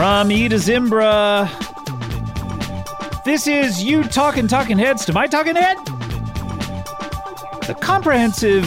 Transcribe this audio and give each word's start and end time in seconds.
From 0.00 0.32
E 0.32 0.48
Zimbra. 0.56 1.46
This 3.26 3.46
is 3.46 3.84
you 3.84 4.02
talking 4.02 4.48
talking 4.48 4.78
heads 4.78 5.04
to 5.04 5.12
my 5.12 5.26
talking 5.26 5.54
head. 5.54 5.76
The 7.66 7.76
comprehensive 7.78 8.64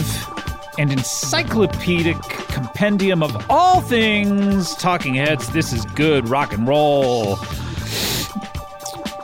and 0.78 0.92
encyclopedic 0.92 2.22
compendium 2.22 3.20
of 3.20 3.50
all 3.50 3.80
things 3.80 4.76
talking 4.76 5.14
heads. 5.14 5.48
This 5.48 5.72
is 5.72 5.84
good 5.86 6.28
rock 6.28 6.52
and 6.52 6.68
roll. 6.68 7.36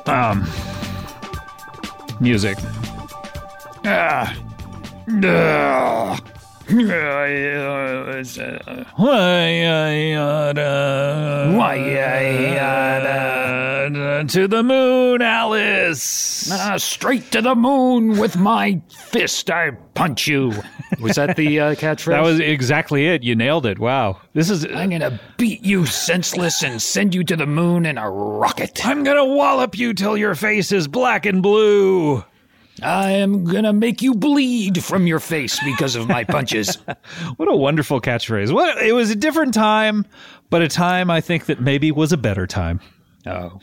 Um 0.07 0.51
music. 2.19 2.59
Ah. 3.85 4.37
Ugh. 5.23 6.30
To 14.31 14.47
the 14.47 14.63
moon, 14.63 15.23
Alice. 15.23 16.51
Ah, 16.53 16.77
straight 16.77 17.33
to 17.33 17.43
the 17.43 17.57
moon 17.57 18.19
with 18.19 18.37
my 18.37 18.81
fist. 18.89 19.51
I 19.51 19.73
punch 19.95 20.29
you. 20.29 20.53
Was 21.01 21.17
that 21.17 21.37
the 21.37 21.59
uh, 21.59 21.75
catchphrase? 21.75 22.11
That 22.11 22.23
was 22.23 22.39
exactly 22.39 23.09
it. 23.09 23.25
You 23.25 23.35
nailed 23.35 23.67
it. 23.67 23.81
Wow. 23.81 24.21
This 24.35 24.51
is. 24.51 24.67
I'm 24.67 24.91
gonna 24.91 25.19
beat 25.39 25.65
you 25.65 25.87
senseless 25.87 26.63
and 26.63 26.81
send 26.81 27.15
you 27.15 27.25
to 27.25 27.35
the 27.35 27.47
moon 27.47 27.87
in 27.87 27.99
a 27.99 28.09
rocket. 28.09 28.87
I'm 28.87 29.03
gonna 29.03 29.25
wallop 29.25 29.77
you 29.77 29.95
till 29.95 30.17
your 30.17 30.37
face 30.37 30.71
is 30.71 30.87
black 30.87 31.27
and 31.27 31.43
blue. 31.43 32.23
I 32.83 33.11
am 33.13 33.45
gonna 33.45 33.73
make 33.73 34.03
you 34.03 34.15
bleed 34.15 34.83
from 34.83 35.07
your 35.07 35.21
face 35.21 35.59
because 35.65 35.97
of 35.97 36.09
my 36.09 36.25
punches. 36.25 36.77
what 37.37 37.51
a 37.51 37.57
wonderful 37.57 38.01
catchphrase. 38.01 38.53
What 38.53 38.79
it 38.79 38.93
was 38.93 39.11
a 39.11 39.17
different 39.17 39.55
time, 39.55 40.07
but 40.49 40.63
a 40.63 40.69
time 40.69 41.11
I 41.11 41.21
think 41.21 41.47
that 41.47 41.61
maybe 41.61 41.93
was 41.93 42.13
a 42.13 42.17
better 42.17 42.47
time. 42.47 42.81
Oh, 43.27 43.61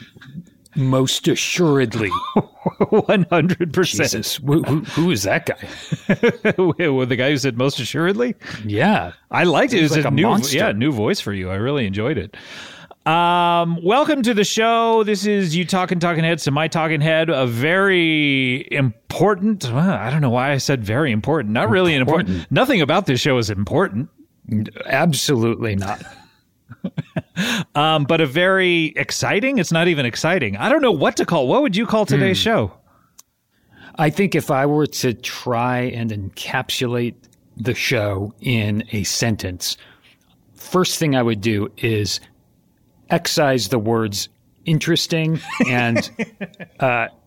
most 0.75 1.27
assuredly. 1.27 2.11
100%. 2.79 3.85
Jesus. 3.85 4.35
Who, 4.35 4.61
who, 4.61 4.79
who 4.81 5.11
is 5.11 5.23
that 5.23 5.45
guy? 5.45 6.53
well, 6.57 7.05
the 7.05 7.15
guy 7.15 7.31
who 7.31 7.37
said 7.37 7.57
most 7.57 7.79
assuredly? 7.79 8.35
Yeah. 8.63 9.13
I 9.31 9.45
liked 9.45 9.73
it. 9.73 9.79
It 9.79 9.83
was 9.83 9.95
like 9.95 10.05
a, 10.05 10.09
a 10.09 10.11
new, 10.11 10.23
monster. 10.23 10.57
yeah, 10.57 10.71
new 10.71 10.91
voice 10.91 11.19
for 11.19 11.33
you. 11.33 11.49
I 11.49 11.55
really 11.55 11.87
enjoyed 11.87 12.17
it. 12.17 12.37
Um, 13.07 13.81
welcome 13.83 14.21
to 14.23 14.33
the 14.33 14.43
show. 14.43 15.01
This 15.05 15.25
is 15.25 15.55
you 15.55 15.63
talking 15.63 15.97
talking 15.97 16.25
heads 16.25 16.43
to 16.43 16.51
my 16.51 16.67
talking 16.67 16.99
head. 16.99 17.29
A 17.29 17.47
very 17.47 18.67
important. 18.69 19.63
Well, 19.63 19.77
I 19.77 20.09
don't 20.09 20.19
know 20.19 20.29
why 20.29 20.51
I 20.51 20.57
said 20.57 20.83
very 20.83 21.13
important. 21.13 21.53
Not 21.53 21.69
really 21.69 21.95
important. 21.95 22.27
Important. 22.27 22.51
Nothing 22.51 22.81
about 22.81 23.05
this 23.05 23.21
show 23.21 23.37
is 23.37 23.49
important. 23.49 24.09
Absolutely 24.85 25.75
not. 25.77 26.03
Um, 27.75 28.05
but 28.05 28.19
a 28.19 28.25
very 28.25 28.87
exciting. 28.95 29.59
It's 29.59 29.71
not 29.71 29.87
even 29.87 30.07
exciting. 30.07 30.57
I 30.57 30.69
don't 30.69 30.81
know 30.81 30.91
what 30.91 31.15
to 31.17 31.25
call. 31.25 31.47
What 31.47 31.61
would 31.61 31.75
you 31.75 31.85
call 31.85 32.05
today's 32.05 32.37
show? 32.37 32.73
I 33.95 34.09
think 34.09 34.33
if 34.33 34.49
I 34.49 34.65
were 34.65 34.87
to 34.87 35.13
try 35.13 35.81
and 35.81 36.09
encapsulate 36.09 37.13
the 37.55 37.75
show 37.75 38.33
in 38.41 38.83
a 38.91 39.03
sentence, 39.03 39.77
first 40.55 40.97
thing 40.97 41.15
I 41.15 41.21
would 41.21 41.41
do 41.41 41.71
is 41.77 42.19
excise 43.09 43.69
the 43.69 43.79
words 43.79 44.29
interesting 44.65 45.39
and 45.67 46.09
uh, 46.79 47.07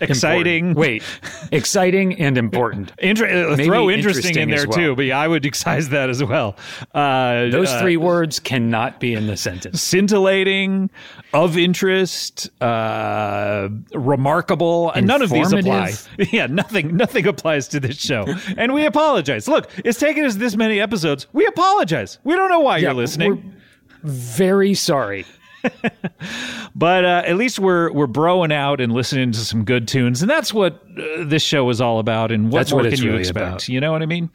Exciting. 0.00 0.68
important. 0.70 0.78
Wait, 0.78 1.02
exciting 1.52 2.14
and 2.20 2.38
important. 2.38 2.92
Inter- 2.98 3.52
uh, 3.52 3.56
throw 3.56 3.90
interesting, 3.90 4.36
in 4.38 4.50
there 4.50 4.66
well. 4.68 4.78
too, 4.78 4.94
but 4.94 5.06
yeah, 5.06 5.18
I 5.18 5.26
would 5.26 5.44
excise 5.44 5.88
that 5.88 6.08
as 6.08 6.22
well. 6.22 6.56
Uh, 6.94 7.48
Those 7.48 7.68
uh, 7.70 7.80
three 7.80 7.96
words 7.96 8.38
cannot 8.38 9.00
be 9.00 9.14
in 9.14 9.26
the 9.26 9.36
sentence. 9.36 9.82
scintillating, 9.82 10.90
of 11.32 11.56
interest, 11.56 12.48
uh, 12.62 13.68
remarkable, 13.92 14.92
and 14.92 15.06
none 15.06 15.22
of 15.22 15.30
these 15.30 15.52
apply. 15.52 15.92
Yeah, 16.30 16.46
nothing, 16.46 16.96
nothing 16.96 17.26
applies 17.26 17.66
to 17.68 17.80
this 17.80 17.96
show, 17.96 18.26
and 18.56 18.72
we 18.74 18.86
apologize. 18.86 19.48
Look, 19.48 19.68
it's 19.84 19.98
taken 19.98 20.24
us 20.24 20.36
this 20.36 20.54
many 20.56 20.80
episodes. 20.80 21.26
We 21.32 21.46
apologize. 21.46 22.18
We 22.24 22.34
don't 22.34 22.50
know 22.50 22.60
why 22.60 22.78
you're 22.78 22.94
listening, 22.94 23.54
Very 24.02 24.74
sorry. 24.74 25.24
but 26.74 27.04
uh, 27.04 27.22
at 27.24 27.36
least 27.36 27.58
we're 27.58 27.92
we're 27.92 28.06
broing 28.08 28.52
out 28.52 28.80
and 28.80 28.92
listening 28.92 29.32
to 29.32 29.38
some 29.38 29.64
good 29.64 29.86
tunes, 29.86 30.22
and 30.22 30.30
that's 30.30 30.52
what 30.52 30.82
uh, 30.98 31.24
this 31.24 31.42
show 31.42 31.68
is 31.70 31.80
all 31.80 31.98
about. 31.98 32.32
And 32.32 32.50
what 32.50 32.60
That's 32.60 32.72
more 32.72 32.82
what 32.82 32.92
can 32.92 33.00
you 33.00 33.10
really 33.10 33.20
expect? 33.20 33.46
about. 33.46 33.68
You 33.68 33.80
know 33.80 33.92
what 33.92 34.02
I 34.02 34.06
mean? 34.06 34.30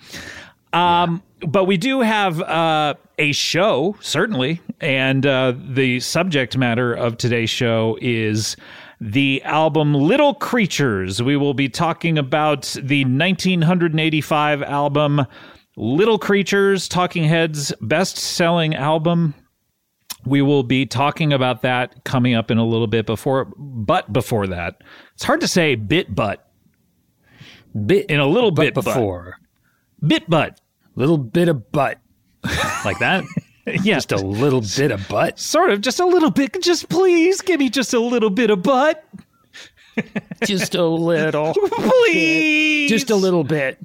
Um, 0.73 1.23
but 1.41 1.66
we 1.66 1.77
do 1.77 2.01
have 2.01 2.41
uh, 2.41 2.95
a 3.17 3.31
show, 3.31 3.95
certainly, 4.00 4.61
and 4.79 5.25
uh, 5.25 5.53
the 5.57 6.00
subject 6.00 6.57
matter 6.57 6.94
of 6.94 7.17
today's 7.17 7.50
show 7.50 7.97
is 8.01 8.56
the 9.00 9.41
album 9.44 9.94
Little 9.94 10.33
Creatures. 10.33 11.22
We 11.22 11.38
will 11.38 11.53
be 11.53 11.69
talking 11.69 12.17
about 12.17 12.63
the 12.81 13.03
1985 13.06 14.63
album 14.63 15.25
Little 15.75 16.17
Creatures, 16.17 16.88
Talking 16.88 17.23
Heads' 17.23 17.72
best 17.81 18.17
selling 18.17 18.73
album. 18.75 19.35
We 20.27 20.41
will 20.41 20.63
be 20.63 20.85
talking 20.85 21.31
about 21.31 21.61
that 21.61 22.03
coming 22.03 22.33
up 22.33 22.51
in 22.51 22.57
a 22.57 22.65
little 22.65 22.88
bit 22.88 23.05
before, 23.05 23.45
but 23.57 24.11
before 24.11 24.47
that, 24.47 24.81
it's 25.13 25.23
hard 25.23 25.41
to 25.41 25.47
say 25.47 25.75
bit 25.75 26.13
but 26.13 26.43
Bit 27.85 28.07
in 28.09 28.19
a 28.19 28.25
little 28.27 28.51
bit 28.51 28.73
before. 28.73 29.38
bit 30.05 30.23
but 30.29 30.59
Little 30.95 31.17
bit 31.19 31.47
of 31.47 31.71
butt. 31.71 31.99
Like 32.83 32.97
that? 32.99 33.23
yeah, 33.67 33.95
Just 33.95 34.11
a 34.11 34.17
little 34.17 34.61
bit 34.75 34.89
of 34.91 35.07
butt. 35.07 35.38
sort 35.39 35.69
of 35.69 35.81
just 35.81 35.99
a 35.99 36.05
little 36.05 36.31
bit. 36.31 36.59
Just 36.61 36.89
please 36.89 37.41
give 37.41 37.59
me 37.59 37.69
just 37.69 37.94
a 37.94 37.99
little 37.99 38.29
bit 38.31 38.49
of 38.49 38.63
butt, 38.63 39.03
Just 40.45 40.73
a 40.75 40.85
little. 40.85 41.53
please. 41.71 42.89
Just 42.89 43.09
a 43.11 43.15
little 43.15 43.44
bit. 43.44 43.77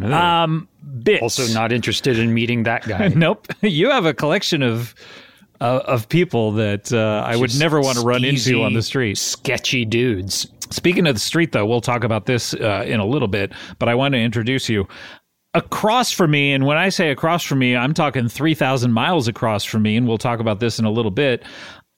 um 0.00 0.68
bits. 1.04 1.22
Also, 1.22 1.46
not 1.52 1.72
interested 1.72 2.18
in 2.18 2.34
meeting 2.34 2.64
that 2.64 2.82
guy. 2.88 3.08
Nope. 3.08 3.46
You 3.60 3.90
have 3.90 4.06
a 4.06 4.14
collection 4.14 4.62
of 4.62 4.94
uh, 5.60 5.80
of 5.86 6.08
people 6.08 6.52
that 6.52 6.92
uh, 6.92 7.24
I 7.24 7.36
would 7.36 7.56
never 7.58 7.80
want 7.80 7.98
to 7.98 8.04
run 8.04 8.24
into 8.24 8.62
on 8.62 8.72
the 8.74 8.82
street. 8.82 9.16
Sketchy 9.16 9.84
dudes. 9.84 10.48
Speaking 10.70 11.06
of 11.06 11.14
the 11.14 11.20
street, 11.20 11.52
though, 11.52 11.66
we'll 11.66 11.80
talk 11.80 12.02
about 12.02 12.26
this 12.26 12.54
uh, 12.54 12.84
in 12.86 12.98
a 12.98 13.06
little 13.06 13.28
bit, 13.28 13.52
but 13.78 13.88
I 13.88 13.94
want 13.94 14.14
to 14.14 14.18
introduce 14.18 14.68
you. 14.68 14.88
Across 15.54 16.12
from 16.12 16.30
me, 16.30 16.52
and 16.52 16.64
when 16.64 16.78
I 16.78 16.88
say 16.88 17.10
across 17.10 17.44
from 17.44 17.58
me, 17.58 17.76
I'm 17.76 17.92
talking 17.92 18.26
3,000 18.26 18.90
miles 18.90 19.28
across 19.28 19.64
from 19.64 19.82
me, 19.82 19.96
and 19.98 20.08
we'll 20.08 20.16
talk 20.16 20.40
about 20.40 20.60
this 20.60 20.78
in 20.78 20.86
a 20.86 20.90
little 20.90 21.10
bit. 21.10 21.42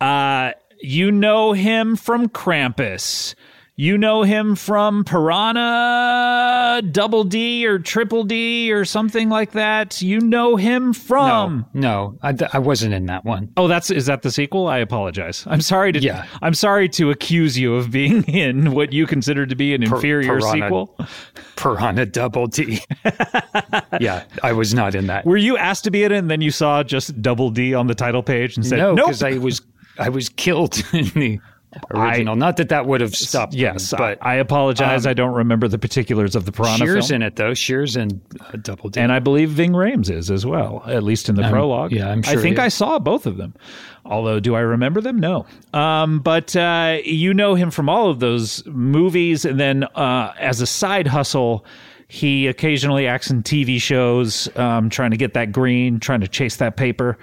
Uh, 0.00 0.52
you 0.80 1.12
know 1.12 1.52
him 1.52 1.94
from 1.94 2.28
Krampus. 2.28 3.34
You 3.76 3.98
know 3.98 4.22
him 4.22 4.54
from 4.54 5.02
Piranha 5.02 6.80
Double 6.92 7.24
D 7.24 7.66
or 7.66 7.80
Triple 7.80 8.22
D 8.22 8.72
or 8.72 8.84
something 8.84 9.28
like 9.28 9.50
that. 9.52 10.00
You 10.00 10.20
know 10.20 10.54
him 10.54 10.92
from. 10.92 11.66
no, 11.74 12.16
I, 12.22 12.36
I 12.52 12.60
wasn't 12.60 12.94
in 12.94 13.06
that 13.06 13.24
one. 13.24 13.50
Oh, 13.56 13.66
that's 13.66 13.90
is 13.90 14.06
that 14.06 14.22
the 14.22 14.30
sequel? 14.30 14.68
I 14.68 14.78
apologize. 14.78 15.44
I'm 15.48 15.60
sorry 15.60 15.90
to 15.90 16.00
Yeah. 16.00 16.24
I'm 16.40 16.54
sorry 16.54 16.88
to 16.90 17.10
accuse 17.10 17.58
you 17.58 17.74
of 17.74 17.90
being 17.90 18.22
in 18.28 18.70
what 18.70 18.92
you 18.92 19.08
consider 19.08 19.44
to 19.44 19.56
be 19.56 19.74
an 19.74 19.82
inferior 19.82 20.38
Piranha. 20.38 20.66
sequel. 20.66 20.96
Piranha 21.56 22.06
Double 22.06 22.46
D. 22.46 22.78
yeah, 24.00 24.22
I 24.44 24.52
was 24.52 24.72
not 24.72 24.94
in 24.94 25.08
that. 25.08 25.26
Were 25.26 25.36
you 25.36 25.56
asked 25.56 25.82
to 25.82 25.90
be 25.90 26.04
in 26.04 26.12
it 26.12 26.18
and 26.18 26.30
then 26.30 26.40
you 26.40 26.52
saw 26.52 26.84
just 26.84 27.20
Double 27.20 27.50
D 27.50 27.74
on 27.74 27.88
the 27.88 27.94
title 27.96 28.22
page 28.22 28.56
and 28.56 28.64
said, 28.64 28.78
no, 28.78 28.94
"Nope." 28.94 29.06
because 29.06 29.24
I 29.24 29.38
was 29.38 29.62
I 29.98 30.10
was 30.10 30.28
killed 30.28 30.80
in 30.92 31.06
the 31.14 31.40
original. 31.90 32.36
not 32.36 32.56
that 32.58 32.68
that 32.70 32.86
would 32.86 33.00
have 33.00 33.14
stopped. 33.14 33.54
me, 33.54 33.60
Yes, 33.60 33.92
but 33.96 34.18
I, 34.20 34.32
I 34.32 34.34
apologize. 34.36 35.06
um, 35.06 35.10
I 35.10 35.14
don't 35.14 35.34
remember 35.34 35.68
the 35.68 35.78
particulars 35.78 36.34
of 36.36 36.44
the 36.44 36.52
Piranha 36.52 36.78
Shears 36.78 37.08
film. 37.08 37.16
in 37.22 37.26
it 37.26 37.36
though. 37.36 37.54
Shears 37.54 37.96
and 37.96 38.20
uh, 38.40 38.56
Double 38.62 38.90
D. 38.90 39.00
And 39.00 39.12
I 39.12 39.18
believe 39.18 39.50
Ving 39.50 39.72
Rhames 39.72 40.10
is 40.10 40.30
as 40.30 40.44
well, 40.46 40.82
at 40.86 41.02
least 41.02 41.28
in 41.28 41.34
the 41.34 41.48
prologue. 41.48 41.92
yeah, 41.92 42.10
I'm 42.10 42.22
sure. 42.22 42.38
I 42.38 42.42
think 42.42 42.58
I 42.58 42.68
saw 42.68 42.98
both 42.98 43.26
of 43.26 43.36
them. 43.36 43.54
Although, 44.06 44.38
do 44.38 44.54
I 44.54 44.60
remember 44.60 45.00
them? 45.00 45.18
No. 45.18 45.46
Um, 45.72 46.18
but 46.20 46.54
uh, 46.54 46.98
you 47.04 47.32
know 47.32 47.54
him 47.54 47.70
from 47.70 47.88
all 47.88 48.10
of 48.10 48.20
those 48.20 48.64
movies, 48.66 49.44
and 49.46 49.58
then 49.58 49.84
uh, 49.84 50.34
as 50.38 50.60
a 50.60 50.66
side 50.66 51.06
hustle, 51.06 51.64
he 52.06 52.46
occasionally 52.46 53.06
acts 53.06 53.30
in 53.30 53.42
TV 53.42 53.80
shows, 53.80 54.54
um, 54.58 54.90
trying 54.90 55.10
to 55.10 55.16
get 55.16 55.32
that 55.34 55.52
green, 55.52 56.00
trying 56.00 56.20
to 56.20 56.28
chase 56.28 56.56
that 56.56 56.76
paper. 56.76 57.18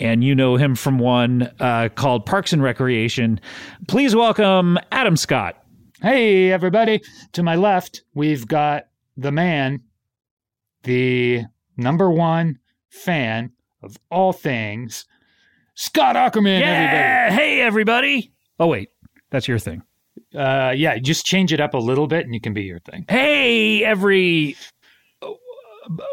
And 0.00 0.24
you 0.24 0.34
know 0.34 0.56
him 0.56 0.74
from 0.74 0.98
one 0.98 1.52
uh, 1.60 1.90
called 1.94 2.24
Parks 2.24 2.54
and 2.54 2.62
Recreation. 2.62 3.38
Please 3.86 4.16
welcome 4.16 4.78
Adam 4.90 5.14
Scott. 5.14 5.62
Hey, 6.00 6.50
everybody. 6.50 7.02
To 7.32 7.42
my 7.42 7.56
left, 7.56 8.02
we've 8.14 8.48
got 8.48 8.86
the 9.18 9.30
man, 9.30 9.82
the 10.84 11.44
number 11.76 12.10
one 12.10 12.58
fan 12.88 13.52
of 13.82 13.98
all 14.10 14.32
things, 14.32 15.04
Scott 15.74 16.16
Aukerman, 16.16 16.60
Yeah, 16.60 17.30
hey 17.30 17.60
everybody. 17.60 18.32
Oh 18.58 18.66
wait, 18.66 18.88
that's 19.30 19.48
your 19.48 19.58
thing. 19.58 19.82
Uh, 20.34 20.72
yeah, 20.76 20.98
just 20.98 21.24
change 21.24 21.52
it 21.52 21.60
up 21.60 21.74
a 21.74 21.78
little 21.78 22.06
bit 22.06 22.24
and 22.24 22.34
you 22.34 22.40
can 22.40 22.52
be 22.52 22.62
your 22.62 22.80
thing. 22.80 23.04
Hey, 23.08 23.84
every 23.84 24.56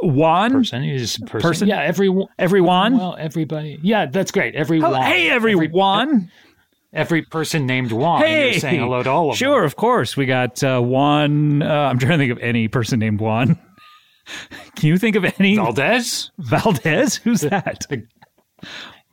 one 0.01 0.51
Person 0.51 0.83
is 0.83 1.17
person. 1.25 1.39
Person? 1.41 1.67
Yeah, 1.67 1.81
every 1.81 2.09
everyone. 2.39 2.97
Well, 2.97 3.15
everybody. 3.19 3.79
Yeah, 3.81 4.05
that's 4.07 4.31
great. 4.31 4.55
Everyone. 4.55 4.91
Hello- 4.93 5.03
hey, 5.05 5.29
everyone. 5.29 6.09
Every, 6.09 6.29
every 6.93 7.21
person 7.23 7.65
named 7.65 7.91
Juan. 7.91 8.21
hey, 8.21 8.51
You're 8.51 8.59
saying 8.59 8.79
hello 8.79 9.03
to 9.03 9.09
all 9.09 9.25
of 9.29 9.33
them. 9.33 9.37
Sure, 9.37 9.63
of 9.63 9.75
course. 9.75 10.15
We 10.17 10.25
got 10.25 10.63
uh, 10.63 10.79
Juan. 10.81 11.61
Uh, 11.61 11.67
I'm 11.67 11.99
trying 11.99 12.13
to 12.13 12.17
think 12.17 12.31
of 12.31 12.39
any 12.39 12.67
person 12.67 12.99
named 12.99 13.19
Juan. 13.19 13.59
Can 14.75 14.87
you 14.89 14.97
think 14.97 15.15
of 15.15 15.23
any 15.39 15.55
Valdez? 15.55 16.31
Valdez? 16.37 17.15
Who's 17.15 17.41
that? 17.41 17.85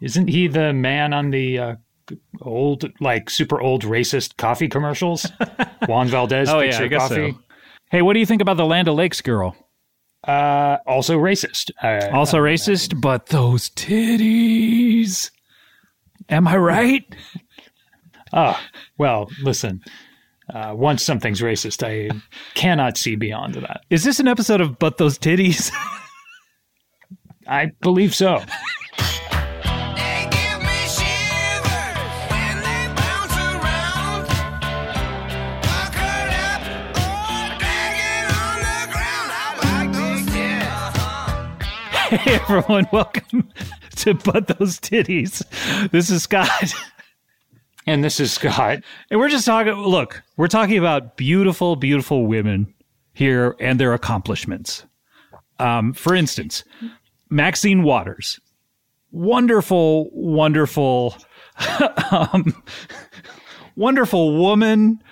Isn't 0.01 0.29
he 0.29 0.49
the 0.49 0.73
man 0.73 1.13
on 1.13 1.31
the 1.31 1.59
uh, 1.59 1.75
old, 2.43 2.85
like 3.01 3.31
super 3.31 3.61
old 3.61 3.85
racist 3.85 4.37
coffee 4.37 4.69
commercials? 4.69 5.27
Juan 5.89 6.09
Valdez, 6.09 6.49
Oh 6.49 6.61
yeah, 6.61 6.81
I 6.81 6.89
guess 6.89 7.09
coffee. 7.09 7.33
so. 7.33 7.39
Hey, 7.91 8.03
what 8.03 8.15
do 8.15 8.21
you 8.21 8.27
think 8.27 8.43
about 8.43 8.57
the 8.57 8.65
Land 8.67 8.89
O'Lakes 8.89 9.21
girl? 9.21 9.55
Uh, 10.27 10.79
also 10.87 11.19
racist. 11.19 11.71
Uh, 11.83 12.09
Also 12.17 12.39
racist, 12.39 13.01
but 13.01 13.27
those 13.27 13.71
titties. 13.71 15.31
Am 16.29 16.49
I 16.49 16.57
right? 16.57 17.05
Ah, 18.37 18.61
well, 18.99 19.29
listen. 19.45 19.81
Uh, 20.53 20.73
once 20.75 21.05
something's 21.05 21.41
racist, 21.41 21.87
I 21.87 22.11
cannot 22.55 22.97
see 22.99 23.15
beyond 23.15 23.55
that. 23.55 23.83
Is 23.91 24.03
this 24.03 24.19
an 24.19 24.27
episode 24.27 24.61
of 24.61 24.77
But 24.81 24.99
Those 24.99 25.17
Titties? 25.21 25.71
I 27.47 27.67
believe 27.81 28.13
so. 28.13 28.43
Hey 42.05 42.35
everyone, 42.35 42.87
welcome 42.93 43.49
to 43.97 44.13
But 44.13 44.47
Those 44.47 44.79
Titties. 44.79 45.43
This 45.91 46.11
is 46.11 46.23
Scott. 46.25 46.75
And 47.87 48.05
this 48.05 48.21
is 48.21 48.31
Scott. 48.31 48.81
And 49.11 49.19
we're 49.19 49.31
just 49.31 49.47
talking 49.47 49.73
look, 49.73 50.23
we're 50.37 50.49
talking 50.49 50.77
about 50.77 51.17
beautiful, 51.17 51.77
beautiful 51.77 52.27
women 52.27 52.75
here 53.15 53.57
and 53.59 53.81
their 53.81 53.95
accomplishments. 53.95 54.85
Um, 55.59 55.95
for 55.95 56.15
instance, 56.15 56.63
Maxine 57.31 57.83
Waters. 57.83 58.39
Wonderful, 59.11 60.11
wonderful 60.13 61.17
um, 62.11 62.63
wonderful 63.77 64.37
woman. 64.37 65.03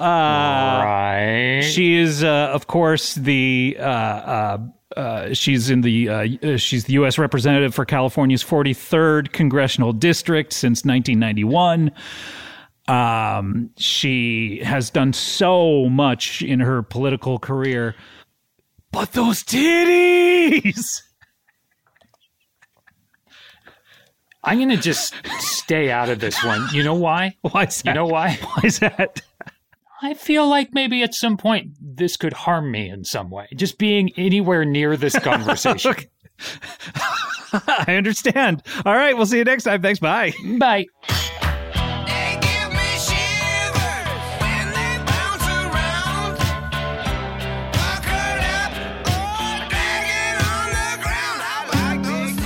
right. 0.00 1.60
She 1.60 1.96
is, 1.96 2.24
uh, 2.24 2.50
of 2.54 2.66
course, 2.66 3.14
the 3.14 3.76
uh, 3.78 4.58
uh, 4.96 5.32
she's 5.32 5.70
in 5.70 5.82
the 5.82 6.08
uh, 6.08 6.26
uh, 6.42 6.56
she's 6.56 6.84
the 6.84 6.94
U.S. 6.94 7.18
representative 7.18 7.74
for 7.74 7.84
California's 7.84 8.42
43rd 8.42 9.32
congressional 9.32 9.92
district 9.92 10.52
since 10.52 10.84
1991. 10.84 11.92
Um, 12.88 13.70
she 13.76 14.60
has 14.64 14.90
done 14.90 15.12
so 15.12 15.88
much 15.88 16.42
in 16.42 16.58
her 16.58 16.82
political 16.82 17.38
career, 17.38 17.94
but 18.90 19.12
those 19.12 19.44
titties. 19.44 21.02
I'm 24.42 24.56
going 24.56 24.70
to 24.70 24.76
just 24.78 25.14
stay 25.38 25.90
out 25.90 26.08
of 26.08 26.18
this 26.18 26.42
one. 26.42 26.66
You 26.72 26.82
know 26.82 26.94
why? 26.94 27.36
Why? 27.42 27.68
You 27.84 27.92
know 27.92 28.06
why? 28.06 28.38
why 28.42 28.62
is 28.64 28.78
that? 28.78 29.20
I 30.02 30.14
feel 30.14 30.48
like 30.48 30.72
maybe 30.72 31.02
at 31.02 31.14
some 31.14 31.36
point 31.36 31.72
this 31.80 32.16
could 32.16 32.32
harm 32.32 32.70
me 32.70 32.88
in 32.88 33.04
some 33.04 33.30
way. 33.30 33.46
Just 33.54 33.78
being 33.78 34.10
anywhere 34.16 34.64
near 34.64 34.96
this 34.96 35.18
conversation. 35.22 35.94
I 37.52 37.96
understand. 37.96 38.62
All 38.86 38.94
right, 38.94 39.16
we'll 39.16 39.26
see 39.26 39.38
you 39.38 39.44
next 39.44 39.64
time. 39.64 39.82
Thanks. 39.82 39.98
Bye. 40.00 40.32
Bye. 40.58 40.86
They 41.08 42.38
give 42.40 42.70
me 42.72 42.96
shivers 42.96 44.06
when 44.40 44.66
they 44.72 45.02
bounce 45.04 45.46
around. 45.46 46.38
Puckered 47.72 48.42
up 48.56 48.72
or 49.04 49.68
dragging 49.68 50.36
on 50.46 50.70
the 50.70 51.02
ground. 51.02 51.40
I 51.42 51.44
like 51.74 52.02
those 52.04 52.36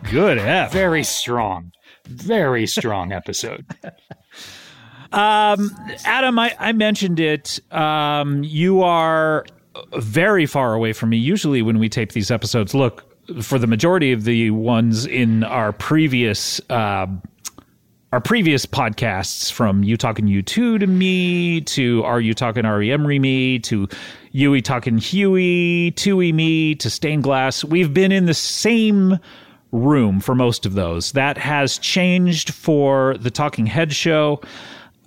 tits. 0.00 0.10
Good 0.10 0.38
F. 0.38 0.72
Very 0.72 1.04
strong. 1.04 1.70
Very 2.06 2.66
strong 2.66 3.12
episode. 3.12 3.66
Um, 5.14 5.70
Adam, 6.04 6.38
I, 6.38 6.56
I 6.58 6.72
mentioned 6.72 7.20
it. 7.20 7.60
Um, 7.72 8.42
you 8.42 8.82
are 8.82 9.46
very 9.96 10.44
far 10.44 10.74
away 10.74 10.92
from 10.92 11.10
me. 11.10 11.16
Usually, 11.16 11.62
when 11.62 11.78
we 11.78 11.88
tape 11.88 12.12
these 12.12 12.30
episodes, 12.30 12.74
look 12.74 13.04
for 13.40 13.58
the 13.58 13.68
majority 13.68 14.12
of 14.12 14.24
the 14.24 14.50
ones 14.50 15.06
in 15.06 15.44
our 15.44 15.72
previous 15.72 16.60
uh, 16.68 17.06
our 18.12 18.20
previous 18.20 18.64
podcasts, 18.66 19.50
from 19.50 19.82
you 19.82 19.96
talking 19.96 20.26
U2 20.26 20.80
to 20.80 20.86
me 20.86 21.60
to 21.62 22.04
are 22.04 22.20
you 22.20 22.34
talking 22.34 22.64
Emery 22.64 23.18
me 23.18 23.58
to 23.60 23.88
Yui 24.32 24.62
talking 24.62 24.98
Huey, 24.98 25.92
Tui 25.92 26.32
me 26.32 26.74
to 26.76 26.90
stained 26.90 27.22
glass. 27.22 27.64
We've 27.64 27.94
been 27.94 28.12
in 28.12 28.26
the 28.26 28.34
same 28.34 29.18
room 29.70 30.20
for 30.20 30.34
most 30.34 30.66
of 30.66 30.74
those. 30.74 31.12
That 31.12 31.38
has 31.38 31.78
changed 31.78 32.50
for 32.52 33.16
the 33.18 33.30
Talking 33.30 33.66
Head 33.66 33.92
show. 33.92 34.40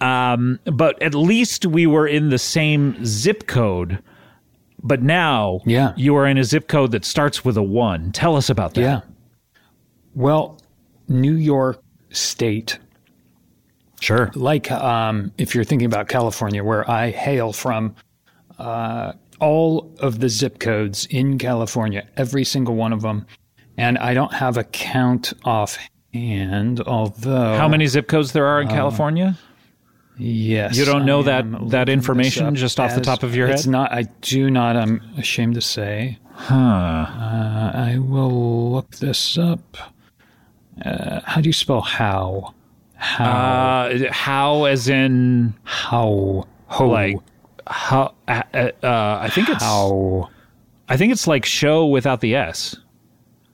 Um, 0.01 0.60
but 0.66 1.01
at 1.01 1.16
least 1.16 1.66
we 1.66 1.88
were 1.88 2.08
in 2.08 2.30
the 2.30 2.38
same 2.38 3.04
zip 3.06 3.48
code. 3.48 4.00
But 4.84 5.01
now 5.01 5.62
Yeah. 5.66 5.94
you 5.98 6.16
are 6.16 6.27
in 6.27 6.38
a 6.38 6.44
zip 6.44 6.68
code 6.68 6.92
that 6.92 7.04
starts 7.04 7.44
with 7.44 7.58
a 7.58 7.63
one. 7.63 8.12
Tell 8.12 8.36
us 8.36 8.50
about 8.50 8.75
that. 8.75 8.82
Yeah. 8.82 9.01
Well, 10.13 10.60
New 11.08 11.34
York 11.34 11.82
State, 12.12 12.77
Sure. 14.00 14.32
like 14.36 14.72
um, 14.72 15.32
if 15.38 15.56
you're 15.56 15.63
thinking 15.63 15.88
about 15.88 16.08
California, 16.08 16.63
where 16.63 16.89
I 16.89 17.10
hail 17.10 17.51
from, 17.54 17.96
uh, 18.60 19.13
all 19.39 19.92
of 20.00 20.20
the 20.20 20.30
zip 20.30 20.60
codes 20.60 21.06
in 21.10 21.38
California, 21.38 22.04
every 22.16 22.44
single 22.44 22.75
one 22.75 22.94
of 22.94 23.01
them, 23.01 23.25
and 23.77 23.98
I 23.98 24.13
don't 24.13 24.34
have 24.34 24.58
a 24.58 24.63
count 24.63 25.34
offhand, 25.44 26.82
although 26.82 27.56
How 27.58 27.68
many 27.68 27.88
zip 27.88 28.08
codes 28.08 28.32
there 28.32 28.46
are 28.46 28.62
in 28.62 28.68
California? 28.68 29.38
Yes, 30.19 30.75
You 30.77 30.86
don't 30.86 31.05
know 31.05 31.21
that- 31.24 31.45
that 31.69 31.89
information 31.89 32.55
just 32.55 32.79
off 32.79 32.95
the 32.95 33.01
top 33.01 33.21
of 33.24 33.36
your 33.36 33.47
It's 33.50 33.65
head? 33.65 33.71
not. 33.71 33.91
I 33.91 34.03
do 34.21 34.50
not. 34.50 34.75
I'm 34.75 35.01
ashamed 35.17 35.55
to 35.55 35.62
say. 35.62 36.17
Huh. 36.33 36.55
Uh, 36.55 37.71
I 37.74 37.97
will 38.00 38.71
look 38.71 38.91
this 38.97 39.38
up. 39.38 39.77
Uh, 40.83 41.19
how 41.25 41.41
do 41.41 41.50
you 41.50 41.53
spell 41.53 41.81
how? 41.81 42.53
Uh, 43.19 43.93
how 44.12 44.65
as 44.65 44.88
in 44.89 45.53
How? 45.63 46.45
Ho. 46.67 46.88
like 46.88 47.17
how? 47.67 48.13
Uh, 48.27 48.41
uh, 48.83 49.19
I 49.21 49.29
think 49.29 49.50
it's 49.50 49.63
how? 49.63 50.29
I 50.89 50.97
think 50.97 51.12
it's 51.12 51.27
like 51.27 51.45
show 51.45 51.86
without 51.86 52.21
the 52.21 52.33
s. 52.36 52.75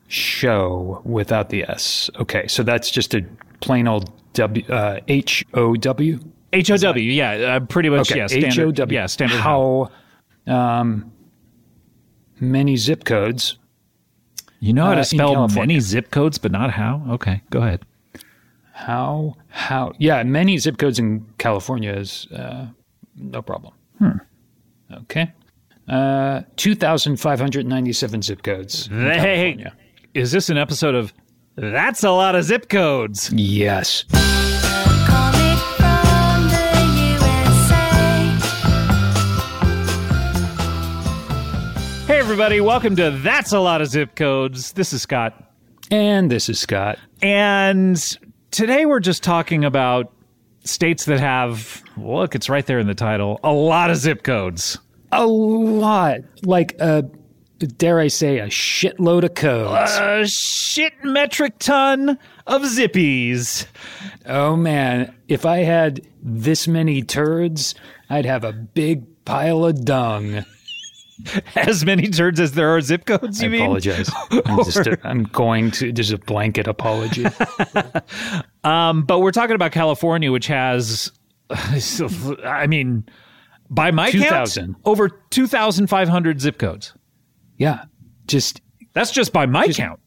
Show 0.08 1.02
without 1.04 1.50
the 1.50 1.64
S. 1.68 2.10
Okay, 2.20 2.48
so 2.48 2.62
that's 2.64 2.92
just 2.92 3.14
a 3.16 3.26
plain 3.62 3.88
old 3.88 4.12
W. 4.34 4.66
Uh, 4.68 5.00
H 5.08 5.44
O 5.54 5.76
W. 5.76 6.20
H 6.54 6.72
O 6.72 6.78
W. 6.78 7.12
Yeah, 7.12 7.32
uh, 7.32 7.60
pretty 7.62 7.90
much. 7.90 8.12
Okay, 8.12 8.20
yeah, 8.20 8.28
standard, 8.28 8.54
H 8.54 8.60
O 8.60 8.72
W. 8.72 9.00
Yeah, 9.00 9.06
standard. 9.08 9.40
how. 9.40 9.90
Um, 10.46 11.12
many 12.40 12.76
zip 12.76 13.06
codes. 13.06 13.58
You 14.60 14.74
know 14.74 14.86
how 14.86 14.92
uh, 14.92 14.96
to 14.96 15.00
in 15.00 15.06
spell 15.06 15.48
many 15.50 15.80
zip 15.80 16.12
codes, 16.12 16.38
but 16.38 16.52
not 16.52 16.72
how. 16.72 17.06
Okay, 17.10 17.42
go 17.50 17.62
ahead. 17.62 17.86
How? 18.72 19.36
How? 19.50 19.94
Yeah, 19.98 20.24
many 20.24 20.58
zip 20.58 20.78
codes 20.78 21.00
in 21.00 21.26
California 21.38 21.94
is 21.94 22.28
uh, 22.32 22.68
no 23.16 23.42
problem. 23.42 23.74
Hmm. 24.00 24.18
Okay. 24.92 25.32
Uh, 25.88 26.42
2,597 26.56 28.22
zip 28.22 28.42
codes. 28.44 28.88
Hey, 28.88 29.66
is 30.14 30.32
this 30.32 30.50
an 30.50 30.58
episode 30.58 30.96
of 30.96 31.14
That's 31.56 32.04
a 32.04 32.12
lot 32.12 32.36
of 32.36 32.46
zip 32.46 32.70
codes? 32.70 33.32
Yes. 33.34 34.06
Everybody, 42.34 42.60
welcome 42.60 42.96
to 42.96 43.12
That's 43.12 43.52
a 43.52 43.60
lot 43.60 43.80
of 43.80 43.90
zip 43.90 44.16
codes. 44.16 44.72
This 44.72 44.92
is 44.92 45.04
Scott. 45.04 45.54
And 45.92 46.32
this 46.32 46.50
is 46.50 46.60
Scott. 46.60 46.98
And 47.22 47.96
today 48.50 48.88
we're 48.88 49.02
just 49.02 49.22
talking 49.22 49.64
about 49.64 50.12
states 50.64 51.06
that 51.06 51.20
have, 51.20 51.84
look, 51.96 52.34
it's 52.34 52.50
right 52.50 52.66
there 52.66 52.80
in 52.80 52.88
the 52.88 52.96
title, 52.96 53.40
a 53.44 53.54
lot 53.54 53.92
of 53.92 53.98
zip 53.98 54.24
codes. 54.24 54.80
A 55.12 55.28
lot. 55.28 56.22
Like, 56.42 56.76
uh, 56.80 57.04
dare 57.78 58.00
I 58.00 58.08
say, 58.08 58.40
a 58.40 58.48
shitload 58.48 59.26
of 59.26 59.36
codes. 59.36 59.92
A 60.00 60.26
shit 60.26 61.04
metric 61.04 61.60
ton 61.60 62.18
of 62.48 62.64
zippies. 62.64 63.68
oh, 64.26 64.56
man. 64.56 65.14
If 65.28 65.46
I 65.46 65.58
had 65.58 66.02
this 66.24 66.68
many 66.68 67.04
turds, 67.04 67.76
I'd 68.10 68.26
have 68.26 68.44
a 68.44 68.54
big 68.54 69.24
pile 69.24 69.66
of 69.66 69.86
dung. 69.86 70.44
As 71.56 71.86
many 71.86 72.08
turds 72.08 72.40
as 72.40 72.54
there 72.54 72.76
are 72.76 72.82
zip 72.82 73.06
codes, 73.06 73.42
you 73.42 73.48
I 73.48 73.52
mean? 73.52 73.62
apologize. 73.62 74.10
I'm, 74.46 74.64
just 74.64 74.88
I'm 75.04 75.24
going 75.24 75.72
to, 75.72 75.92
just 75.92 76.12
a 76.12 76.18
blanket 76.18 76.68
apology. 76.68 77.26
Um, 78.66 79.04
but 79.04 79.20
we're 79.20 79.32
talking 79.32 79.56
about 79.56 79.74
California, 79.74 80.32
which 80.32 80.48
has, 80.48 81.12
I 81.50 82.66
mean, 82.66 83.06
by 83.70 83.92
my 83.92 84.10
count, 84.10 84.58
over 84.86 85.10
2,500 85.10 86.40
zip 86.40 86.58
codes. 86.60 86.94
Yeah. 87.58 87.84
Just 88.26 88.62
That's 88.94 89.12
just 89.12 89.34
by 89.34 89.46
my 89.48 89.68
count. 89.68 90.00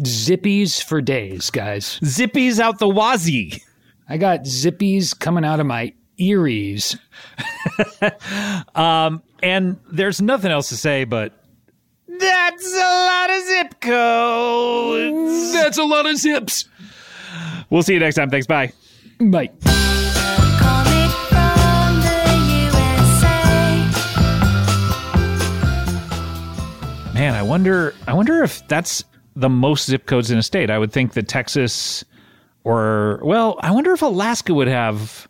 zippies 0.00 0.82
for 0.84 1.00
days, 1.00 1.48
guys. 1.48 1.98
Zippies 2.00 2.58
out 2.60 2.78
the 2.78 2.88
wazzy. 2.88 3.62
I 4.06 4.18
got 4.18 4.40
zippies 4.40 5.18
coming 5.18 5.44
out 5.44 5.58
of 5.58 5.64
my 5.64 5.94
earies. 6.22 6.96
Um, 8.74 9.22
and 9.42 9.78
there's 9.90 10.20
nothing 10.20 10.50
else 10.50 10.70
to 10.70 10.76
say 10.76 11.04
but 11.04 11.32
that's 12.18 12.74
a 12.74 12.78
lot 12.78 13.30
of 13.30 13.44
zip 13.44 13.80
codes. 13.80 15.52
That's 15.52 15.78
a 15.78 15.84
lot 15.84 16.06
of 16.06 16.16
zips. 16.16 16.66
We'll 17.70 17.82
see 17.82 17.94
you 17.94 18.00
next 18.00 18.16
time. 18.16 18.30
Thanks. 18.30 18.46
Bye. 18.46 18.72
Bye. 19.18 19.46
Coming 19.46 21.08
from 21.30 22.00
the 22.02 22.36
USA. 22.66 23.42
Man, 27.14 27.34
I 27.34 27.42
wonder 27.42 27.94
I 28.06 28.14
wonder 28.14 28.42
if 28.42 28.66
that's 28.68 29.04
the 29.34 29.48
most 29.48 29.86
zip 29.86 30.06
codes 30.06 30.30
in 30.30 30.38
a 30.38 30.42
state. 30.42 30.70
I 30.70 30.78
would 30.78 30.92
think 30.92 31.14
that 31.14 31.28
Texas 31.28 32.04
or 32.64 33.20
well, 33.22 33.58
I 33.60 33.70
wonder 33.70 33.92
if 33.92 34.02
Alaska 34.02 34.54
would 34.54 34.68
have 34.68 35.28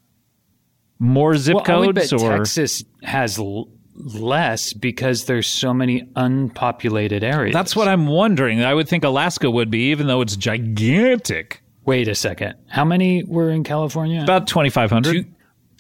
more 1.03 1.37
zip 1.37 1.57
Well, 1.57 1.65
codes 1.65 2.13
or 2.13 2.39
Texas 2.39 2.85
has 3.03 3.37
l- 3.37 3.67
less 3.97 4.73
because 4.73 5.25
there's 5.25 5.49
so 5.49 5.75
many 5.75 6.09
unpopulated 6.15 7.25
areas. 7.25 7.53
That's 7.53 7.75
what 7.75 7.89
I'm 7.89 8.07
wondering. 8.07 8.63
I 8.63 8.73
would 8.73 8.89
think 8.89 9.03
Alaska 9.03 9.51
would 9.51 9.69
be 9.69 9.91
even 9.91 10.07
though 10.07 10.21
it's 10.21 10.37
gigantic. 10.37 11.61
Wait 11.85 12.07
a 12.07 12.15
second. 12.15 12.55
How 12.69 12.85
many 12.85 13.25
were 13.25 13.51
in 13.51 13.65
California? 13.65 14.23
About 14.23 14.47
2,500. 14.47 15.27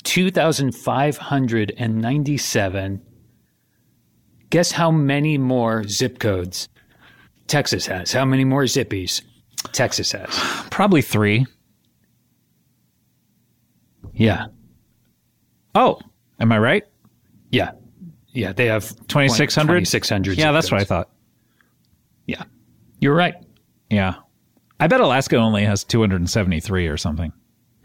2,597. 0.02 3.02
Guess 4.50 4.72
how 4.72 4.90
many 4.90 5.38
more 5.38 5.84
zip 5.84 6.18
codes 6.18 6.68
Texas 7.46 7.86
has? 7.86 8.12
How 8.12 8.24
many 8.24 8.44
more 8.44 8.64
zippies 8.64 9.22
Texas 9.70 10.10
has? 10.10 10.36
Probably 10.70 11.00
3. 11.00 11.46
Yeah. 14.14 14.46
Oh, 15.74 16.00
am 16.40 16.52
I 16.52 16.58
right? 16.58 16.84
Yeah. 17.50 17.72
Yeah. 18.32 18.52
They 18.52 18.66
have 18.66 18.88
2600? 19.08 19.80
2,600. 19.80 20.38
Yeah, 20.38 20.52
that's 20.52 20.70
what 20.70 20.80
I 20.80 20.84
thought. 20.84 21.10
Yeah. 22.26 22.44
You're 23.00 23.14
right. 23.14 23.34
Yeah. 23.90 24.14
I 24.80 24.86
bet 24.86 25.00
Alaska 25.00 25.36
only 25.36 25.64
has 25.64 25.84
273 25.84 26.88
or 26.88 26.96
something. 26.96 27.32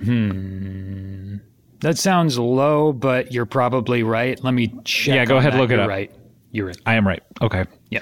Hmm. 0.03 1.38
That 1.82 1.98
sounds 1.98 2.39
low, 2.39 2.91
but 2.91 3.32
you're 3.32 3.46
probably 3.46 4.03
right. 4.03 4.41
Let 4.44 4.53
me 4.53 4.74
check. 4.84 5.15
Yeah, 5.15 5.25
go 5.25 5.38
ahead, 5.38 5.53
that. 5.53 5.60
look 5.60 5.70
it 5.70 5.74
You're 5.74 5.84
up. 5.84 5.89
Right. 5.89 6.12
You're 6.51 6.67
right. 6.67 6.77
I 6.86 6.96
am 6.96 7.08
right. 7.08 7.22
Okay. 7.41 7.65
Yeah. 7.89 8.01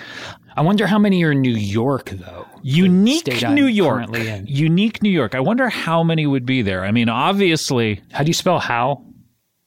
I 0.56 0.62
wonder 0.62 0.88
how 0.88 0.98
many 0.98 1.22
are 1.26 1.32
in 1.32 1.42
New 1.42 1.56
York, 1.56 2.10
though. 2.12 2.46
Unique 2.64 3.28
New 3.50 3.66
York. 3.66 4.08
Unique 4.46 5.04
New 5.04 5.10
York. 5.10 5.36
I 5.36 5.42
wonder 5.42 5.68
how 5.68 6.04
many 6.04 6.26
would 6.26 6.46
be 6.46 6.62
there. 6.62 6.86
I 6.86 6.92
mean, 6.92 7.10
obviously, 7.10 8.02
How 8.12 8.24
do 8.24 8.28
you 8.28 8.34
spell 8.34 8.60
how? 8.60 9.04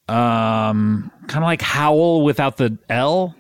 Um, 0.09 1.11
kind 1.27 1.45
of 1.45 1.47
like 1.49 1.63
Howl 1.63 2.23
without 2.23 2.57
the 2.57 2.79
L. 2.89 3.35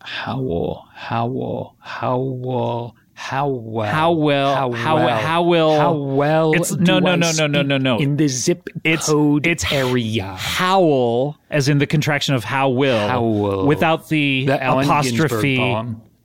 Howl, 0.00 0.86
howl, 0.94 1.76
howl, 1.80 2.94
how 3.12 3.48
well, 3.48 3.90
How 3.90 4.12
well- 4.12 4.54
how 4.54 4.72
how- 4.72 4.96
well, 4.96 5.18
how 5.18 5.42
will- 5.42 5.76
how 5.78 5.92
well. 5.92 6.52
It's- 6.54 6.72
no, 6.72 6.98
no, 7.00 7.16
no, 7.16 7.32
no, 7.36 7.46
no, 7.48 7.62
no, 7.62 7.76
no. 7.78 7.98
In 7.98 8.16
the 8.16 8.28
zip 8.28 8.68
It's- 8.84 9.08
code 9.08 9.46
it's 9.46 9.70
area. 9.72 10.34
Howl, 10.38 11.36
as 11.50 11.68
in 11.68 11.78
the 11.78 11.86
contraction 11.86 12.34
of 12.36 12.44
how 12.44 12.68
will, 12.70 13.08
Howl. 13.08 13.66
without 13.66 14.08
the, 14.08 14.46
The 14.46 14.54
apostrophe. 14.80 15.58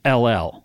LL. 0.04 0.62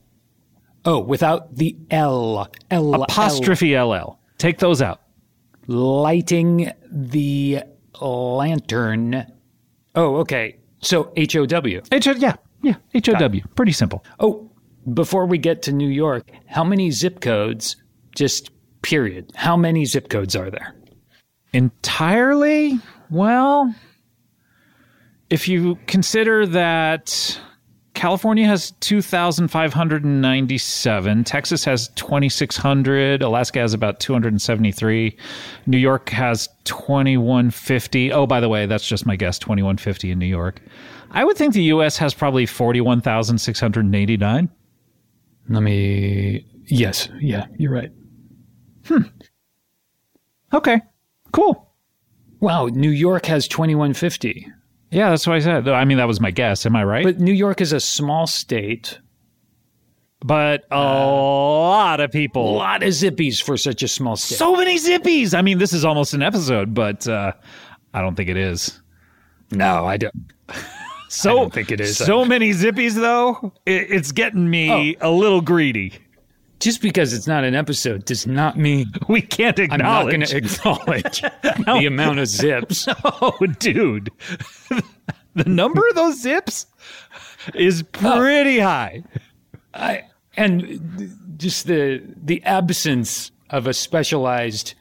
Oh, 0.86 1.00
without 1.00 1.56
the 1.56 1.76
L, 1.92 2.48
L, 2.72 3.04
Apostrophe 3.04 3.76
L. 3.76 3.90
LL. 3.92 4.20
Take 4.38 4.60
those 4.60 4.82
out. 4.82 5.02
Lighting 5.68 6.72
the 6.92 7.64
lantern. 8.02 9.26
Oh, 9.96 10.18
okay. 10.18 10.58
So 10.82 11.12
H 11.16 11.36
O 11.36 11.46
W. 11.46 11.82
H- 11.92 12.08
yeah, 12.18 12.36
yeah. 12.62 12.76
H 12.94 13.10
O 13.10 13.14
W. 13.14 13.44
Pretty 13.56 13.72
simple. 13.72 14.04
Oh, 14.20 14.50
before 14.94 15.26
we 15.26 15.38
get 15.38 15.62
to 15.64 15.72
New 15.72 15.90
York, 15.90 16.30
how 16.48 16.64
many 16.64 16.92
zip 16.92 17.20
codes? 17.22 17.76
Just 18.16 18.52
period. 18.82 19.32
How 19.36 19.58
many 19.58 19.86
zip 19.86 20.10
codes 20.10 20.36
are 20.36 20.50
there? 20.50 20.76
Entirely? 21.54 22.80
Well, 23.10 23.74
if 25.30 25.48
you 25.48 25.78
consider 25.88 26.46
that 26.48 27.40
California 28.00 28.48
has 28.48 28.72
2,597, 28.80 31.24
Texas 31.26 31.66
has 31.66 31.90
2,600, 31.96 33.22
Alaska 33.22 33.60
has 33.60 33.74
about 33.74 34.00
273, 34.00 35.18
New 35.66 35.78
York 35.78 36.08
has 36.08 36.48
2,150. 36.64 38.14
Oh, 38.14 38.26
by 38.26 38.40
the 38.40 38.48
way, 38.48 38.66
that's 38.68 38.88
just 38.88 39.06
my 39.06 39.18
guess 39.18 39.38
2,150 39.40 40.12
in 40.12 40.18
New 40.18 40.28
York. 40.28 40.62
I 41.12 41.26
would 41.26 41.36
think 41.36 41.54
the 41.54 41.64
U.S. 41.64 41.98
has 41.98 42.14
probably 42.14 42.46
41,689. 42.46 44.50
Let 45.50 45.62
me. 45.62 46.46
Yes. 46.68 47.10
Yeah, 47.20 47.48
you're 47.58 47.74
right. 47.74 47.92
Hmm. 48.86 49.02
Okay, 50.54 50.80
cool. 51.34 51.74
Wow, 52.40 52.68
New 52.68 52.92
York 52.92 53.26
has 53.26 53.46
2150. 53.50 54.54
Yeah, 54.92 55.10
that's 55.12 55.28
what 55.28 55.36
I 55.36 55.40
said. 55.40 55.68
I 55.68 55.86
mean, 55.86 55.98
that 55.98 56.08
was 56.08 56.20
my 56.20 56.32
guess. 56.32 56.66
Am 56.66 56.76
I 56.76 56.84
right? 56.84 57.04
But 57.04 57.20
New 57.20 57.34
York 57.34 57.62
is 57.62 57.74
a 57.74 57.80
small 57.80 58.26
state. 58.28 59.00
but 60.22 60.66
a 60.72 60.78
lot 60.80 62.00
of 62.00 62.12
people. 62.12 62.50
A 62.50 62.58
lot 62.58 62.84
of 62.84 62.90
zippies 62.90 63.42
for 63.42 63.56
such 63.58 63.84
a 63.84 63.88
small 63.88 64.16
state. 64.16 64.38
so 64.38 64.56
many 64.56 64.78
zippies. 64.78 65.38
I 65.38 65.42
mean, 65.42 65.60
this 65.60 65.74
is 65.74 65.86
almost 65.86 66.14
an 66.14 66.22
episode, 66.24 66.74
but 66.74 67.08
uh, 67.08 67.34
I 67.94 68.02
don't 68.02 68.16
think 68.16 68.30
it 68.30 68.38
is. 68.38 68.82
no, 69.52 69.86
I 69.86 69.98
don't. 69.98 70.14
So 71.12 71.34
don't 71.36 71.54
think 71.54 71.72
it 71.72 71.82
is. 71.82 71.98
So 71.98 72.24
many 72.24 72.52
zippies, 72.52 72.94
though. 72.94 73.52
It, 73.66 73.88
it's 73.92 74.12
getting 74.12 74.48
me 74.50 74.96
Oh. 75.02 75.10
a 75.10 75.12
little 75.12 75.42
greedy. 75.42 75.94
Just 76.60 76.82
because 76.82 77.14
it's 77.14 77.28
not 77.28 77.44
an 77.44 77.56
episode 77.56 78.06
does 78.06 78.28
not 78.28 78.58
mean 78.58 78.92
We 79.08 79.22
can't 79.22 79.58
acknowledge. 79.58 79.82
I'm 79.82 79.88
not 79.88 80.10
going 80.10 80.22
to 80.22 80.38
acknowledge 80.38 81.22
the 81.82 81.86
amount 81.88 82.20
of 82.20 82.28
zips. 82.28 82.88
oh, 83.04 83.38
dude. 83.60 84.12
the 85.36 85.46
number 85.46 85.88
of 85.88 85.96
those 85.96 86.22
zips 86.22 86.66
is 87.56 87.84
pretty 87.84 88.62
oh. 88.62 88.66
high. 88.66 89.04
I, 89.74 90.04
and 90.36 91.16
just 91.38 91.68
the 91.68 92.04
the 92.16 92.44
absence 92.44 93.32
of 93.50 93.68
a 93.68 93.74
specialized 93.74 94.76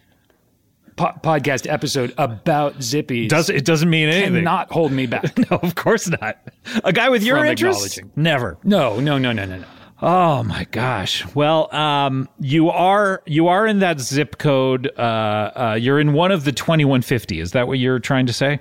po- 0.96 1.14
podcast 1.22 1.70
episode 1.70 2.12
about 2.18 2.82
Zippy 2.82 3.28
Does 3.28 3.48
it 3.48 3.64
doesn't 3.64 3.88
mean 3.88 4.08
anything. 4.08 4.34
cannot 4.34 4.70
hold 4.70 4.92
me 4.92 5.06
back. 5.06 5.36
No, 5.50 5.58
of 5.58 5.74
course 5.74 6.08
not. 6.08 6.38
A 6.84 6.92
guy 6.92 7.08
with 7.08 7.22
your 7.22 7.38
From 7.38 7.46
interests? 7.46 7.96
acknowledging. 7.98 8.22
Never. 8.22 8.58
No, 8.64 9.00
no, 9.00 9.18
no, 9.18 9.32
no, 9.32 9.44
no, 9.44 9.58
no. 9.58 9.64
Oh 10.00 10.44
my 10.44 10.64
gosh. 10.70 11.24
Well, 11.34 11.74
um, 11.74 12.28
you 12.38 12.70
are 12.70 13.22
you 13.26 13.48
are 13.48 13.66
in 13.66 13.80
that 13.80 13.98
zip 14.00 14.38
code. 14.38 14.90
Uh, 14.96 15.00
uh, 15.00 15.78
you're 15.80 15.98
in 15.98 16.12
one 16.12 16.30
of 16.30 16.44
the 16.44 16.52
2150. 16.52 17.40
Is 17.40 17.50
that 17.52 17.66
what 17.66 17.78
you're 17.80 17.98
trying 17.98 18.26
to 18.26 18.32
say? 18.32 18.60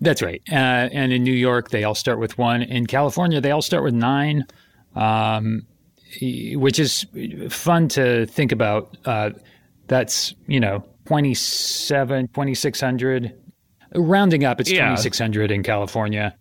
That's 0.00 0.22
right. 0.22 0.40
Uh, 0.50 0.54
and 0.54 1.12
in 1.12 1.22
New 1.22 1.32
York, 1.34 1.70
they 1.70 1.84
all 1.84 1.94
start 1.94 2.18
with 2.18 2.38
one. 2.38 2.62
In 2.62 2.86
California, 2.86 3.40
they 3.40 3.50
all 3.50 3.62
start 3.62 3.84
with 3.84 3.94
nine, 3.94 4.44
um, 4.96 5.62
which 6.20 6.78
is 6.78 7.06
fun 7.50 7.88
to 7.88 8.26
think 8.26 8.50
about. 8.50 8.96
Uh, 9.04 9.30
that's, 9.88 10.34
you 10.48 10.58
know, 10.58 10.84
27, 11.04 12.28
2600. 12.28 13.34
Rounding 13.94 14.44
up, 14.44 14.58
it's 14.60 14.70
Yeah. 14.72 14.86
2600 14.88 15.50
in 15.50 15.62
California. 15.62 16.34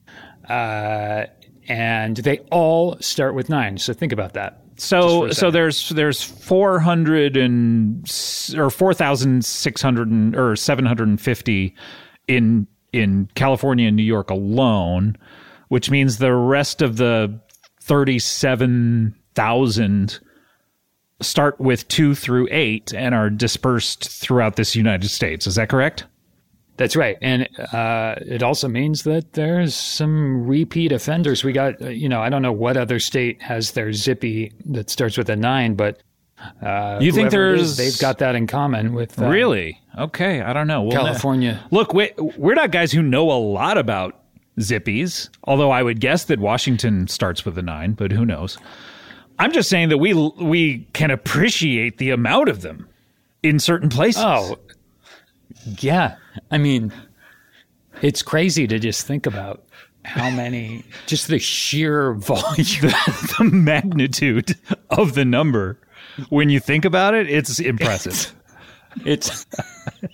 And 1.72 2.18
they 2.18 2.40
all 2.52 2.98
start 3.00 3.34
with 3.34 3.50
nine. 3.50 3.78
So 3.78 3.94
think 3.94 4.12
about 4.12 4.34
that. 4.34 4.60
So 4.76 5.02
Just 5.02 5.16
for 5.16 5.28
a 5.28 5.34
so 5.34 5.52
there's 5.52 5.90
there's 5.90 6.22
400 6.22 7.38
and 7.38 8.04
or 8.58 8.70
4600 8.70 10.10
and- 10.10 10.36
or 10.36 10.56
750 10.56 11.76
in 12.28 12.68
in 12.92 13.30
California 13.36 13.88
and 13.88 13.96
New 13.96 14.04
York 14.04 14.30
alone, 14.30 15.16
which 15.70 15.90
means 15.90 16.18
the 16.18 16.34
rest 16.34 16.82
of 16.82 16.98
the 16.98 17.40
37,000 17.82 20.20
start 21.22 21.60
with 21.60 21.88
2 21.88 22.16
through 22.16 22.48
8 22.52 22.94
and 22.94 23.16
are 23.16 23.30
dispersed 23.30 24.10
throughout 24.10 24.58
this 24.58 24.76
United 24.76 25.10
States. 25.10 25.48
Is 25.48 25.56
that 25.56 25.70
correct? 25.70 26.04
That's 26.82 26.96
right. 26.96 27.16
And 27.22 27.48
uh, 27.72 28.16
it 28.22 28.42
also 28.42 28.68
means 28.68 29.04
that 29.04 29.34
there's 29.34 29.76
some 29.76 30.48
repeat 30.48 30.92
offenders. 30.92 31.44
We 31.44 31.52
got, 31.54 31.80
uh, 31.82 31.90
you 31.90 32.10
know, 32.10 32.22
I 32.22 32.30
don't 32.30 32.42
know 32.42 32.52
what 32.52 32.76
other 32.76 33.00
state 33.00 33.40
has 33.44 33.72
their 33.74 33.94
zippy 33.94 34.52
that 34.66 34.90
starts 34.90 35.16
with 35.16 35.30
a 35.30 35.36
nine, 35.36 35.76
but 35.76 36.02
uh, 36.64 36.98
You 37.00 37.12
think 37.12 37.28
it 37.28 37.34
is, 37.34 37.78
there's- 37.78 37.78
they've 37.78 38.00
got 38.02 38.18
that 38.18 38.34
in 38.34 38.48
common 38.48 38.94
with 38.96 39.22
uh, 39.22 39.28
Really? 39.30 39.80
Okay, 39.98 40.42
I 40.42 40.54
don't 40.54 40.66
know. 40.66 40.82
Well, 40.82 40.98
California. 40.98 41.64
Look, 41.70 41.94
we, 41.94 42.10
we're 42.18 42.56
not 42.56 42.72
guys 42.72 42.92
who 42.92 43.04
know 43.04 43.30
a 43.32 43.38
lot 43.38 43.78
about 43.78 44.18
zippies, 44.60 45.30
although 45.44 45.70
I 45.70 45.84
would 45.84 46.00
guess 46.00 46.24
that 46.26 46.40
Washington 46.40 47.08
starts 47.08 47.46
with 47.46 47.58
a 47.60 47.62
nine, 47.62 47.94
but 47.94 48.12
who 48.12 48.26
knows? 48.26 48.58
I'm 49.40 49.52
just 49.52 49.70
saying 49.70 49.90
that 49.90 49.98
we 50.00 50.14
we 50.14 50.88
can 50.94 51.10
appreciate 51.12 51.98
the 52.00 52.10
amount 52.12 52.50
of 52.50 52.62
them 52.62 52.88
in 53.44 53.60
certain 53.60 53.90
places. 53.90 54.24
Oh, 54.24 54.58
yeah. 55.80 56.16
I 56.50 56.58
mean, 56.58 56.94
it's 58.02 58.22
crazy 58.22 58.68
to 58.68 58.80
just 58.80 59.06
think 59.06 59.26
about 59.26 59.64
how 60.06 60.30
many, 60.30 60.84
just 61.08 61.28
the 61.28 61.40
sheer 61.40 62.14
volume. 62.14 62.44
the 63.38 63.50
magnitude 63.52 64.56
of 64.90 65.14
the 65.14 65.26
number 65.26 65.78
when 66.30 66.50
you 66.50 66.60
think 66.60 66.86
about 66.86 67.14
it, 67.14 67.30
it's 67.30 67.60
impressive. 67.60 68.34
It's 69.06 69.46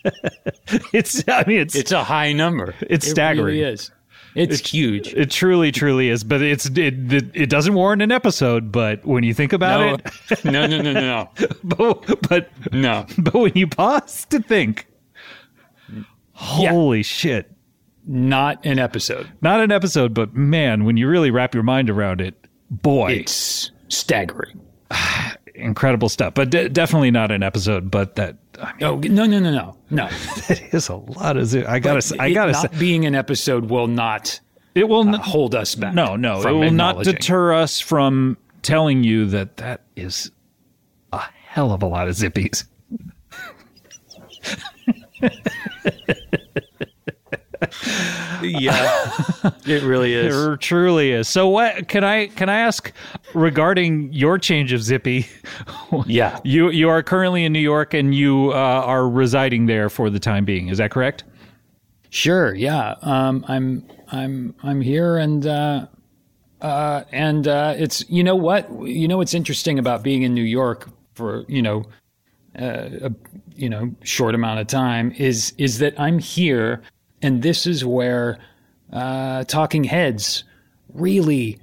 it's 0.94 1.24
I 1.28 1.44
mean 1.48 1.60
it's 1.60 1.76
it's 1.76 1.92
a 1.92 2.04
high 2.04 2.34
number. 2.34 2.76
It's 2.82 3.08
It 3.08 3.12
staggering. 3.12 3.46
Really 3.58 3.74
is. 3.74 3.92
It's, 4.36 4.70
huge. 4.70 5.16
it 5.16 5.32
truly 5.32 5.72
truly 5.72 6.10
is, 6.10 6.24
but 6.24 6.44
it's 6.44 6.68
it 6.68 7.12
it, 7.12 7.32
it 7.34 7.50
doesn't 7.50 7.74
warrant 7.74 8.04
an 8.04 8.12
episode, 8.12 8.72
but 8.72 9.04
when 9.04 9.24
you 9.24 9.34
think 9.34 9.52
about 9.52 9.80
no, 9.80 9.94
it, 9.96 10.46
no, 10.46 10.68
no, 10.68 10.82
no, 10.82 10.94
no, 10.94 11.30
but, 11.64 12.30
but 12.30 12.50
no. 12.72 13.08
But 13.18 13.34
when 13.34 13.54
you 13.56 13.66
pause 13.66 14.26
to 14.30 14.40
think, 14.40 14.86
holy 16.38 17.04
shit. 17.04 17.52
Not 18.06 18.66
an 18.66 18.80
episode. 18.80 19.28
Not 19.42 19.60
an 19.60 19.72
episode, 19.72 20.14
but 20.14 20.34
man, 20.34 20.86
when 20.86 20.96
you 20.96 21.10
really 21.10 21.32
wrap 21.32 21.54
your 21.54 21.64
mind 21.64 21.90
around 21.90 22.22
it, 22.22 22.36
boy, 22.70 23.12
It's 23.14 23.72
staggering. 23.90 24.62
incredible 25.56 26.08
stuff. 26.08 26.34
But 26.36 26.52
de- 26.52 26.70
definitely 26.70 27.12
not 27.12 27.32
an 27.32 27.44
episode, 27.44 27.92
but 27.92 28.16
that, 28.16 28.38
I 28.62 28.74
mean, 28.74 28.84
Oh 28.84 28.96
no 29.00 29.26
no 29.26 29.40
no 29.40 29.52
no 29.52 29.78
no! 29.90 30.08
that 30.48 30.74
is 30.74 30.88
a 30.90 30.96
lot 30.96 31.36
of, 31.38 31.48
zi- 31.48 31.66
I 31.66 31.80
gotta, 31.80 32.02
say, 32.02 32.16
I 32.20 32.32
gotta 32.32 32.52
not 32.54 32.72
say, 32.72 32.80
being 32.80 33.06
an 33.06 33.16
episode 33.16 33.70
will 33.70 33.88
not 33.88 34.40
it 34.76 34.88
will 34.88 35.02
uh, 35.02 35.12
not, 35.12 35.22
hold 35.22 35.56
us 35.56 35.76
back. 35.76 35.94
no, 35.94 36.16
no, 36.16 36.42
it 36.42 36.52
will 36.54 36.72
not 36.72 37.04
deter 37.04 37.54
us 37.54 37.80
from 37.80 38.38
telling 38.62 39.04
you 39.04 39.26
that 39.28 39.58
that 39.58 39.82
is 39.96 40.32
a 41.12 41.22
hell 41.48 41.72
of 41.74 41.82
a 41.82 41.88
lot 41.88 42.08
of 42.08 42.16
zippies. 42.16 42.66
Yeah, 48.42 49.02
it 49.66 49.84
really 49.84 50.14
is. 50.14 50.36
It 50.36 50.60
truly 50.62 51.12
is. 51.12 51.28
So 51.28 51.48
what 51.48 51.88
can 51.88 52.04
I 52.04 52.28
can 52.28 52.50
I 52.50 52.60
ask 52.60 52.92
regarding 53.34 54.12
your 54.14 54.38
change 54.38 54.72
of 54.74 54.82
zippy? 54.82 55.28
Yeah, 56.06 56.40
You 56.44 56.70
you 56.70 56.90
are 56.90 57.02
currently 57.04 57.46
in 57.46 57.54
New 57.54 57.60
York 57.60 57.94
and 57.94 58.14
you 58.14 58.52
uh, 58.52 58.56
are 58.56 59.10
residing 59.10 59.66
there 59.66 59.90
for 59.90 60.10
the 60.10 60.20
time 60.20 60.46
being. 60.46 60.70
Is 60.70 60.78
that 60.78 60.92
correct? 60.92 61.24
sure. 62.10 62.54
Yeah, 62.56 62.96
um, 63.02 63.44
I'm 63.48 63.86
I'm 64.12 64.56
I'm 64.64 64.82
here, 64.82 65.18
and 65.18 65.46
uh, 65.46 65.88
uh, 66.62 67.04
and 67.12 67.48
uh, 67.48 67.74
it's 67.78 68.08
you 68.10 68.24
know 68.24 68.36
what 68.36 68.70
you 68.84 69.08
know 69.08 69.18
what's 69.18 69.34
interesting 69.34 69.78
about 69.80 70.04
being 70.04 70.24
in 70.24 70.34
New 70.34 70.44
York 70.44 70.90
for 71.16 71.44
you 71.48 71.62
know 71.62 71.84
uh, 72.60 72.90
a 73.02 73.12
you 73.58 73.70
know 73.70 73.94
short 74.04 74.36
amount 74.36 74.60
of 74.60 74.68
time 74.68 75.12
is 75.18 75.54
is 75.58 75.80
that 75.80 76.00
I'm 76.00 76.20
here, 76.20 76.82
and 77.22 77.42
this 77.42 77.66
is 77.66 77.84
where 77.84 78.38
uh, 78.94 79.44
Talking 79.46 79.84
Heads 79.84 80.44
really 80.94 81.60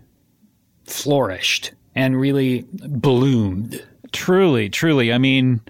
flourished 0.85 1.73
and 1.95 2.19
really 2.21 2.67
bloomed. 2.73 3.83
Truly, 4.13 4.69
truly. 4.69 5.13
I 5.13 5.19
mean, 5.19 5.61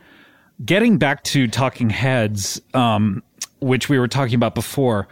getting 0.64 0.98
back 0.98 1.22
to 1.24 1.46
Talking 1.48 1.90
Heads, 1.90 2.60
um, 2.74 3.22
which 3.60 3.88
we 3.88 3.98
were 3.98 4.08
talking 4.08 4.34
about 4.34 4.54
before, 4.54 5.08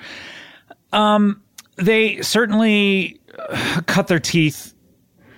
um, 0.92 1.42
they 1.76 2.20
certainly 2.22 3.20
uh, 3.38 3.80
cut 3.86 4.08
their 4.08 4.20
teeth 4.20 4.74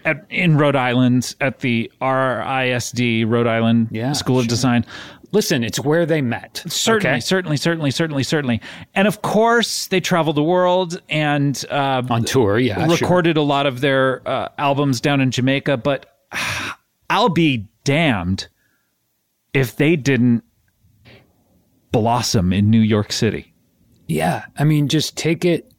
at, 0.04 0.26
in 0.30 0.56
Rhode 0.56 0.76
Island 0.76 1.34
at 1.40 1.60
the 1.60 1.90
RISD, 2.00 3.28
Rhode 3.28 3.46
Island 3.46 3.88
Yeah, 3.90 4.12
School 4.12 4.38
of 4.38 4.44
sure. 4.44 4.48
Design. 4.48 4.86
Listen, 5.34 5.64
it's 5.64 5.80
where 5.80 6.06
they 6.06 6.22
met. 6.22 6.62
Certainly, 6.68 7.16
okay? 7.16 7.20
certainly, 7.20 7.56
certainly, 7.56 7.90
certainly, 7.90 8.22
certainly. 8.22 8.60
And 8.94 9.08
of 9.08 9.20
course, 9.22 9.88
they 9.88 9.98
traveled 9.98 10.36
the 10.36 10.44
world 10.44 11.02
and 11.08 11.62
uh, 11.70 12.04
on 12.08 12.22
tour. 12.22 12.56
Yeah, 12.56 12.86
sure. 12.86 12.96
recorded 12.96 13.36
a 13.36 13.42
lot 13.42 13.66
of 13.66 13.80
their 13.80 14.26
uh, 14.28 14.50
albums 14.58 15.00
down 15.00 15.20
in 15.20 15.32
Jamaica, 15.32 15.78
but 15.78 16.06
I'll 17.10 17.30
be 17.30 17.66
damned 17.82 18.46
if 19.52 19.74
they 19.74 19.96
didn't 19.96 20.44
blossom 21.90 22.52
in 22.52 22.70
New 22.70 22.80
York 22.80 23.10
City. 23.10 23.52
Yeah, 24.06 24.44
I 24.56 24.62
mean, 24.62 24.86
just 24.86 25.16
take 25.16 25.44
it. 25.44 25.74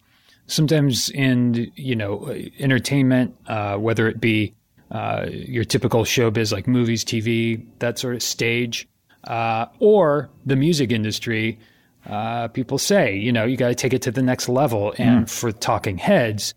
Sometimes 0.47 1.09
in 1.11 1.71
you 1.75 1.95
know 1.95 2.27
entertainment, 2.59 3.33
uh, 3.47 3.77
whether 3.77 4.09
it 4.09 4.19
be 4.19 4.53
uh, 4.91 5.27
your 5.29 5.63
typical 5.63 6.03
showbiz 6.03 6.51
like 6.51 6.67
movies, 6.67 7.05
TV, 7.05 7.65
that 7.79 7.97
sort 7.97 8.15
of 8.15 8.21
stage, 8.21 8.87
uh, 9.25 9.67
or 9.79 10.29
the 10.45 10.55
music 10.55 10.91
industry, 10.91 11.59
uh, 12.07 12.47
people 12.49 12.77
say 12.77 13.15
you 13.15 13.31
know 13.31 13.45
you 13.45 13.57
got 13.57 13.69
to 13.69 13.75
take 13.75 13.93
it 13.93 14.01
to 14.03 14.11
the 14.11 14.21
next 14.21 14.47
level. 14.49 14.93
And 14.97 15.29
for 15.29 15.51
Talking 15.51 15.97
Heads, 15.97 16.53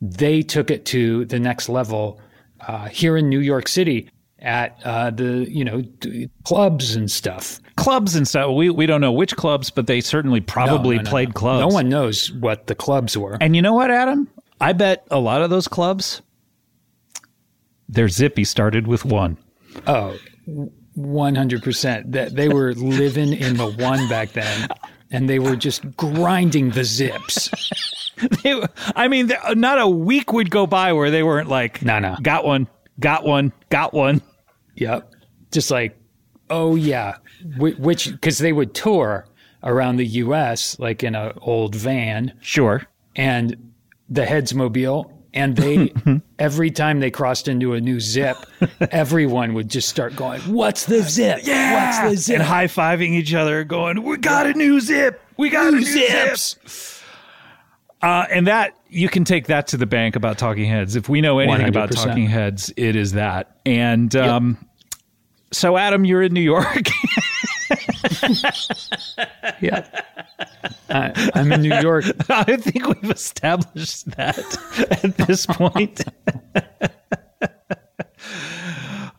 they 0.00 0.42
took 0.42 0.70
it 0.70 0.84
to 0.86 1.24
the 1.26 1.38
next 1.38 1.68
level 1.68 2.20
uh, 2.66 2.88
here 2.88 3.16
in 3.16 3.28
New 3.28 3.40
York 3.40 3.68
City 3.68 4.10
at 4.40 4.78
uh, 4.84 5.10
the 5.10 5.46
you 5.50 5.64
know 5.64 5.82
d- 5.82 6.28
clubs 6.44 6.94
and 6.94 7.10
stuff. 7.10 7.60
Clubs 7.76 8.14
and 8.14 8.26
stuff. 8.26 8.54
We 8.54 8.70
we 8.70 8.86
don't 8.86 9.00
know 9.00 9.12
which 9.12 9.36
clubs, 9.36 9.70
but 9.70 9.86
they 9.86 10.00
certainly 10.00 10.40
probably 10.40 10.96
no, 10.96 11.02
no, 11.02 11.10
played 11.10 11.28
no. 11.28 11.34
clubs. 11.34 11.60
No 11.60 11.68
one 11.68 11.88
knows 11.88 12.32
what 12.32 12.66
the 12.66 12.74
clubs 12.74 13.16
were. 13.16 13.38
And 13.40 13.54
you 13.54 13.62
know 13.62 13.74
what, 13.74 13.90
Adam? 13.90 14.28
I 14.60 14.72
bet 14.72 15.06
a 15.10 15.20
lot 15.20 15.42
of 15.42 15.50
those 15.50 15.68
clubs, 15.68 16.20
their 17.88 18.08
zippy 18.08 18.44
started 18.44 18.86
with 18.86 19.04
one. 19.04 19.38
Oh, 19.86 20.16
100%. 20.98 22.12
That 22.12 22.34
they 22.34 22.48
were 22.48 22.74
living 22.74 23.32
in 23.32 23.56
the 23.56 23.70
one 23.70 24.08
back 24.08 24.32
then 24.32 24.68
and 25.10 25.28
they 25.28 25.38
were 25.38 25.56
just 25.56 25.96
grinding 25.96 26.70
the 26.70 26.84
zips. 26.84 27.50
They- 28.42 28.60
I 28.96 29.06
mean, 29.06 29.30
not 29.54 29.80
a 29.80 29.86
week 29.86 30.32
would 30.32 30.50
go 30.50 30.66
by 30.66 30.92
where 30.92 31.08
they 31.08 31.22
weren't 31.22 31.48
like, 31.48 31.82
No, 31.82 32.00
no. 32.00 32.16
got 32.20 32.44
one, 32.44 32.66
got 32.98 33.24
one, 33.24 33.52
got 33.70 33.94
one. 33.94 34.22
Yep. 34.74 35.12
just 35.52 35.70
like, 35.70 35.96
oh 36.50 36.74
yeah, 36.74 37.18
which 37.58 38.10
because 38.10 38.38
they 38.38 38.52
would 38.52 38.74
tour 38.74 39.24
around 39.62 39.98
the 39.98 40.06
U.S. 40.06 40.76
like 40.80 41.04
in 41.04 41.14
an 41.14 41.32
old 41.40 41.76
van, 41.76 42.32
Sure. 42.40 42.82
and 43.14 43.72
the 44.08 44.24
Headsmobile. 44.24 45.12
And 45.38 45.54
they, 45.54 45.92
every 46.40 46.72
time 46.72 46.98
they 46.98 47.12
crossed 47.12 47.46
into 47.46 47.74
a 47.74 47.80
new 47.80 48.00
zip, 48.00 48.36
everyone 48.90 49.54
would 49.54 49.70
just 49.70 49.88
start 49.88 50.16
going, 50.16 50.40
"What's 50.42 50.86
the 50.86 51.02
zip? 51.02 51.46
What's 51.46 51.98
the 52.00 52.16
zip?" 52.16 52.40
And 52.40 52.42
high 52.42 52.66
fiving 52.66 53.10
each 53.10 53.32
other, 53.32 53.62
going, 53.62 54.02
"We 54.02 54.16
got 54.16 54.46
a 54.46 54.52
new 54.54 54.80
zip. 54.80 55.22
We 55.36 55.48
got 55.48 55.68
a 55.68 55.76
new 55.76 55.84
zips." 55.84 57.02
Uh, 58.02 58.26
and 58.30 58.48
that 58.48 58.76
you 58.88 59.08
can 59.08 59.24
take 59.24 59.46
that 59.46 59.68
to 59.68 59.76
the 59.76 59.86
bank 59.86 60.16
about 60.16 60.38
Talking 60.38 60.68
Heads. 60.68 60.96
If 60.96 61.08
we 61.08 61.20
know 61.20 61.38
anything 61.38 61.68
about 61.68 61.90
100%. 61.90 62.04
Talking 62.04 62.26
Heads, 62.26 62.72
it 62.76 62.96
is 62.96 63.12
that. 63.12 63.58
And 63.64 64.14
um, 64.16 64.58
so, 65.52 65.76
Adam, 65.76 66.04
you're 66.04 66.22
in 66.22 66.32
New 66.32 66.40
York. 66.40 66.88
yeah, 69.60 69.86
I, 70.88 71.30
I'm 71.34 71.52
in 71.52 71.62
New 71.62 71.74
York. 71.80 72.04
I 72.28 72.56
think 72.56 72.86
we've 72.86 73.10
established 73.10 74.06
that 74.16 74.38
at 75.02 75.16
this 75.16 75.46
point. 75.46 76.04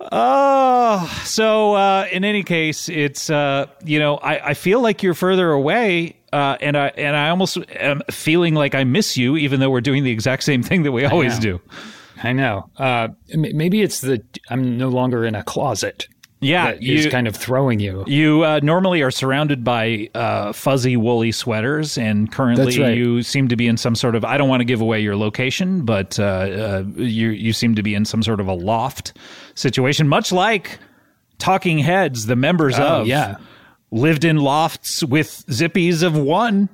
oh, 0.12 1.22
so 1.26 1.74
uh, 1.74 2.08
in 2.12 2.24
any 2.24 2.44
case, 2.44 2.90
it's 2.90 3.30
uh, 3.30 3.68
you 3.84 4.00
know 4.00 4.18
I, 4.18 4.50
I 4.50 4.54
feel 4.54 4.82
like 4.82 5.04
you're 5.04 5.14
further 5.14 5.52
away, 5.52 6.18
uh, 6.34 6.58
and 6.62 6.78
I 6.78 6.88
and 6.90 7.16
I 7.16 7.30
almost 7.30 7.58
am 7.76 8.02
feeling 8.12 8.56
like 8.56 8.76
I 8.76 8.84
miss 8.84 9.18
you, 9.18 9.38
even 9.38 9.60
though 9.60 9.70
we're 9.70 9.82
doing 9.82 10.04
the 10.04 10.12
exact 10.12 10.44
same 10.44 10.64
thing 10.64 10.84
that 10.84 10.92
we 10.92 11.06
always 11.06 11.36
know. 11.38 11.58
do. 11.58 11.62
I 12.22 12.34
know. 12.34 12.70
Uh, 12.78 13.10
maybe 13.34 13.82
it's 13.82 14.02
the 14.02 14.22
I'm 14.50 14.78
no 14.78 14.90
longer 14.90 15.26
in 15.26 15.36
a 15.36 15.44
closet. 15.44 16.08
Yeah, 16.42 16.72
that 16.72 16.82
is 16.82 17.06
you- 17.06 17.12
kind 17.12 17.28
of 17.28 17.36
throwing 17.36 17.80
you. 17.82 18.06
You 18.08 18.46
uh, 18.46 18.60
normally 18.64 19.02
are 19.02 19.12
surrounded 19.12 19.64
by 19.64 20.10
uh, 20.16 20.54
fuzzy, 20.54 20.96
woolly 20.96 21.34
sweaters, 21.34 21.98
and 21.98 22.32
currently 22.32 22.80
right. 22.80 22.96
you 22.96 23.24
seem 23.24 23.50
to 23.50 23.58
be 23.58 23.68
in 23.68 23.76
some 23.76 23.94
sort 23.94 24.16
of. 24.16 24.24
I 24.24 24.38
don't 24.38 24.48
want 24.48 24.62
to 24.62 24.66
give 24.66 24.80
away 24.80 25.02
your 25.02 25.18
location, 25.18 25.84
but 25.84 26.18
uh, 26.18 26.24
uh, 26.24 26.84
you 26.96 27.30
you 27.30 27.52
seem 27.52 27.76
to 27.76 27.84
be 27.84 27.94
in 27.94 28.06
some 28.06 28.24
sort 28.24 28.40
of 28.40 28.48
a 28.48 28.54
loft 28.54 29.18
situation, 29.56 30.08
much 30.08 30.32
like 30.32 30.80
Talking 31.40 31.80
Heads, 31.80 32.26
the 32.28 32.38
members 32.38 32.80
Oh 32.80 33.02
of 33.02 33.08
yeah, 33.08 33.36
lived 33.92 34.24
in 34.24 34.38
lofts 34.38 35.04
with 35.04 35.44
zippies 35.48 36.04
of 36.04 36.16
one. 36.18 36.70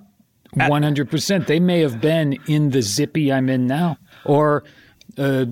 one 0.54 0.84
hundred 0.84 1.10
percent. 1.10 1.47
They 1.47 1.60
may 1.60 1.80
have 1.80 1.99
been 1.99 2.38
in 2.47 2.69
the 2.69 2.82
zippy 2.84 3.34
I'm 3.34 3.49
in 3.49 3.65
now, 3.65 3.97
or 4.25 4.63
uh, 5.17 5.45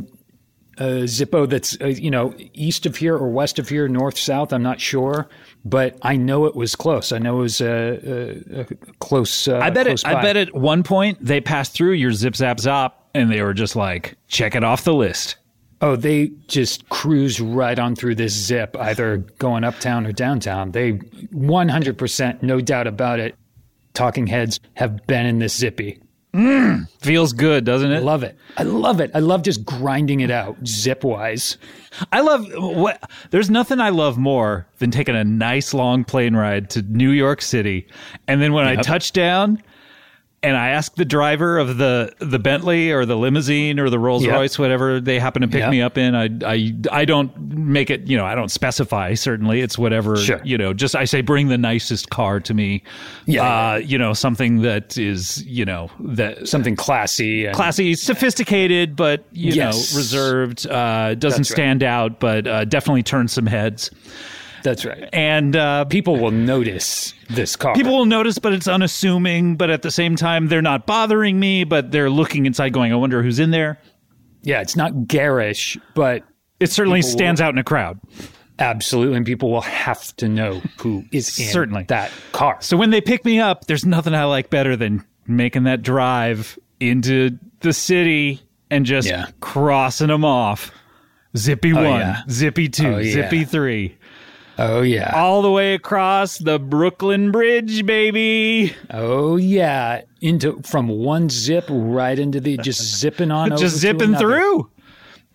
a 0.77 1.03
Zippo 1.03 1.47
that's 1.47 1.79
uh, 1.81 1.87
you 1.87 2.09
know 2.09 2.33
east 2.53 2.85
of 2.85 2.95
here 2.95 3.15
or 3.15 3.29
west 3.29 3.59
of 3.59 3.69
here, 3.69 3.87
north 3.87 4.17
south. 4.17 4.53
I'm 4.53 4.63
not 4.63 4.79
sure, 4.81 5.29
but 5.65 5.97
I 6.01 6.15
know 6.15 6.45
it 6.45 6.55
was 6.55 6.75
close. 6.75 7.11
I 7.11 7.19
know 7.19 7.39
it 7.39 7.41
was 7.41 7.61
uh, 7.61 8.43
uh, 8.55 8.59
uh, 8.61 8.63
close. 8.99 9.47
Uh, 9.47 9.59
I 9.59 9.69
bet 9.69 9.85
close 9.85 10.03
it. 10.03 10.07
I 10.07 10.21
bet 10.21 10.37
at 10.37 10.55
one 10.55 10.83
point 10.83 11.23
they 11.23 11.41
passed 11.41 11.73
through 11.73 11.93
your 11.93 12.11
zip 12.11 12.35
zap 12.35 12.57
zop, 12.57 12.93
and 13.13 13.31
they 13.31 13.41
were 13.41 13.53
just 13.53 13.75
like, 13.75 14.15
check 14.27 14.55
it 14.55 14.63
off 14.63 14.83
the 14.83 14.93
list. 14.93 15.37
Oh, 15.81 15.97
they 15.97 16.31
just 16.47 16.87
cruise 16.87 17.41
right 17.41 17.77
on 17.77 17.95
through 17.95 18.15
this 18.15 18.31
zip, 18.33 18.77
either 18.79 19.17
going 19.37 19.65
uptown 19.65 20.05
or 20.07 20.13
downtown. 20.13 20.71
They 20.71 20.93
100%, 20.93 22.41
no 22.41 22.61
doubt 22.61 22.87
about 22.87 23.19
it. 23.19 23.35
Talking 23.93 24.25
heads 24.25 24.61
have 24.75 25.05
been 25.07 25.25
in 25.25 25.39
this 25.39 25.53
zippy. 25.55 26.01
Mm. 26.33 26.89
Feels 26.99 27.31
good, 27.31 27.63
doesn't 27.63 27.91
I 27.91 27.97
it? 27.97 28.03
love 28.03 28.23
it. 28.23 28.37
I 28.57 28.63
love 28.63 28.99
it. 28.99 29.11
I 29.13 29.19
love 29.19 29.43
just 29.43 29.63
grinding 29.65 30.21
it 30.21 30.31
out 30.31 30.57
zip 30.65 31.03
wise. 31.03 31.57
I 32.11 32.21
love 32.21 32.47
what 32.55 32.99
there's 33.29 33.51
nothing 33.51 33.79
I 33.79 33.89
love 33.89 34.17
more 34.17 34.65
than 34.79 34.89
taking 34.89 35.15
a 35.15 35.23
nice 35.23 35.73
long 35.75 36.03
plane 36.03 36.35
ride 36.35 36.71
to 36.71 36.81
New 36.81 37.11
York 37.11 37.41
City 37.41 37.87
and 38.27 38.41
then 38.41 38.53
when 38.53 38.65
I 38.65 38.77
touch 38.77 39.11
down 39.11 39.61
and 40.43 40.57
I 40.57 40.69
ask 40.69 40.95
the 40.95 41.05
driver 41.05 41.57
of 41.57 41.77
the 41.77 42.13
the 42.19 42.37
Bentley 42.39 42.91
or 42.91 43.05
the 43.05 43.15
limousine 43.15 43.79
or 43.79 43.89
the 43.89 43.97
Rolls 43.99 44.23
Yep. 44.25 44.33
Royce 44.33 44.59
whatever 44.59 44.99
they 44.99 45.17
happen 45.19 45.41
to 45.41 45.47
pick 45.47 45.59
Yep. 45.61 45.71
me 45.71 45.81
up 45.81 45.97
in 45.97 46.15
I 46.15 46.29
I 46.45 46.73
I 46.91 47.05
don't 47.05 47.35
make 47.39 47.89
it 47.89 48.07
you 48.07 48.17
know 48.17 48.25
I 48.25 48.35
don't 48.35 48.49
specify 48.51 49.13
certainly 49.13 49.61
it's 49.61 49.77
whatever 49.77 50.17
Sure. 50.17 50.41
you 50.43 50.57
know 50.57 50.73
just 50.73 50.95
I 50.95 51.05
say 51.05 51.21
bring 51.21 51.47
the 51.47 51.57
nicest 51.57 52.09
car 52.09 52.39
to 52.41 52.53
me 52.53 52.83
Yeah, 53.25 53.43
uh 53.43 53.75
you 53.77 53.97
know 53.97 54.13
something 54.13 54.61
that 54.63 54.97
is 54.97 55.43
you 55.45 55.65
know 55.65 55.89
that 55.99 56.47
Something 56.47 56.75
classy. 56.75 57.45
And, 57.45 57.55
classy, 57.55 57.95
sophisticated, 57.95 58.95
but 58.95 59.25
you 59.31 59.53
Yes. 59.53 59.93
know, 59.93 59.97
reserved. 59.97 60.67
Uh, 60.67 61.15
doesn't 61.15 61.39
That's 61.41 61.51
right. 61.51 61.55
stand 61.55 61.83
out, 61.83 62.19
but 62.19 62.45
uh, 62.47 62.65
definitely 62.65 63.03
turns 63.03 63.31
some 63.31 63.45
heads. 63.45 63.89
That's 64.63 64.85
right. 64.85 65.07
And 65.13 65.55
uh, 65.55 65.85
People 65.85 66.17
will 66.19 66.31
notice 66.31 67.13
this 67.29 67.55
car. 67.55 67.75
people 67.75 67.95
will 67.97 68.05
notice, 68.05 68.39
but 68.39 68.53
it's 68.53 68.67
unassuming. 68.67 69.55
But 69.57 69.69
at 69.69 69.81
the 69.81 69.91
same 69.91 70.15
time, 70.15 70.47
they're 70.47 70.61
not 70.61 70.85
bothering 70.87 71.39
me. 71.39 71.63
But 71.65 71.91
they're 71.91 72.09
looking 72.09 72.45
inside, 72.45 72.73
going, 72.73 72.91
"I 72.91 72.95
wonder 72.95 73.21
who's 73.21 73.39
in 73.39 73.51
there." 73.51 73.79
yeah, 74.45 74.59
it's 74.61 74.75
not 74.75 75.07
garish, 75.07 75.77
but 75.95 76.23
It 76.59 76.69
certainly 76.71 76.99
People 76.99 77.09
will- 77.11 77.17
stands 77.17 77.39
out 77.41 77.53
in 77.53 77.57
a 77.59 77.63
crowd. 77.63 77.97
absolutely, 78.59 79.15
and 79.17 79.25
people 79.25 79.49
will 79.51 79.61
have 79.61 80.13
to 80.17 80.27
know 80.27 80.61
who 80.79 81.03
is 81.11 81.39
in 81.39 81.45
Certainly. 81.47 81.85
that 81.87 82.11
car. 82.33 82.57
So 82.59 82.75
when 82.77 82.89
they 82.89 82.99
pick 83.01 83.23
me 83.25 83.39
up, 83.39 83.65
there's 83.67 83.85
nothing 83.85 84.13
I 84.13 84.25
like 84.25 84.49
better 84.49 84.75
than 84.75 85.03
making 85.27 85.63
that 85.63 85.81
drive 85.81 86.57
into 86.81 87.37
the 87.61 87.71
city 87.73 88.41
and 88.69 88.85
just 88.85 89.07
Yeah. 89.07 89.27
crossing 89.39 90.07
them 90.07 90.25
off. 90.25 90.71
Zippy 91.37 91.71
one, 91.73 91.85
yeah. 91.85 92.21
zippy 92.29 92.67
two, 92.69 92.95
Oh, 92.95 92.97
yeah. 92.99 93.13
zippy 93.13 93.43
three. 93.45 93.97
Oh 94.59 94.81
yeah. 94.81 95.11
all 95.15 95.41
the 95.41 95.49
way 95.51 95.73
across 95.73 96.37
the 96.37 96.59
Brooklyn 96.59 97.31
Bridge, 97.31 97.85
baby. 97.85 98.75
Oh 98.91 99.35
yeah, 99.37 100.01
into 100.21 100.61
from 100.63 100.87
one 100.89 101.29
zip 101.29 101.65
right 101.69 102.17
into 102.19 102.39
the 102.39 102.57
just 102.57 102.81
zipping 102.99 103.31
on, 103.31 103.57
Just 103.57 103.77
zipping 103.77 104.15
through. 104.15 104.69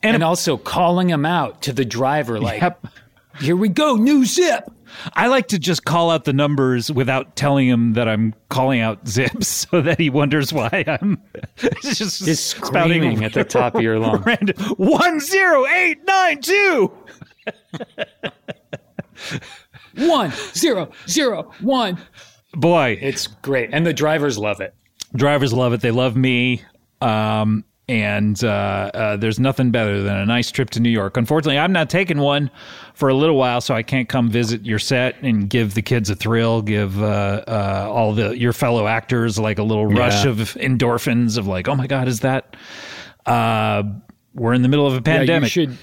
and, 0.03 0.23
also 0.23 0.57
calling 0.57 1.11
him 1.11 1.27
out 1.27 1.63
to 1.63 1.73
the 1.73 1.85
driver 1.85 2.39
like, 2.41 2.61
Yep. 2.63 2.87
"Here 3.41 3.57
we 3.57 3.69
go, 3.69 3.97
new 3.97 4.25
zip." 4.25 4.65
I 5.15 5.27
like 5.27 5.49
to 5.49 5.59
just 5.59 5.85
call 5.85 6.11
out 6.11 6.25
the 6.25 6.33
numbers 6.33 6.91
without 6.91 7.37
telling 7.37 7.69
him 7.69 7.93
that 7.95 8.09
I'm 8.09 8.35
calling 8.49 8.81
out 8.81 9.07
zips 9.09 9.47
so 9.49 9.83
that 9.83 9.99
he 10.01 10.09
wonders 10.11 10.51
why 10.53 10.83
I'm 10.87 11.21
just, 11.83 12.25
Just 12.25 12.57
spouting 12.57 13.03
screaming 13.03 13.25
at 13.25 13.33
the 13.35 13.45
top 13.45 13.75
of 13.75 13.83
your 13.83 13.99
lungs. 13.99 14.25
random 14.25 14.57
10892. 14.79 16.93
One 19.97 20.33
zero 20.55 20.91
zero 21.09 21.53
one. 21.61 21.99
Boy, 22.55 22.99
It's 23.01 23.27
great, 23.27 23.71
and 23.73 23.87
the 23.87 23.93
drivers 23.93 24.39
love 24.39 24.61
it. 24.61 24.75
drivers 25.15 25.53
love 25.53 25.73
it. 25.73 25.81
They 25.81 25.91
love 25.91 26.17
me. 26.17 26.63
Um, 27.01 27.65
and 27.91 28.43
uh, 28.45 28.91
uh, 28.93 29.17
there's 29.17 29.39
nothing 29.41 29.71
better 29.71 30.03
than 30.03 30.15
a 30.17 30.27
nice 30.27 30.51
trip 30.51 30.69
to 30.71 30.81
New 30.81 30.91
York. 30.91 31.17
Unfortunately, 31.17 31.59
I'm 31.59 31.73
not 31.73 31.89
taking 31.89 32.19
one 32.19 32.51
for 32.93 33.09
a 33.09 33.15
little 33.15 33.37
while, 33.37 33.63
so 33.63 33.75
I 33.75 33.83
can't 33.83 34.09
come 34.11 34.29
visit 34.31 34.67
your 34.67 34.79
set 34.79 35.15
and 35.23 35.49
give 35.49 35.73
the 35.75 35.81
kids 35.81 36.11
a 36.11 36.15
thrill, 36.15 36.61
give 36.61 37.03
uh, 37.03 37.43
uh, 37.49 37.89
all 37.91 38.13
the 38.13 38.37
your 38.39 38.53
fellow 38.53 38.87
actors 38.87 39.39
like 39.39 39.59
a 39.59 39.63
little 39.63 39.87
rush 39.87 40.25
Yeah. 40.25 40.31
of 40.33 40.39
endorphins 40.61 41.39
of 41.39 41.47
like, 41.47 41.67
oh 41.69 41.75
my 41.77 41.87
god, 41.87 42.09
is 42.09 42.21
that? 42.21 42.57
Uh, 43.25 43.83
we're 44.35 44.53
in 44.55 44.61
the 44.63 44.69
middle 44.69 44.87
of 44.87 44.93
a 44.93 44.97
Yeah, 44.97 45.03
pandemic. 45.19 45.55
you 45.57 45.67
should. 45.69 45.79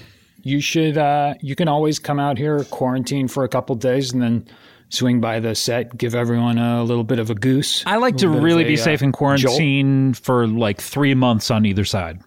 You 0.46 0.60
should. 0.60 0.96
Uh, 0.96 1.34
you 1.40 1.56
can 1.56 1.66
always 1.66 1.98
come 1.98 2.20
out 2.20 2.38
here, 2.38 2.62
quarantine 2.64 3.26
for 3.26 3.42
a 3.42 3.48
couple 3.48 3.74
days, 3.74 4.12
and 4.12 4.22
then 4.22 4.46
swing 4.90 5.20
by 5.20 5.40
the 5.40 5.56
set, 5.56 5.98
give 5.98 6.14
everyone 6.14 6.56
a 6.56 6.84
little 6.84 7.02
bit 7.02 7.18
of 7.18 7.30
a 7.30 7.34
goose. 7.34 7.82
I 7.84 7.96
like 7.96 8.18
to 8.18 8.26
A 8.26 8.28
little 8.28 8.34
bit 8.34 8.38
of 8.38 8.44
really 8.44 8.64
a, 8.64 8.68
be 8.68 8.80
uh, 8.80 8.84
safe 8.84 9.02
in 9.02 9.08
jolt. 9.10 9.18
quarantine 9.18 10.14
for 10.14 10.46
like 10.46 10.80
three 10.80 11.14
months 11.14 11.50
on 11.50 11.66
either 11.66 11.84
side. 11.84 12.20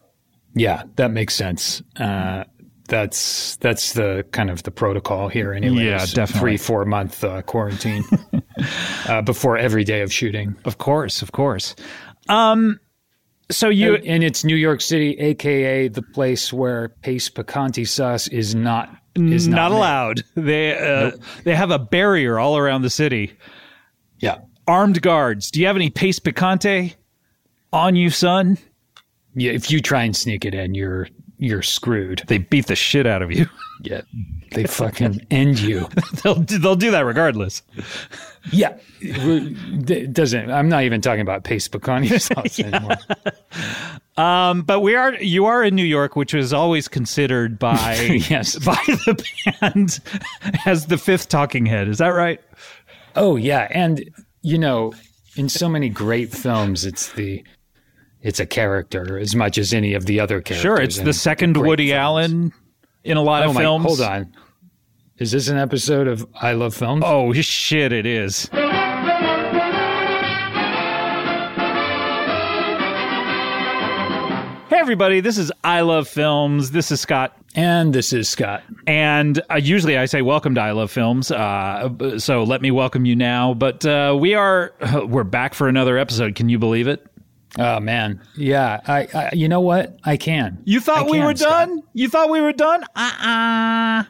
Yeah, 0.53 0.83
that 0.97 1.11
makes 1.11 1.33
sense. 1.33 1.81
Uh, 1.97 2.43
that's 2.89 3.55
that's 3.57 3.93
the 3.93 4.25
kind 4.31 4.49
of 4.49 4.63
the 4.63 4.71
protocol 4.71 5.29
here, 5.29 5.53
anyway. 5.53 5.85
Yeah, 5.85 5.99
definitely. 5.99 6.39
Three 6.39 6.57
four 6.57 6.83
month 6.83 7.23
uh, 7.23 7.41
quarantine 7.43 8.03
uh, 9.07 9.21
before 9.21 9.57
every 9.57 9.85
day 9.85 10.01
of 10.01 10.11
shooting. 10.11 10.57
Of 10.65 10.77
course, 10.77 11.21
of 11.21 11.31
course. 11.31 11.73
Um, 12.27 12.81
so 13.51 13.69
you 13.69 13.95
and, 13.95 14.05
and 14.05 14.23
it's 14.23 14.43
New 14.43 14.55
York 14.55 14.81
City, 14.81 15.17
aka 15.19 15.87
the 15.87 16.01
place 16.01 16.53
where 16.53 16.89
Pace 16.89 17.29
picante 17.29 17.87
sauce 17.87 18.27
is 18.27 18.55
not 18.55 18.89
is 19.15 19.47
not, 19.47 19.55
not, 19.55 19.71
allowed. 19.71 20.23
They 20.35 20.77
uh, 20.77 21.11
they 21.43 21.55
have 21.55 21.71
a 21.71 21.79
barrier 21.79 22.39
all 22.39 22.57
around 22.57 22.83
the 22.83 22.89
city. 22.89 23.33
Yeah, 24.19 24.39
Armed 24.67 25.01
guards. 25.01 25.51
Do 25.51 25.59
you 25.59 25.67
have 25.67 25.75
any 25.75 25.89
Pace 25.89 26.19
picante 26.19 26.95
on 27.73 27.95
you, 27.95 28.09
son? 28.09 28.57
yeah. 29.35 29.51
If 29.51 29.71
you 29.71 29.81
try 29.81 30.03
and 30.03 30.15
sneak 30.15 30.45
it 30.45 30.53
in, 30.53 30.75
you're 30.75 31.07
you're 31.37 31.61
screwed. 31.61 32.23
They 32.27 32.37
beat 32.37 32.67
the 32.67 32.75
shit 32.75 33.07
out 33.07 33.21
of 33.21 33.31
you. 33.31 33.47
Yeah, 33.81 34.01
they 34.51 34.65
fucking 34.65 35.25
end 35.31 35.59
you. 35.59 35.87
they'll 36.23 36.41
they'll 36.41 36.75
do 36.75 36.91
that 36.91 37.05
regardless. 37.05 37.61
Yeah, 38.51 38.77
it 39.01 40.13
doesn't. 40.13 40.49
I'm 40.49 40.69
not 40.69 40.83
even 40.83 41.01
talking 41.01 41.21
about 41.21 41.43
Pace 41.43 41.67
picante 41.67 42.19
sauce 42.21 42.59
anymore. 42.59 42.95
Um, 44.17 44.63
but 44.63 44.81
we 44.81 44.95
are 44.95 45.13
you 45.15 45.45
are 45.45 45.63
in 45.63 45.75
New 45.75 45.85
York, 45.85 46.15
which 46.15 46.33
was 46.33 46.51
always 46.53 46.87
considered 46.87 47.57
by 47.59 47.95
Yes. 48.29 48.57
by 48.59 48.77
the 48.87 49.23
band 49.61 49.99
as 50.65 50.87
the 50.87 50.97
fifth 50.97 51.29
talking 51.29 51.65
head. 51.65 51.87
Is 51.87 51.99
that 51.99 52.09
right? 52.09 52.41
Oh 53.15 53.35
yeah, 53.35 53.67
and 53.71 54.03
you 54.41 54.57
know, 54.57 54.93
in 55.35 55.49
so 55.49 55.69
many 55.69 55.89
great 55.89 56.31
films, 56.31 56.85
it's 56.85 57.11
the 57.13 57.43
it's 58.21 58.39
a 58.39 58.45
character 58.45 59.17
as 59.17 59.35
much 59.35 59.57
as 59.57 59.73
any 59.73 59.93
of 59.93 60.05
the 60.05 60.19
other 60.19 60.41
characters. 60.41 60.61
Sure, 60.61 60.81
it's 60.81 60.99
the 60.99 61.13
second 61.13 61.55
Woody 61.57 61.89
films. 61.89 61.97
Allen 61.99 62.53
in 63.03 63.15
a 63.17 63.21
lot 63.21 63.43
Oh 63.43 63.49
of 63.49 63.55
my, 63.55 63.61
films. 63.61 63.85
hold 63.85 64.01
on. 64.01 64.33
Is 65.19 65.33
this 65.33 65.49
an 65.49 65.57
episode 65.57 66.07
of 66.07 66.25
I 66.33 66.53
Love 66.53 66.73
Films? 66.73 67.03
Oh 67.05 67.33
shit, 67.33 67.91
it 67.91 68.05
is. 68.05 68.49
Hey 74.69 74.77
everybody, 74.79 75.19
this 75.19 75.37
is 75.37 75.51
I 75.61 75.81
Love 75.81 76.07
Films. 76.07 76.71
This 76.71 76.89
is 76.89 77.01
Scott. 77.01 77.35
And 77.53 77.91
this 77.93 78.13
is 78.13 78.29
Scott. 78.29 78.63
And 78.87 79.41
uh, 79.51 79.55
usually 79.55 79.97
I 79.97 80.05
say 80.05 80.21
welcome 80.21 80.55
to 80.55 80.61
I 80.61 80.71
Love 80.71 80.89
Films. 80.89 81.31
Uh, 81.31 82.17
so 82.17 82.43
let 82.43 82.61
me 82.61 82.71
welcome 82.71 83.05
you 83.05 83.17
now. 83.17 83.53
But 83.53 83.85
uh, 83.85 84.15
we 84.17 84.35
are 84.35 84.73
we're 85.05 85.25
back 85.25 85.53
for 85.53 85.67
another 85.67 85.97
episode. 85.97 86.35
Can 86.35 86.47
you 86.47 86.59
believe 86.59 86.87
it? 86.87 87.05
Oh 87.57 87.81
man, 87.81 88.21
yeah. 88.37 88.79
I, 88.87 89.07
I 89.13 89.29
you 89.33 89.49
know 89.49 89.59
what? 89.59 89.99
I 90.05 90.15
can. 90.15 90.61
You 90.63 90.79
thought 90.79 90.99
I 91.07 91.11
we 91.11 91.17
can, 91.17 91.25
were 91.25 91.35
Scott. 91.35 91.67
done? 91.67 91.83
You 91.91 92.07
thought 92.07 92.29
we 92.29 92.39
were 92.39 92.53
done? 92.53 92.85
Uh-uh. 92.95 94.03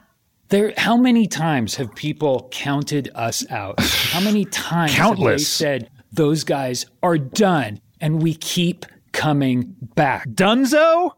There. 0.49 0.73
How 0.77 0.97
many 0.97 1.27
times 1.27 1.75
have 1.75 1.93
people 1.95 2.47
counted 2.51 3.09
us 3.15 3.49
out? 3.51 3.79
How 3.79 4.19
many 4.19 4.45
times 4.51 4.91
have 4.93 5.09
they 5.11 5.15
Countless. 5.15 5.47
said 5.47 5.89
those 6.11 6.43
guys 6.43 6.85
are 7.03 7.17
done, 7.17 7.79
and 8.01 8.21
we 8.21 8.33
keep 8.35 8.85
coming 9.11 9.75
back? 9.95 10.27
Dunzo? 10.29 11.11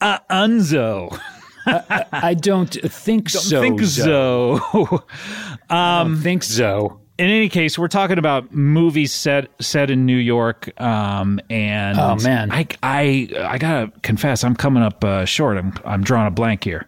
Uh, 0.00 0.18
unzo. 0.30 1.18
I 1.66 2.34
don't 2.34 2.70
think 2.70 3.30
so. 3.30 3.60
Think 3.62 3.80
so. 3.82 4.60
I 5.70 6.02
don't 6.04 6.16
think 6.16 6.42
so. 6.42 7.00
in 7.16 7.30
any 7.30 7.48
case, 7.48 7.78
we're 7.78 7.88
talking 7.88 8.18
about 8.18 8.52
movies 8.52 9.12
set 9.12 9.48
set 9.62 9.90
in 9.90 10.04
New 10.04 10.18
York. 10.18 10.78
Um, 10.78 11.40
and 11.48 11.98
Oh, 11.98 12.16
man. 12.16 12.50
I 12.52 12.66
I 12.82 13.28
I 13.48 13.56
gotta 13.56 13.92
confess, 14.02 14.44
I'm 14.44 14.54
coming 14.54 14.82
up 14.82 15.02
uh, 15.02 15.24
short. 15.24 15.56
I'm 15.56 15.72
I'm 15.86 16.02
drawing 16.04 16.26
a 16.26 16.30
blank 16.30 16.64
here. 16.64 16.86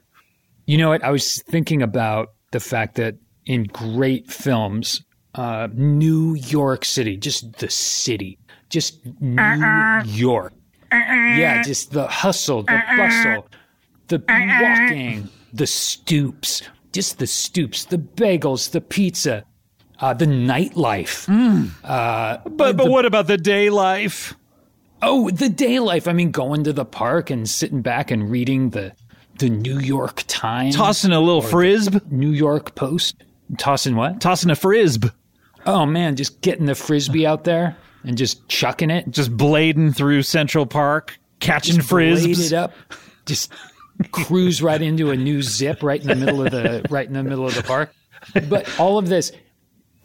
You 0.66 0.78
know 0.78 0.90
what? 0.90 1.02
I 1.04 1.10
was 1.10 1.42
thinking 1.42 1.80
about 1.82 2.30
the 2.50 2.60
fact 2.60 2.96
that 2.96 3.16
in 3.44 3.64
great 3.64 4.30
films, 4.30 5.02
uh, 5.34 5.68
New 5.72 6.34
York 6.34 6.84
City, 6.84 7.16
just 7.16 7.58
the 7.58 7.70
city, 7.70 8.38
just 8.68 9.00
New 9.20 10.02
York. 10.04 10.52
Yeah, 10.92 11.62
just 11.62 11.92
the 11.92 12.06
hustle, 12.06 12.62
the 12.62 12.82
bustle, 12.96 13.46
the 14.08 14.22
walking, 14.28 15.28
the 15.52 15.66
stoops, 15.66 16.62
just 16.92 17.18
the 17.18 17.26
stoops, 17.26 17.84
the 17.84 17.98
bagels, 17.98 18.70
the 18.70 18.80
pizza, 18.80 19.44
uh, 20.00 20.14
the 20.14 20.26
nightlife. 20.26 21.26
But 21.82 22.76
but 22.76 22.88
what 22.88 23.04
about 23.04 23.26
the 23.26 23.36
day 23.36 23.70
life? 23.70 24.34
Oh, 25.02 25.30
the 25.30 25.48
day 25.48 25.78
life. 25.78 26.08
I 26.08 26.12
mean, 26.12 26.30
going 26.30 26.64
to 26.64 26.72
the 26.72 26.84
park 26.84 27.30
and 27.30 27.48
sitting 27.48 27.82
back 27.82 28.10
and 28.10 28.30
reading 28.30 28.70
the 28.70 28.92
the 29.38 29.50
New 29.50 29.78
York 29.78 30.24
Times, 30.26 30.76
Tossing 30.76 31.12
a 31.12 31.20
little 31.20 31.42
frisb, 31.42 32.10
New 32.10 32.30
York 32.30 32.74
Post. 32.74 33.22
Tossing 33.58 33.94
what? 33.94 34.20
tossing 34.20 34.50
a 34.50 34.54
frisb, 34.54 35.12
Oh 35.66 35.84
man, 35.84 36.14
just 36.14 36.40
getting 36.40 36.66
the 36.66 36.74
frisbee 36.74 37.26
out 37.26 37.44
there 37.44 37.76
and 38.04 38.16
just 38.16 38.48
chucking 38.48 38.90
it, 38.90 39.10
just 39.10 39.36
blading 39.36 39.94
through 39.94 40.22
Central 40.22 40.64
Park, 40.64 41.18
catching 41.40 41.76
just 41.76 41.88
blade 41.88 42.38
it 42.38 42.52
up, 42.52 42.72
just 43.26 43.52
cruise 44.12 44.62
right 44.62 44.80
into 44.80 45.10
a 45.10 45.16
new 45.16 45.42
zip 45.42 45.82
right 45.82 46.00
in 46.00 46.06
the 46.06 46.14
middle 46.14 46.44
of 46.44 46.52
the 46.52 46.86
right 46.90 47.06
in 47.08 47.14
the 47.14 47.22
middle 47.22 47.46
of 47.46 47.54
the 47.54 47.62
park. 47.62 47.92
But 48.48 48.68
all 48.78 48.98
of 48.98 49.08
this, 49.08 49.32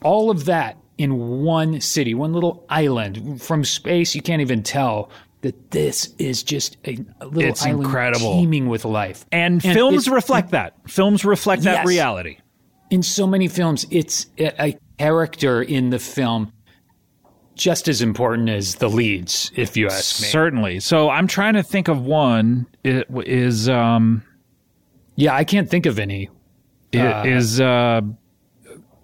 all 0.02 0.32
of 0.32 0.46
that 0.46 0.78
in 0.98 1.44
one 1.44 1.80
city, 1.80 2.14
one 2.14 2.34
little 2.34 2.66
island 2.70 3.42
from 3.42 3.64
space, 3.64 4.16
you 4.16 4.22
can't 4.22 4.42
even 4.42 4.64
tell 4.64 5.10
that 5.42 5.72
this 5.72 6.14
is 6.20 6.44
just 6.44 6.78
a, 6.86 6.98
a 7.20 7.26
little 7.26 7.50
It's 7.50 7.64
island 7.66 7.84
incredible. 7.86 8.34
teeming 8.40 8.68
with 8.70 8.86
life. 8.86 9.26
And, 9.32 9.64
And 9.66 9.74
films 9.74 10.08
it- 10.08 10.12
reflect 10.14 10.52
that. 10.52 10.76
Films 10.88 11.26
reflect 11.26 11.64
that 11.64 11.78
Yes. 11.80 11.88
reality. 11.88 12.38
in 12.90 13.02
so 13.02 13.26
many 13.26 13.48
films, 13.48 13.86
it's 13.90 14.28
a, 14.38 14.76
character 15.00 15.64
in 15.64 15.90
the 15.90 15.98
film 15.98 16.52
just 17.56 17.88
as 17.88 18.02
important 18.04 18.50
as 18.50 18.76
the 18.76 18.88
leads, 18.90 19.52
if 19.56 19.76
you 19.76 19.88
ask 19.88 20.22
me. 20.22 20.28
Certainly. 20.28 20.80
So 20.82 21.10
I'm 21.10 21.26
trying 21.26 21.54
to 21.56 21.64
think 21.64 21.88
of 21.88 22.06
one. 22.06 22.68
It 22.84 23.08
is 23.26 23.68
um 23.70 24.24
Yeah, 25.16 25.34
I 25.36 25.44
can't 25.44 25.70
think 25.70 25.86
of 25.88 25.98
any. 26.00 26.30
i- 26.94 27.28
is 27.28 27.60
uh 27.62 28.02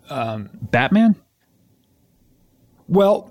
um 0.09 0.49
Batman? 0.69 1.15
Well, 2.87 3.29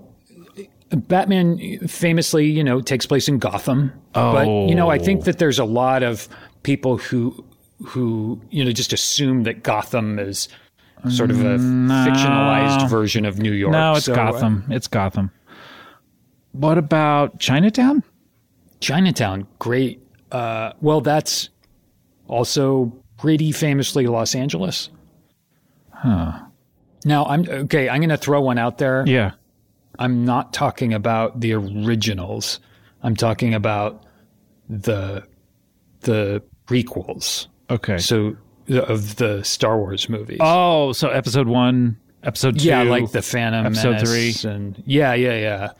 Batman 0.89 1.79
famously, 1.87 2.45
you 2.45 2.63
know, 2.63 2.81
takes 2.81 3.05
place 3.05 3.27
in 3.27 3.39
Gotham. 3.39 3.91
But, 4.13 4.47
you 4.47 4.75
know, 4.75 4.89
I 4.89 4.97
think 4.97 5.25
that 5.25 5.37
there's 5.37 5.59
a 5.59 5.65
lot 5.65 6.03
of 6.03 6.27
people 6.63 6.97
who 6.97 7.43
who, 7.85 8.41
you 8.49 8.65
know, 8.65 8.71
just 8.71 8.91
assume 8.93 9.43
that 9.43 9.63
Gotham 9.63 10.17
is 10.17 10.47
sort 11.09 11.29
of 11.29 11.39
a 11.41 11.57
fictionalized 11.57 12.89
version 12.89 13.25
of 13.25 13.37
New 13.39 13.51
York. 13.51 13.71
No, 13.71 13.93
it's 13.93 14.05
So, 14.05 14.13
uh, 14.13 14.15
Gotham. 14.15 14.63
It's 14.69 14.87
Gotham. 14.87 15.31
What 16.53 16.77
about 16.77 17.39
Chinatown? 17.39 18.03
Chinatown, 18.79 19.45
great. 19.59 20.01
Uh, 20.31 20.73
well, 20.81 21.01
that's 21.01 21.49
also 22.27 22.91
pretty 23.17 23.51
famously 23.51 24.07
Los 24.07 24.33
Angeles. 24.33 24.89
Huh. 25.91 26.39
Now, 27.05 27.25
I'm 27.25 27.47
okay. 27.47 27.89
I'm 27.89 27.99
going 27.99 28.09
to 28.09 28.17
throw 28.17 28.41
one 28.41 28.57
out 28.57 28.79
there. 28.79 29.03
Yeah. 29.07 29.31
I'm 29.99 30.25
not 30.25 30.53
talking 30.53 30.93
about 30.93 31.39
the 31.39 31.53
originals. 31.53 32.59
I'm 33.03 33.15
talking 33.15 33.53
about 33.53 34.03
the 34.69 35.23
the 36.01 36.43
prequels. 36.67 37.47
Okay. 37.69 37.97
So 37.97 38.35
the- 38.65 38.85
of 38.85 39.15
the 39.17 39.43
Star 39.43 39.77
Wars 39.77 40.09
movies. 40.09 40.37
oh, 40.41 40.91
so 40.91 41.09
episode 41.09 41.47
1, 41.47 41.97
episode 42.23 42.59
2. 42.59 42.65
yeah, 42.65 42.83
like 42.83 43.11
the 43.11 43.21
Phantom 43.21 43.65
episode 43.65 43.91
Menace 43.95 44.43
and 44.43 44.81
yeah, 44.85 45.13
yeah, 45.13 45.37
yeah. 45.37 45.71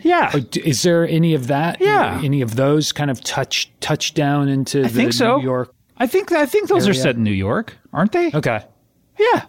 Yeah. 0.00 0.36
Is 0.62 0.82
there 0.82 1.08
any 1.08 1.34
of 1.34 1.46
that? 1.46 1.80
Yeah. 1.80 2.20
Any 2.22 2.42
of 2.42 2.54
those 2.56 2.92
kind 2.92 3.10
of 3.10 3.22
touch 3.22 3.70
touch 3.80 4.12
down 4.14 4.48
into 4.48 4.82
the 4.82 4.88
think 4.88 5.12
so. 5.14 5.38
New 5.38 5.44
York? 5.44 5.72
I 5.96 6.06
think 6.06 6.30
I 6.32 6.44
think 6.44 6.68
those 6.68 6.86
are 6.86 6.92
set 6.94 7.16
in 7.16 7.24
New 7.24 7.30
York, 7.32 7.76
aren't 7.94 8.12
they? 8.12 8.30
Okay. 8.32 8.62
Yeah. 9.18 9.46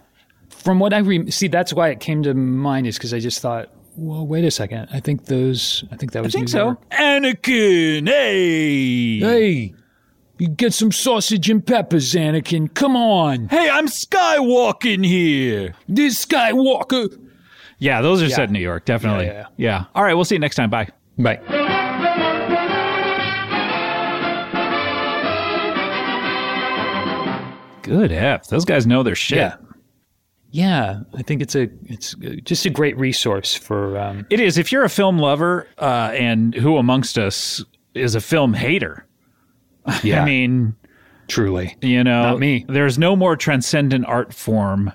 From 0.58 0.80
what 0.80 0.92
I 0.92 0.98
re- 0.98 1.30
see, 1.30 1.48
that's 1.48 1.72
why 1.72 1.88
it 1.88 2.00
came 2.00 2.22
to 2.24 2.34
mind 2.34 2.86
is 2.86 2.96
because 2.98 3.14
I 3.14 3.20
just 3.20 3.40
thought, 3.40 3.70
well, 3.96 4.26
wait 4.26 4.44
a 4.44 4.50
second. 4.50 4.88
I 4.92 5.00
think 5.00 5.24
those. 5.26 5.84
I 5.90 5.96
think 5.96 6.12
that 6.12 6.22
was. 6.22 6.34
I 6.34 6.38
think 6.38 6.48
New 6.48 6.52
so. 6.52 6.64
York. 6.66 6.90
Anakin, 6.90 8.06
hey. 8.08 9.18
Hey, 9.18 9.74
you 10.38 10.48
get 10.48 10.74
some 10.74 10.92
sausage 10.92 11.48
and 11.50 11.64
peppers, 11.66 12.12
Anakin. 12.14 12.72
Come 12.74 12.96
on, 12.96 13.48
Hey, 13.48 13.68
I'm 13.70 13.86
skywalking 13.86 15.04
here. 15.06 15.74
this 15.88 16.24
Skywalker. 16.24 17.18
Yeah, 17.78 18.00
those 18.02 18.20
are 18.22 18.28
set 18.28 18.48
in 18.48 18.52
New 18.52 18.60
York, 18.60 18.84
definitely. 18.84 19.26
Yeah, 19.26 19.46
yeah. 19.56 19.84
All 19.94 20.02
right, 20.02 20.14
we'll 20.14 20.24
see 20.24 20.34
you 20.34 20.40
next 20.40 20.56
time. 20.56 20.70
Bye. 20.70 20.88
Bye. 21.16 21.40
Good 27.82 28.12
F. 28.12 28.48
Those 28.48 28.66
guys 28.66 28.86
know 28.86 29.02
their 29.02 29.14
shit. 29.14 29.38
Yeah. 29.38 29.56
Yeah, 30.58 31.00
I 31.14 31.22
think 31.22 31.40
it's 31.40 31.54
a 31.54 31.68
it's 31.84 32.14
just 32.42 32.66
a 32.66 32.70
great 32.70 32.96
resource 32.98 33.54
for 33.54 33.96
um, 33.96 34.26
It 34.30 34.40
is. 34.40 34.58
If 34.58 34.72
you're 34.72 34.84
a 34.84 34.88
film 34.90 35.18
lover, 35.18 35.68
uh, 35.78 36.10
and 36.14 36.54
who 36.54 36.76
amongst 36.78 37.16
us 37.16 37.64
is 37.94 38.14
a 38.16 38.20
film 38.20 38.54
hater? 38.54 39.06
yeah, 40.02 40.22
I 40.22 40.24
mean, 40.24 40.74
truly. 41.28 41.76
you 41.80 42.02
know, 42.02 42.22
Not 42.22 42.40
me. 42.40 42.64
there's 42.68 42.98
no 42.98 43.14
more 43.14 43.36
transcendent 43.36 44.04
art 44.06 44.34
form 44.34 44.92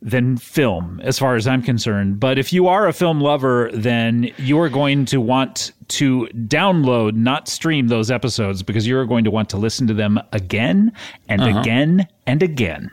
than 0.00 0.36
film, 0.36 1.00
as 1.04 1.18
far 1.18 1.36
as 1.36 1.46
I'm 1.46 1.62
concerned. 1.62 2.18
But 2.20 2.38
if 2.38 2.52
you 2.52 2.66
are 2.68 2.86
a 2.88 2.92
film 2.92 3.20
lover, 3.20 3.70
then 3.72 4.30
you 4.36 4.58
are 4.60 4.68
going 4.68 5.04
to 5.06 5.20
want 5.20 5.72
to 5.88 6.28
download, 6.48 7.14
not 7.14 7.46
stream 7.48 7.88
those 7.88 8.10
episodes, 8.10 8.62
because 8.62 8.86
you're 8.86 9.04
going 9.06 9.24
to 9.24 9.30
want 9.30 9.48
to 9.50 9.56
listen 9.58 9.86
to 9.88 9.94
them 9.94 10.18
again 10.32 10.92
and 11.28 11.42
Uh-huh. 11.42 11.60
again 11.60 12.06
and 12.26 12.42
again. 12.42 12.90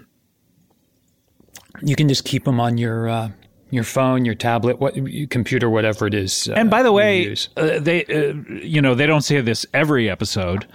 You 1.81 1.95
can 1.95 2.07
just 2.07 2.25
keep 2.25 2.43
them 2.45 2.59
on 2.59 2.77
your 2.77 3.07
uh, 3.09 3.29
your 3.71 3.83
phone, 3.83 4.25
your 4.25 4.35
tablet, 4.35 4.79
what 4.79 4.95
computer, 5.29 5.69
whatever 5.69 6.07
it 6.07 6.13
is. 6.13 6.47
Uh, 6.49 6.53
And 6.53 6.69
by 6.69 6.81
the 6.83 6.91
way, 6.91 7.35
uh, 7.57 7.79
they 7.79 8.05
uh, 8.05 8.33
you 8.63 8.81
know 8.81 8.95
they 8.95 9.05
don't 9.05 9.21
say 9.21 9.39
this 9.41 9.65
every 9.73 10.09
episode, 10.09 10.67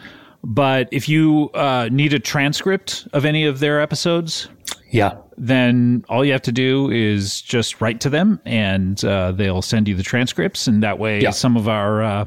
but 0.42 0.88
if 0.92 1.08
you 1.08 1.50
uh, 1.54 1.88
need 1.90 2.12
a 2.12 2.18
transcript 2.20 3.08
of 3.12 3.24
any 3.24 3.44
of 3.46 3.58
their 3.60 3.80
episodes, 3.80 4.48
yeah, 4.90 5.16
then 5.36 6.04
all 6.08 6.24
you 6.24 6.32
have 6.32 6.42
to 6.42 6.52
do 6.52 6.90
is 6.90 7.42
just 7.42 7.80
write 7.80 8.00
to 8.00 8.10
them, 8.10 8.40
and 8.44 9.04
uh, 9.04 9.32
they'll 9.32 9.62
send 9.62 9.88
you 9.88 9.94
the 9.96 10.02
transcripts, 10.04 10.66
and 10.68 10.82
that 10.82 10.98
way 10.98 11.20
Yeah. 11.20 11.30
some 11.30 11.56
of 11.56 11.68
our 11.68 12.02
uh, 12.02 12.24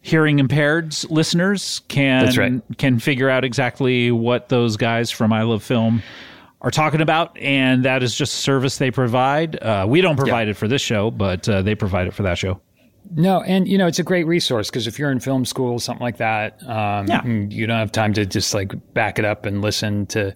hearing 0.00 0.38
impaired 0.38 0.94
listeners 1.10 1.80
can 1.88 2.32
right. 2.36 2.62
can 2.78 3.00
figure 3.00 3.28
out 3.28 3.44
exactly 3.44 4.12
what 4.12 4.48
those 4.48 4.76
guys 4.76 5.10
from 5.10 5.32
I 5.32 5.42
Love 5.42 5.64
Film 5.64 6.02
are 6.62 6.70
talking 6.70 7.00
about, 7.00 7.36
and 7.38 7.84
that 7.84 8.02
is 8.02 8.14
just 8.14 8.32
a 8.34 8.36
service 8.36 8.78
they 8.78 8.90
provide. 8.90 9.56
Uh, 9.62 9.86
we 9.88 10.00
don't 10.00 10.16
provide 10.16 10.48
it 10.48 10.54
for 10.56 10.66
this 10.68 10.82
show, 10.82 11.10
but 11.10 11.48
uh, 11.48 11.62
they 11.62 11.74
provide 11.74 12.06
it 12.06 12.14
for 12.14 12.22
that 12.22 12.38
show. 12.38 12.60
No, 13.14 13.40
and 13.42 13.68
you 13.68 13.78
know 13.78 13.86
it's 13.86 14.00
a 14.00 14.02
great 14.02 14.26
resource 14.26 14.68
because 14.68 14.86
if 14.88 14.98
you're 14.98 15.12
in 15.12 15.20
film 15.20 15.44
school, 15.44 15.78
something 15.78 16.02
like 16.04 16.16
that, 16.16 16.60
um, 16.68 17.06
Yeah. 17.06 17.24
you 17.24 17.66
don't 17.66 17.76
have 17.78 17.92
time 17.92 18.12
to 18.14 18.26
just 18.26 18.52
like 18.52 18.72
back 18.94 19.18
it 19.20 19.24
up 19.24 19.46
and 19.46 19.62
listen 19.62 20.06
to 20.06 20.34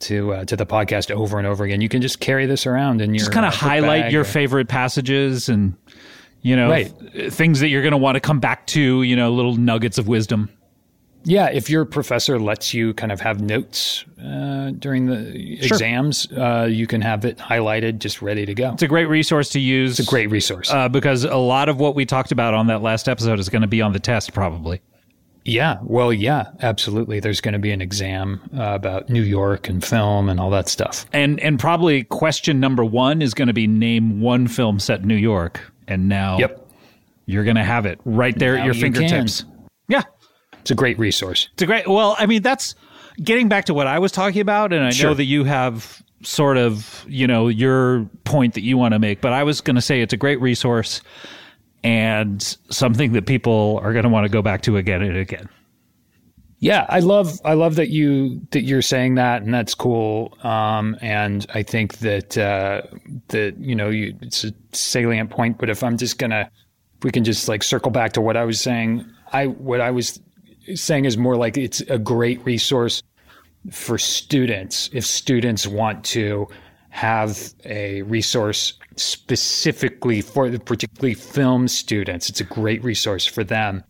to 0.00 0.32
uh, 0.34 0.44
to 0.44 0.56
the 0.56 0.66
podcast 0.66 1.10
over 1.10 1.38
and 1.38 1.46
over 1.46 1.64
again. 1.64 1.80
You 1.80 1.88
can 1.88 2.02
just 2.02 2.20
carry 2.20 2.44
this 2.44 2.66
around 2.66 3.00
and 3.00 3.16
Just 3.16 3.32
kind 3.32 3.46
of 3.46 3.54
highlight 3.54 4.12
your 4.12 4.24
favorite 4.24 4.68
passages 4.68 5.48
and 5.48 5.74
you 6.42 6.54
know 6.54 6.68
Right. 6.68 6.92
th- 7.14 7.32
things 7.32 7.60
that 7.60 7.68
you're 7.68 7.80
going 7.82 7.92
to 7.92 7.96
want 7.98 8.16
to 8.16 8.20
come 8.20 8.40
back 8.40 8.66
to. 8.68 9.02
You 9.02 9.16
know, 9.16 9.32
little 9.32 9.56
nuggets 9.56 9.96
of 9.96 10.06
wisdom. 10.06 10.50
Yeah, 11.28 11.50
if 11.50 11.68
your 11.68 11.84
professor 11.84 12.38
lets 12.38 12.72
you 12.72 12.94
kind 12.94 13.10
of 13.10 13.20
have 13.20 13.40
notes 13.40 14.04
uh, 14.24 14.70
during 14.78 15.06
the 15.06 15.58
exams, 15.60 16.30
uh, 16.30 16.68
you 16.70 16.86
can 16.86 17.00
have 17.00 17.24
it 17.24 17.36
highlighted, 17.38 17.98
just 17.98 18.22
ready 18.22 18.46
to 18.46 18.54
go. 18.54 18.72
It's 18.74 18.84
a 18.84 18.86
great 18.86 19.06
resource 19.06 19.48
to 19.50 19.60
use. 19.60 19.98
It's 19.98 20.08
a 20.08 20.10
great 20.10 20.30
resource. 20.30 20.70
uh, 20.72 20.88
because 20.88 21.24
a 21.24 21.34
lot 21.36 21.68
of 21.68 21.80
what 21.80 21.96
we 21.96 22.06
talked 22.06 22.30
about 22.30 22.54
on 22.54 22.68
that 22.68 22.80
last 22.80 23.08
episode 23.08 23.40
is 23.40 23.48
going 23.48 23.62
to 23.62 23.68
be 23.68 23.82
on 23.82 23.92
the 23.92 23.98
test, 23.98 24.32
probably. 24.34 24.80
yeah, 25.44 25.78
well, 25.82 26.12
yeah, 26.12 26.46
absolutely. 26.62 27.18
There's 27.18 27.40
going 27.40 27.54
to 27.54 27.58
be 27.58 27.72
an 27.72 27.80
exam 27.80 28.40
uh, 28.56 28.74
about 28.74 29.08
New 29.10 29.22
York 29.22 29.68
and 29.68 29.84
film 29.84 30.28
and 30.28 30.38
all 30.38 30.50
that 30.50 30.68
stuff. 30.68 31.06
And 31.12 31.40
and 31.40 31.58
probably 31.58 32.04
question 32.04 32.60
number 32.60 32.84
one 32.84 33.20
is 33.20 33.34
going 33.34 33.48
to 33.48 33.54
be 33.54 33.66
name 33.66 34.20
one 34.20 34.46
film 34.46 34.78
set 34.78 35.00
in 35.00 35.08
New 35.08 35.16
York. 35.16 35.60
And 35.88 36.08
now 36.08 36.38
Yep, 36.38 36.68
you're 37.26 37.44
going 37.44 37.56
to 37.56 37.64
have 37.64 37.84
it 37.84 37.98
right 38.04 38.38
there 38.38 38.56
at 38.56 38.64
your 38.64 38.74
you 38.74 38.80
fingertips. 38.80 39.44
Yeah, 39.88 40.02
it's 40.66 40.72
a 40.72 40.74
great 40.74 40.98
resource. 40.98 41.48
it's 41.52 41.62
a 41.62 41.66
great. 41.66 41.86
Well, 41.86 42.16
I 42.18 42.26
mean, 42.26 42.42
that's 42.42 42.74
getting 43.22 43.48
back 43.48 43.66
to 43.66 43.74
what 43.74 43.86
I 43.86 44.00
was 44.00 44.10
talking 44.10 44.40
about, 44.40 44.72
and 44.72 44.84
I 44.84 44.90
know 45.00 45.14
that 45.14 45.24
you 45.24 45.44
have 45.44 46.02
sort 46.22 46.56
of 46.56 47.06
you 47.08 47.24
know 47.24 47.46
your 47.46 48.04
point 48.24 48.54
that 48.54 48.62
you 48.62 48.76
want 48.76 48.92
to 48.92 48.98
make, 48.98 49.20
but 49.20 49.32
I 49.32 49.44
was 49.44 49.60
going 49.60 49.76
to 49.76 49.80
say 49.80 50.00
it's 50.00 50.12
a 50.12 50.16
great 50.16 50.40
resource 50.40 51.02
and 51.84 52.42
something 52.68 53.12
that 53.12 53.26
people 53.26 53.78
are 53.80 53.92
going 53.92 54.02
to 54.02 54.08
want 54.08 54.24
to 54.24 54.28
go 54.28 54.42
back 54.42 54.62
to 54.62 54.76
again 54.76 55.02
and 55.02 55.16
again. 55.16 55.48
Yeah, 56.58 56.84
I 56.88 56.98
love 56.98 57.38
I 57.44 57.54
love 57.54 57.76
that 57.76 57.90
you 57.90 58.40
that 58.50 58.62
you're 58.62 58.82
saying 58.82 59.14
that, 59.14 59.42
and 59.42 59.54
that's 59.54 59.72
cool. 59.72 60.36
Um, 60.42 60.96
and 61.00 61.46
I 61.54 61.62
think 61.62 61.98
that 61.98 62.36
uh, 62.36 62.82
that 63.28 63.56
you 63.58 63.76
know 63.76 63.88
you, 63.88 64.16
it's 64.20 64.42
a 64.42 64.52
salient 64.72 65.30
point. 65.30 65.58
But 65.58 65.70
if 65.70 65.84
I'm 65.84 65.96
just 65.96 66.18
gonna, 66.18 66.50
if 66.98 67.04
we 67.04 67.12
can 67.12 67.22
just 67.22 67.46
like 67.46 67.62
circle 67.62 67.92
back 67.92 68.14
to 68.14 68.20
what 68.20 68.36
I 68.36 68.44
was 68.44 68.60
saying, 68.60 69.08
I 69.32 69.46
what 69.46 69.80
I 69.80 69.90
was 69.90 70.18
saying 70.74 71.04
is 71.04 71.16
more 71.16 71.36
like 71.36 71.56
it's 71.56 71.80
a 71.82 71.98
great 71.98 72.44
resource 72.44 73.02
for 73.70 73.98
students 73.98 74.88
if 74.92 75.04
students 75.04 75.66
want 75.66 76.04
to 76.04 76.46
have 76.90 77.52
a 77.64 78.02
resource 78.02 78.74
specifically 78.96 80.22
for 80.22 80.48
the 80.48 80.58
particularly 80.58 81.14
film 81.14 81.68
students. 81.68 82.28
It's 82.30 82.40
a 82.40 82.44
great 82.44 82.82
resource 82.82 83.26
for 83.26 83.44
them 83.44 83.84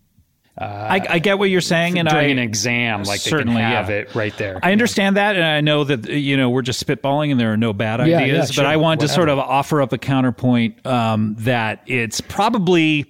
I, 0.59 1.07
I 1.09 1.19
get 1.19 1.39
what 1.39 1.51
you're 1.51 1.61
saying, 1.61 1.99
and 1.99 2.09
I 2.09 2.12
during 2.12 2.31
an 2.33 2.39
exam. 2.39 3.03
Like 3.03 3.23
they 3.23 3.31
can 3.31 3.39
certainly, 3.39 3.61
have 3.61 3.91
yeah. 3.91 3.97
it 3.97 4.15
right 4.15 4.37
there. 4.39 4.59
I 4.62 4.73
understand 4.73 5.17
that, 5.17 5.37
and 5.37 5.45
I 5.45 5.61
know 5.61 5.85
that 5.85 6.09
you 6.09 6.37
know 6.37 6.49
we're 6.49 6.62
just 6.62 6.85
spitballing, 6.85 7.31
and 7.31 7.39
there 7.39 7.53
are 7.53 7.59
no 7.59 7.73
bad 7.73 8.01
Yeah, 8.09 8.19
ideas. 8.19 8.31
yeah, 8.31 8.41
but 8.41 8.55
sure, 8.55 8.67
I 8.67 8.77
want 8.77 9.01
to 9.01 9.09
sort 9.09 9.29
of 9.29 9.39
offer 9.39 9.83
up 9.83 9.93
a 9.93 9.99
counterpoint 9.99 10.85
um, 10.87 11.35
that 11.41 11.83
it's 11.87 12.23
probably 12.23 13.05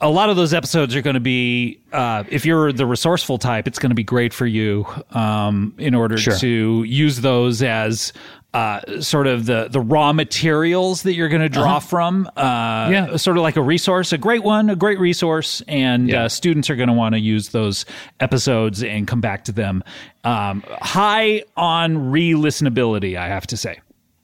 a 0.00 0.10
lot 0.10 0.28
of 0.30 0.36
those 0.36 0.52
episodes 0.52 0.94
are 0.94 1.02
going 1.02 1.14
to 1.14 1.20
be 1.20 1.80
uh, 1.92 2.24
if 2.28 2.44
you're 2.44 2.72
the 2.72 2.84
resourceful 2.86 3.38
type, 3.38 3.66
it's 3.66 3.78
going 3.78 3.90
to 3.90 3.94
be 3.96 4.04
great 4.04 4.34
for 4.34 4.46
you 4.46 4.86
um, 5.12 5.74
in 5.78 5.94
order 5.94 6.18
Sure. 6.18 6.36
to 6.38 6.82
use 6.84 7.20
those 7.20 7.62
as. 7.62 8.12
Uh, 8.54 9.02
sort 9.02 9.26
of 9.26 9.44
the 9.44 9.68
the 9.70 9.80
raw 9.80 10.14
materials 10.14 11.02
that 11.02 11.12
you're 11.12 11.28
going 11.28 11.42
to 11.42 11.48
draw 11.48 11.78
from, 11.78 12.26
uh, 12.38 12.40
Uh-huh. 12.40 12.90
Yeah. 12.90 13.16
sort 13.16 13.36
of 13.36 13.42
like 13.42 13.56
a 13.56 13.60
resource, 13.62 14.14
a 14.14 14.18
great 14.18 14.42
one, 14.44 14.70
a 14.70 14.76
great 14.76 14.98
resource, 14.98 15.60
and 15.68 16.08
Yeah. 16.08 16.24
uh, 16.24 16.28
students 16.30 16.70
are 16.70 16.76
going 16.76 16.86
to 16.86 16.94
want 16.94 17.14
to 17.14 17.20
use 17.20 17.50
those 17.50 17.84
episodes 18.18 18.82
and 18.82 19.06
come 19.06 19.20
back 19.20 19.44
to 19.44 19.52
them. 19.52 19.84
Um, 20.24 20.64
high 20.80 21.42
on 21.58 22.10
re-listenability, 22.10 23.18
I 23.18 23.28
have 23.28 23.46
to 23.48 23.58
say. 23.58 23.80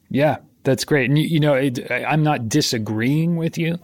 Yeah, 0.09 0.37
that's 0.65 0.85
great. 0.87 1.11
And 1.11 1.19
you, 1.19 1.25
you 1.27 1.41
know, 1.41 1.53
it, 1.53 1.91
I'm 1.91 2.23
not 2.23 2.49
disagreeing 2.49 3.37
with 3.37 3.59
you 3.59 3.79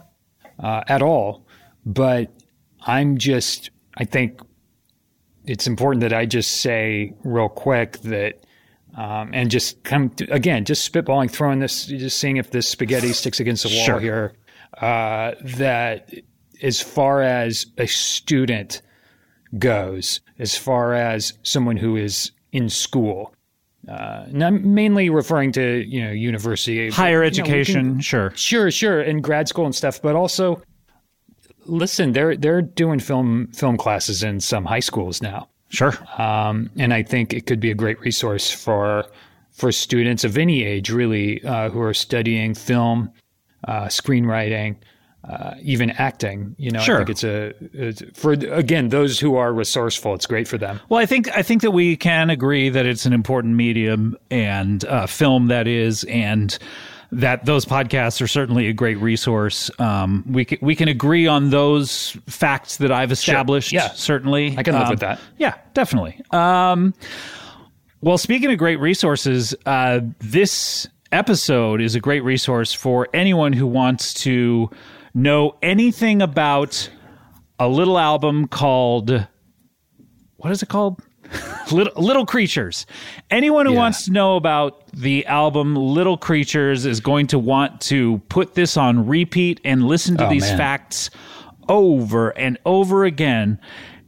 uh, 0.57 0.81
at 0.87 1.03
all, 1.03 1.45
but 1.93 2.31
I'm 2.81 3.17
just, 3.17 3.71
I 3.97 4.05
think 4.05 4.41
it's 5.45 5.65
important 5.67 6.01
that 6.01 6.13
I 6.13 6.25
just 6.25 6.61
say 6.61 7.13
real 7.23 7.49
quick 7.49 7.99
that, 8.01 8.45
um, 8.95 9.31
and 9.33 9.49
just 9.49 9.83
come 9.83 10.09
to, 10.11 10.25
again, 10.31 10.65
just 10.65 10.91
spitballing, 10.91 11.31
throwing 11.31 11.59
this, 11.59 11.85
just 11.85 12.19
seeing 12.19 12.37
if 12.37 12.51
this 12.51 12.67
spaghetti 12.67 13.11
sticks 13.13 13.39
against 13.39 13.63
the 13.63 13.69
wall 13.69 13.85
Sure. 13.85 13.99
here. 13.99 14.33
Uh, 14.79 15.33
that 15.43 16.13
as 16.61 16.79
far 16.79 17.21
as 17.23 17.65
a 17.77 17.87
student 17.87 18.81
goes, 19.57 20.21
as 20.37 20.55
far 20.55 20.93
as 20.93 21.33
someone 21.43 21.75
who 21.77 21.95
is 21.95 22.31
in 22.51 22.69
school, 22.69 23.33
uh, 23.87 24.25
and 24.27 24.43
I'm 24.43 24.73
mainly 24.75 25.09
referring 25.09 25.51
to 25.53 25.83
you 25.87 26.03
know 26.05 26.11
university, 26.11 26.89
Higher 26.91 27.23
but, 27.23 27.35
you 27.37 27.43
know, 27.43 27.45
can- 27.49 27.55
education, 27.55 27.99
sure. 28.01 28.31
Sure, 28.35 28.69
sure, 28.69 29.01
and 29.01 29.23
grad 29.23 29.47
school 29.47 29.65
and 29.65 29.73
stuff, 29.73 30.01
but 30.01 30.15
also 30.15 30.61
listen, 31.69 32.13
they're 32.13 32.35
they're 32.35 32.61
doing 32.61 32.99
film 32.99 33.47
film 33.53 33.77
classes 33.77 34.23
in 34.23 34.39
some 34.39 34.65
high 34.65 34.79
schools 34.81 35.21
now, 35.21 35.47
Sure. 35.69 35.93
um, 36.17 36.69
and 36.77 36.93
I 36.93 37.03
think 37.03 37.33
it 37.33 37.45
could 37.45 37.59
be 37.59 37.71
a 37.71 37.75
great 37.75 37.99
resource 38.01 38.51
for 38.51 39.05
for 39.51 39.71
students 39.71 40.23
of 40.23 40.37
any 40.37 40.63
age, 40.63 40.89
really, 40.89 41.43
uh, 41.43 41.69
who 41.69 41.81
are 41.81 41.93
studying 41.93 42.53
film, 42.53 43.11
uh, 43.67 43.85
screenwriting. 43.85 44.75
Uh, 45.29 45.53
even 45.61 45.91
acting, 45.91 46.55
you 46.57 46.71
know, 46.71 46.79
Sure. 46.79 46.95
I 46.95 46.97
think 46.99 47.09
it's 47.09 47.23
a 47.25 47.53
it's, 47.73 48.01
for 48.13 48.31
again 48.31 48.87
those 48.87 49.19
who 49.19 49.35
are 49.35 49.53
resourceful. 49.53 50.15
It's 50.15 50.25
great 50.25 50.47
for 50.47 50.57
them. 50.57 50.79
Well, 50.87 50.99
I 51.01 51.05
think 51.05 51.29
I 51.37 51.41
think 51.43 51.61
that 51.61 51.71
we 51.71 51.97
can 51.97 52.29
agree 52.29 52.69
that 52.69 52.85
it's 52.85 53.05
an 53.05 53.11
important 53.11 53.55
medium 53.55 54.15
and 54.31 54.85
uh, 54.85 55.07
film 55.07 55.47
that 55.47 55.67
is, 55.67 56.05
and 56.05 56.57
that 57.11 57.45
those 57.45 57.65
podcasts 57.65 58.21
are 58.21 58.27
certainly 58.27 58.67
a 58.67 58.73
great 58.73 58.97
resource. 58.99 59.71
Um, 59.79 60.23
we 60.27 60.45
can, 60.45 60.59
we 60.61 60.75
can 60.75 60.87
agree 60.87 61.25
on 61.27 61.49
those 61.49 62.11
facts 62.27 62.77
that 62.77 62.91
I've 62.91 63.11
established. 63.11 63.71
Yeah. 63.71 63.89
certainly, 63.89 64.55
I 64.57 64.63
can 64.63 64.73
live 64.75 64.83
Um, 64.83 64.89
with 64.91 64.99
that. 64.99 65.19
Yeah, 65.37 65.55
definitely. 65.73 66.21
Um, 66.31 66.93
well, 68.01 68.17
speaking 68.17 68.51
of 68.51 68.57
great 68.59 68.79
resources, 68.79 69.55
uh, 69.65 70.01
this 70.19 70.87
episode 71.11 71.81
is 71.81 71.95
a 71.95 71.99
great 71.99 72.23
resource 72.23 72.73
for 72.73 73.07
anyone 73.13 73.53
who 73.53 73.65
wants 73.65 74.13
to 74.13 74.69
know 75.15 75.57
anything 75.63 76.21
about 76.21 76.89
a 77.57 77.67
little 77.67 77.97
album 77.97 78.47
called 78.47 79.27
what 80.37 80.51
is 80.51 80.63
it 80.63 80.69
called? 80.69 81.01
Little, 81.71 82.01
Little 82.01 82.25
Creatures. 82.25 82.85
Anyone 83.31 83.65
who 83.65 83.73
Yeah. 83.73 83.79
wants 83.79 84.05
to 84.05 84.11
know 84.11 84.35
about 84.35 84.83
the 84.93 85.25
album 85.25 85.75
Little 85.75 86.17
Creatures 86.17 86.85
is 86.85 86.99
going 86.99 87.27
to 87.27 87.39
want 87.39 87.81
to 87.81 88.19
put 88.29 88.55
this 88.55 88.77
on 88.77 89.05
repeat 89.07 89.59
and 89.63 89.83
listen 89.85 90.17
to 90.17 90.27
Oh, 90.27 90.29
these 90.29 90.47
man. 90.49 90.57
facts 90.57 91.09
over 91.67 92.29
and 92.37 92.57
over 92.65 93.05
again. 93.05 93.59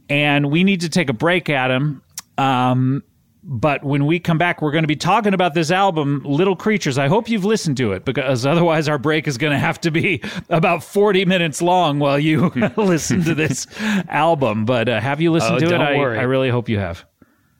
And 0.08 0.50
we 0.50 0.64
need 0.64 0.80
to 0.82 0.88
take 0.88 1.08
a 1.08 1.12
break, 1.14 1.48
Adam. 1.48 2.02
Um, 2.36 3.02
but 3.44 3.82
when 3.82 4.06
we 4.06 4.20
come 4.20 4.38
back, 4.38 4.62
we're 4.62 4.70
going 4.70 4.84
to 4.84 4.88
be 4.88 4.94
talking 4.96 5.34
about 5.34 5.52
this 5.54 5.70
album, 5.72 6.22
Little 6.24 6.54
Creatures. 6.54 6.96
I 6.96 7.08
hope 7.08 7.28
you've 7.28 7.44
listened 7.44 7.76
to 7.78 7.92
it 7.92 8.04
because 8.04 8.46
otherwise, 8.46 8.88
our 8.88 8.98
break 8.98 9.26
is 9.26 9.36
going 9.36 9.52
to 9.52 9.58
have 9.58 9.80
to 9.80 9.90
be 9.90 10.22
about 10.48 10.84
40 10.84 11.24
minutes 11.24 11.60
long 11.60 11.98
while 11.98 12.18
you 12.20 12.52
listen 12.76 13.24
to 13.24 13.34
this 13.34 13.66
album. 14.08 14.64
But 14.64 14.88
uh, 14.88 15.00
have 15.00 15.20
you 15.20 15.32
listened 15.32 15.56
Oh, 15.64 15.68
to 15.70 15.74
it? 15.74 15.80
I. 15.80 15.94
I 15.94 16.22
really 16.22 16.50
hope 16.50 16.68
you 16.68 16.78
have. 16.78 17.04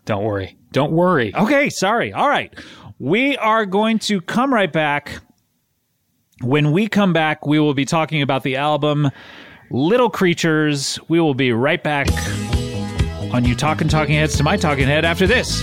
Don't 0.04 0.24
worry, 0.24 0.56
don't 0.72 0.92
worry. 0.92 1.34
Okay, 1.34 1.70
sorry. 1.70 2.12
All 2.12 2.28
right. 2.28 2.52
We 2.98 3.36
are 3.38 3.66
going 3.66 3.98
to 4.00 4.20
come 4.20 4.52
right 4.54 4.72
back. 4.72 5.20
When 6.40 6.72
we 6.72 6.88
come 6.88 7.12
back, 7.12 7.46
we 7.46 7.58
will 7.58 7.74
be 7.74 7.84
talking 7.84 8.22
about 8.22 8.42
the 8.42 8.56
album 8.56 9.10
Little 9.70 10.10
Creatures. 10.10 10.98
We 11.08 11.20
will 11.20 11.34
be 11.34 11.52
right 11.52 11.82
back 11.82 12.08
on 13.32 13.44
You 13.44 13.54
Talking 13.54 13.88
Talking 13.88 14.14
Heads 14.16 14.36
to 14.36 14.42
My 14.42 14.56
Talking 14.56 14.86
Head 14.86 15.04
after 15.04 15.26
this. 15.26 15.62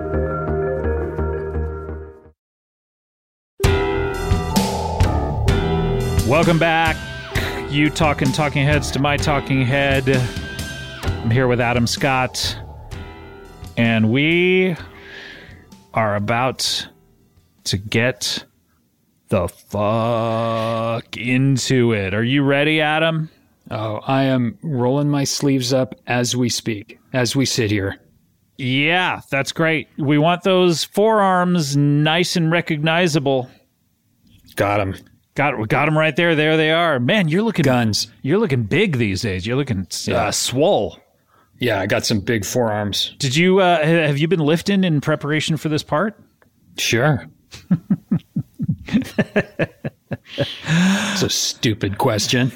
Welcome 6.27 6.59
back. 6.59 6.95
You 7.69 7.89
talking 7.89 8.31
talking 8.31 8.63
heads 8.63 8.91
to 8.91 8.99
my 8.99 9.17
talking 9.17 9.63
head. 9.65 10.07
I'm 11.03 11.29
here 11.31 11.47
with 11.47 11.59
Adam 11.59 11.87
Scott. 11.87 12.57
And 13.75 14.11
we 14.11 14.77
are 15.93 16.15
about 16.15 16.87
to 17.65 17.77
get 17.77 18.45
the 19.29 19.47
fuck 19.47 21.17
into 21.17 21.91
it. 21.91 22.13
Are 22.13 22.23
you 22.23 22.43
ready, 22.43 22.79
Adam? 22.79 23.29
Oh, 23.69 23.95
I 24.05 24.23
am 24.23 24.57
rolling 24.61 25.09
my 25.09 25.23
sleeves 25.23 25.73
up 25.73 25.95
as 26.07 26.35
we 26.35 26.49
speak, 26.49 26.99
as 27.13 27.35
we 27.35 27.45
sit 27.45 27.71
here. 27.71 27.97
Yeah, 28.57 29.21
that's 29.29 29.51
great. 29.51 29.89
We 29.97 30.17
want 30.17 30.43
those 30.43 30.83
forearms 30.83 31.75
nice 31.75 32.35
and 32.35 32.51
recognizable. 32.51 33.49
Got 34.55 34.79
him. 34.79 34.95
Got 35.35 35.69
got 35.69 35.85
them 35.85 35.97
right 35.97 36.15
there. 36.15 36.35
There 36.35 36.57
they 36.57 36.71
are. 36.71 36.99
Man, 36.99 37.27
you're 37.29 37.41
looking 37.41 37.63
Guns. 37.63 38.07
You're 38.21 38.37
looking 38.39 38.63
big 38.63 38.97
these 38.97 39.21
days. 39.21 39.47
You're 39.47 39.55
looking 39.55 39.81
uh, 39.81 40.11
Yeah. 40.11 40.29
swole. 40.31 40.99
Yeah, 41.59 41.79
I 41.79 41.85
got 41.85 42.05
some 42.05 42.19
big 42.19 42.43
forearms. 42.43 43.15
Did 43.19 43.35
you 43.35 43.59
uh, 43.59 43.85
have 43.85 44.17
you 44.17 44.27
been 44.27 44.39
lifting 44.41 44.83
in 44.83 44.99
preparation 44.99 45.57
for 45.57 45.69
this 45.69 45.83
part? 45.83 46.19
Sure. 46.77 47.25
It's 50.37 51.21
a 51.23 51.29
stupid 51.29 51.97
question. 51.97 52.51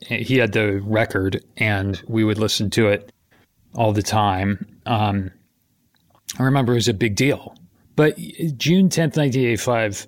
he 0.01 0.37
had 0.37 0.51
the 0.51 0.81
record, 0.81 1.43
and 1.57 2.01
we 2.07 2.23
would 2.23 2.37
listen 2.37 2.69
to 2.71 2.89
it 2.89 3.11
all 3.73 3.93
the 3.93 4.03
time. 4.03 4.79
Um, 4.85 5.31
I 6.37 6.43
remember 6.43 6.73
it 6.73 6.75
was 6.75 6.87
a 6.87 6.93
big 6.93 7.15
deal. 7.15 7.55
But 7.95 8.17
June 8.17 8.89
10th, 8.89 9.17
1985, 9.17 10.07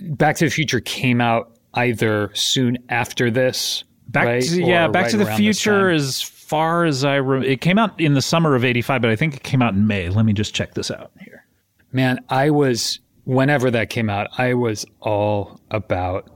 Back 0.00 0.36
to 0.36 0.46
the 0.46 0.50
Future 0.50 0.80
came 0.80 1.20
out 1.20 1.56
either 1.74 2.30
soon 2.34 2.78
after 2.88 3.30
this. 3.30 3.84
Back 4.08 4.26
right? 4.26 4.42
to, 4.42 4.62
yeah, 4.62 4.86
or 4.86 4.90
Back 4.90 5.04
right 5.04 5.10
to 5.12 5.16
the 5.18 5.26
Future 5.26 5.90
time. 5.90 5.98
Far 6.44 6.84
as 6.84 7.04
I 7.04 7.16
re- 7.16 7.46
it 7.46 7.60
came 7.60 7.78
out 7.78 8.00
in 8.00 8.14
the 8.14 8.22
summer 8.22 8.54
of 8.54 8.64
85, 8.64 9.02
but 9.02 9.10
I 9.10 9.16
think 9.16 9.34
it 9.34 9.42
came 9.42 9.62
out 9.62 9.74
in 9.74 9.86
May. 9.86 10.08
Let 10.08 10.24
me 10.24 10.32
just 10.32 10.54
check 10.54 10.74
this 10.74 10.90
out 10.90 11.10
here. 11.20 11.44
Man, 11.92 12.20
I 12.28 12.50
was, 12.50 13.00
whenever 13.24 13.70
that 13.70 13.90
came 13.90 14.08
out, 14.10 14.28
I 14.38 14.54
was 14.54 14.84
all 15.00 15.60
about 15.70 16.30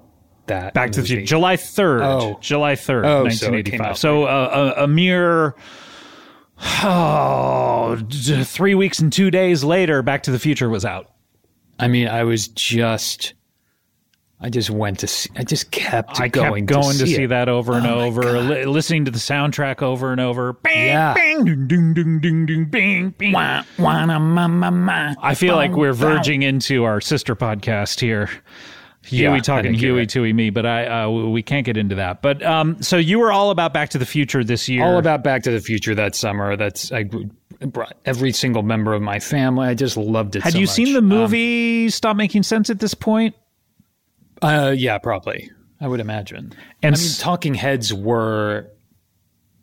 that. 0.47 0.75
Back 0.75 0.93
to 0.93 1.03
the. 1.03 1.07
Future, 1.07 1.27
July 1.27 1.57
3rd. 1.57 2.01
Oh. 2.03 2.39
July 2.41 2.75
3rd, 2.75 3.05
Oh, 3.05 3.29
so 3.29 3.51
1985. 3.51 3.87
out 3.87 3.99
So, 3.99 4.25
uh, 4.25 4.75
a, 4.77 4.85
a 4.85 4.89
mere 4.89 5.55
oh, 6.61 7.97
three 8.45 8.75
weeks 8.75 8.99
and 8.99 9.13
two 9.13 9.31
days 9.31 9.65
later, 9.65 10.03
Back 10.03 10.25
to 10.25 10.31
the 10.31 10.39
Future 10.39 10.69
was 10.69 10.85
out. 10.85 11.11
I 11.79 11.89
mean, 11.89 12.09
I 12.09 12.25
was 12.25 12.49
just, 12.49 13.35
I 14.41 14.51
just 14.51 14.71
went 14.71 15.01
to 15.01 15.09
see, 15.09 15.29
I 15.35 15.43
just 15.43 15.73
kept 15.73 16.21
I 16.21 16.29
going, 16.29 16.65
kept 16.67 16.81
going 16.81 16.97
to 16.99 17.07
see, 17.09 17.25
it. 17.25 17.29
that 17.29 17.49
over 17.49 17.73
and 17.75 17.85
Oh 17.87 18.01
over, 18.03 18.23
li- 18.41 18.67
listening 18.67 19.05
to 19.07 19.11
the 19.11 19.19
soundtrack 19.19 19.83
over 19.83 20.13
and 20.13 20.21
over. 20.21 20.53
Bing, 20.53 20.73
Yeah. 20.87 21.13
bing, 21.15 21.45
ding, 21.45 21.67
ding, 21.67 21.93
ding, 21.95 22.21
ding, 22.21 22.47
ding, 22.47 22.65
bing, 22.67 23.11
bing. 23.19 23.33
Wah, 23.33 23.65
wah, 23.81 24.05
na, 24.07 24.21
ma, 24.21 24.47
ma, 24.47 24.71
ma. 24.71 25.15
I 25.21 25.35
feel 25.35 25.57
like 25.57 25.73
we're 25.73 25.93
verging 25.93 26.43
into 26.43 26.85
our 26.85 27.01
sister 27.01 27.35
podcast 27.35 27.99
here. 27.99 28.31
Huey 29.05 29.23
Yeah, 29.37 29.39
talking 29.41 29.75
Huey. 29.75 30.07
Tui, 30.07 30.33
me, 30.33 30.51
but 30.51 30.67
I 30.67 30.87
uh, 31.05 31.09
we 31.09 31.43
can't 31.43 31.65
get 31.65 31.77
into 31.77 31.95
that. 31.97 32.21
But 32.23 32.43
um, 32.43 32.81
so 32.83 32.97
you 32.97 33.19
were 33.19 33.33
all 33.33 33.51
about 33.51 33.73
Back 33.73 33.89
to 33.91 33.99
the 33.99 34.05
Future 34.07 34.45
this 34.45 34.69
year. 34.69 34.85
All 34.85 34.99
about 34.99 35.25
Back 35.25 35.45
to 35.45 35.51
the 35.51 35.61
Future 35.61 35.95
that 35.95 36.15
summer. 36.15 36.57
That's 36.57 36.93
I 36.93 37.05
brought 37.61 37.97
every 38.05 38.33
single 38.33 38.63
member 38.63 38.93
of 38.95 39.01
my 39.03 39.19
family. 39.19 39.67
I 39.69 39.75
just 39.75 39.97
loved 39.97 40.37
it. 40.37 40.43
Had 40.43 40.53
so 40.53 40.59
you 40.59 40.67
much. 40.67 40.75
seen 40.75 40.93
the 40.93 41.01
movie 41.03 41.89
Stop 41.91 42.17
Making 42.17 42.43
Sense 42.43 42.71
at 42.71 42.79
this 42.81 42.93
point? 42.95 43.35
Uh, 44.43 44.75
yeah, 44.77 44.99
probably. 44.99 45.51
I 45.81 45.87
would 45.89 46.01
imagine. 46.01 46.53
And 46.83 46.95
I 46.95 46.99
mean, 46.99 47.09
Talking 47.19 47.55
Heads 47.55 47.93
were. 47.95 48.71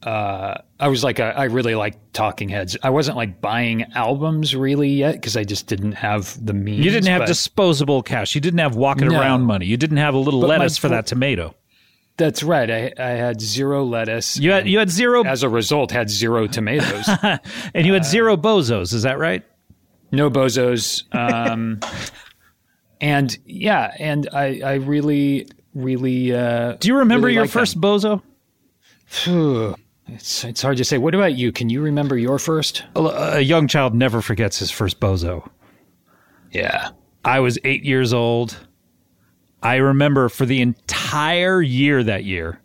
Uh, 0.03 0.61
I 0.79 0.87
was 0.89 1.03
like, 1.03 1.19
I, 1.19 1.31
I 1.31 1.43
really 1.45 1.73
liked 1.73 2.13
Talking 2.13 2.47
Heads. 2.49 2.77
I 2.83 2.91
wasn't 2.91 3.17
like 3.17 3.41
buying 3.41 3.83
albums 3.95 4.55
really 4.55 4.89
yet 4.91 5.13
because 5.15 5.35
I 5.35 5.43
just 5.43 5.65
didn't 5.67 5.93
have 5.93 6.37
the 6.45 6.53
means. 6.53 6.85
you 6.85 6.91
didn't 6.91 7.07
have 7.07 7.21
but 7.21 7.27
disposable 7.27 8.03
cash. 8.03 8.35
You 8.35 8.41
didn't 8.41 8.59
have 8.59 8.75
walking 8.75 9.07
No. 9.07 9.19
around 9.19 9.43
money. 9.43 9.65
You 9.65 9.77
didn't 9.77 9.97
have 9.97 10.13
a 10.13 10.19
little 10.19 10.39
lettuce 10.41 10.77
for 10.77 10.89
that 10.89 11.07
tomato. 11.07 11.55
That's 12.17 12.43
right. 12.43 12.69
I, 12.69 12.93
I 12.99 13.09
had 13.09 13.41
zero 13.41 13.83
lettuce. 13.83 14.37
You 14.37 14.51
had 14.51 14.67
you 14.67 14.77
had 14.79 14.89
zero 14.89 15.25
as 15.25 15.41
a 15.43 15.49
result, 15.49 15.91
had 15.91 16.09
zero 16.09 16.47
tomatoes. 16.47 17.09
and 17.73 17.85
you 17.87 17.93
had 17.93 18.05
zero 18.05 18.37
bozos. 18.37 18.93
Is 18.93 19.03
that 19.03 19.17
right? 19.17 19.43
no 20.11 20.29
bozos. 20.29 21.03
Um, 21.13 21.79
and 23.01 23.37
yeah, 23.45 23.93
and 23.99 24.27
I, 24.33 24.61
I 24.63 24.73
really, 24.75 25.47
really. 25.73 26.33
Uh, 26.33 26.73
Do 26.79 26.87
you 26.87 26.97
remember 26.97 27.27
really 27.27 27.35
your 27.35 27.43
like 27.43 27.51
them. 27.51 27.61
first 27.61 27.79
bozo? 27.81 28.21
It's 30.07 30.43
it's 30.43 30.61
hard 30.61 30.77
to 30.77 30.85
say. 30.85 30.99
What 30.99 31.15
about 31.15 31.33
you? 31.35 31.51
Can 31.51 31.69
you 31.71 31.81
remember 31.81 32.15
your 32.15 32.37
first? 32.37 32.83
A, 32.95 32.99
a 32.99 33.39
young 33.41 33.67
child 33.67 33.95
never 33.95 34.21
forgets 34.21 34.59
his 34.59 34.69
first 34.69 34.99
bozo. 34.99 35.49
Yeah. 36.51 36.89
I 37.23 37.39
was 37.39 37.57
eight 37.63 37.83
years 37.83 38.13
old. 38.13 38.55
I 39.63 39.77
remember 39.77 40.29
for 40.29 40.45
the 40.45 40.61
entire 40.61 41.59
year 41.59 42.03
that 42.03 42.23
year. 42.23 42.61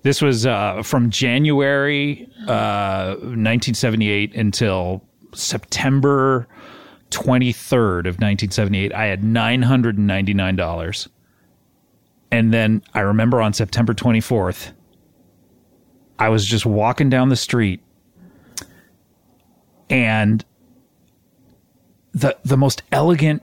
This 0.00 0.22
was 0.22 0.46
uh, 0.46 0.82
from 0.82 1.10
January 1.10 2.26
uh, 2.48 3.16
1978 3.16 4.34
until 4.34 5.04
September 5.34 6.48
23rd 7.16 8.00
of 8.00 8.16
1978. 8.20 8.92
I 8.92 9.06
had 9.06 9.22
$999. 9.22 11.08
And 12.30 12.52
then 12.52 12.82
I 12.92 13.00
remember 13.00 13.40
on 13.40 13.54
September 13.54 13.94
24th, 13.94 14.72
I 16.18 16.28
was 16.28 16.44
just 16.44 16.66
walking 16.66 17.08
down 17.08 17.30
the 17.30 17.36
street 17.36 17.80
and 19.88 20.44
the 22.12 22.36
the 22.44 22.56
most 22.56 22.82
elegant 22.92 23.42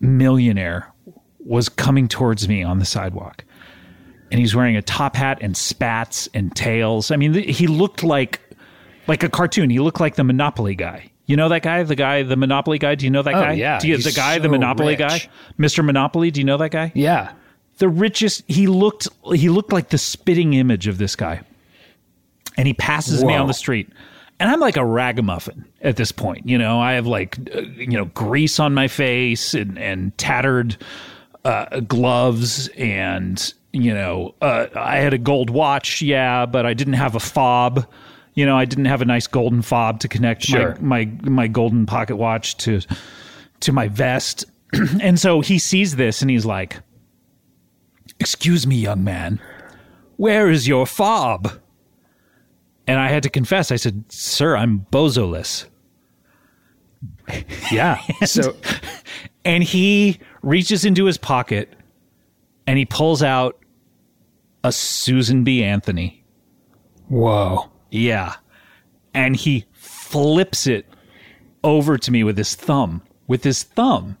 millionaire 0.00 0.92
was 1.38 1.68
coming 1.68 2.08
towards 2.08 2.48
me 2.48 2.62
on 2.62 2.78
the 2.78 2.84
sidewalk 2.84 3.44
and 4.30 4.40
he's 4.40 4.56
wearing 4.56 4.76
a 4.76 4.82
top 4.82 5.14
hat 5.14 5.38
and 5.40 5.56
spats 5.56 6.28
and 6.34 6.56
tails 6.56 7.10
i 7.12 7.16
mean 7.16 7.32
he 7.34 7.66
looked 7.68 8.02
like 8.02 8.40
like 9.06 9.22
a 9.22 9.28
cartoon 9.28 9.70
he 9.70 9.78
looked 9.78 10.00
like 10.00 10.16
the 10.16 10.24
monopoly 10.24 10.74
guy 10.74 11.08
you 11.26 11.36
know 11.36 11.48
that 11.48 11.62
guy? 11.62 11.82
The 11.82 11.94
guy 11.96 12.22
the 12.22 12.36
monopoly 12.36 12.78
guy? 12.78 12.94
Do 12.94 13.04
you 13.06 13.10
know 13.10 13.22
that 13.22 13.34
Oh, 13.34 13.40
guy? 13.40 13.52
yeah, 13.52 13.78
do 13.78 13.88
you, 13.88 13.96
the 13.98 14.12
guy 14.12 14.38
the 14.38 14.48
monopoly 14.48 14.90
rich. 14.96 14.98
guy? 14.98 15.28
Mr 15.58 15.84
monopoly 15.84 16.30
do 16.30 16.40
you 16.40 16.44
know 16.44 16.56
that 16.58 16.70
guy? 16.70 16.92
Yeah. 16.94 17.32
the 17.78 17.88
richest 17.88 18.42
he 18.46 18.66
looked 18.66 19.08
he 19.34 19.48
looked 19.48 19.72
like 19.72 19.88
the 19.88 19.98
spitting 19.98 20.54
image 20.54 20.86
of 20.86 20.98
this 20.98 21.16
guy. 21.16 21.40
And 22.56 22.66
he 22.68 22.74
passes 22.74 23.24
me 23.24 23.34
on 23.34 23.46
the 23.48 23.54
street. 23.54 23.88
And 24.40 24.50
i'm 24.50 24.60
like 24.60 24.76
a 24.76 24.84
ragamuffin 24.84 25.64
at 25.80 25.96
this 25.96 26.12
point 26.12 26.48
you 26.48 26.58
know? 26.58 26.80
I 26.80 26.92
have 26.94 27.06
like 27.06 27.38
uh, 27.54 27.60
you 27.60 27.86
know 27.96 28.04
grease 28.06 28.58
on 28.60 28.74
my 28.74 28.88
face 28.88 29.54
and 29.54 29.78
and 29.78 30.16
tattered 30.18 30.76
uh, 31.44 31.80
gloves 31.80 32.68
and 32.76 33.52
you 33.72 33.92
know, 33.92 34.36
uh, 34.40 34.66
I 34.76 34.98
had 34.98 35.12
a 35.14 35.18
gold 35.18 35.50
watch, 35.50 36.00
yeah, 36.00 36.46
but 36.46 36.64
I 36.64 36.74
didn't 36.74 36.92
have 36.94 37.16
a 37.16 37.20
fob. 37.20 37.84
You 38.34 38.44
know, 38.46 38.56
I 38.56 38.64
didn't 38.64 38.86
have 38.86 39.00
a 39.00 39.04
nice 39.04 39.26
golden 39.28 39.62
fob 39.62 40.00
to 40.00 40.08
connect 40.08 40.42
Sure. 40.42 40.76
my, 40.80 41.04
my 41.22 41.28
my 41.30 41.46
golden 41.48 41.86
pocket 41.86 42.16
watch 42.16 42.56
to 42.58 42.80
to 43.60 43.72
my 43.72 43.88
vest. 43.88 44.44
and 45.00 45.18
so 45.20 45.40
he 45.40 45.58
sees 45.58 45.96
this 45.96 46.20
and 46.20 46.30
he's 46.30 46.44
like, 46.44 46.80
"Excuse 48.18 48.66
me, 48.66 48.76
young 48.76 49.04
man, 49.04 49.40
where 50.16 50.50
is 50.50 50.66
your 50.66 50.84
fob?" 50.86 51.50
And 52.86 52.98
I 52.98 53.08
had 53.08 53.22
to 53.22 53.30
confess, 53.30 53.70
I 53.70 53.76
said, 53.76 54.04
"Sir, 54.08 54.56
I'm 54.56 54.86
bozoless." 54.90 55.66
Yeah. 57.70 58.00
So 58.26 58.56
and 59.44 59.62
he 59.62 60.18
reaches 60.42 60.84
into 60.84 61.04
his 61.04 61.18
pocket 61.18 61.72
and 62.66 62.78
he 62.78 62.84
pulls 62.86 63.22
out 63.22 63.58
a 64.64 64.72
Susan 64.72 65.44
B. 65.44 65.62
Anthony. 65.62 66.24
whoa. 67.08 67.70
Yeah. 67.94 68.34
And 69.14 69.36
he 69.36 69.66
flips 69.72 70.66
it 70.66 70.84
over 71.62 71.96
to 71.96 72.10
me 72.10 72.24
with 72.24 72.36
his 72.36 72.54
thumb. 72.54 73.02
With 73.28 73.44
his 73.44 73.62
thumb. 73.62 74.18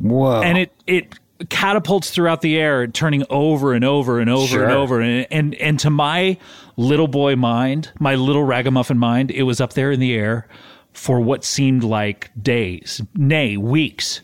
Whoa. 0.00 0.42
And 0.42 0.58
it 0.58 0.72
it 0.86 1.14
catapults 1.48 2.10
throughout 2.10 2.40
the 2.40 2.58
air, 2.58 2.86
turning 2.88 3.24
over 3.30 3.72
and 3.72 3.84
over 3.84 4.18
and 4.18 4.28
over 4.28 4.64
and 4.64 4.72
over. 4.72 5.00
And, 5.00 5.26
and 5.30 5.54
and 5.54 5.78
to 5.80 5.90
my 5.90 6.36
little 6.76 7.06
boy 7.06 7.36
mind, 7.36 7.92
my 8.00 8.16
little 8.16 8.42
ragamuffin 8.42 8.98
mind, 8.98 9.30
it 9.30 9.44
was 9.44 9.60
up 9.60 9.74
there 9.74 9.92
in 9.92 10.00
the 10.00 10.14
air 10.14 10.48
for 10.92 11.20
what 11.20 11.44
seemed 11.44 11.84
like 11.84 12.30
days, 12.42 13.00
nay, 13.14 13.56
weeks. 13.56 14.22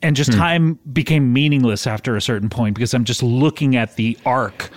And 0.00 0.14
just 0.14 0.32
hmm. 0.32 0.38
time 0.38 0.78
became 0.92 1.32
meaningless 1.32 1.86
after 1.86 2.14
a 2.14 2.20
certain 2.20 2.50
point 2.50 2.76
because 2.76 2.94
I'm 2.94 3.04
just 3.04 3.22
looking 3.22 3.74
at 3.74 3.96
the 3.96 4.16
arc 4.24 4.70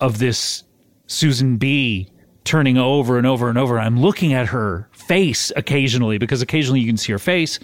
of 0.00 0.18
this 0.18 0.62
Susan 1.06 1.56
B 1.56 2.08
turning 2.44 2.76
over 2.76 3.18
and 3.18 3.26
over 3.26 3.48
and 3.48 3.58
over. 3.58 3.78
I'm 3.78 3.98
looking 4.00 4.32
at 4.32 4.46
her 4.48 4.88
face 4.92 5.50
occasionally 5.56 6.18
because 6.18 6.42
occasionally 6.42 6.80
you 6.80 6.86
can 6.86 6.96
see 6.96 7.12
her 7.12 7.18
face. 7.18 7.58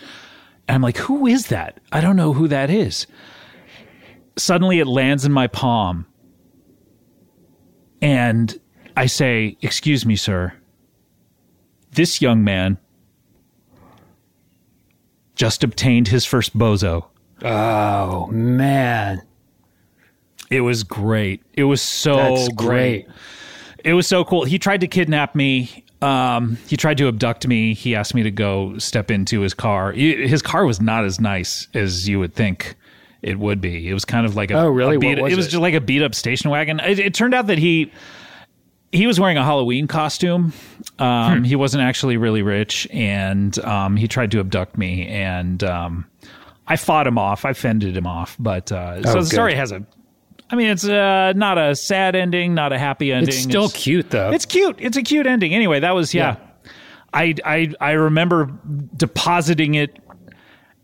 And 0.68 0.74
I'm 0.74 0.83
like, 0.83 0.97
who 0.97 1.26
is 1.26 1.49
that? 1.49 1.78
I 1.93 2.01
don't 2.01 2.16
know 2.16 2.33
who 2.33 2.49
that 2.49 2.70
is. 2.70 3.07
Suddenly 4.37 4.78
it 4.78 4.87
lands 4.87 5.24
in 5.24 5.33
my 5.33 5.47
palm. 5.47 6.07
And 8.01 8.59
I 8.97 9.07
say, 9.07 9.57
Excuse 9.61 10.07
me, 10.07 10.16
sir. 10.16 10.55
This 11.93 12.22
young 12.22 12.45
man 12.45 12.78
just 15.35 15.64
obtained 15.64 16.09
his 16.09 16.24
first 16.24 16.57
bozo. 16.57 17.07
oh 17.43 18.26
man. 18.28 19.22
It 20.51 20.62
was 20.62 20.83
great. 20.83 21.43
It 21.55 21.64
was 21.64 21.81
so 21.81 22.49
great. 22.57 23.07
great. 23.07 23.09
It 23.85 23.95
was 23.95 24.07
so 24.07 24.24
cool. 24.24 24.45
He 24.45 24.59
tried 24.59 24.81
to 24.83 24.89
kidnap 24.89 25.35
me. 25.35 25.85
Um, 26.03 26.57
he 26.66 26.76
tried 26.76 26.97
to 26.99 27.09
abduct 27.09 27.47
me. 27.47 27.74
He 27.74 27.95
asked 27.95 28.14
me 28.14 28.22
to 28.22 28.31
go 28.31 28.78
step 28.78 29.11
into 29.11 29.41
his 29.41 29.53
car. 29.55 29.93
His 29.93 30.41
car 30.43 30.64
was 30.64 30.81
not 30.81 31.05
as 31.05 31.20
nice 31.20 31.68
as 31.74 32.09
you 32.09 32.18
would 32.18 32.35
think 32.35 32.74
it 33.22 33.39
would 33.39 33.61
be. 33.61 33.87
It 33.89 33.93
was 33.93 34.05
kind 34.07 34.24
of 34.24 34.35
like 34.35 34.51
a 34.51 34.55
Oh, 34.55 34.68
really? 34.68 34.97
a 34.97 34.99
beat, 34.99 35.20
was 35.20 35.33
it 35.33 35.37
was 35.37 35.47
it? 35.47 35.51
just 35.51 35.61
like 35.61 35.74
a 35.74 35.81
beat 35.81 36.03
up 36.03 36.14
station 36.14 36.51
wagon. 36.51 36.81
It, 36.81 36.99
it 36.99 37.14
turned 37.14 37.35
out 37.35 37.49
that 37.49 37.59
he 37.59 37.93
he 38.93 39.07
was 39.07 39.20
wearing 39.20 39.37
a 39.37 39.45
Halloween 39.45 39.87
costume. 39.87 40.53
Um, 40.99 41.39
Hmm. 41.39 41.45
He 41.45 41.55
wasn't 41.55 41.83
actually 41.85 42.16
really 42.16 42.43
rich, 42.43 42.89
and 42.91 43.57
um, 43.61 43.97
he 43.97 44.09
tried 44.09 44.31
to 44.33 44.41
abduct 44.41 44.76
me. 44.78 45.07
And 45.07 45.62
um, 45.62 46.07
I 46.66 46.76
fought 46.76 47.07
him 47.07 47.18
off. 47.18 47.45
I 47.45 47.53
fended 47.53 47.97
him 47.97 48.07
off. 48.07 48.37
But 48.41 48.72
uh, 48.72 49.03
so 49.03 49.11
Oh, 49.11 49.12
the 49.12 49.18
good. 49.20 49.26
story 49.28 49.55
has 49.55 49.70
a. 49.70 49.85
I 50.53 50.57
mean, 50.57 50.70
it's 50.70 50.84
uh, 50.86 51.32
not 51.36 51.59
a 51.59 51.76
sad 51.76 52.16
ending, 52.16 52.55
not 52.55 52.72
a 52.72 52.78
happy 52.78 53.12
ending. 53.12 53.28
It's 53.28 53.42
still 53.42 53.68
cute 53.70 54.11
though. 54.11 54.32
It's 54.32 54.44
cute. 54.46 54.76
It's 54.80 54.96
a 54.96 55.03
cute 55.03 55.26
ending. 55.26 55.55
Anyway, 55.55 55.80
that 55.80 55.92
was 55.94 56.12
yeah. 56.12 56.36
I 57.12 57.34
I 57.44 57.72
I 57.80 57.92
remember 57.92 58.51
depositing 58.96 59.74
it 59.74 59.98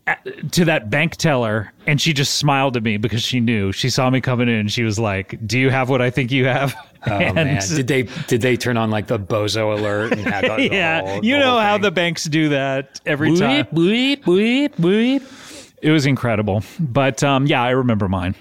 at- 0.07 0.51
to 0.53 0.65
that 0.65 0.89
bank 0.89 1.17
teller, 1.17 1.73
and 1.85 1.99
she 1.99 2.13
just 2.13 2.35
smiled 2.35 2.77
at 2.77 2.83
me 2.83 2.97
because 2.97 3.21
she 3.23 3.39
knew. 3.39 3.71
She 3.71 3.89
saw 3.89 4.09
me 4.09 4.21
coming 4.21 4.47
in, 4.47 4.55
and 4.55 4.71
she 4.71 4.83
was 4.83 4.97
like, 4.97 5.37
"Do 5.45 5.59
you 5.59 5.69
have 5.69 5.89
what 5.89 6.01
I 6.01 6.09
think 6.09 6.31
you 6.31 6.45
have?" 6.45 6.73
oh 7.07 7.11
and, 7.15 7.35
man. 7.35 7.61
Did 7.67 7.87
they 7.87 8.03
did 8.27 8.41
they 8.41 8.55
turn 8.57 8.77
on 8.77 8.89
like 8.89 9.07
the 9.07 9.19
bozo 9.19 9.77
alert 9.77 10.13
and 10.13 10.21
have 10.21 10.43
the 10.57 10.69
yeah, 10.71 11.01
whole- 11.01 11.25
you 11.25 11.37
know 11.37 11.59
how 11.59 11.77
the 11.77 11.91
banks 11.91 12.23
do 12.25 12.49
that 12.49 13.01
every 13.05 13.35
time. 13.37 13.65
Bleep, 13.65 14.23
bleep, 14.23 14.69
bleep, 14.71 14.75
bleep. 14.75 15.73
It 15.81 15.91
was 15.91 16.05
incredible, 16.05 16.63
but 16.79 17.21
um, 17.23 17.45
yeah, 17.45 17.61
I 17.61 17.69
remember 17.71 18.07
mine. 18.07 18.35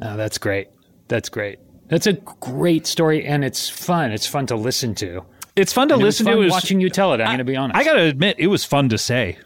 Oh, 0.00 0.16
that's 0.16 0.38
great. 0.38 0.68
That's 1.08 1.28
great. 1.28 1.58
That's 1.88 2.06
a 2.06 2.14
great 2.14 2.86
story, 2.86 3.24
and 3.24 3.44
it's 3.44 3.68
fun. 3.68 4.10
It's 4.10 4.26
fun 4.26 4.46
to 4.46 4.56
listen 4.56 4.94
to. 4.96 5.24
It's 5.54 5.72
fun 5.72 5.88
to 5.88 5.94
And 5.94 6.02
listen 6.02 6.26
fun 6.26 6.36
to. 6.40 6.48
Watching 6.48 6.80
you 6.80 6.90
tell 6.90 7.12
it. 7.14 7.20
I'm 7.20 7.28
going 7.28 7.38
to 7.38 7.44
be 7.44 7.56
honest. 7.56 7.78
I 7.78 7.84
gotta 7.84 8.02
admit, 8.02 8.36
it 8.38 8.48
was 8.48 8.64
fun 8.64 8.88
to 8.90 8.98
say. 8.98 9.38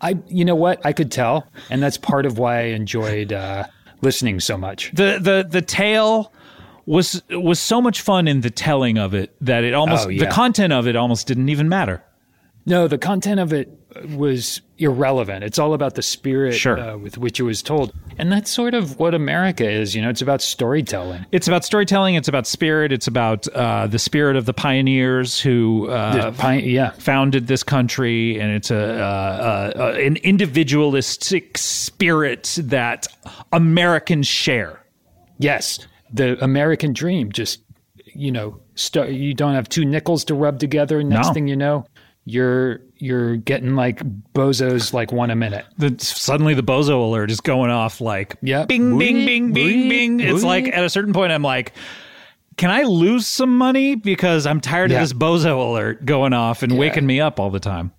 I, 0.00 0.18
you 0.28 0.44
know 0.44 0.54
what? 0.56 0.84
I 0.84 0.92
could 0.92 1.10
tell, 1.12 1.46
and 1.70 1.82
that's 1.82 1.96
part 1.98 2.26
of 2.26 2.38
why 2.38 2.58
I 2.58 2.62
enjoyed 2.68 3.32
uh, 3.32 3.66
listening 4.02 4.40
so 4.40 4.56
much. 4.58 4.90
the 4.94 5.18
the 5.20 5.46
the 5.48 5.62
tale 5.62 6.32
was 6.84 7.22
was 7.30 7.58
so 7.58 7.80
much 7.80 8.00
fun 8.00 8.26
in 8.28 8.40
the 8.42 8.50
telling 8.50 8.98
of 8.98 9.14
it 9.14 9.34
that 9.40 9.64
it 9.64 9.74
almost 9.74 10.06
Oh, 10.06 10.10
the 10.10 10.26
content 10.26 10.72
of 10.72 10.86
it 10.86 10.96
almost 10.96 11.26
didn't 11.26 11.48
even 11.48 11.68
matter. 11.68 12.02
No, 12.66 12.88
the 12.88 12.98
content 12.98 13.38
of 13.40 13.52
it 13.52 13.68
was 14.10 14.60
irrelevant. 14.78 15.44
It's 15.44 15.58
all 15.58 15.72
about 15.72 15.94
the 15.94 16.02
spirit 16.02 16.54
Sure. 16.54 16.78
uh, 16.78 16.96
with 16.96 17.16
which 17.16 17.38
it 17.40 17.44
was 17.44 17.62
told, 17.62 17.92
and 18.18 18.32
that's 18.32 18.50
sort 18.50 18.74
of 18.74 18.98
what 18.98 19.14
America 19.14 19.68
is. 19.68 19.94
You 19.94 20.02
know, 20.02 20.08
it's 20.10 20.22
about 20.22 20.40
storytelling. 20.42 21.24
It's 21.32 21.48
about 21.48 21.64
storytelling. 21.64 22.14
It's 22.14 22.28
about 22.28 22.46
spirit. 22.46 22.92
It's 22.92 23.06
about 23.06 23.46
uh, 23.48 23.86
the 23.86 23.98
spirit 23.98 24.36
of 24.36 24.46
the 24.46 24.52
pioneers 24.54 25.40
who 25.40 25.88
uh, 25.88 26.30
The 26.30 26.38
pi- 26.38 26.54
yeah, 26.60 26.90
founded 26.92 27.46
this 27.46 27.62
country, 27.62 28.38
and 28.40 28.52
it's 28.52 28.70
a, 28.70 28.76
uh, 28.78 29.72
uh, 29.76 29.78
uh, 29.80 29.98
an 30.00 30.16
individualistic 30.16 31.58
spirit 31.58 32.58
that 32.62 33.06
Americans 33.52 34.26
share. 34.26 34.80
yes, 35.38 35.78
the 36.12 36.42
American 36.42 36.92
dream. 36.92 37.32
Just 37.32 37.60
you 38.14 38.30
know, 38.30 38.60
st- 38.76 39.10
you 39.12 39.34
don't 39.34 39.54
have 39.54 39.68
two 39.68 39.84
nickels 39.84 40.24
to 40.26 40.34
rub 40.34 40.58
together. 40.60 41.00
And 41.00 41.08
next 41.10 41.26
No. 41.28 41.32
thing 41.34 41.48
you 41.48 41.56
know, 41.56 41.84
you're 42.24 42.80
you're 42.98 43.36
getting 43.36 43.74
like 43.76 44.00
bozos 44.32 44.92
like 44.92 45.12
one 45.12 45.30
a 45.30 45.36
minute. 45.36 45.64
The, 45.78 45.94
suddenly, 45.98 46.54
the 46.54 46.62
bozo 46.62 47.02
alert 47.08 47.30
is 47.30 47.40
going 47.40 47.70
off 47.70 48.00
like 48.00 48.36
Yep. 48.42 48.68
bing, 48.68 48.98
bing, 48.98 49.24
bing, 49.26 49.52
bing, 49.52 49.88
bing. 49.88 50.20
It's 50.20 50.42
like 50.44 50.66
at 50.68 50.84
a 50.84 50.88
certain 50.90 51.12
point, 51.12 51.32
I'm 51.32 51.42
like, 51.42 51.72
can 52.56 52.70
I 52.70 52.82
lose 52.84 53.26
some 53.26 53.56
money 53.58 53.94
because 53.96 54.46
I'm 54.46 54.60
tired 54.60 54.90
Yeah. 54.90 54.98
of 54.98 55.02
this 55.08 55.12
bozo 55.12 55.58
alert 55.70 56.04
going 56.06 56.32
off 56.32 56.62
and 56.62 56.78
waking 56.78 57.06
me 57.06 57.20
up 57.20 57.38
all 57.38 57.50
the 57.50 57.60
time? 57.60 57.92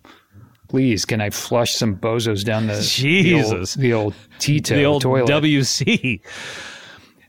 Please, 0.67 1.05
can 1.05 1.21
I 1.21 1.29
flush 1.29 1.75
some 1.75 1.95
bozos 1.95 2.43
down 2.43 2.67
the 2.67 2.81
Jesus. 2.81 3.75
the 3.75 3.93
old, 3.93 4.13
the 4.39 4.53
old 4.57 4.65
the 4.65 4.83
old 4.83 5.01
toilet? 5.01 5.27
WC. 5.29 6.19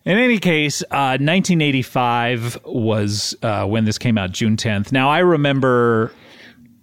In 0.04 0.16
any 0.16 0.38
case, 0.38 0.82
uh, 0.90 1.18
1985 1.20 2.58
was 2.64 3.36
uh, 3.42 3.64
when 3.66 3.84
this 3.84 3.98
came 3.98 4.16
out, 4.16 4.32
June 4.32 4.56
10th. 4.56 4.90
Now, 4.90 5.10
I 5.10 5.18
remember 5.18 6.10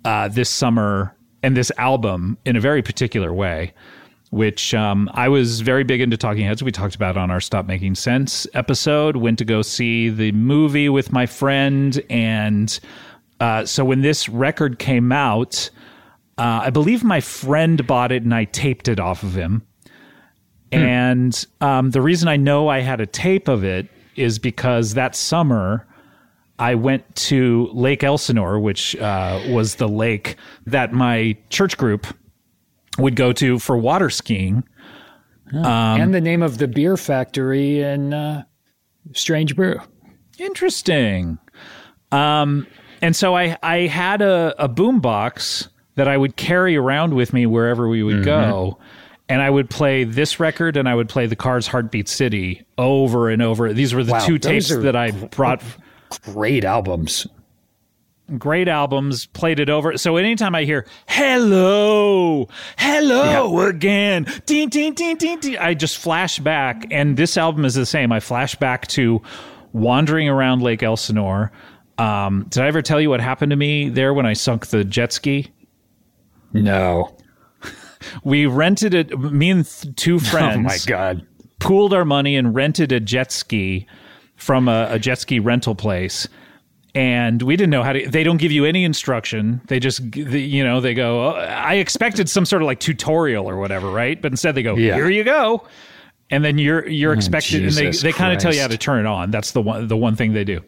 uh, 0.06 0.28
this 0.30 0.50
summer 0.50 1.16
and 1.44 1.58
this 1.58 1.72
album 1.78 2.38
in 2.46 2.56
a 2.56 2.60
very 2.60 2.82
particular 2.82 3.34
way, 3.34 3.74
which 4.30 4.74
um, 4.74 5.10
I 5.14 5.28
was 5.28 5.62
very 5.62 5.84
big 5.84 6.00
into 6.00 6.16
Talking 6.16 6.46
Heads. 6.46 6.64
We 6.64 6.72
talked 6.72 6.96
about 6.96 7.18
on 7.18 7.32
our 7.32 7.42
Stop 7.42 7.66
Making 7.66 7.96
Sense 7.96 8.48
episode. 8.54 9.18
Went 9.18 9.40
to 9.40 9.46
go 9.46 9.62
see 9.62 10.10
the 10.10 10.32
movie 10.32 10.90
with 10.90 11.12
my 11.12 11.26
friend. 11.26 12.02
And 12.10 12.80
uh, 13.40 13.66
so 13.66 13.84
when 13.84 14.02
this 14.02 14.30
record 14.30 14.80
came 14.80 15.12
out, 15.12 15.70
uh, 16.38 16.62
I 16.64 16.70
believe 16.70 17.04
my 17.04 17.20
friend 17.20 17.86
bought 17.86 18.12
it 18.12 18.24
and 18.24 18.34
I 18.34 18.46
taped 18.46 18.88
it 18.88 19.00
off 19.00 19.24
of 19.24 19.36
him. 19.36 19.66
And 20.72 21.46
um, 21.62 21.92
the 21.92 22.02
reason 22.02 22.28
I 22.28 22.36
know 22.36 22.68
I 22.68 22.82
had 22.82 23.00
a 23.00 23.06
tape 23.06 23.48
of 23.48 23.64
it 23.64 23.88
is 24.18 24.40
because 24.40 24.94
that 24.96 25.16
summer 25.16 25.88
I 26.58 26.76
went 26.76 27.16
to 27.16 27.70
Lake 27.74 28.04
Elsinore, 28.04 28.60
which 28.60 28.96
uh, 28.96 29.42
was 29.50 29.76
the 29.76 29.88
lake 29.88 30.38
that 30.66 30.94
my 30.94 31.38
church 31.50 31.78
group 31.78 32.08
would 32.98 33.16
go 33.16 33.34
to 33.34 33.60
for 33.60 33.78
water 33.78 34.10
skiing. 34.10 34.64
Um, 35.54 35.64
and 35.64 36.14
the 36.14 36.22
name 36.22 36.42
of 36.42 36.58
the 36.58 36.68
beer 36.68 36.98
factory 36.98 37.82
in 37.82 38.14
uh, 38.14 38.44
Strange 39.14 39.56
Brew. 39.56 39.80
Interesting. 40.40 41.38
Um, 42.12 42.68
and 43.02 43.16
so 43.16 43.36
I, 43.36 43.58
I 43.62 43.80
had 43.88 44.22
a, 44.22 44.56
a 44.58 44.68
boom 44.68 45.02
box 45.02 45.68
that 45.96 46.08
I 46.08 46.18
would 46.18 46.36
carry 46.36 46.76
around 46.76 47.14
with 47.14 47.34
me 47.34 47.46
wherever 47.46 47.88
we 47.88 48.04
would 48.04 48.24
go. 48.24 48.80
And 49.28 49.42
I 49.42 49.50
would 49.50 49.70
play 49.70 50.04
this 50.04 50.40
record 50.40 50.78
and 50.78 50.88
I 50.88 50.94
would 50.94 51.10
play 51.10 51.26
the 51.26 51.36
Cars 51.36 51.68
Heartbeat 51.68 52.08
City 52.08 52.66
over 52.78 53.30
and 53.30 53.42
over. 53.42 53.74
These 53.74 53.94
were 53.94 54.04
the 54.04 54.12
Wow, 54.14 54.26
two 54.26 54.38
tapes 54.38 54.72
are 54.72 54.82
that 54.82 54.96
I 54.96 55.12
brought. 55.12 55.64
Great 56.24 56.64
albums. 56.64 57.28
great 58.40 58.68
albums, 58.68 59.28
played 59.28 59.60
it 59.60 59.70
over. 59.70 59.98
So 59.98 60.18
anytime 60.18 60.56
I 60.56 60.64
hear 60.64 60.86
"Hello, 61.08 62.48
hello 62.78 63.62
again," 63.68 64.26
ding, 64.46 64.70
ding, 64.70 64.94
ding, 64.94 65.16
ding, 65.18 65.40
ding, 65.40 65.58
I 65.58 65.74
just 65.76 65.98
flash 65.98 66.40
back. 66.40 66.88
And 66.92 67.18
this 67.18 67.38
album 67.38 67.66
is 67.66 67.76
the 67.76 67.86
same. 67.86 68.12
I 68.12 68.20
flash 68.20 68.56
back 68.56 68.88
to 68.88 69.22
wandering 69.74 70.28
around 70.28 70.62
Lake 70.64 70.82
Elsinore. 70.84 71.52
Um, 71.98 72.46
did 72.50 72.64
I 72.64 72.68
ever 72.68 72.82
tell 72.82 73.00
you 73.00 73.10
what 73.10 73.22
happened 73.22 73.52
to 73.52 73.56
me 73.56 73.90
there 73.90 74.14
when 74.14 74.26
I 74.26 74.34
sunk 74.34 74.68
the 74.68 74.84
jet 74.84 75.14
ski? 75.14 75.52
No. 76.54 77.16
We 78.24 78.46
rented 78.46 78.94
it. 78.94 79.18
Me 79.20 79.50
and 79.50 79.66
th- 79.66 79.96
two 79.96 80.20
friends. 80.20 80.58
Oh 80.60 80.62
my 80.62 80.78
god. 80.86 81.26
pooled 81.60 81.92
our 81.94 82.06
money 82.06 82.36
and 82.36 82.54
rented 82.54 82.92
a 82.92 83.00
jet 83.00 83.32
ski 83.32 83.88
from 84.36 84.68
a, 84.68 84.88
a 84.92 85.00
jet 85.00 85.20
ski 85.20 85.40
rental 85.40 85.76
place. 85.76 86.28
And 86.94 87.42
we 87.42 87.58
didn't 87.58 87.72
know 87.72 87.84
how 87.84 87.92
to. 87.92 88.08
They 88.08 88.24
don't 88.24 88.38
give 88.38 88.54
you 88.54 88.64
any 88.64 88.86
instruction. 88.86 89.60
They 89.68 89.80
just, 89.82 90.16
you 90.16 90.64
know, 90.64 90.80
they 90.80 90.94
go. 90.94 91.28
"Oh," 91.28 91.32
I 91.32 91.76
expected 91.76 92.30
some 92.30 92.46
sort 92.46 92.62
of 92.62 92.68
like 92.68 92.80
tutorial 92.80 93.50
or 93.50 93.58
whatever, 93.58 93.92
right? 93.92 94.22
But 94.22 94.32
instead, 94.32 94.56
they 94.56 94.64
go, 94.64 94.78
Yeah. 94.78 94.96
"Here 94.96 95.10
you 95.10 95.26
go," 95.26 95.68
and 96.30 96.46
then 96.46 96.58
you're 96.58 96.88
you're 96.88 97.12
oh, 97.12 97.18
expected, 97.18 97.64
and 97.64 97.74
they 97.74 97.90
they 97.92 98.14
kind 98.14 98.34
of 98.34 98.40
tell 98.40 98.54
you 98.54 98.62
how 98.62 98.70
to 98.70 98.78
turn 98.78 99.02
it 99.02 99.08
on. 99.08 99.30
That's 99.30 99.52
the 99.52 99.62
one 99.62 99.90
the 99.90 99.98
one 99.98 100.16
thing 100.16 100.32
they 100.32 100.46
do. 100.46 100.62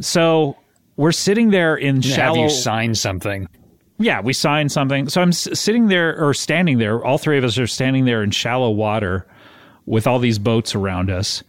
So 0.00 0.56
we're 0.96 1.12
sitting 1.12 1.48
there 1.48 1.76
in 1.76 2.02
shallow 2.02 2.42
Have 2.42 2.50
you 2.50 2.50
sign 2.50 2.94
something? 2.94 3.48
Yeah, 3.98 4.20
we 4.20 4.32
signed 4.32 4.70
something. 4.70 5.08
So 5.08 5.22
I'm 5.22 5.30
s- 5.30 5.48
sitting 5.58 5.88
there 5.88 6.22
or 6.22 6.34
standing 6.34 6.76
there. 6.78 7.02
All 7.04 7.18
three 7.18 7.38
of 7.38 7.44
us 7.44 7.58
are 7.58 7.66
standing 7.66 8.04
there 8.04 8.22
in 8.22 8.30
shallow 8.32 8.70
water 8.70 9.26
with 9.86 10.06
all 10.06 10.18
these 10.18 10.38
boats 10.38 10.74
around 10.74 11.10
us. 11.10 11.42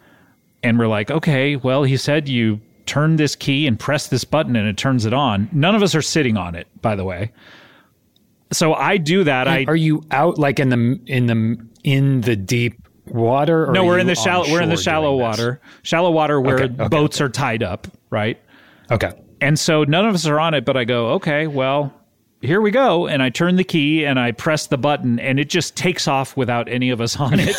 And 0.63 0.77
we're 0.77 0.87
like, 0.87 1.09
okay, 1.09 1.55
well, 1.55 1.83
he 1.83 1.97
said 1.97 2.27
you 2.27 2.59
turn 2.85 3.17
this 3.17 3.35
key 3.35 3.67
and 3.67 3.79
press 3.79 4.07
this 4.07 4.23
button 4.23 4.55
and 4.55 4.67
it 4.67 4.77
turns 4.77 5.05
it 5.05 5.13
on. 5.13 5.47
None 5.51 5.75
of 5.75 5.83
us 5.83 5.95
are 5.95 6.01
sitting 6.01 6.37
on 6.37 6.55
it, 6.55 6.67
by 6.81 6.95
the 6.95 7.05
way. 7.05 7.31
So 8.51 8.73
I 8.73 8.97
do 8.97 9.23
that. 9.23 9.47
I 9.47 9.65
Are 9.67 9.75
you 9.75 10.03
out 10.11 10.39
like 10.39 10.59
in 10.59 10.69
the 10.69 10.99
in 11.05 11.27
the 11.27 11.67
in 11.83 12.21
the 12.21 12.35
deep 12.35 12.81
water? 13.05 13.69
Or 13.69 13.73
no, 13.73 13.85
we're 13.85 13.99
in 13.99 14.07
the 14.07 14.15
shallow. 14.15 14.51
We're 14.51 14.61
in 14.61 14.69
the 14.69 14.77
shallow 14.77 15.17
doing 15.17 15.29
this? 15.31 15.39
water. 15.39 15.61
Shallow 15.83 16.11
water 16.11 16.41
where 16.41 16.55
Okay, 16.55 16.73
okay, 16.73 16.87
boats 16.87 17.21
are 17.21 17.29
tied 17.29 17.61
up, 17.61 17.87
right? 18.09 18.39
Okay. 18.91 19.11
And 19.41 19.57
so 19.57 19.83
none 19.83 20.05
of 20.05 20.15
us 20.15 20.25
are 20.25 20.39
on 20.39 20.53
it, 20.53 20.65
but 20.65 20.75
I 20.75 20.83
go, 20.83 21.11
okay, 21.13 21.47
well, 21.47 21.93
here 22.41 22.61
we 22.61 22.71
go. 22.71 23.05
And 23.07 23.21
I 23.21 23.29
turn 23.29 23.55
the 23.57 23.63
key 23.63 24.05
and 24.05 24.17
I 24.19 24.31
press 24.31 24.67
the 24.67 24.77
button 24.77 25.19
and 25.19 25.39
it 25.39 25.49
just 25.49 25.75
takes 25.75 26.07
off 26.07 26.37
without 26.37 26.69
any 26.69 26.89
of 26.89 27.01
us 27.01 27.19
on 27.19 27.33
it 27.37 27.55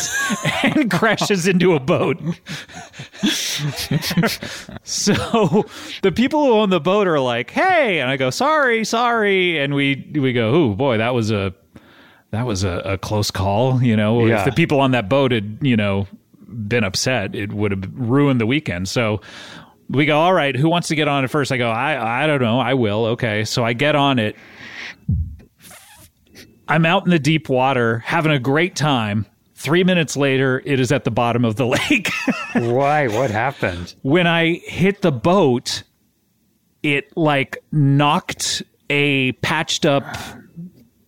and 0.63 0.89
crashes 0.89 1.47
into 1.47 1.75
a 1.75 1.79
boat. 1.79 2.17
so 4.83 5.65
the 6.01 6.11
people 6.13 6.45
who 6.45 6.53
own 6.53 6.69
the 6.69 6.79
boat 6.79 7.07
are 7.07 7.19
like, 7.19 7.51
hey, 7.51 7.99
and 7.99 8.09
I 8.09 8.17
go, 8.17 8.29
sorry, 8.29 8.83
sorry. 8.85 9.59
And 9.59 9.73
we, 9.73 10.11
we 10.13 10.33
go, 10.33 10.49
oh 10.51 10.69
boy, 10.75 10.97
that 10.97 11.13
was 11.13 11.31
a, 11.31 11.53
that 12.31 12.45
was 12.45 12.63
a, 12.63 12.81
a 12.85 12.97
close 12.97 13.31
call. 13.31 13.81
You 13.83 13.95
know, 13.95 14.25
Yeah. 14.25 14.39
if 14.39 14.45
the 14.45 14.51
people 14.51 14.79
on 14.79 14.91
that 14.91 15.09
boat 15.09 15.31
had, 15.31 15.59
you 15.61 15.77
know, 15.77 16.07
been 16.47 16.83
upset, 16.83 17.35
it 17.35 17.53
would 17.53 17.71
have 17.71 17.83
ruined 17.93 18.41
the 18.41 18.45
weekend. 18.47 18.89
So 18.89 19.21
we 19.89 20.05
go, 20.05 20.17
all 20.17 20.33
right, 20.33 20.55
who 20.55 20.69
wants 20.69 20.87
to 20.89 20.95
get 20.95 21.07
on 21.07 21.23
it 21.23 21.27
first? 21.29 21.51
I 21.51 21.57
go, 21.57 21.69
I, 21.69 22.23
I 22.23 22.27
don't 22.27 22.41
know. 22.41 22.59
I 22.59 22.73
will. 22.73 23.05
Okay. 23.07 23.43
So 23.45 23.63
I 23.63 23.73
get 23.73 23.95
on 23.95 24.19
it. 24.19 24.35
I'm 26.71 26.85
out 26.85 27.03
in 27.03 27.09
the 27.11 27.19
deep 27.19 27.49
water 27.49 27.99
having 27.99 28.31
a 28.31 28.39
great 28.39 28.75
time. 28.75 29.25
Three 29.55 29.83
minutes 29.83 30.15
later, 30.15 30.61
it 30.65 30.79
is 30.79 30.91
at 30.91 31.03
the 31.03 31.11
bottom 31.11 31.43
of 31.45 31.55
the 31.57 31.67
lake. 31.89 32.09
Why? 32.53 33.07
What 33.07 33.29
happened? 33.29 33.93
when 34.03 34.25
I 34.25 34.53
hit 34.63 35.01
the 35.01 35.11
boat, 35.11 35.83
it 36.81 37.15
like 37.17 37.57
knocked 37.71 38.63
a 38.89 39.33
patched 39.33 39.85
up 39.85 40.03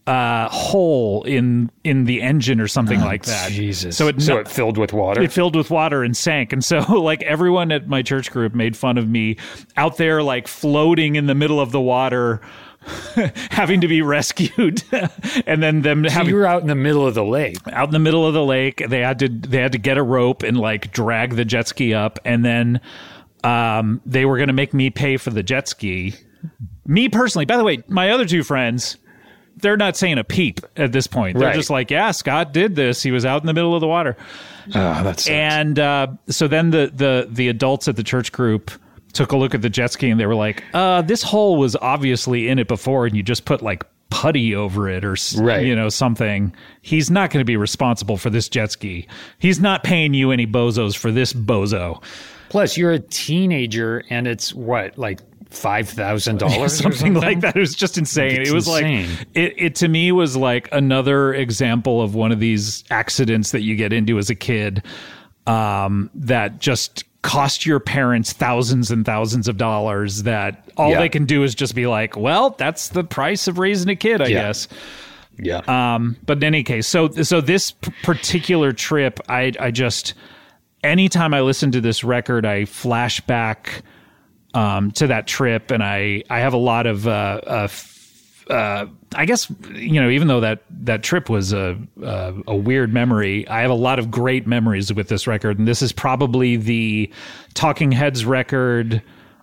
uh, 0.06 0.50
hole 0.50 1.24
in 1.24 1.72
in 1.86 2.04
the 2.04 2.22
engine 2.22 2.60
or 2.60 2.68
something 2.68 3.00
like 3.00 3.24
that. 3.24 3.52
Jesus. 3.52 3.96
So 3.96 4.10
it 4.10 4.22
so 4.22 4.38
it 4.38 4.50
filled 4.50 4.78
with 4.78 4.92
water. 4.92 5.22
it 5.22 5.32
filled 5.32 5.56
with 5.56 5.72
water 5.72 6.04
and 6.04 6.16
sank. 6.16 6.52
And 6.52 6.64
so, 6.64 6.80
like, 7.02 7.24
everyone 7.24 7.72
at 7.72 7.88
my 7.88 8.02
church 8.02 8.30
group 8.30 8.54
made 8.54 8.76
fun 8.76 8.98
of 8.98 9.08
me 9.08 9.38
out 9.78 9.96
there, 9.98 10.22
like, 10.22 10.48
floating 10.50 11.16
in 11.16 11.28
the 11.28 11.36
middle 11.36 11.62
of 11.62 11.72
the 11.72 11.80
water, 11.82 12.42
having 13.52 13.82
to 13.82 13.88
be 13.88 14.02
rescued. 14.02 14.84
and 15.46 15.62
then 15.64 15.82
them 15.82 16.04
so 16.06 16.10
having 16.12 16.30
you 16.30 16.36
were 16.36 16.46
out 16.46 16.62
in 16.62 16.68
the 16.68 16.76
middle 16.76 17.06
of 17.08 17.14
the 17.16 17.24
lake. 17.24 17.58
out 17.72 17.88
in 17.88 17.92
the 17.94 18.00
middle 18.00 18.26
of 18.28 18.34
the 18.34 18.44
lake. 18.44 18.84
They 18.88 19.00
had 19.02 19.20
to 19.20 19.30
they 19.30 19.60
had 19.62 19.72
to 19.74 19.78
get 19.78 19.98
a 19.98 20.04
rope 20.04 20.44
and 20.44 20.58
like 20.58 20.92
drag 20.92 21.36
the 21.36 21.46
jet 21.46 21.68
ski 21.68 21.94
up, 21.94 22.20
and 22.26 22.44
then 22.44 22.82
um, 23.44 24.02
they 24.06 24.26
were 24.26 24.38
going 24.38 24.48
to 24.48 24.54
make 24.54 24.74
me 24.74 24.90
pay 24.90 25.18
for 25.18 25.30
the 25.30 25.44
jet 25.44 25.68
ski. 25.68 26.14
Me 26.86 27.10
personally, 27.10 27.46
by 27.46 27.58
the 27.58 27.64
way, 27.64 27.84
my 27.88 28.10
other 28.10 28.26
two 28.26 28.44
friends, 28.44 28.98
they're 29.58 29.78
not 29.78 29.96
saying 29.96 30.18
a 30.18 30.24
peep 30.24 30.60
at 30.76 30.92
this 30.92 31.08
point. 31.08 31.38
They're 31.38 31.48
Right. 31.48 31.56
just 31.56 31.70
like, 31.70 31.90
yeah, 31.92 32.12
Scott 32.12 32.52
did 32.54 32.76
this. 32.76 33.02
He 33.02 33.12
was 33.12 33.26
out 33.26 33.42
in 33.42 33.48
the 33.48 33.54
middle 33.54 33.74
of 33.76 33.82
the 33.82 33.88
water. 33.88 34.18
Oh, 34.70 35.04
that's 35.04 35.28
And 35.28 35.78
uh, 35.80 36.08
so 36.28 36.48
then 36.48 36.72
the, 36.72 36.92
the 36.94 37.28
the 37.30 37.48
adults 37.50 37.88
at 37.88 37.96
the 37.98 38.04
church 38.04 38.32
group 38.32 38.72
took 39.14 39.32
a 39.32 39.38
look 39.38 39.54
at 39.56 39.62
the 39.62 39.70
jet 39.70 39.92
ski 39.92 40.10
and 40.10 40.20
they 40.20 40.26
were 40.26 40.36
like, 40.36 40.64
uh, 40.74 41.02
"This 41.04 41.24
hole 41.24 41.58
was 41.58 41.76
obviously 41.78 42.50
in 42.50 42.60
it 42.60 42.68
before, 42.68 43.06
and 43.06 43.16
you 43.16 43.24
just 43.24 43.46
put 43.46 43.62
like 43.62 43.86
putty 44.10 44.54
over 44.56 44.90
it 44.90 45.04
or 45.06 45.16
Right. 45.38 45.66
you 45.66 45.76
know 45.76 45.90
something." 45.90 46.54
He's 46.82 47.10
not 47.10 47.30
going 47.32 47.42
to 47.42 47.46
be 47.46 47.58
responsible 47.58 48.18
for 48.18 48.30
this 48.30 48.50
jet 48.50 48.72
ski. 48.72 49.08
He's 49.40 49.60
not 49.60 49.84
paying 49.84 50.14
you 50.14 50.32
any 50.32 50.46
bozos 50.48 50.96
for 50.98 51.12
this 51.12 51.32
bozo. 51.34 52.04
Plus, 52.50 52.78
you're 52.78 52.92
a 52.92 53.00
teenager, 53.00 54.04
and 54.10 54.28
it's 54.28 54.54
what 54.54 54.98
like 54.98 55.20
five 55.50 55.88
thousand 55.90 56.40
dollars, 56.40 56.74
something 56.82 57.14
like 57.14 57.42
that. 57.42 57.56
It 57.56 57.60
was 57.60 57.74
just 57.76 57.98
insane. 57.98 58.42
It's 58.42 58.50
it 58.50 58.54
was 58.54 58.68
insane. 58.68 59.10
like 59.10 59.28
it, 59.36 59.54
it 59.58 59.76
to 59.76 59.88
me 59.88 60.12
was 60.12 60.36
like 60.36 60.70
another 60.72 61.34
example 61.34 62.02
of 62.02 62.14
one 62.16 62.32
of 62.32 62.40
these 62.40 62.84
accidents 62.92 63.52
that 63.52 63.62
you 63.62 63.76
get 63.76 63.94
into 63.94 64.18
as 64.18 64.30
a 64.32 64.36
kid 64.36 64.84
um, 65.48 66.10
that 66.16 66.60
just 66.60 67.04
cost 67.24 67.66
your 67.66 67.80
parents 67.80 68.32
thousands 68.34 68.92
and 68.92 69.06
thousands 69.06 69.48
of 69.48 69.58
dollars. 69.58 70.24
That 70.24 70.70
all 70.78 70.92
Yeah. 70.92 71.00
they 71.00 71.10
can 71.10 71.26
do 71.26 71.44
is 71.44 71.56
just 71.56 71.74
be 71.74 71.88
like, 71.88 72.16
well, 72.16 72.52
that's 72.52 72.90
the 72.90 73.04
price 73.04 73.48
of 73.48 73.58
raising 73.58 73.90
a 73.90 73.96
kid, 73.96 74.22
I 74.22 74.28
Yeah. 74.28 74.42
guess. 74.44 74.68
Yeah. 75.42 75.62
Um, 75.68 76.16
but 76.26 76.38
in 76.38 76.44
any 76.44 76.64
case, 76.64 76.86
so 76.86 77.10
so 77.10 77.42
this 77.42 77.72
p- 77.72 77.92
particular 78.04 78.72
trip, 78.72 79.20
I 79.28 79.52
I 79.60 79.72
just 79.72 80.14
anytime 80.84 81.34
I 81.34 81.42
listen 81.42 81.72
to 81.72 81.82
this 81.82 82.04
record, 82.04 82.46
I 82.46 82.66
flash 82.66 83.20
back 83.22 83.82
um, 84.54 84.92
to 84.92 85.08
that 85.08 85.26
trip, 85.26 85.72
and 85.72 85.82
I 85.84 86.24
I 86.30 86.40
have 86.42 86.54
a 86.54 86.58
lot 86.58 86.86
of 86.86 87.08
uh, 87.08 87.40
uh, 87.48 87.68
uh, 88.52 88.86
I 89.16 89.26
guess 89.26 89.52
you 89.74 90.02
know 90.02 90.10
even 90.10 90.28
though 90.28 90.40
that 90.40 90.64
that 90.70 91.04
trip 91.04 91.30
was 91.30 91.54
a, 91.54 91.78
a 92.02 92.34
a 92.48 92.56
weird 92.56 92.94
memory, 92.94 93.48
I 93.48 93.62
have 93.62 93.72
a 93.72 93.76
lot 93.76 94.00
of 94.00 94.12
great 94.12 94.48
memories 94.48 94.94
with 94.94 95.08
this 95.08 95.28
record, 95.28 95.60
and 95.60 95.68
this 95.68 95.82
is 95.82 95.92
probably 95.92 96.58
the 96.58 97.12
Talking 97.54 97.92
Heads 97.92 98.26
record. 98.26 99.02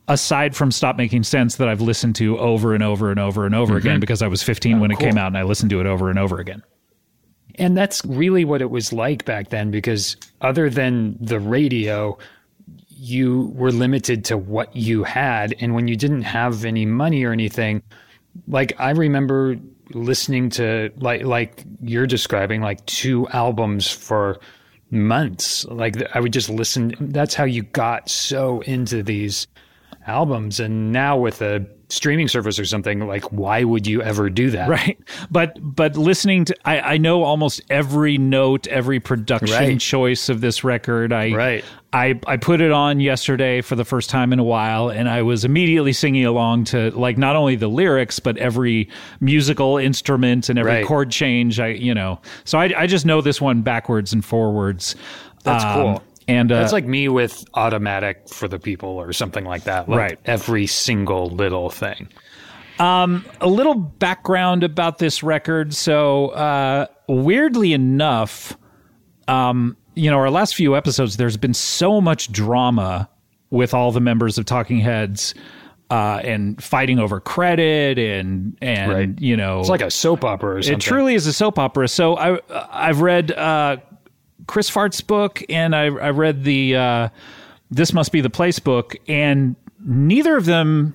Aside 0.09 0.57
from 0.57 0.73
Stop 0.73 0.97
Making 0.97 1.23
Sense, 1.23 1.55
that 1.57 1.69
I've 1.69 1.81
listened 1.81 2.17
to 2.17 2.37
over 2.37 2.75
and 2.75 2.83
over 2.83 3.13
and 3.13 3.21
over 3.21 3.47
and 3.47 3.55
over 3.55 3.77
again 3.77 3.93
mm-hmm. 3.93 4.01
because 4.01 4.23
I 4.23 4.27
was 4.27 4.43
15 4.43 4.81
when 4.81 4.91
it 4.91 4.99
came 4.99 5.17
out 5.17 5.29
and 5.29 5.39
I 5.39 5.45
listened 5.45 5.71
to 5.71 5.79
it 5.79 5.87
over 5.87 6.11
and 6.11 6.19
over 6.19 6.41
again. 6.41 6.65
And 7.55 7.77
that's 7.77 8.05
really 8.05 8.45
what 8.45 8.61
it 8.61 8.71
was 8.71 8.93
like 8.93 9.25
back 9.25 9.51
then 9.51 9.71
because 9.71 10.17
other 10.41 10.69
than 10.69 11.17
the 11.21 11.39
radio, 11.39 12.19
you 12.89 13.53
were 13.55 13.71
limited 13.73 14.25
to 14.27 14.37
what 14.37 14.75
you 14.75 15.05
had. 15.05 15.55
And 15.61 15.75
when 15.75 15.89
you 15.89 15.97
didn't 15.97 16.23
have 16.23 16.65
any 16.65 16.85
money 16.87 17.25
or 17.25 17.33
anything, 17.33 17.83
like 18.47 18.73
I 18.79 18.91
remember 18.91 19.57
listening 19.93 20.51
to 20.51 20.91
like 20.97 21.25
like 21.25 21.65
you're 21.81 22.07
describing 22.07 22.61
like 22.61 22.85
two 22.87 23.29
albums 23.29 23.91
for 23.91 24.39
months. 24.91 25.65
Like 25.67 25.97
I 26.15 26.21
would 26.21 26.33
just 26.33 26.49
listen 26.49 26.95
that's 27.01 27.35
how 27.35 27.45
you 27.45 27.63
got 27.63 28.09
so 28.09 28.61
into 28.61 29.03
these 29.03 29.47
albums 30.11 30.59
and 30.61 30.93
now 30.93 31.17
with 31.17 31.41
a 31.41 31.65
streaming 31.89 32.29
service 32.29 32.57
or 32.59 32.65
something 32.65 33.07
like 33.09 33.25
why 33.33 33.65
would 33.65 33.85
you 33.87 34.01
ever 34.03 34.31
do 34.31 34.51
that? 34.51 34.69
right 34.69 34.97
but 35.31 35.57
but 35.61 35.97
listening 35.97 36.45
to 36.45 36.55
I, 36.65 36.81
I 36.95 36.97
know 36.99 37.25
almost 37.25 37.61
every 37.69 38.17
note 38.17 38.67
every 38.69 39.01
production 39.01 39.49
Right. 39.57 39.81
choice 39.81 40.29
of 40.29 40.41
this 40.41 40.63
record 40.63 41.13
i 41.13 41.33
Right. 41.33 41.65
I, 41.93 42.21
I 42.29 42.37
put 42.37 42.61
it 42.61 42.71
on 42.71 43.01
yesterday 43.01 43.61
for 43.63 43.75
the 43.75 43.85
first 43.85 44.09
time 44.11 44.33
in 44.33 44.39
a 44.39 44.45
while 44.45 44.89
and 44.89 45.09
i 45.09 45.23
was 45.23 45.45
immediately 45.45 45.93
singing 45.93 46.25
along 46.25 46.65
to 46.67 46.91
like 46.93 47.19
not 47.19 47.35
only 47.35 47.57
the 47.57 47.67
lyrics 47.69 48.21
but 48.21 48.37
every 48.39 48.89
musical 49.21 49.77
instrument 49.77 50.49
and 50.49 50.59
every 50.61 50.71
Right. 50.73 50.87
chord 50.87 51.11
change 51.11 51.59
i 51.59 51.69
you 51.69 51.93
know 51.95 52.21
so 52.45 52.57
i, 52.59 52.73
I 52.83 52.87
just 52.87 53.05
know 53.05 53.21
this 53.21 53.41
one 53.41 53.63
backwards 53.63 54.13
and 54.13 54.25
forwards 54.25 54.95
That's 55.43 55.65
Um, 55.65 55.73
cool. 55.75 56.03
And 56.31 56.53
uh, 56.53 56.61
That's 56.61 56.73
like 56.73 56.87
me 56.87 57.09
with 57.09 57.45
automatic 57.55 58.29
for 58.29 58.47
the 58.49 58.59
people 58.59 58.91
or 58.91 59.13
something 59.13 59.45
like 59.45 59.65
that. 59.65 59.89
Like 59.89 59.99
Right. 59.99 60.19
Every 60.25 60.67
single 60.67 61.29
little 61.31 61.71
thing. 61.71 62.09
a 62.79 63.23
little 63.47 63.75
background 63.75 64.63
about 64.65 64.99
this 64.99 65.23
record. 65.23 65.75
So, 65.75 66.29
uh, 66.29 66.87
weirdly 67.09 67.73
enough, 67.73 68.57
um, 69.29 69.77
you 69.95 70.11
know, 70.11 70.17
our 70.19 70.31
last 70.31 70.55
few 70.55 70.77
episodes, 70.77 71.17
there's 71.17 71.37
been 71.37 71.55
so 71.55 72.01
much 72.01 72.31
drama 72.33 73.09
with 73.51 73.75
all 73.75 73.93
the 73.93 74.01
members 74.01 74.39
of 74.39 74.45
Talking 74.47 74.79
Heads. 74.81 75.35
uh, 75.91 76.21
and 76.23 76.63
fighting 76.63 77.01
over 77.01 77.19
credit 77.19 77.99
and 77.99 78.57
and 78.63 78.93
Right. 78.93 79.21
you 79.21 79.37
know 79.37 79.59
It's 79.59 79.69
like 79.69 79.83
a 79.83 79.91
soap 79.91 80.25
opera 80.25 80.55
or 80.59 80.63
something. 80.63 80.79
it 80.79 80.81
truly 80.81 81.15
is 81.17 81.27
a 81.27 81.33
soap 81.33 81.59
opera. 81.59 81.89
So 81.89 82.17
I 82.17 82.39
I've 82.71 83.01
read 83.01 83.33
uh, 83.33 83.79
Chris 84.51 84.69
Fart's 84.69 85.01
book 85.01 85.45
and 85.49 85.77
I 85.77 85.85
I 85.85 86.11
read 86.11 86.43
the 86.43 86.75
uh, 86.75 87.09
This 87.71 87.93
Must 87.93 88.11
Be 88.11 88.21
the 88.21 88.31
Place 88.31 88.59
book, 88.59 88.97
and 89.07 89.55
neither 89.79 90.37
of 90.37 90.45
them 90.45 90.93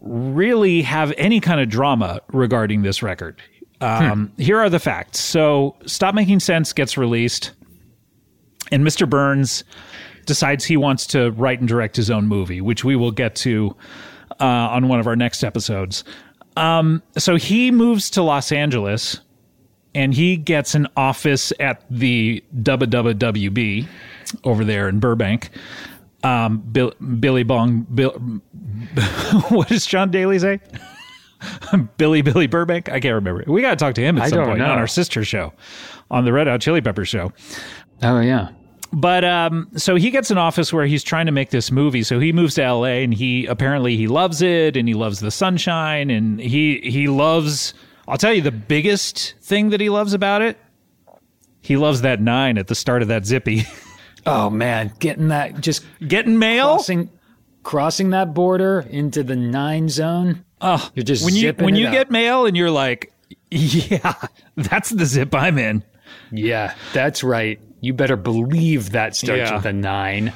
really 0.00 0.82
have 0.82 1.12
any 1.16 1.38
kind 1.38 1.60
of 1.60 1.68
drama 1.68 2.20
regarding 2.32 2.82
this 2.82 3.00
record. 3.00 3.40
Um, 3.80 4.32
Here 4.38 4.58
are 4.58 4.68
the 4.68 4.80
facts. 4.80 5.20
So 5.20 5.76
Stop 5.86 6.16
Making 6.16 6.40
Sense 6.40 6.72
gets 6.72 6.98
released, 6.98 7.52
and 8.72 8.84
Mr. 8.84 9.08
Burns 9.08 9.62
decides 10.26 10.64
he 10.64 10.76
wants 10.76 11.06
to 11.08 11.30
write 11.30 11.60
and 11.60 11.68
direct 11.68 11.94
his 11.94 12.10
own 12.10 12.26
movie, 12.26 12.60
which 12.60 12.82
we 12.82 12.96
will 12.96 13.12
get 13.12 13.36
to 13.36 13.76
uh, 14.40 14.44
on 14.44 14.88
one 14.88 14.98
of 14.98 15.06
our 15.06 15.14
next 15.14 15.44
episodes. 15.44 16.02
Um, 16.56 17.04
so 17.16 17.36
he 17.36 17.70
moves 17.70 18.10
to 18.10 18.22
Los 18.22 18.50
Angeles 18.50 19.20
and 19.94 20.14
he 20.14 20.36
gets 20.36 20.74
an 20.74 20.86
office 20.96 21.52
at 21.60 21.84
the 21.90 22.42
WWWB 22.56 23.86
over 24.44 24.64
there 24.64 24.88
in 24.88 25.00
Burbank. 25.00 25.50
Um, 26.22 26.58
Bill, 26.58 26.92
Billy 27.18 27.42
Bong, 27.42 27.82
Bill, 27.94 28.10
what 29.48 29.68
does 29.68 29.86
John 29.86 30.10
Daly 30.10 30.38
say? 30.38 30.60
Billy 31.96 32.22
Billy 32.22 32.46
Burbank. 32.46 32.88
I 32.90 33.00
can't 33.00 33.14
remember. 33.14 33.44
We 33.46 33.62
got 33.62 33.70
to 33.70 33.76
talk 33.76 33.94
to 33.94 34.02
him 34.02 34.18
at 34.18 34.24
I 34.24 34.28
some 34.28 34.44
point 34.44 34.58
know. 34.58 34.66
on 34.66 34.78
our 34.78 34.86
sister 34.86 35.24
show, 35.24 35.52
on 36.10 36.24
the 36.24 36.32
Red 36.32 36.46
Hot 36.46 36.60
Chili 36.60 36.80
Peppers 36.80 37.08
show. 37.08 37.32
Oh 38.02 38.20
yeah. 38.20 38.50
But 38.92 39.24
um, 39.24 39.68
so 39.76 39.94
he 39.94 40.10
gets 40.10 40.30
an 40.30 40.38
office 40.38 40.72
where 40.72 40.84
he's 40.84 41.04
trying 41.04 41.26
to 41.26 41.32
make 41.32 41.50
this 41.50 41.70
movie. 41.70 42.02
So 42.02 42.18
he 42.18 42.32
moves 42.32 42.56
to 42.56 42.64
L.A. 42.64 43.04
and 43.04 43.14
he 43.14 43.46
apparently 43.46 43.96
he 43.96 44.08
loves 44.08 44.42
it 44.42 44.76
and 44.76 44.88
he 44.88 44.94
loves 44.94 45.20
the 45.20 45.30
sunshine 45.30 46.10
and 46.10 46.40
he 46.40 46.80
he 46.80 47.06
loves. 47.08 47.72
I'll 48.10 48.18
tell 48.18 48.34
you 48.34 48.42
the 48.42 48.50
biggest 48.50 49.34
thing 49.40 49.70
that 49.70 49.80
he 49.80 49.88
loves 49.88 50.12
about 50.12 50.42
it. 50.42 50.58
He 51.62 51.76
loves 51.76 52.00
that 52.02 52.20
nine 52.20 52.58
at 52.58 52.66
the 52.66 52.74
start 52.74 53.02
of 53.02 53.08
that 53.08 53.24
zippy. 53.26 53.64
Oh 54.26 54.50
man, 54.50 54.92
getting 54.98 55.28
that 55.28 55.62
just 55.62 55.82
Getting 56.06 56.38
mail. 56.38 56.74
crossing 56.74 57.08
crossing 57.62 58.10
that 58.10 58.34
border 58.34 58.80
into 58.90 59.22
the 59.22 59.34
nine 59.34 59.88
zone. 59.88 60.44
Oh, 60.60 60.90
You're 60.94 61.04
just 61.04 61.24
when 61.24 61.34
you 61.34 61.54
when 61.54 61.74
you 61.74 61.86
up. 61.86 61.92
get 61.94 62.10
mail 62.10 62.44
and 62.44 62.54
you're 62.54 62.70
like, 62.70 63.14
yeah, 63.50 64.12
that's 64.56 64.90
the 64.90 65.06
zip 65.06 65.34
I'm 65.34 65.56
in. 65.56 65.82
Yeah, 66.30 66.74
that's 66.92 67.24
right. 67.24 67.58
You 67.80 67.94
better 67.94 68.16
believe 68.16 68.90
that 68.90 69.16
starts 69.16 69.48
Yeah. 69.50 69.56
with 69.56 69.64
a 69.64 69.72
nine. 69.72 70.34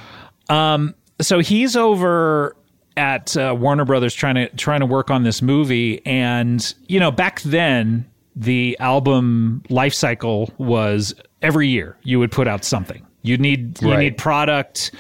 Um, 0.48 0.94
so 1.20 1.40
he's 1.40 1.76
over 1.76 2.56
at 2.96 3.36
uh, 3.36 3.54
Warner 3.58 3.84
Brothers 3.84 4.14
trying 4.14 4.34
to 4.36 4.48
trying 4.56 4.80
to 4.80 4.86
work 4.86 5.10
on 5.10 5.22
this 5.24 5.42
movie, 5.42 6.04
and 6.06 6.74
you 6.88 7.00
know 7.00 7.10
back 7.10 7.40
then 7.42 8.08
the 8.36 8.76
album 8.80 9.62
life 9.68 9.94
cycle 9.94 10.52
was 10.58 11.14
every 11.42 11.68
year 11.68 11.96
you 12.02 12.18
would 12.18 12.32
put 12.32 12.48
out 12.48 12.64
something. 12.64 13.04
You 13.22 13.36
need 13.38 13.80
you 13.82 13.90
Right. 13.90 13.98
need 14.00 14.18
product 14.18 14.90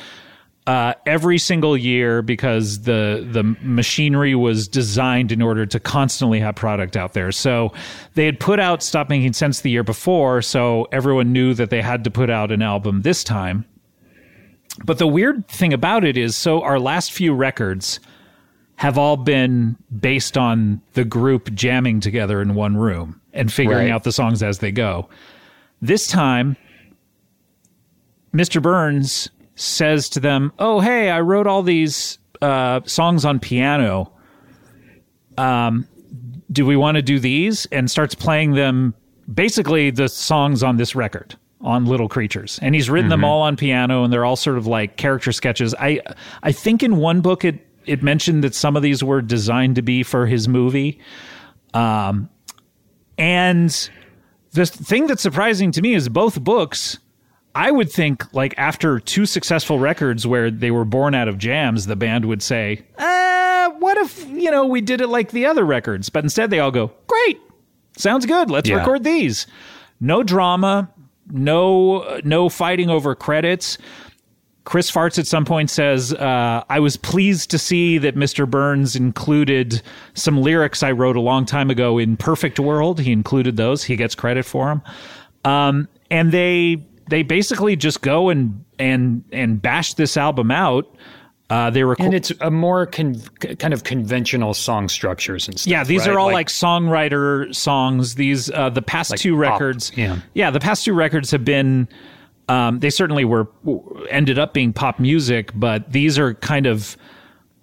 uh, 0.66 0.94
every 1.04 1.36
single 1.36 1.76
year 1.76 2.22
because 2.22 2.82
the 2.82 3.26
the 3.30 3.42
machinery 3.60 4.34
was 4.34 4.66
designed 4.66 5.30
in 5.30 5.42
order 5.42 5.66
to 5.66 5.78
constantly 5.78 6.40
have 6.40 6.54
product 6.54 6.96
out 6.96 7.12
there. 7.12 7.30
So 7.32 7.72
they 8.14 8.24
had 8.24 8.40
put 8.40 8.58
out 8.58 8.82
Stop 8.82 9.10
Making 9.10 9.34
Sense 9.34 9.60
the 9.60 9.70
year 9.70 9.82
before, 9.84 10.40
so 10.40 10.88
everyone 10.90 11.32
knew 11.32 11.52
that 11.54 11.68
they 11.70 11.82
had 11.82 12.02
to 12.04 12.10
put 12.10 12.30
out 12.30 12.50
an 12.50 12.62
album 12.62 13.02
this 13.02 13.22
time. 13.22 13.66
But 14.84 14.98
the 14.98 15.06
weird 15.06 15.46
thing 15.48 15.72
about 15.72 16.04
it 16.04 16.16
is 16.16 16.34
so 16.36 16.62
our 16.62 16.80
last 16.80 17.12
few 17.12 17.32
records 17.34 18.00
have 18.76 18.98
all 18.98 19.16
been 19.16 19.76
based 20.00 20.36
on 20.36 20.80
the 20.94 21.04
group 21.04 21.52
jamming 21.54 22.00
together 22.00 22.42
in 22.42 22.54
one 22.54 22.76
room 22.76 23.20
and 23.32 23.52
figuring 23.52 23.86
Right. 23.86 23.92
out 23.92 24.02
the 24.02 24.10
songs 24.12 24.42
as 24.42 24.58
they 24.58 24.72
go. 24.72 25.08
This 25.80 26.08
time, 26.08 26.56
Mr. 28.34 28.60
Burns 28.60 29.28
says 29.54 30.08
to 30.10 30.18
them, 30.20 30.52
"Oh, 30.58 30.80
hey, 30.80 31.08
I 31.10 31.20
wrote 31.20 31.46
all 31.46 31.62
these 31.62 32.18
uh, 32.42 32.80
songs 32.84 33.24
on 33.24 33.38
piano. 33.38 34.10
Um, 35.38 35.86
do 36.50 36.66
we 36.66 36.74
want 36.74 36.96
to 36.96 37.02
do 37.02 37.20
these?" 37.20 37.66
And 37.66 37.88
starts 37.88 38.16
playing 38.16 38.52
them, 38.54 38.94
basically 39.32 39.90
the 39.90 40.08
songs 40.08 40.64
on 40.64 40.76
this 40.78 40.96
record 40.96 41.36
on 41.64 41.86
Little 41.86 42.08
Creatures, 42.08 42.60
and 42.62 42.74
he's 42.74 42.88
written 42.88 43.08
them 43.10 43.24
all 43.24 43.42
on 43.42 43.56
piano, 43.56 44.04
and 44.04 44.12
they're 44.12 44.24
all 44.24 44.36
sort 44.36 44.56
of 44.58 44.66
like 44.66 44.96
character 44.96 45.32
sketches. 45.32 45.74
I 45.80 46.00
I 46.42 46.52
think 46.52 46.82
in 46.82 46.96
one 46.98 47.20
book 47.20 47.44
it 47.44 47.66
it 47.86 48.02
mentioned 48.02 48.44
that 48.44 48.54
some 48.54 48.76
of 48.76 48.82
these 48.82 49.02
were 49.02 49.20
designed 49.20 49.74
to 49.76 49.82
be 49.82 50.02
for 50.02 50.26
his 50.26 50.46
movie, 50.46 51.00
um, 51.72 52.28
and 53.18 53.90
the 54.52 54.66
thing 54.66 55.06
that's 55.06 55.22
surprising 55.22 55.72
to 55.72 55.82
me 55.82 55.94
is 55.94 56.08
both 56.08 56.40
books 56.42 56.98
I 57.56 57.70
would 57.70 57.90
think 57.90 58.32
like 58.34 58.52
after 58.58 58.98
two 58.98 59.26
successful 59.26 59.78
records 59.78 60.26
where 60.26 60.50
they 60.50 60.72
were 60.72 60.84
born 60.84 61.14
out 61.14 61.28
of 61.28 61.38
jams, 61.38 61.86
the 61.86 61.94
band 61.94 62.24
would 62.24 62.42
say, 62.42 62.82
uh, 62.98 63.70
what 63.78 63.96
if, 63.98 64.28
you 64.28 64.50
know, 64.50 64.66
we 64.66 64.80
did 64.80 65.00
it 65.00 65.06
like 65.06 65.30
the 65.30 65.46
other 65.46 65.64
records? 65.64 66.08
But 66.08 66.24
instead 66.24 66.50
they 66.50 66.58
all 66.58 66.72
go, 66.72 66.90
great. 67.06 67.40
Sounds 67.96 68.26
good. 68.26 68.50
Let's 68.50 68.68
Yeah. 68.68 68.78
record 68.78 69.04
these. 69.04 69.46
No 70.00 70.24
drama, 70.24 70.90
no 71.30 72.20
no 72.24 72.48
fighting 72.48 72.90
over 72.90 73.14
credits. 73.14 73.78
Chris 74.64 74.90
Farts 74.90 75.18
at 75.18 75.26
some 75.26 75.44
point 75.44 75.68
says, 75.68 76.14
uh, 76.14 76.64
I 76.70 76.80
was 76.80 76.96
pleased 76.96 77.50
to 77.50 77.58
see 77.58 77.98
that 77.98 78.16
Mr. 78.16 78.48
Burns 78.48 78.96
included 78.96 79.82
some 80.14 80.40
lyrics 80.40 80.82
I 80.82 80.90
wrote 80.92 81.16
a 81.16 81.20
long 81.20 81.44
time 81.44 81.70
ago 81.70 81.98
in 81.98 82.16
Perfect 82.16 82.58
World. 82.58 82.98
He 82.98 83.12
included 83.12 83.58
those. 83.58 83.84
He 83.84 83.94
gets 83.94 84.14
credit 84.14 84.46
for 84.46 84.68
them. 84.68 84.82
Um, 85.44 85.88
and 86.10 86.32
they 86.32 86.82
they 87.10 87.22
basically 87.22 87.76
just 87.76 88.00
go 88.00 88.30
and 88.30 88.64
and 88.78 89.22
and 89.32 89.60
bash 89.60 89.94
this 89.94 90.16
album 90.16 90.50
out. 90.50 90.96
Uh, 91.50 91.68
they 91.70 91.84
record. 91.84 92.06
And 92.06 92.14
it's 92.14 92.32
a 92.40 92.50
more 92.50 92.86
con- 92.86 93.20
kind 93.58 93.74
of 93.74 93.84
conventional 93.84 94.54
song 94.54 94.88
structures 94.88 95.46
and 95.46 95.60
stuff. 95.60 95.70
Yeah, 95.70 95.84
these 95.84 96.06
right? 96.06 96.14
are 96.14 96.18
all 96.18 96.32
like, 96.32 96.48
songwriter 96.48 97.54
songs. 97.54 98.14
These 98.14 98.50
uh, 98.50 98.70
the 98.70 98.82
past 98.82 99.16
two 99.18 99.34
pop, 99.34 99.40
records. 99.40 99.92
yeah. 99.94 100.20
yeah, 100.32 100.50
the 100.50 100.60
past 100.60 100.84
two 100.84 100.94
records 100.94 101.30
have 101.30 101.44
been. 101.44 101.88
Um, 102.48 102.80
they 102.80 102.90
certainly 102.90 103.24
were 103.24 103.48
ended 104.10 104.38
up 104.38 104.52
being 104.52 104.72
pop 104.72 104.98
music, 104.98 105.50
but 105.54 105.90
these 105.92 106.18
are 106.18 106.34
kind 106.34 106.66
of 106.66 106.96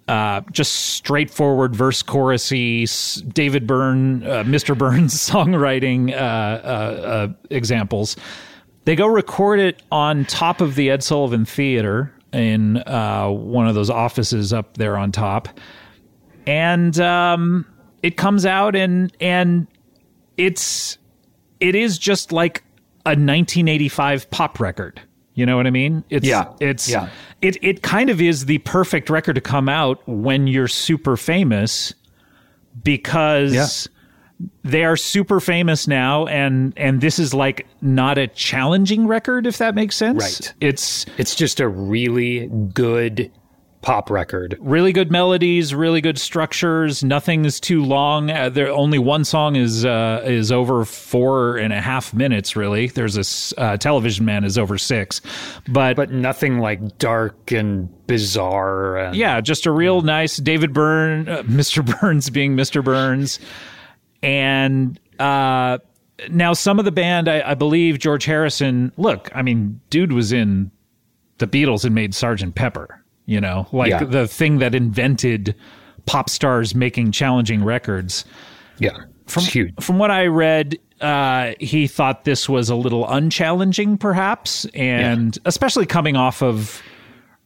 uh, 0.08 0.40
just 0.50 0.72
straightforward 0.72 1.74
verse 1.74 2.02
chorusy 2.02 3.32
David 3.32 3.66
Byrne, 3.66 4.24
uh, 4.24 4.42
Mr. 4.44 4.76
Burns 4.76 5.14
songwriting 5.30 6.12
uh, 6.12 6.14
uh, 6.14 6.18
uh, 6.18 7.28
examples. 7.50 8.16
They 8.84 8.96
go 8.96 9.06
record 9.06 9.60
it 9.60 9.82
on 9.92 10.24
top 10.24 10.60
of 10.60 10.74
the 10.74 10.90
Ed 10.90 11.04
Sullivan 11.04 11.44
Theater 11.44 12.12
in 12.32 12.78
uh, 12.86 13.28
one 13.28 13.66
of 13.68 13.74
those 13.74 13.90
offices 13.90 14.52
up 14.52 14.76
there 14.76 14.96
on 14.96 15.12
top, 15.12 15.48
and 16.46 16.98
um, 17.00 17.66
it 18.02 18.16
comes 18.16 18.46
out 18.46 18.74
and 18.74 19.14
and 19.20 19.66
it's 20.36 20.98
it 21.60 21.74
is 21.74 21.98
just 21.98 22.32
like 22.32 22.64
a 23.04 23.10
1985 23.10 24.30
pop 24.30 24.58
record. 24.60 25.00
You 25.34 25.46
know 25.46 25.56
what 25.56 25.66
I 25.66 25.70
mean? 25.70 26.04
It's 26.10 26.26
Yeah. 26.26 26.46
it's 26.60 26.88
Yeah. 26.88 27.08
it 27.40 27.56
it 27.62 27.82
kind 27.82 28.10
of 28.10 28.20
is 28.20 28.46
the 28.46 28.58
perfect 28.58 29.08
record 29.10 29.34
to 29.34 29.40
come 29.40 29.68
out 29.68 30.00
when 30.06 30.46
you're 30.46 30.68
super 30.68 31.16
famous 31.16 31.94
because. 32.82 33.88
They 34.64 34.84
are 34.84 34.96
super 34.96 35.40
famous 35.40 35.86
now 35.86 36.26
and 36.26 36.72
and 36.76 37.00
this 37.00 37.18
is 37.18 37.32
like 37.34 37.66
not 37.80 38.18
a 38.18 38.26
challenging 38.28 39.06
record 39.06 39.46
if 39.46 39.58
that 39.58 39.74
makes 39.74 39.96
sense. 39.96 40.22
Right. 40.22 40.54
It's 40.60 41.06
It's 41.18 41.34
just 41.34 41.60
a 41.60 41.68
really 41.68 42.46
good 42.72 43.30
pop 43.82 44.10
record. 44.10 44.56
really 44.60 44.92
good 44.92 45.10
melodies, 45.10 45.74
really 45.74 46.00
good 46.00 46.16
structures. 46.16 47.02
Nothing 47.02 47.44
is 47.44 47.58
too 47.58 47.84
long. 47.84 48.30
Uh, 48.30 48.48
there 48.48 48.68
only 48.70 48.98
one 49.00 49.24
song 49.24 49.56
is 49.56 49.84
uh, 49.84 50.22
is 50.24 50.52
over 50.52 50.84
four 50.84 51.56
and 51.56 51.72
a 51.72 51.80
half 51.80 52.14
minutes. 52.14 52.54
Really, 52.54 52.86
there's 52.86 53.16
a 53.56 53.60
uh, 53.60 53.76
Television 53.76 54.24
Man 54.24 54.44
is 54.44 54.56
over 54.56 54.78
six, 54.78 55.20
but 55.68 55.96
But 55.96 56.12
nothing 56.12 56.60
like 56.60 56.98
dark 56.98 57.50
and 57.50 57.88
bizarre. 58.06 58.98
And, 58.98 59.16
yeah, 59.16 59.40
just 59.40 59.66
a 59.66 59.72
real 59.72 60.02
nice 60.02 60.36
David 60.36 60.72
Byrne, 60.72 61.28
uh, 61.28 61.42
Mr. 61.42 61.84
Burns 62.00 62.30
being 62.30 62.56
Mr. 62.56 62.84
Burns, 62.84 63.40
and 64.22 64.98
uh, 65.18 65.78
now 66.30 66.52
some 66.52 66.78
of 66.78 66.84
the 66.84 66.92
band, 66.92 67.28
I, 67.28 67.50
I 67.50 67.54
believe 67.54 67.98
George 67.98 68.24
Harrison. 68.24 68.92
Look, 68.96 69.30
I 69.34 69.42
mean, 69.42 69.80
dude 69.90 70.12
was 70.12 70.32
in 70.32 70.70
the 71.38 71.46
Beatles 71.46 71.84
and 71.84 71.94
made 71.94 72.14
Sergeant 72.14 72.54
Pepper. 72.54 73.02
You 73.26 73.40
know, 73.40 73.68
like 73.72 73.90
Yeah. 73.90 74.04
the 74.04 74.26
thing 74.26 74.58
that 74.58 74.74
invented 74.74 75.54
pop 76.06 76.28
stars 76.28 76.74
making 76.74 77.12
challenging 77.12 77.62
records. 77.62 78.24
Yeah. 78.78 78.96
From 79.26 79.44
from 79.80 79.98
what 79.98 80.10
I 80.10 80.26
read, 80.26 80.76
uh, 81.00 81.52
he 81.60 81.86
thought 81.86 82.24
this 82.24 82.48
was 82.48 82.68
a 82.68 82.74
little 82.74 83.08
unchallenging, 83.08 83.96
perhaps, 83.98 84.64
and 84.74 85.38
especially 85.44 85.86
coming 85.86 86.16
off 86.16 86.42
of 86.42 86.82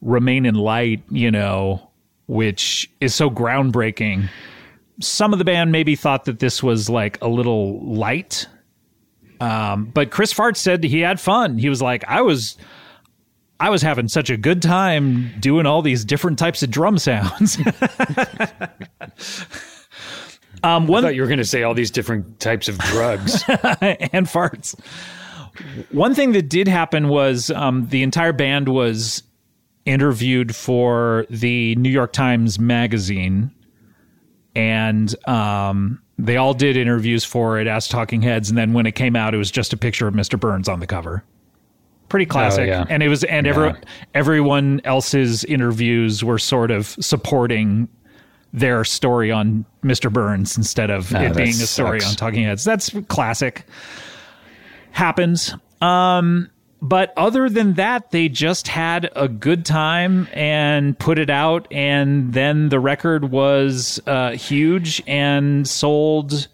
Remain 0.01 0.45
in 0.47 0.55
Light. 0.55 1.03
You 1.11 1.29
know, 1.29 1.87
which 2.25 2.89
is 2.99 3.13
so 3.13 3.29
groundbreaking. 3.29 4.29
Some 4.99 5.33
of 5.33 5.39
the 5.39 5.45
band 5.45 5.71
maybe 5.71 5.95
thought 5.95 6.25
that 6.25 6.39
this 6.39 6.63
was 6.63 6.89
like 6.89 7.21
a 7.21 7.27
little 7.27 7.79
light. 7.85 8.47
Um, 9.39 9.85
but 9.85 10.09
Chris 10.09 10.33
Fart 10.33 10.57
said 10.57 10.83
he 10.83 11.01
had 11.01 11.19
fun. 11.19 11.57
He 11.57 11.69
was 11.69 11.81
like, 11.81 12.03
I 12.07 12.21
was 12.21 12.57
I 13.59 13.69
was 13.69 13.81
having 13.81 14.07
such 14.07 14.29
a 14.29 14.37
good 14.37 14.61
time 14.61 15.31
doing 15.39 15.65
all 15.65 15.81
these 15.81 16.05
different 16.05 16.37
types 16.37 16.61
of 16.61 16.69
drum 16.69 16.97
sounds. 16.97 17.57
um, 20.63 20.83
I 20.83 20.85
one 20.85 21.03
thought 21.03 21.15
you 21.15 21.21
were 21.21 21.27
going 21.27 21.39
to 21.39 21.45
say 21.45 21.63
all 21.63 21.73
these 21.73 21.91
different 21.91 22.39
types 22.39 22.67
of 22.67 22.77
drugs. 22.79 23.43
and 23.47 24.27
farts. 24.27 24.79
One 25.91 26.13
thing 26.13 26.33
that 26.33 26.49
did 26.49 26.67
happen 26.67 27.07
was 27.07 27.49
um, 27.49 27.87
the 27.87 28.03
entire 28.03 28.33
band 28.33 28.69
was 28.69 29.23
interviewed 29.85 30.55
for 30.55 31.25
the 31.31 31.75
New 31.77 31.89
York 31.89 32.13
Times 32.13 32.59
Magazine, 32.59 33.51
and 34.57 35.15
um, 35.29 36.01
they 36.17 36.35
all 36.35 36.53
did 36.55 36.75
interviews 36.75 37.23
for 37.23 37.59
it 37.59 37.67
as 37.67 37.87
Talking 37.87 38.23
Heads. 38.23 38.49
And 38.49 38.57
then 38.57 38.73
when 38.73 38.87
it 38.87 38.93
came 38.93 39.15
out, 39.15 39.33
it 39.33 39.37
was 39.37 39.51
just 39.51 39.71
a 39.71 39.77
picture 39.77 40.07
of 40.07 40.15
Mr. 40.15 40.37
Burns 40.39 40.67
on 40.67 40.79
the 40.79 40.87
cover. 40.87 41.23
Pretty 42.09 42.25
classic, 42.25 42.67
yeah. 42.67 42.85
and 42.89 43.03
it 43.03 43.09
was, 43.09 43.23
and 43.25 43.45
every, 43.45 43.73
everyone 44.13 44.79
else's 44.85 45.43
interviews 45.43 46.23
were 46.23 46.39
sort 46.39 46.71
of 46.71 46.87
supporting 47.01 47.87
their 48.53 48.83
story 48.85 49.29
on 49.29 49.65
Mr. 49.83 50.11
Burns 50.11 50.57
instead 50.57 50.89
of 50.89 51.13
Ah, 51.13 51.19
it 51.23 51.35
being 51.35 51.49
a 51.49 51.53
story 51.53 51.99
sucks. 51.99 52.11
on 52.13 52.15
Talking 52.17 52.43
Heads. 52.45 52.63
That's 52.63 52.89
classic. 53.09 53.65
Happens. 54.91 55.53
Um, 55.81 56.49
but 56.81 57.13
other 57.17 57.49
than 57.49 57.73
that, 57.73 58.11
they 58.11 58.29
just 58.29 58.67
had 58.67 59.09
a 59.15 59.27
good 59.27 59.65
time 59.65 60.27
and 60.33 60.97
put 60.97 61.17
it 61.17 61.29
out, 61.29 61.67
and 61.71 62.33
then 62.33 62.69
the 62.69 62.79
record 62.79 63.31
was 63.31 63.99
uh, 64.05 64.31
huge 64.31 65.01
and 65.07 65.67
sold 65.67 66.47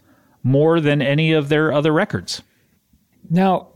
more 0.43 0.79
than 0.79 1.01
any 1.01 1.33
of 1.33 1.49
their 1.49 1.73
other 1.73 1.91
records. 1.91 2.41
Now, 3.29 3.67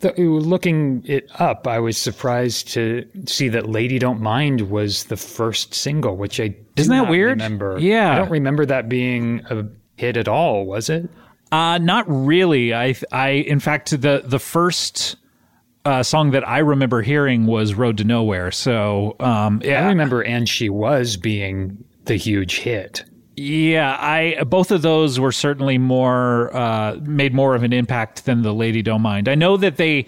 th- 0.00 0.18
looking 0.18 1.02
it 1.06 1.28
up, 1.40 1.66
I 1.66 1.78
was 1.78 1.96
surprised 1.96 2.68
to 2.72 3.06
see 3.26 3.48
that 3.48 3.68
"Lady 3.68 3.98
Don't 3.98 4.20
Mind" 4.20 4.70
was 4.70 5.04
the 5.04 5.16
first 5.16 5.74
single, 5.74 6.16
which 6.16 6.40
I 6.40 6.56
Isn't 6.76 6.90
that 6.96 7.08
weird? 7.08 7.40
Remember? 7.40 7.78
Yeah. 7.78 8.12
I 8.12 8.18
don't 8.18 8.30
remember 8.30 8.66
that 8.66 8.88
being 8.88 9.42
a 9.50 9.64
hit 9.96 10.16
at 10.16 10.28
all. 10.28 10.66
Was 10.66 10.90
it? 10.90 11.08
Uh, 11.52 11.78
not 11.78 12.04
really. 12.08 12.74
I, 12.74 12.96
I, 13.12 13.28
in 13.28 13.60
fact, 13.60 13.90
the 13.90 14.22
the 14.24 14.40
first 14.40 15.16
uh, 15.84 16.02
song 16.02 16.30
that 16.30 16.46
I 16.48 16.58
remember 16.58 17.02
hearing 17.02 17.46
was 17.46 17.74
"Road 17.74 17.98
to 17.98 18.04
Nowhere." 18.04 18.50
So, 18.50 19.16
um, 19.20 19.60
I 19.64 19.86
remember 19.88 20.22
"And 20.22 20.48
She 20.48 20.68
Was" 20.68 21.16
being 21.16 21.84
the 22.04 22.16
huge 22.16 22.58
hit. 22.58 23.04
yeah, 23.36 23.96
I 23.98 24.42
both 24.44 24.70
of 24.70 24.82
those 24.82 25.18
were 25.20 25.32
certainly 25.32 25.78
more 25.78 26.54
uh, 26.56 26.96
made 27.02 27.34
more 27.34 27.54
of 27.54 27.62
an 27.62 27.72
impact 27.72 28.24
than 28.24 28.42
the 28.42 28.52
"Lady 28.54 28.82
Don't 28.82 29.02
Mind." 29.02 29.28
I 29.28 29.34
know 29.34 29.56
that 29.56 29.76
they. 29.76 30.06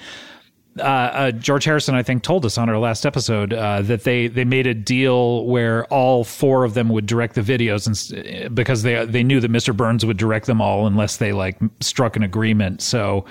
Uh, 0.79 0.83
uh, 0.83 1.31
George 1.31 1.65
Harrison, 1.65 1.95
I 1.95 2.03
think, 2.03 2.23
told 2.23 2.45
us 2.45 2.59
on 2.59 2.69
our 2.69 2.77
last 2.77 3.07
episode 3.07 3.55
uh, 3.55 3.81
that 3.81 4.05
they, 4.05 4.27
they 4.27 4.45
made 4.45 4.67
a 4.67 4.75
deal 4.75 5.47
where 5.47 5.87
all 5.87 6.23
four 6.23 6.65
of 6.65 6.75
them 6.75 6.91
would 6.91 7.07
direct 7.07 7.35
the 7.35 7.41
videos, 7.41 7.87
and 7.87 8.55
because 8.55 8.83
they 8.83 9.07
they 9.07 9.23
knew 9.23 9.41
that 9.41 9.51
Mr. 9.51 9.75
Burns 9.75 10.05
would 10.05 10.19
direct 10.19 10.45
them 10.45 10.61
all 10.61 10.87
unless 10.87 11.17
they 11.17 11.33
like 11.33 11.57
struck 11.81 12.15
an 12.15 12.23
agreement. 12.23 12.83
So 12.83 13.25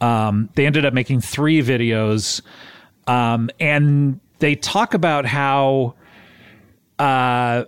um, 0.00 0.48
they 0.54 0.66
ended 0.66 0.84
up 0.84 0.94
making 0.94 1.20
three 1.20 1.62
videos, 1.62 2.40
um, 3.06 3.50
and 3.60 4.20
they 4.38 4.54
talk 4.54 4.94
about 4.94 5.26
how 5.26 5.94
uh, 6.98 7.64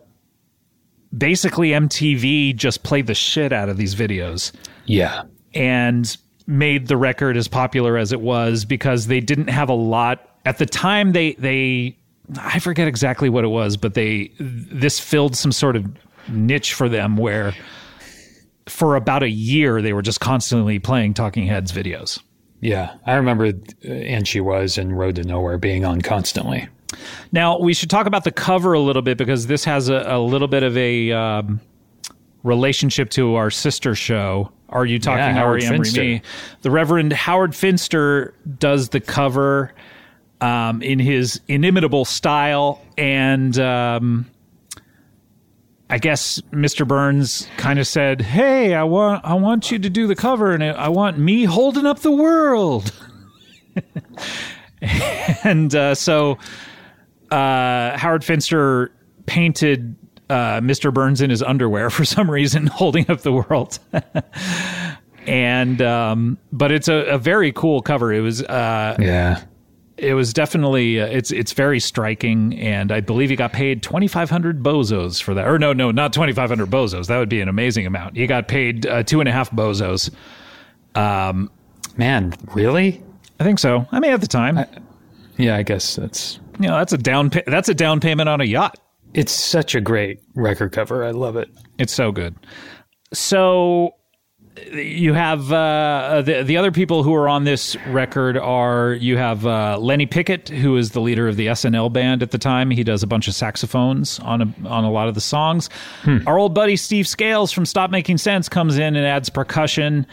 basically 1.17 1.71
MTV 1.71 2.57
just 2.57 2.83
played 2.83 3.07
the 3.07 3.15
shit 3.15 3.53
out 3.53 3.69
of 3.69 3.77
these 3.77 3.95
videos 3.95 4.53
Yeah. 4.87 5.23
and 5.55 6.17
made 6.47 6.89
the 6.89 6.97
record 6.97 7.37
as 7.37 7.49
popular 7.49 7.97
as 7.97 8.13
it 8.13 8.21
was 8.21 8.65
because 8.65 9.07
they 9.07 9.21
didn't 9.21 9.49
have 9.49 9.69
a 9.69 9.75
lot 9.75 10.29
at 10.45 10.59
the 10.59 10.67
time 10.67 11.13
they 11.13 11.35
they 11.35 11.97
I 12.37 12.59
forget 12.59 12.89
exactly 12.89 13.29
what 13.29 13.45
it 13.45 13.49
was 13.49 13.77
but 13.77 13.95
they 13.95 14.33
this 14.41 14.99
filled 14.99 15.37
some 15.37 15.53
sort 15.53 15.77
of 15.77 15.87
niche 16.29 16.75
for 16.75 16.89
them 16.89 17.17
where 17.17 17.55
for 18.67 18.97
about 18.97 19.23
a 19.23 19.29
year 19.29 19.83
they 19.83 19.93
were 19.93 20.03
just 20.03 20.21
constantly 20.21 20.79
playing 20.79 21.15
Talking 21.15 21.47
Heads 21.47 21.73
videos. 21.73 22.21
Yeah. 22.61 22.95
I 23.07 23.15
remember 23.15 23.47
uh, 23.47 23.89
"And 23.89 24.27
She 24.27 24.41
Was" 24.41 24.79
and 24.79 24.97
"Road 24.97 25.17
to 25.17 25.25
Nowhere" 25.25 25.59
being 25.59 25.85
on 25.85 26.01
constantly. 26.01 26.69
Now 27.33 27.59
we 27.59 27.75
should 27.75 27.91
talk 27.91 28.07
about 28.07 28.25
the 28.25 28.31
cover 28.31 28.73
a 28.73 28.81
little 28.81 29.03
bit 29.03 29.19
because 29.19 29.47
this 29.47 29.65
has 29.65 29.89
a, 29.89 30.05
a 30.07 30.21
little 30.21 30.49
bit 30.49 30.63
of 30.63 30.77
a 30.77 31.11
um, 31.13 31.61
relationship 32.43 33.11
to 33.11 33.35
our 33.35 33.51
sister 33.51 33.95
show. 33.95 34.53
Are 34.69 34.87
you 34.87 34.99
talking 34.99 35.19
Yeah, 35.19 35.33
Howard 35.35 35.63
Finster. 35.63 36.01
Me? 36.01 36.23
The 36.63 36.71
Reverend 36.71 37.13
Howard 37.13 37.55
Finster 37.55 38.35
does 38.59 38.89
the 38.91 39.01
cover 39.01 39.73
um, 40.41 40.83
in 40.83 40.99
his 40.99 41.41
inimitable 41.49 42.05
style, 42.05 42.81
and 42.97 43.59
um, 43.59 44.27
I 45.93 45.99
guess 45.99 46.41
Mr. 46.53 46.89
Burns 46.89 47.47
kind 47.59 47.79
of 47.79 47.87
said, 47.87 48.23
"Hey, 48.23 48.73
I 48.73 48.83
want 48.83 49.23
I 49.27 49.35
want 49.35 49.71
you 49.71 49.79
to 49.79 49.91
do 49.91 50.07
the 50.07 50.17
cover, 50.17 50.53
and 50.53 50.65
I 50.65 50.89
want 50.89 51.19
me 51.19 51.45
holding 51.45 51.85
up 51.85 51.99
the 51.99 52.11
world." 52.11 52.91
and 55.45 55.75
uh, 55.75 55.95
so 55.95 56.39
uh, 57.31 57.99
Howard 57.99 58.25
Finster 58.25 58.91
painted 59.27 59.95
uh, 60.31 60.61
Mr. 60.61 60.95
Burns 60.95 61.21
in 61.21 61.29
his 61.29 61.43
underwear 61.43 61.91
for 61.91 62.07
some 62.07 62.31
reason, 62.31 62.67
holding 62.69 63.11
up 63.11 63.21
the 63.21 63.33
world. 63.33 63.79
and 65.27 65.83
um, 65.83 66.39
but 66.53 66.73
it's 66.73 66.89
a, 66.89 67.05
a 67.05 67.19
very 67.19 67.53
cool 67.53 67.83
cover. 67.83 68.11
It 68.15 68.21
was 68.21 68.43
uh, 68.43 68.97
Yeah. 68.99 69.43
It 70.03 70.15
was 70.15 70.33
definitely 70.33 71.01
uh, 71.01 71.07
it's 71.07 71.31
it's 71.31 71.53
very 71.53 71.81
striking, 71.81 72.59
and 72.59 72.91
I 72.93 73.01
believe 73.01 73.31
he 73.31 73.37
got 73.37 73.53
paid 73.53 73.83
twenty 73.83 74.09
five 74.09 74.29
hundred 74.31 74.63
bozos 74.63 75.23
for 75.23 75.35
that. 75.35 75.47
Or 75.47 75.59
no, 75.59 75.73
no, 75.73 75.91
not 75.91 76.13
twenty 76.13 76.33
five 76.33 76.49
hundred 76.51 76.71
bozos. 76.71 77.07
That 77.07 77.19
would 77.19 77.29
be 77.29 77.41
an 77.41 77.49
amazing 77.49 77.87
amount. 77.87 78.17
He 78.17 78.27
got 78.27 78.49
paid 78.49 78.87
uh, 78.87 79.03
two 79.05 79.21
and 79.21 79.29
a 79.29 79.33
half 79.33 79.51
bozos. 79.51 80.11
Um, 80.95 81.51
Man, 81.97 82.33
really? 82.55 83.03
I 83.39 83.45
think 83.45 83.59
so. 83.59 83.87
I 83.93 84.01
mean, 84.01 84.13
at 84.13 84.21
the 84.21 84.27
time, 84.27 84.59
Yeah, 85.37 85.57
I 85.57 85.63
guess 85.63 85.97
that's. 85.97 86.39
you 86.59 86.69
know, 86.69 86.77
that's 86.79 86.93
a 86.93 86.99
down 86.99 87.29
pa- 87.31 87.41
that's 87.47 87.69
a 87.69 87.75
down 87.75 88.01
payment 88.01 88.29
on 88.29 88.41
a 88.41 88.45
yacht. 88.45 88.79
It's 89.15 89.33
such 89.33 89.75
a 89.75 89.81
great 89.81 90.21
record 90.35 90.73
cover. 90.73 91.05
I 91.05 91.11
love 91.11 91.37
it. 91.37 91.51
It's 91.79 91.93
so 91.93 92.13
good. 92.13 92.35
So 93.13 93.95
you 94.73 95.15
have 95.15 95.53
uh, 95.53 96.23
the 96.25 96.43
the 96.43 96.57
other 96.57 96.71
people 96.71 97.03
who 97.03 97.15
are 97.15 97.29
on 97.29 97.45
this 97.45 97.77
record 97.87 98.37
are 98.37 98.93
you 98.95 99.17
have 99.17 99.47
uh, 99.47 99.79
Lenny 99.79 100.07
Pickett, 100.07 100.49
who 100.49 100.77
is 100.77 100.91
the 100.91 101.01
leader 101.01 101.27
of 101.29 101.37
the 101.37 101.47
SNL 101.49 101.93
band 101.93 102.23
at 102.23 102.31
the 102.31 102.39
time. 102.39 102.71
He 102.71 102.85
does 102.85 103.03
a 103.03 103.07
bunch 103.07 103.29
of 103.29 103.35
saxophones 103.35 104.19
on 104.21 104.43
a, 104.43 104.69
on 104.69 104.85
a 104.85 104.91
lot 104.91 105.09
of 105.09 105.15
the 105.15 105.21
songs. 105.21 105.71
Our 106.27 106.39
old 106.39 106.55
buddy 106.55 106.77
Steve 106.77 107.09
Scales 107.09 107.51
from 107.53 107.65
Stop 107.65 107.91
Making 107.91 108.19
Sense 108.19 108.49
comes 108.49 108.77
in 108.77 108.97
and 108.97 109.07
adds 109.07 109.31
percussion. 109.31 110.07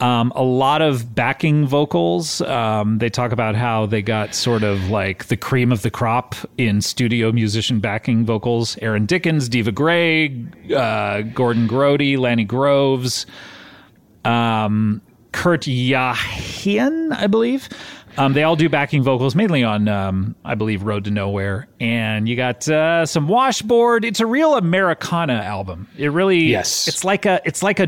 Um, 0.00 0.32
a 0.36 0.44
lot 0.44 0.80
of 0.80 1.14
backing 1.14 1.66
vocals. 1.66 2.40
Um, 2.42 2.98
they 2.98 3.10
talk 3.10 3.32
about 3.32 3.56
how 3.56 3.86
they 3.86 4.00
got 4.00 4.32
sort 4.32 4.62
of 4.62 4.90
like 4.90 5.26
the 5.26 5.36
cream 5.36 5.72
of 5.72 5.82
the 5.82 5.90
crop 5.90 6.36
in 6.56 6.80
studio 6.82 7.32
musician 7.32 7.80
backing 7.80 8.24
vocals. 8.24 8.78
Erin 8.80 9.08
Dickins, 9.08 9.50
Diva 9.50 9.72
Gray, 9.72 10.44
uh, 10.72 11.22
Gordon 11.22 11.66
Grody, 11.66 12.16
Lani 12.16 12.44
Groves, 12.44 13.26
um, 14.24 15.00
Kurt 15.32 15.62
Yahjian, 15.62 17.12
I 17.16 17.26
believe. 17.26 17.68
Um, 18.16 18.32
they 18.32 18.42
all 18.42 18.56
do 18.56 18.68
backing 18.68 19.02
vocals, 19.04 19.34
mainly 19.36 19.62
on, 19.62 19.86
um, 19.86 20.34
I 20.44 20.56
believe, 20.56 20.82
Road 20.82 21.04
to 21.04 21.10
Nowhere. 21.10 21.68
And 21.78 22.28
you 22.28 22.34
got 22.34 22.68
uh, 22.68 23.06
some 23.06 23.28
washboard. 23.28 24.04
It's 24.04 24.18
a 24.18 24.26
real 24.26 24.56
Americana 24.56 25.34
album. 25.34 25.88
It 25.96 26.08
really, 26.10 26.40
Yes. 26.40 26.88
It's 26.88 27.04
like 27.04 27.26
a, 27.26 27.40
it's 27.44 27.62
like 27.62 27.78
a, 27.78 27.86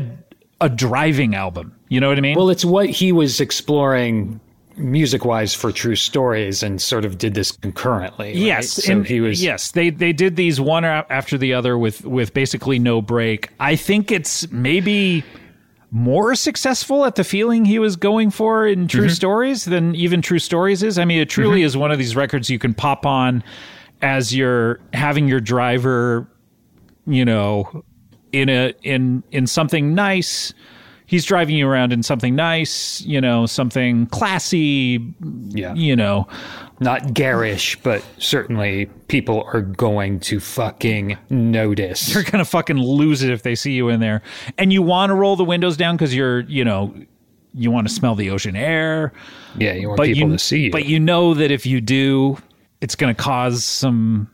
a 0.61 0.69
driving 0.69 1.35
album. 1.35 1.75
You 1.89 1.99
know 1.99 2.07
what 2.07 2.17
I 2.17 2.21
mean? 2.21 2.37
Well, 2.37 2.49
it's 2.49 2.63
what 2.63 2.89
he 2.89 3.11
was 3.11 3.41
exploring 3.41 4.39
music 4.77 5.25
wise 5.25 5.53
for 5.53 5.69
True 5.73 5.95
Stories 5.97 6.63
and 6.63 6.81
sort 6.81 7.03
of 7.03 7.17
did 7.17 7.33
this 7.33 7.51
concurrently. 7.51 8.27
right? 8.27 8.35
Yes, 8.35 8.69
So 8.69 8.93
and 8.93 9.05
he 9.05 9.19
was. 9.19 9.43
Yes, 9.43 9.71
they 9.71 9.89
they 9.89 10.13
did 10.13 10.37
these 10.37 10.61
one 10.61 10.85
after 10.85 11.37
the 11.37 11.53
other 11.53 11.77
with 11.77 12.05
with 12.05 12.33
basically 12.33 12.79
no 12.79 13.01
break. 13.01 13.49
I 13.59 13.75
think 13.75 14.13
it's 14.13 14.49
maybe 14.49 15.25
more 15.91 16.33
successful 16.35 17.03
at 17.05 17.15
the 17.15 17.23
feeling 17.23 17.65
he 17.65 17.77
was 17.77 17.95
going 17.97 18.31
for 18.31 18.65
in 18.65 18.87
True 18.87 19.01
Mm-hmm. 19.05 19.09
Stories 19.13 19.65
than 19.65 19.93
even 19.95 20.21
True 20.21 20.39
Stories 20.39 20.81
is. 20.83 20.97
I 20.97 21.05
mean, 21.05 21.19
it 21.19 21.29
truly 21.29 21.63
is 21.63 21.75
one 21.75 21.91
of 21.91 21.99
these 21.99 22.15
records 22.15 22.49
you 22.49 22.57
can 22.59 22.73
pop 22.73 23.05
on 23.05 23.43
as 24.01 24.33
you're 24.35 24.79
having 24.93 25.27
your 25.27 25.39
driver, 25.41 26.27
you 27.05 27.25
know, 27.25 27.83
in 28.31 28.47
a 28.49 28.73
in 28.83 29.21
in 29.31 29.45
something 29.47 29.93
nice. 29.93 30.53
he's 31.07 31.25
driving 31.25 31.57
you 31.57 31.67
around 31.67 31.91
in 31.91 32.01
something 32.03 32.35
nice, 32.35 33.01
you 33.01 33.19
know, 33.19 33.45
something 33.45 34.05
classy, 34.07 35.13
Yeah. 35.49 35.73
you 35.73 35.93
know. 35.95 36.25
Not 36.81 37.13
garish, 37.13 37.79
but 37.83 38.03
certainly 38.17 38.87
people 39.07 39.43
are 39.53 39.61
going 39.61 40.19
to 40.21 40.39
fucking 40.39 41.15
notice. 41.29 42.11
They're 42.13 42.23
gonna 42.23 42.43
fucking 42.43 42.77
lose 42.77 43.21
it 43.21 43.29
if 43.29 43.43
they 43.43 43.53
see 43.53 43.73
you 43.73 43.89
in 43.89 43.99
there. 43.99 44.23
And 44.57 44.73
you 44.73 44.81
want 44.81 45.11
to 45.11 45.13
roll 45.13 45.35
the 45.35 45.43
windows 45.45 45.77
down 45.77 45.95
because 45.95 46.15
you're, 46.15 46.39
you 46.41 46.65
know, 46.65 46.91
you 47.53 47.69
want 47.69 47.87
to 47.87 47.93
smell 47.93 48.15
the 48.15 48.31
ocean 48.31 48.55
air. 48.55 49.13
Yeah, 49.59 49.73
you 49.73 49.89
want 49.89 50.01
people 50.01 50.29
you, 50.29 50.33
to 50.33 50.39
see 50.39 50.61
you. 50.61 50.71
but 50.71 50.85
you 50.85 50.99
know 50.99 51.35
that 51.35 51.51
if 51.51 51.67
you 51.67 51.81
do, 51.81 52.37
it's 52.81 52.95
gonna 52.95 53.13
cause 53.13 53.63
some. 53.63 54.27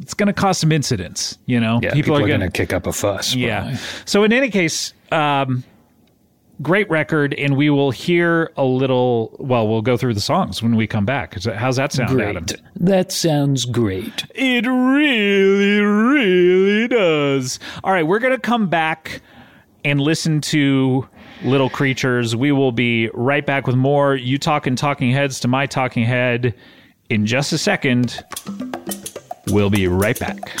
It's 0.00 0.14
gonna 0.14 0.32
cause 0.32 0.58
some 0.58 0.72
incidents. 0.72 1.38
You 1.46 1.60
know, 1.60 1.78
yeah, 1.82 1.92
people, 1.92 2.16
are 2.16 2.20
gonna 2.20 2.38
going 2.38 2.40
to 2.40 2.50
kick 2.50 2.72
up 2.72 2.88
a 2.88 2.92
fuss. 2.92 3.32
Yeah. 3.34 3.60
probably. 3.60 3.78
So 4.06 4.24
in 4.24 4.32
any 4.32 4.50
case, 4.50 4.92
um, 5.12 5.62
great 6.62 6.88
record, 6.90 7.34
and 7.34 7.56
we 7.56 7.70
will 7.70 7.90
hear 7.90 8.50
a 8.56 8.64
little. 8.64 9.36
Well, 9.38 9.68
we'll 9.68 9.82
go 9.82 9.96
through 9.96 10.14
the 10.14 10.20
songs 10.20 10.62
when 10.62 10.76
we 10.76 10.86
come 10.86 11.04
back. 11.04 11.42
How's 11.42 11.76
that 11.76 11.92
sound, 11.92 12.20
Adam? 12.20 12.44
Great. 12.44 12.60
That 12.76 13.12
sounds 13.12 13.64
great. 13.64 14.24
It 14.34 14.66
really, 14.66 15.80
really 15.80 16.88
does. 16.88 17.58
All 17.84 17.92
right, 17.92 18.06
we're 18.06 18.18
gonna 18.18 18.38
come 18.38 18.68
back 18.68 19.22
and 19.84 20.00
listen 20.00 20.40
to 20.42 21.08
Little 21.42 21.70
Creatures. 21.70 22.36
We 22.36 22.52
will 22.52 22.72
be 22.72 23.08
right 23.14 23.44
back 23.44 23.66
with 23.66 23.76
more. 23.76 24.14
You 24.14 24.38
talking 24.38 24.76
talking 24.76 25.10
heads 25.10 25.40
to 25.40 25.48
my 25.48 25.66
talking 25.66 26.04
head 26.04 26.54
in 27.08 27.26
just 27.26 27.52
a 27.52 27.58
second. 27.58 28.22
We'll 29.48 29.70
be 29.70 29.88
right 29.88 30.18
back. 30.18 30.60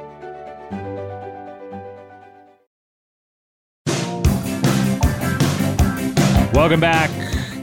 Welcome 6.61 6.79
back. 6.79 7.09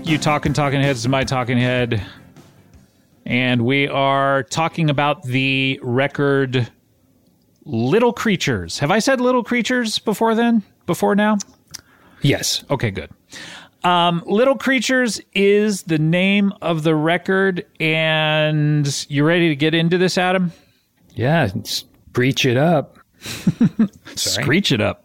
You 0.05 0.19
talking 0.19 0.53
talking 0.53 0.81
heads 0.81 1.05
to 1.05 1.09
my 1.09 1.23
talking 1.23 1.57
head. 1.57 2.05
And 3.25 3.65
we 3.65 3.87
are 3.87 4.43
talking 4.43 4.91
about 4.91 5.23
the 5.23 5.79
record 5.85 6.69
Little 7.65 8.13
Creatures. 8.13 8.81
Have 8.81 8.91
I 8.91 8.99
said 8.99 9.21
Little 9.21 9.45
Creatures 9.45 10.01
before 10.01 10.35
then? 10.35 10.65
Before 10.87 11.15
now? 11.15 11.39
Yes. 12.23 12.65
Okay, 12.71 12.91
good. 12.91 13.11
Um, 13.85 14.25
Little 14.27 14.57
Creatures 14.57 15.21
is 15.33 15.85
the 15.85 15.99
name 15.99 16.53
of 16.61 16.83
the 16.83 16.97
record, 16.97 17.65
and 17.79 19.07
you 19.09 19.23
ready 19.23 19.49
to 19.49 19.55
get 19.55 19.75
into 19.75 19.97
this, 19.97 20.19
Adam? 20.19 20.51
Yeah, 21.15 21.51
s- 21.55 21.85
preach 22.15 22.45
it 22.45 22.57
up. 22.57 22.99
Screech 24.17 24.73
it 24.73 24.81
up. 24.81 25.05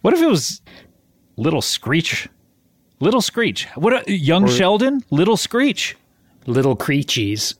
What 0.00 0.14
if 0.14 0.22
it 0.22 0.28
was 0.28 0.62
Little 1.42 1.62
Screech? 1.62 2.28
Little 3.00 3.20
Screech. 3.20 3.66
What? 3.74 4.08
A, 4.08 4.12
young 4.12 4.48
Sheldon? 4.48 5.02
Little 5.10 5.36
Screech. 5.36 5.96
Little 6.46 6.76
creachies. 6.76 7.54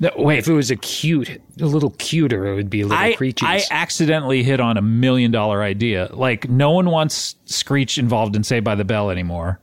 No, 0.00 0.10
wait, 0.16 0.38
If 0.40 0.48
it 0.48 0.52
was 0.52 0.70
a 0.70 0.76
cute, 0.76 1.40
a 1.60 1.66
little 1.66 1.90
cuter, 1.98 2.46
it 2.46 2.54
would 2.56 2.68
be 2.68 2.82
little 2.82 2.98
I, 2.98 3.12
creachies. 3.14 3.46
I 3.46 3.62
accidentally 3.70 4.42
hit 4.42 4.58
on 4.58 4.76
a 4.76 4.82
million 4.82 5.30
dollar 5.30 5.62
idea. 5.62 6.08
Like, 6.12 6.48
no 6.48 6.72
one 6.72 6.90
wants 6.90 7.36
Screech 7.44 7.98
involved 7.98 8.34
in 8.34 8.42
Saved 8.42 8.64
by 8.64 8.74
the 8.74 8.84
Bell 8.84 9.10
anymore. 9.10 9.60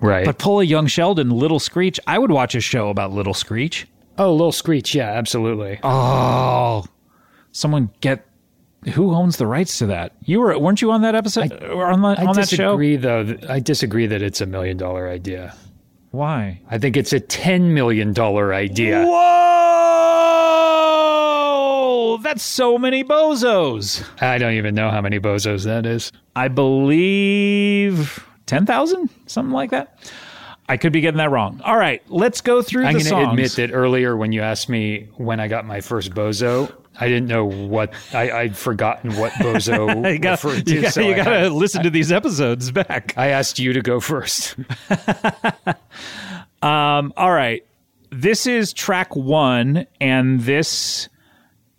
right. 0.00 0.24
But 0.24 0.38
pull 0.38 0.60
a 0.60 0.64
young 0.64 0.86
Sheldon, 0.86 1.30
Little 1.30 1.58
Screech. 1.60 2.00
I 2.06 2.18
would 2.18 2.30
watch 2.30 2.54
a 2.54 2.60
show 2.60 2.88
about 2.88 3.12
Little 3.12 3.34
Screech. 3.34 3.86
oh, 4.18 4.32
little 4.32 4.52
screech. 4.52 4.94
Yeah, 4.94 5.10
absolutely. 5.10 5.78
Oh, 5.82 6.84
someone 7.52 7.90
get 8.00 8.26
who 8.92 9.14
owns 9.14 9.36
the 9.36 9.46
rights 9.46 9.78
to 9.78 9.86
that? 9.86 10.12
You 10.24 10.40
were 10.40 10.58
weren't 10.58 10.80
you 10.82 10.90
on 10.92 11.02
that 11.02 11.14
episode 11.14 11.52
or 11.64 11.86
on, 11.86 12.02
the, 12.02 12.08
I 12.08 12.24
on 12.24 12.36
that 12.36 12.48
show? 12.48 12.74
I 12.74 12.76
disagree, 12.76 12.96
though. 12.96 13.36
I 13.48 13.60
disagree 13.60 14.06
that 14.06 14.22
it's 14.22 14.40
a 14.40 14.46
million 14.46 14.76
dollar 14.76 15.08
idea. 15.08 15.54
Why? 16.10 16.60
I 16.70 16.78
think 16.78 16.96
it's 16.96 17.12
a 17.12 17.20
ten 17.20 17.74
million 17.74 18.12
dollar 18.12 18.54
idea. 18.54 19.04
Whoa! 19.04 19.36
That's 22.22 22.42
so 22.42 22.78
many 22.78 23.04
bozos. 23.04 24.04
I 24.22 24.38
don't 24.38 24.54
even 24.54 24.74
know 24.74 24.90
how 24.90 25.00
many 25.00 25.20
bozos 25.20 25.64
that 25.64 25.84
is. 25.84 26.12
I 26.34 26.48
believe 26.48 28.26
ten 28.46 28.66
thousand, 28.66 29.10
something 29.26 29.52
like 29.52 29.70
that. 29.70 29.98
I 30.68 30.76
could 30.76 30.92
be 30.92 31.00
getting 31.00 31.18
that 31.18 31.30
wrong. 31.30 31.60
All 31.64 31.76
right, 31.76 32.02
let's 32.08 32.40
go 32.40 32.60
through 32.60 32.86
I'm 32.86 32.94
going 32.94 33.04
to 33.04 33.30
admit 33.30 33.52
that 33.52 33.70
earlier 33.72 34.16
when 34.16 34.32
you 34.32 34.42
asked 34.42 34.68
me 34.68 35.08
when 35.16 35.38
I 35.38 35.46
got 35.46 35.64
my 35.64 35.80
first 35.80 36.10
bozo, 36.12 36.72
I 36.98 37.08
didn't 37.08 37.28
know 37.28 37.44
what 37.44 37.92
I, 38.12 38.30
I'd 38.30 38.56
forgotten 38.56 39.16
what 39.16 39.32
bozo 39.40 40.12
you 40.12 40.18
got 40.18 40.42
referred 40.42 40.66
to. 40.66 40.74
you 40.74 40.82
got 40.82 40.92
so 40.94 41.02
to 41.12 41.50
listen 41.50 41.82
to 41.82 41.90
these 41.90 42.10
episodes 42.10 42.70
back. 42.70 43.14
I 43.16 43.28
asked 43.28 43.58
you 43.58 43.72
to 43.72 43.82
go 43.82 44.00
first. 44.00 44.56
Um, 46.62 47.12
all 47.16 47.32
right. 47.32 47.64
This 48.10 48.46
is 48.46 48.72
track 48.72 49.14
one, 49.14 49.86
and 50.00 50.40
this 50.40 51.08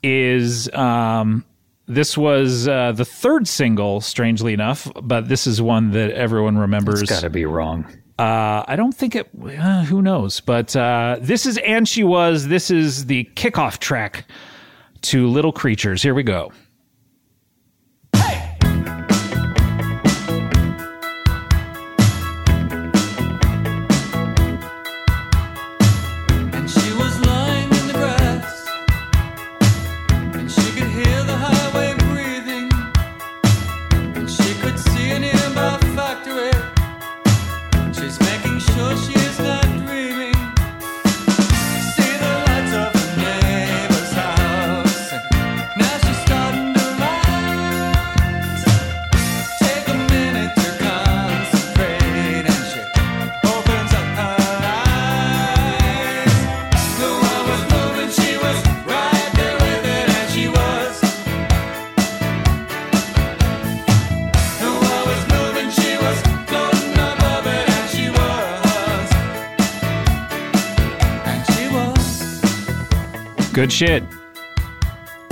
is 0.04 0.72
um, 0.74 1.44
this 1.88 2.18
was 2.18 2.68
uh, 2.68 2.92
the 2.92 3.06
third 3.06 3.48
single, 3.48 4.02
strangely 4.02 4.54
enough, 4.54 4.90
but 5.02 5.30
this 5.30 5.48
is 5.48 5.62
one 5.62 5.92
that 5.92 6.12
everyone 6.12 6.58
remembers. 6.58 7.02
It's 7.02 7.12
got 7.12 7.22
to 7.22 7.30
be 7.30 7.46
wrong. 7.46 7.86
Uh, 8.20 8.64
I 8.68 8.76
don't 8.76 8.94
think 8.94 9.16
it. 9.16 9.30
Uh, 9.42 9.84
who 9.84 10.02
knows? 10.02 10.40
But 10.40 10.76
uh, 10.76 11.18
this 11.22 11.46
is 11.46 11.58
and 11.60 11.88
she 11.88 12.04
was. 12.04 12.48
This 12.48 12.70
is 12.70 13.06
the 13.06 13.30
kickoff 13.36 13.80
track 13.80 14.26
to 15.08 15.28
Little 15.28 15.54
Creatures. 15.54 16.04
Here 16.04 16.14
we 16.14 16.24
go. 16.24 16.52
Good 73.58 73.74
shit. 73.74 74.04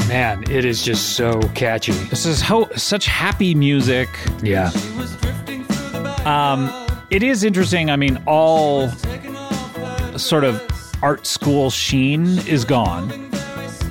Man, 0.08 0.50
it 0.50 0.66
is 0.66 0.82
just 0.82 1.12
so 1.16 1.40
catchy. 1.54 1.92
This 1.92 2.26
is 2.26 2.42
ho- 2.42 2.68
such 2.76 3.06
happy 3.06 3.54
music. 3.54 4.10
Yeah. 4.42 4.72
She 4.72 4.98
was 4.98 5.16
drifting 5.18 5.64
through 5.66 5.92
the 5.92 6.04
back. 6.04 6.26
Um, 6.26 7.06
it 7.12 7.22
is 7.22 7.44
interesting. 7.44 7.92
I 7.92 7.98
mean, 7.98 8.20
all 8.26 8.90
taking 8.90 9.36
off 9.36 9.76
her 9.76 10.18
sort 10.18 10.44
of 10.44 10.60
art 11.04 11.28
school 11.28 11.70
sheen 11.70 12.40
is 12.48 12.66
gone. 12.66 13.30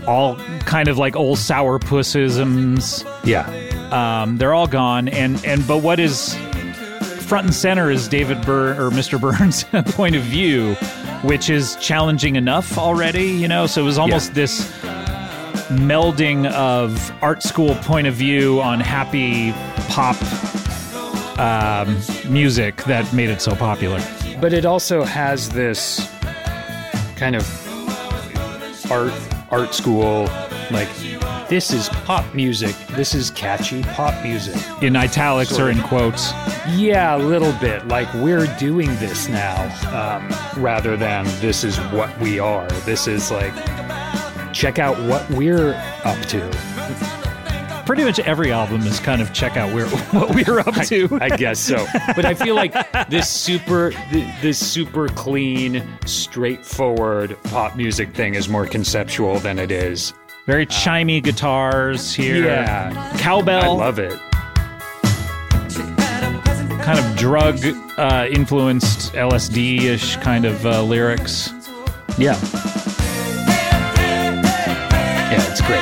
All 0.05 0.35
kind 0.63 0.89
of 0.89 0.99
like 0.99 1.15
old 1.15 1.39
sourpussisms. 1.39 3.05
Yeah. 3.23 3.47
Um, 3.93 4.39
they're 4.39 4.53
all 4.53 4.67
gone. 4.67 5.07
And 5.07 5.45
and 5.45 5.65
but 5.65 5.85
what 5.85 6.01
is 6.01 6.35
front 7.25 7.47
and 7.47 7.55
center 7.55 7.89
is 7.89 8.09
David 8.09 8.45
Byrne 8.45 8.79
or 8.79 8.91
Mr. 8.91 9.21
Burns' 9.21 9.63
point 9.95 10.17
of 10.17 10.23
view, 10.23 10.75
which 11.25 11.51
is 11.51 11.77
challenging 11.77 12.37
enough 12.37 12.79
already. 12.79 13.25
You 13.25 13.49
know, 13.49 13.67
so 13.67 13.83
it 13.83 13.85
was 13.85 13.99
almost 13.99 14.35
this 14.35 14.71
melding 15.69 16.51
of 16.53 17.13
art 17.23 17.43
school 17.43 17.75
point 17.77 18.07
of 18.07 18.15
view 18.15 18.61
on 18.61 18.81
happy 18.81 19.53
pop 19.89 20.17
um, 21.39 21.97
music 22.33 22.77
that 22.85 23.13
made 23.13 23.31
it 23.31 23.41
so 23.41 23.55
popular. 23.57 24.01
But 24.41 24.53
it 24.53 24.65
also 24.65 25.05
has 25.05 25.49
this 25.51 26.11
kind 27.17 27.35
of 27.35 27.45
art 28.91 29.13
art 29.51 29.75
school 29.75 30.29
like 30.71 30.89
this 31.55 31.73
is 31.73 31.89
pop 31.89 32.35
music. 32.35 32.75
This 32.97 33.15
is 33.15 33.31
catchy 33.31 33.85
pop 33.85 34.25
music. 34.25 34.57
In 34.83 34.97
italics 34.97 35.51
Sort 35.51 35.69
or 35.69 35.71
of. 35.71 35.77
in 35.77 35.83
quotes. 35.85 36.33
Yeah, 36.71 37.15
a 37.15 37.19
little 37.19 37.53
bit. 37.61 37.87
Like 37.87 38.13
we're 38.15 38.49
doing 38.59 38.89
this 38.97 39.29
now, 39.29 39.63
um, 39.95 40.61
rather 40.61 40.97
than 40.97 41.27
this 41.41 41.63
is 41.63 41.79
what 41.93 42.19
we 42.19 42.41
are. 42.41 42.67
This 42.85 43.07
is 43.07 43.31
like 43.31 43.55
check 44.53 44.81
out 44.81 44.99
what 45.09 45.31
we're 45.31 45.75
up 46.03 46.19
to. 46.27 46.41
Pretty 47.87 48.03
much 48.03 48.19
every 48.19 48.51
album 48.51 48.81
is 48.81 48.99
kind 48.99 49.23
of 49.23 49.33
check 49.33 49.57
out 49.57 49.73
where 49.73 49.87
what 50.11 50.35
we're 50.35 50.59
up 50.59 50.75
to. 50.87 51.09
I 51.21 51.37
guess 51.37 51.61
so. 51.61 51.87
But 52.17 52.25
I 52.25 52.35
feel 52.35 52.57
like 52.57 52.75
this 53.09 53.31
super 53.31 53.93
this 54.43 54.59
super 54.59 55.07
clean, 55.07 55.87
straightforward 56.05 57.41
pop 57.45 57.77
music 57.77 58.13
thing 58.13 58.35
is 58.35 58.49
more 58.49 58.67
conceptual 58.67 59.39
than 59.39 59.61
it 59.61 59.71
is. 59.71 60.15
Very 60.47 60.67
chimey 60.67 61.23
guitars 61.23 62.15
here. 62.15 62.45
Yeah. 62.45 63.17
Cowbell. 63.19 63.63
I 63.63 63.69
love 63.69 63.99
it. 63.99 64.19
kind 66.83 66.99
of 66.99 67.17
drug 67.17 67.59
uh, 67.97 68.27
influenced 68.31 69.13
LSD 69.15 69.81
ish 69.85 70.17
kind 70.17 70.45
of 70.45 70.67
uh, 70.67 70.83
lyrics. 70.83 71.49
Yeah. 72.19 72.39
Yeah, 75.31 75.51
it's 75.51 75.63
great. 75.63 75.81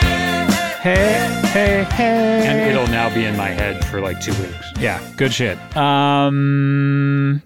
Hey, 0.81 1.29
hey, 1.53 1.85
hey. 1.95 2.47
And 2.47 2.71
it'll 2.71 2.87
now 2.87 3.13
be 3.13 3.25
in 3.25 3.37
my 3.37 3.49
head 3.49 3.85
for 3.87 4.01
like 4.01 4.21
two 4.21 4.33
weeks. 4.41 4.67
Yeah, 4.79 5.01
good 5.17 5.33
shit. 5.33 5.59
Um, 5.77 7.43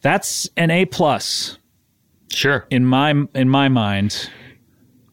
that's 0.00 0.48
an 0.56 0.70
A 0.70 0.84
plus 0.86 1.58
Sure. 2.30 2.66
in 2.70 2.86
my 2.86 3.10
in 3.34 3.48
my 3.48 3.68
mind, 3.68 4.30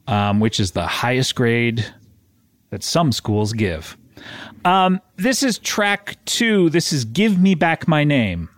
um, 0.08 0.40
which 0.40 0.60
is 0.60 0.72
the 0.72 0.88
highest 0.88 1.36
grade 1.36 1.86
that 2.70 2.84
some 2.84 3.12
schools 3.12 3.54
give. 3.54 3.98
Um, 4.66 5.02
this 5.16 5.44
is 5.44 5.60
track 5.60 6.18
two. 6.26 6.70
This 6.70 6.92
is 6.92 7.06
"Give 7.06 7.40
Me 7.40 7.56
Back 7.56 7.88
My 7.88 8.04
Name." 8.04 8.50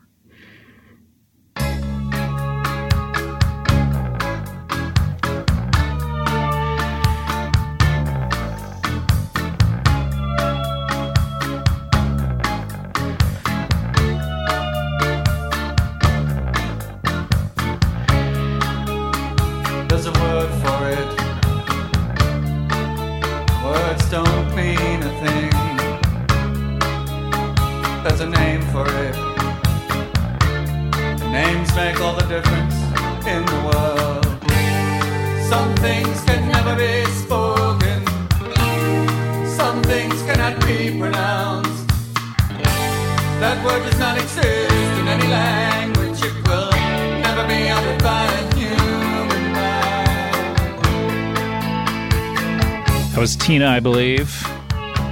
I 53.80 53.82
believe, 53.82 54.46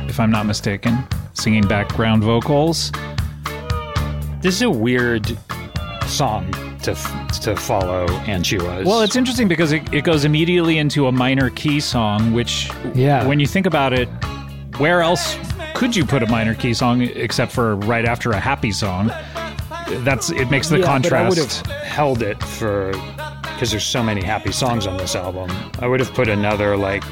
if 0.10 0.20
I'm 0.20 0.30
not 0.30 0.46
mistaken, 0.46 1.08
singing 1.32 1.66
background 1.66 2.22
vocals. 2.22 2.92
This 4.42 4.56
is 4.56 4.62
a 4.62 4.70
weird 4.70 5.38
song 6.06 6.52
to 6.84 6.94
to 7.44 7.56
follow, 7.56 8.06
and 8.28 8.46
she 8.46 8.58
was. 8.58 8.86
Well, 8.86 9.04
it's 9.04 9.16
interesting 9.16 9.48
because 9.48 9.72
it, 9.72 9.94
it 9.94 10.04
goes 10.04 10.26
immediately 10.26 10.80
into 10.80 11.08
a 11.08 11.14
minor 11.14 11.50
key 11.50 11.80
song, 11.80 12.34
which, 12.34 12.70
Yeah. 12.94 13.26
when 13.26 13.40
you 13.40 13.48
think 13.48 13.68
about 13.68 13.94
it, 13.94 14.10
where 14.80 15.02
else 15.02 15.38
could 15.74 15.96
you 15.96 16.04
put 16.04 16.22
a 16.22 16.28
minor 16.28 16.54
key 16.54 16.74
song 16.74 17.04
except 17.04 17.54
for 17.54 17.78
right 17.78 18.04
after 18.04 18.32
a 18.32 18.40
happy 18.42 18.74
song? 18.74 19.14
That's 20.04 20.30
it 20.30 20.52
makes 20.52 20.68
the 20.68 20.80
yeah, 20.80 20.86
contrast. 20.88 21.14
But 21.14 21.24
I 21.24 21.30
would 21.30 21.38
have 21.38 21.84
held 21.84 22.22
it 22.22 22.44
for 22.44 22.92
because 23.44 23.72
there's 23.72 23.86
so 23.86 24.04
many 24.04 24.22
happy 24.22 24.52
songs 24.52 24.86
on 24.86 24.98
this 24.98 25.16
album. 25.16 25.50
I 25.80 25.88
would 25.88 26.02
have 26.02 26.14
put 26.14 26.28
another 26.28 26.76
like 26.76 27.06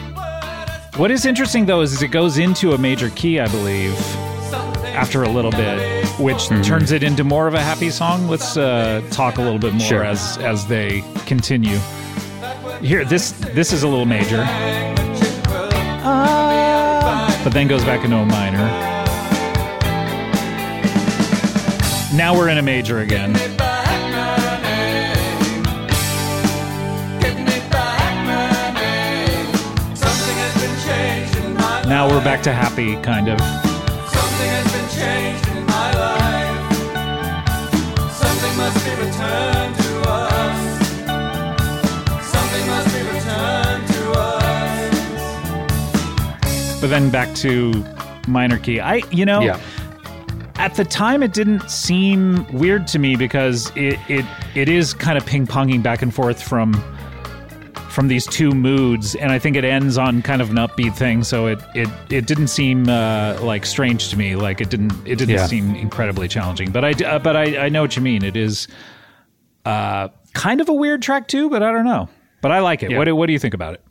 What 0.98 1.12
is 1.12 1.26
interesting 1.26 1.66
though 1.66 1.82
is, 1.82 1.92
is 1.92 2.02
it 2.02 2.08
goes 2.08 2.38
into 2.38 2.72
a 2.72 2.78
major 2.78 3.10
key, 3.10 3.40
I 3.42 3.48
believe, 3.50 3.94
after 4.96 5.24
a 5.24 5.30
little 5.30 5.52
bit, 5.52 6.06
which 6.20 6.48
Hmm. 6.48 6.62
turns 6.62 6.94
it 6.94 7.04
into 7.04 7.26
more 7.26 7.48
of 7.48 7.54
a 7.54 7.60
happy 7.62 7.90
song. 7.90 8.30
Let's 8.30 8.56
uh, 8.56 9.02
talk 9.12 9.38
a 9.38 9.42
little 9.42 9.60
bit 9.60 9.74
more 9.74 9.86
Sure. 9.86 10.04
as 10.06 10.38
as 10.38 10.66
they 10.68 11.04
continue. 11.26 11.78
Here, 12.82 13.04
this 13.04 13.32
this 13.54 13.74
is 13.74 13.84
a 13.84 13.88
little 13.90 14.06
major, 14.06 14.38
but 17.44 17.50
then 17.52 17.68
goes 17.68 17.84
back 17.84 18.06
into 18.06 18.16
a 18.16 18.26
minor. 18.26 18.66
Now 22.16 22.34
we're 22.34 22.48
in 22.48 22.58
a 22.58 22.62
major 22.64 23.00
again. 23.00 23.34
Now 31.88 32.10
we're 32.10 32.24
back 32.24 32.42
to 32.44 32.52
happy, 32.52 32.96
kind 33.04 33.30
of. 33.30 33.40
Something 33.40 34.50
has 34.50 34.72
been 34.74 34.90
changed 34.90 35.48
in 35.50 35.66
my 35.68 35.94
life. 35.94 36.72
Something 38.12 38.58
must 38.58 38.84
be 38.84 38.90
returned 38.90 39.76
to 39.76 40.02
us. 40.10 40.58
Something 42.28 42.66
must 42.68 42.90
be 42.92 43.02
returned 43.04 43.88
to 43.88 44.12
us. 46.42 46.82
But 46.82 46.90
then 46.90 47.12
back 47.12 47.36
to 47.36 47.86
minor 48.28 48.58
key. 48.58 48.80
I, 48.80 49.04
you 49.12 49.24
know, 49.24 49.42
yeah. 49.42 49.60
at 50.56 50.74
the 50.74 50.86
time 50.86 51.22
it 51.22 51.34
didn't 51.34 51.70
seem 51.70 52.52
weird 52.52 52.88
to 52.88 52.98
me 52.98 53.16
because 53.16 53.72
it 53.76 54.00
it, 54.10 54.26
it 54.56 54.70
is 54.70 54.96
kind 54.96 55.20
of 55.20 55.26
ping 55.28 55.46
ponging 55.46 55.84
back 55.84 56.02
and 56.02 56.12
forth 56.12 56.42
from 56.42 56.74
from 57.96 58.10
these 58.10 58.26
two 58.28 58.52
moods 58.52 59.16
and 59.16 59.32
i 59.32 59.40
think 59.40 59.56
it 59.56 59.64
ends 59.64 59.98
on 59.98 60.22
kind 60.22 60.42
of 60.42 60.50
an 60.50 60.58
upbeat 60.58 60.94
thing 60.96 61.24
so 61.24 61.48
it 61.48 61.60
it, 61.74 61.88
it 62.10 62.28
didn't 62.28 62.50
seem 62.50 62.90
uh, 62.90 63.40
like 63.42 63.66
strange 63.66 64.10
to 64.10 64.18
me 64.18 64.36
like 64.36 64.60
it 64.60 64.70
didn't 64.70 64.92
it 65.08 65.16
didn't 65.18 65.30
Yeah. 65.36 65.48
seem 65.48 65.74
incredibly 65.76 66.28
challenging 66.28 66.72
but 66.72 66.84
i 66.84 66.92
uh, 66.92 67.20
but 67.20 67.36
I, 67.38 67.66
I 67.66 67.70
know 67.70 67.82
what 67.82 67.96
you 67.96 68.02
mean 68.02 68.24
it 68.26 68.36
is 68.36 68.68
uh, 69.64 70.10
kind 70.34 70.60
of 70.62 70.68
a 70.70 70.74
weird 70.74 71.02
track 71.02 71.28
too 71.30 71.50
but 71.50 71.64
i 71.64 71.72
don't 71.72 71.86
know 71.86 72.10
but 72.42 72.52
i 72.52 72.60
like 72.60 72.84
it 72.84 72.92
Yeah. 72.92 72.98
what, 72.98 73.06
do- 73.06 73.16
what 73.16 73.28
do 73.28 73.34
you 73.34 73.40
think 73.40 73.54
about 73.54 73.74
it 73.76 73.82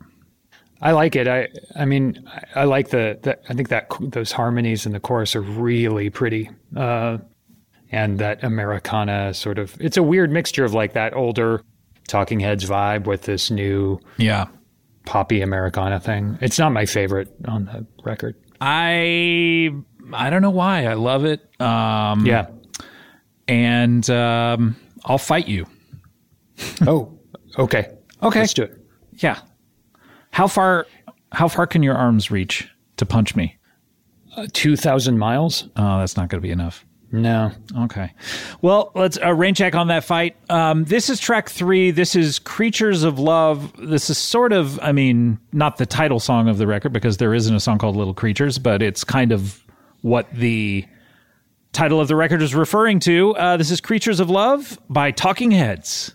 I 0.81 0.91
like 0.91 1.15
it. 1.15 1.25
I 1.27 1.47
I 1.75 1.85
mean 1.85 2.21
I, 2.27 2.61
I 2.61 2.63
like 2.65 2.89
the, 2.89 3.17
the 3.23 3.39
I 3.49 3.53
think 3.53 3.69
that 3.69 3.89
those 4.01 4.33
harmonies 4.33 4.85
in 4.85 4.91
the 4.91 4.99
chorus 4.99 5.33
are 5.35 5.41
really 5.41 6.09
pretty. 6.09 6.49
Uh, 6.75 7.17
and 7.93 8.19
that 8.19 8.43
Americana 8.43 9.33
sort 9.33 9.57
of 9.57 9.75
it's 9.79 9.95
a 9.95 10.03
weird 10.03 10.31
mixture 10.31 10.65
of 10.65 10.73
like 10.73 10.91
that 10.93 11.15
older 11.15 11.63
Talking 12.07 12.39
Heads 12.39 12.65
vibe 12.65 13.05
with 13.05 13.23
this 13.23 13.49
new 13.51 13.99
yeah 14.17 14.45
poppy 15.05 15.41
Americana 15.41 15.99
thing. 15.99 16.37
It's 16.41 16.57
not 16.59 16.71
my 16.71 16.85
favorite 16.85 17.33
on 17.47 17.65
the 17.65 17.85
record. 18.03 18.35
i 18.61 19.69
i 20.13 20.29
don't 20.29 20.41
know 20.43 20.49
why 20.51 20.85
i 20.85 20.93
love 20.93 21.25
it 21.25 21.41
um 21.61 22.25
Yeah. 22.25 22.47
and 23.47 24.07
um, 24.09 24.75
I'll 25.05 25.17
fight 25.17 25.47
you. 25.47 25.65
oh. 26.87 27.17
Okay. 27.57 27.89
Okay. 28.23 28.39
Let's 28.39 28.53
do 28.53 28.63
it. 28.63 28.79
Yeah. 29.17 29.39
How 30.31 30.47
far? 30.47 30.87
How 31.31 31.47
far 31.47 31.67
can 31.67 31.83
your 31.83 31.95
arms 31.95 32.31
reach 32.31 32.67
to 32.97 33.05
punch 33.05 33.35
me? 33.35 33.57
Uh, 34.35 34.47
Two 34.53 34.75
thousand 34.75 35.17
miles? 35.19 35.69
Oh, 35.75 35.99
that's 35.99 36.17
not 36.17 36.29
going 36.29 36.41
to 36.41 36.45
be 36.47 36.51
enough. 36.51 36.84
No. 37.11 37.51
Okay. 37.83 38.11
Well, 38.61 38.91
let's 38.95 39.17
uh, 39.23 39.33
rain 39.33 39.53
check 39.53 39.75
on 39.75 39.87
that 39.87 40.03
fight. 40.03 40.35
Um, 40.49 40.83
this 40.85 41.09
is 41.09 41.19
track 41.19 41.49
three. 41.49 41.91
This 41.91 42.15
is 42.15 42.39
Creatures 42.39 43.03
of 43.03 43.19
Love. 43.19 43.71
This 43.77 44.09
is 44.09 44.17
sort 44.17 44.51
of, 44.51 44.79
I 44.81 44.91
mean, 44.91 45.39
not 45.53 45.77
the 45.77 45.85
title 45.85 46.19
song 46.19 46.49
of 46.49 46.57
the 46.57 46.67
record 46.67 46.91
because 46.93 47.17
there 47.17 47.33
isn't 47.33 47.55
a 47.55 47.59
song 47.59 47.77
called 47.77 47.95
Little 47.95 48.13
Creatures, 48.13 48.57
but 48.57 48.81
it's 48.81 49.03
kind 49.03 49.31
of 49.31 49.63
what 50.01 50.31
the 50.33 50.85
title 51.71 51.99
of 51.99 52.07
the 52.07 52.15
record 52.15 52.41
is 52.41 52.55
referring 52.55 52.99
to. 53.01 53.35
Uh, 53.35 53.57
this 53.57 53.69
is 53.69 53.81
Creatures 53.81 54.19
of 54.19 54.29
Love 54.29 54.79
by 54.89 55.11
Talking 55.11 55.51
Heads. 55.51 56.14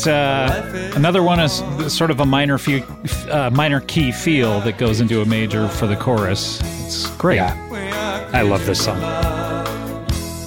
It's 0.00 0.06
uh, 0.06 0.92
another 0.96 1.22
one 1.22 1.38
is 1.40 1.62
sort 1.94 2.10
of 2.10 2.20
a 2.20 2.24
minor 2.24 2.56
fe- 2.56 2.82
uh, 3.28 3.50
minor 3.50 3.80
key 3.80 4.12
feel 4.12 4.58
that 4.62 4.78
goes 4.78 4.98
into 5.02 5.20
a 5.20 5.26
major 5.26 5.68
for 5.68 5.86
the 5.86 5.94
chorus. 5.94 6.58
It's 6.86 7.10
great. 7.18 7.36
Yeah. 7.36 8.30
I 8.32 8.40
love 8.40 8.64
this 8.64 8.82
song. 8.82 8.98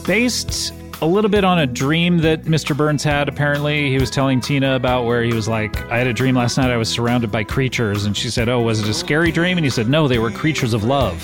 Based 0.07 0.73
a 1.03 1.05
little 1.05 1.30
bit 1.30 1.43
on 1.43 1.59
a 1.59 1.67
dream 1.67 2.17
that 2.21 2.45
Mr. 2.45 2.75
Burns 2.75 3.03
had. 3.03 3.30
Apparently, 3.30 3.91
he 3.91 3.99
was 3.99 4.09
telling 4.09 4.41
Tina 4.41 4.73
about 4.73 5.05
where 5.05 5.21
he 5.21 5.34
was 5.35 5.47
like, 5.47 5.80
"I 5.91 5.99
had 5.99 6.07
a 6.07 6.13
dream 6.13 6.34
last 6.34 6.57
night. 6.57 6.71
I 6.71 6.77
was 6.77 6.89
surrounded 6.89 7.31
by 7.31 7.43
creatures," 7.43 8.05
and 8.05 8.17
she 8.17 8.31
said, 8.31 8.49
"Oh, 8.49 8.61
was 8.61 8.80
it 8.80 8.89
a 8.89 8.93
scary 8.93 9.31
dream?" 9.31 9.59
And 9.59 9.63
he 9.65 9.69
said, 9.69 9.88
"No, 9.88 10.07
they 10.07 10.17
were 10.17 10.31
creatures 10.31 10.73
of 10.73 10.84
love." 10.84 11.21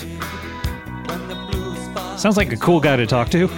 Sounds 2.16 2.38
like 2.38 2.54
a 2.54 2.58
cool 2.58 2.80
guy 2.80 2.96
to 2.96 3.08
talk 3.08 3.30
to. 3.30 3.50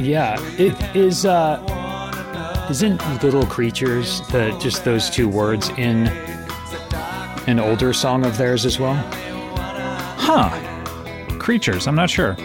Yeah, 0.00 0.40
it 0.56 0.96
is. 0.96 1.26
Uh, 1.26 1.62
isn't 2.70 3.22
"little 3.22 3.46
creatures" 3.46 4.20
the 4.28 4.56
just 4.60 4.84
those 4.84 5.08
two 5.10 5.28
words 5.28 5.68
in 5.70 6.08
an 7.46 7.58
older 7.58 7.92
song 7.92 8.24
of 8.26 8.36
theirs 8.36 8.66
as 8.66 8.78
well? 8.78 8.94
Huh? 10.18 10.50
Creatures. 11.38 11.86
I'm 11.86 11.94
not 11.94 12.10
sure. 12.10 12.36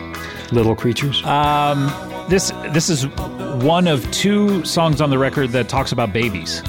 Little 0.51 0.75
creatures. 0.75 1.23
Um, 1.25 1.91
this 2.29 2.51
this 2.71 2.89
is 2.89 3.05
one 3.65 3.87
of 3.87 4.09
two 4.11 4.63
songs 4.63 5.01
on 5.01 5.09
the 5.09 5.17
record 5.17 5.49
that 5.51 5.67
talks 5.69 5.91
about 5.91 6.13
babies. 6.13 6.61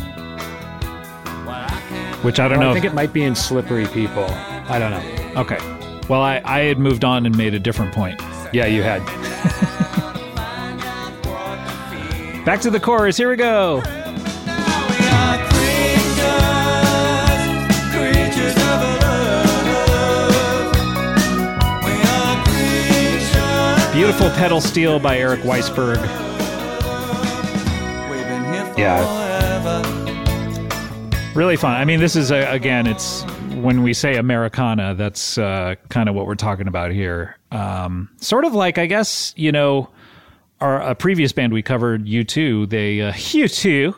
Which 2.23 2.41
I 2.41 2.49
don't 2.49 2.59
Well, 2.59 2.69
know. 2.69 2.71
I 2.71 2.75
think 2.75 2.87
if- 2.87 2.93
it 2.93 2.95
might 2.95 3.13
be 3.13 3.23
in 3.23 3.35
"Slippery 3.35 3.87
People." 3.89 4.25
I 4.69 4.79
don't 4.79 4.91
know. 4.91 5.41
okay. 5.43 5.59
Well, 6.09 6.23
I, 6.23 6.41
I 6.45 6.61
had 6.61 6.79
moved 6.79 7.05
on 7.05 7.25
and 7.27 7.37
made 7.37 7.55
a 7.55 7.59
different 7.61 7.93
point. 7.95 8.21
Yeah, 8.53 8.67
you 8.67 8.83
had. 8.83 9.03
Back 12.45 12.61
to 12.61 12.71
the 12.71 12.79
chorus. 12.79 13.17
Here 13.17 13.31
we 13.31 13.37
go. 13.37 13.77
We 13.77 13.81
are 13.81 15.39
creatures, 15.49 16.21
creatures 17.91 18.53
of 18.53 18.81
love. 19.01 20.77
We 21.85 21.95
are 22.05 22.37
creatures. 22.45 23.95
Beautiful 23.95 24.29
pedal 24.33 24.61
steel 24.61 24.99
by 24.99 25.17
Eric 25.19 25.41
Weissberg. 25.41 26.03
We've 28.11 28.27
been 28.27 28.45
here 28.53 28.75
Yeah. 28.77 29.23
Really 31.35 31.57
fun. 31.57 31.75
I 31.75 31.87
mean, 31.87 31.99
this 31.99 32.15
is 32.15 32.31
a, 32.31 32.53
again, 32.53 32.87
it's 32.87 33.23
when 33.55 33.83
we 33.83 33.95
say 33.95 34.17
Americana, 34.17 34.95
that's 34.95 35.39
uh, 35.39 35.77
kind 35.89 36.11
of 36.11 36.15
what 36.15 36.27
we're 36.27 36.35
talking 36.35 36.69
about 36.69 36.91
here. 36.93 37.39
Um, 37.51 38.11
sort 38.21 38.45
of 38.45 38.53
like, 38.55 38.77
I 38.77 38.85
guess, 38.85 39.33
you 39.35 39.51
know, 39.51 39.89
our 40.61 40.81
a 40.81 40.95
previous 40.95 41.33
band 41.33 41.53
we 41.53 41.63
covered, 41.63 42.07
U2. 42.07 42.69
They 42.71 43.01
uh, 43.03 43.13
U2. 43.13 43.95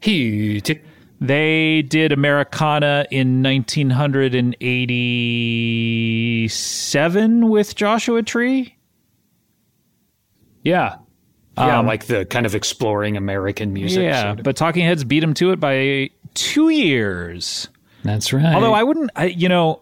He. 0.00 0.62
They 1.20 1.80
did 1.82 2.12
Americana 2.12 3.06
in 3.10 3.42
1987 6.62 7.48
with 7.48 7.74
Joshua 7.74 8.22
Tree. 8.22 8.76
Yeah. 10.62 10.96
Yeah, 11.56 11.78
Um, 11.78 11.86
like 11.86 12.06
the 12.06 12.24
kind 12.26 12.46
of 12.46 12.54
exploring 12.56 13.16
American 13.16 13.72
music. 13.72 14.02
yeah, 14.02 14.22
sort 14.22 14.38
of. 14.40 14.44
but 14.44 14.56
Talking 14.56 14.84
Heads 14.84 15.04
beat 15.04 15.20
them 15.20 15.34
to 15.34 15.52
it 15.52 15.60
by 15.60 16.10
two 16.34 16.68
years. 16.70 17.68
that's 18.02 18.32
right. 18.32 18.54
Although 18.54 18.74
I 18.74 18.82
wouldn't, 18.82 19.10
I, 19.14 19.26
you 19.26 19.48
know, 19.48 19.80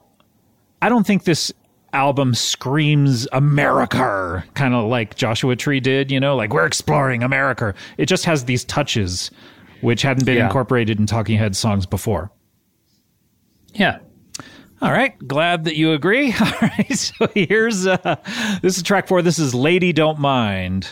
I 0.83 0.91
don't 0.91 1.07
think 1.07 1.25
this 1.25 1.51
album 1.93 2.35
screams 2.35 3.27
America, 3.33 4.45
kind 4.55 4.75
of 4.75 4.85
like 4.87 5.15
Joshua 5.17 5.57
Tree 5.57 5.81
did. 5.81 6.11
You 6.11 6.21
know, 6.21 6.37
like 6.37 6.53
we're 6.53 6.67
exploring 6.67 7.23
America. 7.23 7.75
It 7.99 8.07
just 8.07 8.25
has 8.25 8.45
these 8.45 8.65
touches 8.65 9.31
which 9.81 10.03
hadn't 10.03 10.25
been 10.25 10.37
Yeah. 10.37 10.47
incorporated 10.47 11.01
in 11.01 11.07
Talking 11.07 11.37
Heads 11.39 11.59
songs 11.59 11.87
before. 11.87 12.31
yeah. 13.75 13.99
All 14.81 14.91
right, 14.91 15.15
glad 15.29 15.65
that 15.65 15.77
you 15.77 15.93
agree. 15.93 16.33
All 16.41 16.53
right, 16.61 16.93
so 16.93 17.29
here's 17.35 17.87
uh, 17.87 18.17
this 18.63 18.77
is 18.77 18.83
track 18.83 19.07
four. 19.07 19.23
This 19.23 19.39
is 19.39 19.55
"Lady 19.55 19.93
Don't 19.93 20.19
Mind." 20.19 20.89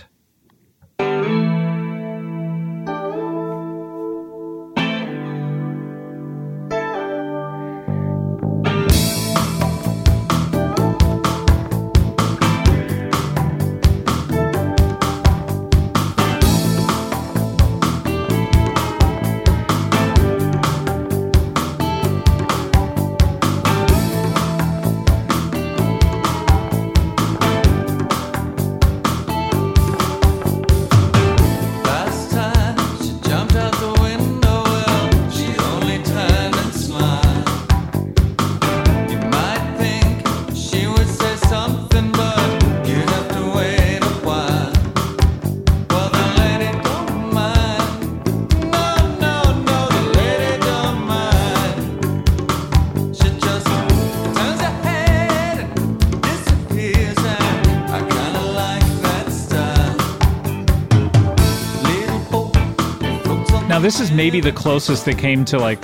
This 63.81 64.01
is 64.01 64.12
maybe 64.12 64.40
the 64.40 64.52
closest 64.52 65.05
they 65.05 65.15
came 65.15 65.44
to 65.47 65.59
like 65.59 65.82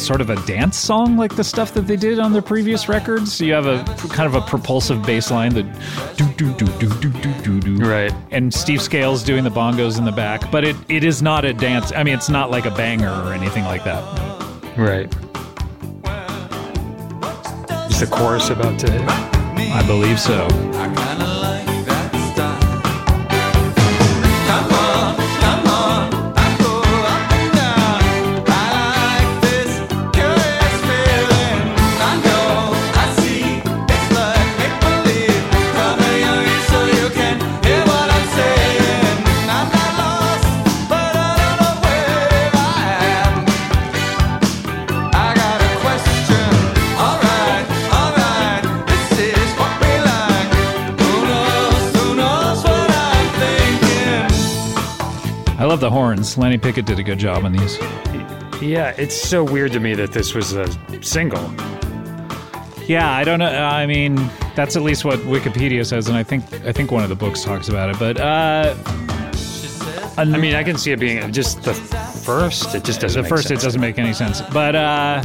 sort 0.00 0.20
of 0.20 0.30
a 0.30 0.36
dance 0.46 0.78
song, 0.78 1.16
like 1.16 1.36
the 1.36 1.44
stuff 1.44 1.74
that 1.74 1.82
they 1.82 1.96
did 1.96 2.18
on 2.18 2.32
their 2.32 2.42
previous 2.42 2.88
records. 2.88 3.40
You 3.40 3.52
have 3.52 3.66
a 3.66 3.84
kind 4.08 4.26
of 4.26 4.34
a 4.34 4.40
propulsive 4.40 5.02
bass 5.04 5.30
line 5.30 5.54
that 5.54 5.64
do 6.16 6.26
do 6.32 6.52
do 6.54 6.66
do 6.78 6.88
do 7.00 7.10
do 7.20 7.32
do 7.42 7.60
do. 7.60 7.84
Right. 7.84 8.12
And 8.30 8.52
Steve 8.52 8.80
Scales 8.80 9.22
doing 9.22 9.44
the 9.44 9.50
bongos 9.50 9.98
in 9.98 10.04
the 10.04 10.12
back, 10.12 10.50
but 10.50 10.64
it, 10.64 10.76
it 10.88 11.04
is 11.04 11.22
not 11.22 11.44
a 11.44 11.52
dance. 11.52 11.92
I 11.92 12.02
mean, 12.02 12.14
it's 12.14 12.30
not 12.30 12.50
like 12.50 12.64
a 12.64 12.70
banger 12.70 13.10
or 13.10 13.32
anything 13.32 13.64
like 13.64 13.84
that. 13.84 14.02
Right. 14.76 15.12
Is 17.90 18.00
the 18.00 18.08
chorus 18.10 18.48
about 18.50 18.78
to 18.80 18.90
hit? 18.90 19.02
I 19.72 19.86
believe 19.86 20.18
so. 20.18 20.46
I 20.74 20.89
love. 56.28 56.38
Lenny 56.38 56.58
Pickett 56.58 56.86
did 56.86 56.98
a 56.98 57.02
good 57.02 57.18
job 57.18 57.44
on 57.44 57.52
these. 57.52 57.78
Yeah, 58.62 58.90
it's 58.98 59.14
so 59.16 59.42
weird 59.42 59.72
to 59.72 59.80
me 59.80 59.94
that 59.94 60.12
this 60.12 60.34
was 60.34 60.52
a 60.52 60.68
single. 61.02 61.42
Yeah, 62.86 63.10
I 63.10 63.24
don't 63.24 63.38
know. 63.38 63.46
I 63.46 63.86
mean, 63.86 64.16
that's 64.54 64.76
at 64.76 64.82
least 64.82 65.04
what 65.04 65.18
Wikipedia 65.20 65.86
says, 65.86 66.08
and 66.08 66.16
I 66.16 66.22
think 66.22 66.44
I 66.64 66.72
think 66.72 66.90
one 66.90 67.02
of 67.02 67.08
the 67.08 67.14
books 67.14 67.44
talks 67.44 67.68
about 67.68 67.90
it. 67.90 67.98
But 67.98 68.20
uh, 68.20 68.74
I 70.18 70.24
mean, 70.24 70.54
I 70.54 70.62
can 70.64 70.76
see 70.76 70.92
it 70.92 70.98
being 71.00 71.32
just 71.32 71.62
the 71.62 71.72
first. 71.72 72.74
It 72.74 72.84
just 72.84 73.00
doesn't. 73.00 73.18
the 73.18 73.22
make 73.22 73.30
first, 73.30 73.48
sense. 73.48 73.62
it 73.62 73.64
doesn't 73.64 73.80
make 73.80 73.98
any 73.98 74.12
sense. 74.12 74.42
But 74.52 74.74
uh, 74.74 75.22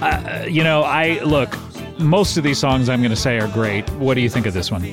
uh, 0.00 0.46
you 0.48 0.64
know, 0.64 0.82
I 0.82 1.22
look. 1.22 1.54
most 1.98 2.36
of 2.36 2.44
these 2.44 2.58
songs 2.58 2.88
I'm 2.88 3.00
going 3.00 3.10
to 3.10 3.16
say 3.16 3.38
are 3.38 3.48
great. 3.48 3.88
What 3.90 4.14
do 4.14 4.20
you 4.22 4.30
think 4.30 4.46
of 4.46 4.54
this 4.54 4.70
one? 4.72 4.84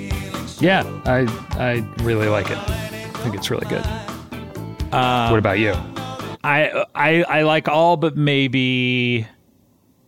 Yeah, 0.59 0.83
I 1.05 1.25
I 1.57 2.03
really 2.03 2.27
like 2.27 2.51
it. 2.51 2.57
I 2.57 3.19
think 3.23 3.35
it's 3.35 3.49
really 3.49 3.67
good. 3.67 3.85
What 4.93 5.39
about 5.39 5.59
you? 5.59 5.73
I 6.43 6.85
I 6.93 7.23
I 7.23 7.41
like 7.43 7.67
all 7.67 7.97
but 7.97 8.17
maybe 8.17 9.25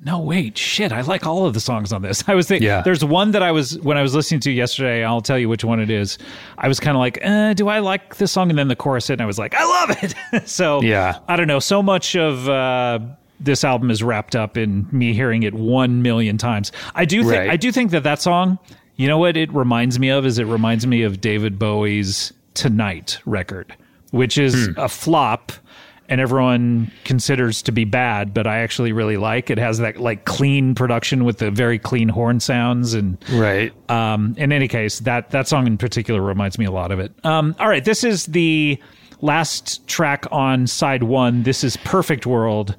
no 0.03 0.19
wait 0.19 0.57
shit 0.57 0.91
I 0.91 1.01
like 1.01 1.25
all 1.25 1.45
of 1.45 1.53
the 1.53 1.59
songs 1.59 1.91
on 1.93 2.01
this. 2.01 2.23
I 2.27 2.35
was 2.35 2.47
thinking 2.47 2.67
Yeah. 2.67 2.81
there's 2.81 3.03
one 3.03 3.31
that 3.31 3.41
I 3.41 3.51
was 3.51 3.79
when 3.79 3.97
I 3.97 4.01
was 4.01 4.13
listening 4.13 4.41
to 4.41 4.51
yesterday. 4.51 5.03
I'll 5.03 5.21
tell 5.21 5.39
you 5.39 5.49
which 5.49 5.63
one 5.63 5.79
it 5.79 5.89
is. 5.89 6.17
I 6.57 6.67
was 6.67 6.79
kind 6.79 6.95
of 6.95 6.99
like, 6.99 7.17
eh, 7.21 7.53
do 7.53 7.67
I 7.69 7.79
like 7.79 8.17
this 8.17 8.31
song? 8.31 8.49
And 8.49 8.59
then 8.59 8.67
the 8.67 8.75
chorus 8.75 9.07
hit, 9.07 9.13
and 9.13 9.21
I 9.21 9.25
was 9.25 9.39
like, 9.39 9.55
I 9.57 9.63
love 9.63 9.97
it. 10.03 10.47
so 10.47 10.81
Yeah. 10.81 11.19
I 11.27 11.35
don't 11.35 11.47
know. 11.47 11.59
So 11.59 11.81
much 11.81 12.15
of 12.15 12.47
uh, 12.49 12.99
this 13.39 13.63
album 13.63 13.89
is 13.89 14.03
wrapped 14.03 14.35
up 14.35 14.57
in 14.57 14.87
me 14.91 15.13
hearing 15.13 15.43
it 15.43 15.53
one 15.53 16.01
million 16.01 16.37
times. 16.37 16.71
I 16.93 17.05
do 17.05 17.21
think 17.23 17.33
Right. 17.33 17.49
I 17.49 17.57
do 17.57 17.71
think 17.71 17.91
that 17.91 18.03
that 18.03 18.21
song. 18.21 18.59
You 18.97 19.07
know 19.07 19.17
what 19.17 19.35
it 19.35 19.51
reminds 19.53 19.99
me 19.99 20.09
of? 20.09 20.25
Is 20.25 20.37
it 20.39 20.45
reminds 20.45 20.85
me 20.87 21.01
of 21.03 21.19
David 21.21 21.57
Bowie's 21.59 22.31
Tonight 22.53 23.19
record, 23.25 23.75
which 24.11 24.37
is 24.37 24.67
Hmm. 24.67 24.79
a 24.79 24.89
flop 24.89 25.51
and 26.07 26.21
everyone 26.21 26.91
considers 27.03 27.63
to 27.63 27.71
be 27.71 27.83
bad, 27.83 28.31
but 28.31 28.45
I 28.45 28.59
actually 28.59 28.91
really 28.91 29.17
like. 29.17 29.49
It 29.49 29.57
has 29.57 29.79
that 29.79 29.97
like 29.97 30.25
clean 30.25 30.75
production 30.75 31.23
with 31.25 31.39
the 31.39 31.49
very 31.49 31.79
clean 31.79 32.09
horn 32.09 32.39
sounds 32.39 32.93
and 32.93 33.17
Right. 33.33 33.73
um, 33.89 34.35
in 34.37 34.51
any 34.51 34.67
case, 34.67 34.99
that 34.99 35.31
that 35.31 35.47
song 35.47 35.65
in 35.65 35.77
particular 35.79 36.21
reminds 36.21 36.59
me 36.59 36.65
a 36.65 36.71
lot 36.71 36.91
of 36.91 36.99
it. 36.99 37.11
Um, 37.23 37.55
all 37.59 37.67
right, 37.67 37.83
this 37.83 38.03
is 38.03 38.27
the 38.27 38.77
last 39.21 39.87
track 39.87 40.25
on 40.31 40.67
side 40.67 41.01
one. 41.03 41.41
This 41.41 41.63
is 41.63 41.75
Perfect 41.77 42.27
World. 42.27 42.75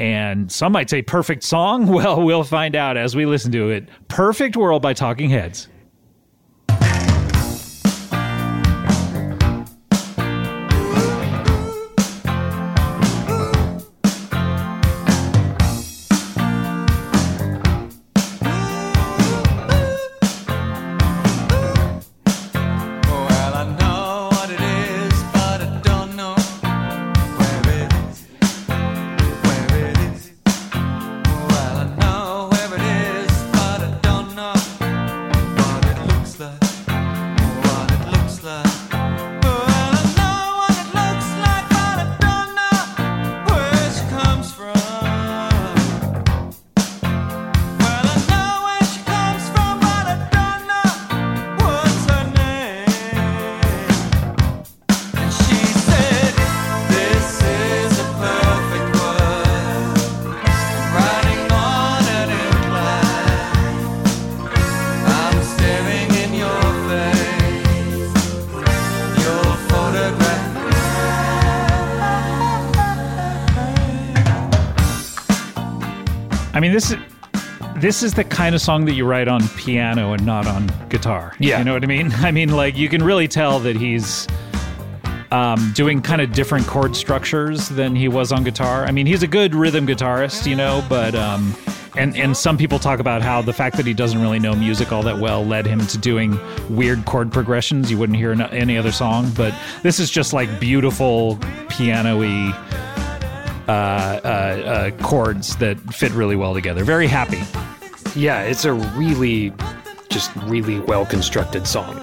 And 0.00 0.50
some 0.50 0.72
might 0.72 0.88
say 0.90 1.02
perfect 1.02 1.42
song. 1.44 1.86
Well, 1.92 2.22
we'll 2.24 2.44
find 2.44 2.74
out 2.76 2.96
as 2.96 3.14
we 3.16 3.26
listen 3.26 3.50
to 3.52 3.70
it. 3.70 3.88
Perfect 4.08 4.56
World 4.56 4.80
by 4.82 4.94
Talking 4.94 5.30
Heads. 5.30 5.68
This 77.88 78.02
is 78.02 78.12
the 78.12 78.24
kind 78.24 78.54
of 78.54 78.60
song 78.60 78.84
that 78.84 78.92
you 78.92 79.06
write 79.06 79.28
on 79.28 79.48
piano 79.56 80.12
and 80.12 80.26
not 80.26 80.46
on 80.46 80.70
guitar. 80.90 81.32
Yeah. 81.38 81.58
you 81.58 81.64
know 81.64 81.72
what 81.72 81.82
I 81.82 81.86
mean. 81.86 82.12
I 82.16 82.30
mean, 82.30 82.50
like 82.50 82.76
you 82.76 82.86
can 82.86 83.02
really 83.02 83.26
tell 83.26 83.60
that 83.60 83.76
he's 83.76 84.28
um, 85.30 85.72
doing 85.74 86.02
kind 86.02 86.20
of 86.20 86.34
different 86.34 86.66
chord 86.66 86.94
structures 86.94 87.70
than 87.70 87.96
he 87.96 88.06
was 88.06 88.30
on 88.30 88.44
guitar. 88.44 88.84
I 88.84 88.90
mean, 88.90 89.06
he's 89.06 89.22
a 89.22 89.26
good 89.26 89.54
rhythm 89.54 89.86
guitarist, 89.86 90.46
you 90.46 90.54
know, 90.54 90.84
but 90.86 91.14
um, 91.14 91.56
and 91.96 92.14
and 92.14 92.36
some 92.36 92.58
people 92.58 92.78
talk 92.78 93.00
about 93.00 93.22
how 93.22 93.40
the 93.40 93.54
fact 93.54 93.78
that 93.78 93.86
he 93.86 93.94
doesn't 93.94 94.20
really 94.20 94.38
know 94.38 94.54
music 94.54 94.92
all 94.92 95.02
that 95.04 95.18
well 95.18 95.42
led 95.42 95.64
him 95.64 95.86
to 95.86 95.96
doing 95.96 96.38
weird 96.68 97.06
chord 97.06 97.32
progressions 97.32 97.90
you 97.90 97.96
wouldn't 97.96 98.18
hear 98.18 98.32
in 98.32 98.42
any 98.42 98.76
other 98.76 98.92
song. 98.92 99.32
But 99.34 99.54
this 99.82 99.98
is 99.98 100.10
just 100.10 100.34
like 100.34 100.60
beautiful 100.60 101.38
piano-y 101.70 102.52
uh, 103.66 103.70
uh, 103.72 104.26
uh, 104.26 104.90
chords 105.02 105.56
that 105.56 105.80
fit 105.94 106.12
really 106.12 106.36
well 106.36 106.52
together. 106.52 106.84
Very 106.84 107.06
happy. 107.06 107.40
Yeah, 108.18 108.42
it's 108.42 108.64
a 108.64 108.72
really, 108.72 109.52
just 110.08 110.34
really 110.46 110.80
well 110.80 111.06
constructed 111.06 111.68
song. 111.68 111.94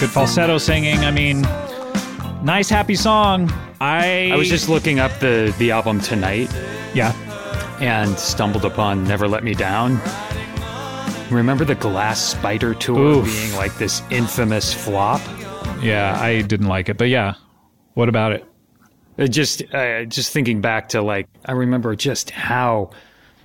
Good 0.00 0.10
falsetto 0.10 0.58
singing. 0.58 0.98
I 1.04 1.12
mean, 1.12 1.42
nice 2.44 2.68
happy 2.68 2.96
song. 2.96 3.52
I 3.80 4.32
I 4.32 4.36
was 4.36 4.48
just 4.48 4.68
looking 4.68 4.98
up 4.98 5.12
the 5.20 5.54
the 5.58 5.70
album 5.70 6.00
tonight 6.00 6.52
yeah. 6.92 7.12
and 7.78 8.18
stumbled 8.18 8.64
upon 8.64 9.04
Never 9.04 9.28
Let 9.28 9.44
Me 9.44 9.54
Down. 9.54 10.00
Remember 11.30 11.64
the 11.64 11.76
Glass 11.76 12.20
Spider 12.20 12.74
tour 12.74 12.98
Oof. 12.98 13.26
being 13.26 13.54
like 13.54 13.76
this 13.76 14.02
infamous 14.10 14.74
flop? 14.74 15.20
Yeah, 15.80 16.18
I 16.20 16.42
didn't 16.42 16.66
like 16.66 16.88
it, 16.88 16.98
but 16.98 17.10
yeah. 17.10 17.34
What 17.94 18.08
about 18.08 18.32
it? 18.32 18.44
It 19.18 19.28
just 19.28 19.62
uh, 19.74 20.04
just 20.04 20.32
thinking 20.32 20.60
back 20.60 20.90
to 20.90 21.02
like 21.02 21.28
I 21.44 21.52
remember 21.52 21.94
just 21.96 22.30
how 22.30 22.90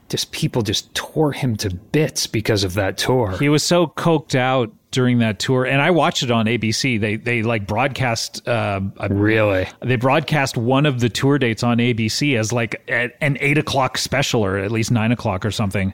just 0.08 0.32
people 0.32 0.62
just 0.62 0.94
tore 0.94 1.32
him 1.32 1.56
to 1.58 1.74
bits 1.74 2.28
because 2.28 2.64
of 2.64 2.76
that 2.76 2.98
tour. 2.98 3.36
He 3.40 3.50
was 3.50 3.64
so 3.64 3.88
coked 3.88 4.36
out 4.36 4.72
during 4.92 5.18
that 5.18 5.40
tour, 5.40 5.66
and 5.66 5.82
I 5.82 5.90
watched 5.90 6.22
it 6.22 6.30
on 6.30 6.46
ABC. 6.46 7.02
They 7.02 7.16
they 7.16 7.42
like 7.42 7.66
broadcast 7.66 8.48
uh, 8.48 8.82
really? 9.10 9.68
they 9.82 9.96
broadcast 9.96 10.56
one 10.56 10.86
of 10.86 11.00
the 11.00 11.10
tour 11.10 11.40
dates 11.40 11.64
on 11.64 11.80
ABC 11.80 12.38
as 12.38 12.54
like 12.54 12.82
an 12.88 13.38
eight 13.42 13.58
o'clock 13.58 13.98
special 13.98 14.46
or 14.46 14.60
at 14.60 14.72
least 14.72 14.92
nine 14.92 15.12
o'clock 15.12 15.44
or 15.44 15.52
something. 15.52 15.94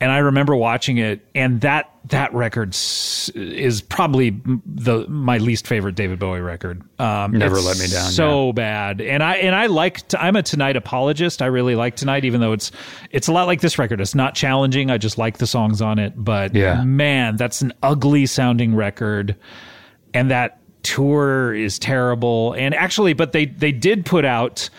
And 0.00 0.12
I 0.12 0.18
remember 0.18 0.54
watching 0.54 0.98
it, 0.98 1.26
and 1.34 1.60
that 1.62 1.90
that 2.04 2.32
record 2.32 2.72
is 2.72 3.82
probably 3.88 4.30
the 4.64 5.06
my 5.08 5.38
least 5.38 5.66
favorite 5.66 5.96
David 5.96 6.20
Bowie 6.20 6.40
record. 6.40 6.82
Um, 7.00 7.32
Never 7.32 7.56
Let 7.60 7.78
Me 7.80 7.88
Down, 7.88 8.10
So 8.10 8.52
bad, 8.52 9.00
and 9.00 9.24
I 9.24 9.36
and 9.38 9.56
I 9.56 9.66
like 9.66 10.06
t- 10.06 10.16
I'm 10.16 10.36
a 10.36 10.42
Tonight 10.44 10.76
apologist. 10.76 11.42
I 11.42 11.46
really 11.46 11.74
like 11.74 11.96
Tonight, 11.96 12.24
even 12.24 12.40
though 12.40 12.52
it's 12.52 12.70
it's 13.10 13.26
a 13.26 13.32
lot 13.32 13.48
like 13.48 13.60
this 13.60 13.76
record. 13.76 14.00
It's 14.00 14.14
not 14.14 14.36
challenging. 14.36 14.88
I 14.90 14.98
just 14.98 15.18
like 15.18 15.38
the 15.38 15.48
songs 15.48 15.82
on 15.82 15.98
it. 15.98 16.12
But 16.16 16.54
Yeah. 16.54 16.84
man, 16.84 17.36
that's 17.36 17.60
an 17.60 17.72
ugly 17.82 18.26
sounding 18.26 18.76
record 18.76 19.34
and 20.14 20.30
that 20.30 20.60
tour 20.84 21.52
is 21.52 21.78
terrible. 21.78 22.52
And 22.54 22.72
actually, 22.74 23.14
but 23.14 23.32
they 23.32 23.46
they 23.46 23.72
did 23.72 24.06
put 24.06 24.24
out 24.24 24.70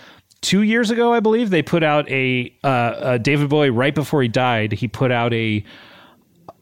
two 0.41 0.61
years 0.61 0.91
ago, 0.91 1.13
I 1.13 1.19
believe, 1.19 1.49
they 1.49 1.61
put 1.61 1.83
out 1.83 2.09
a 2.09 2.53
uh, 2.63 2.67
uh, 2.67 3.17
David 3.17 3.49
Bowie 3.49 3.69
right 3.69 3.93
before 3.93 4.21
he 4.21 4.27
died. 4.27 4.71
He 4.71 4.87
put 4.87 5.11
out 5.11 5.33
a. 5.33 5.63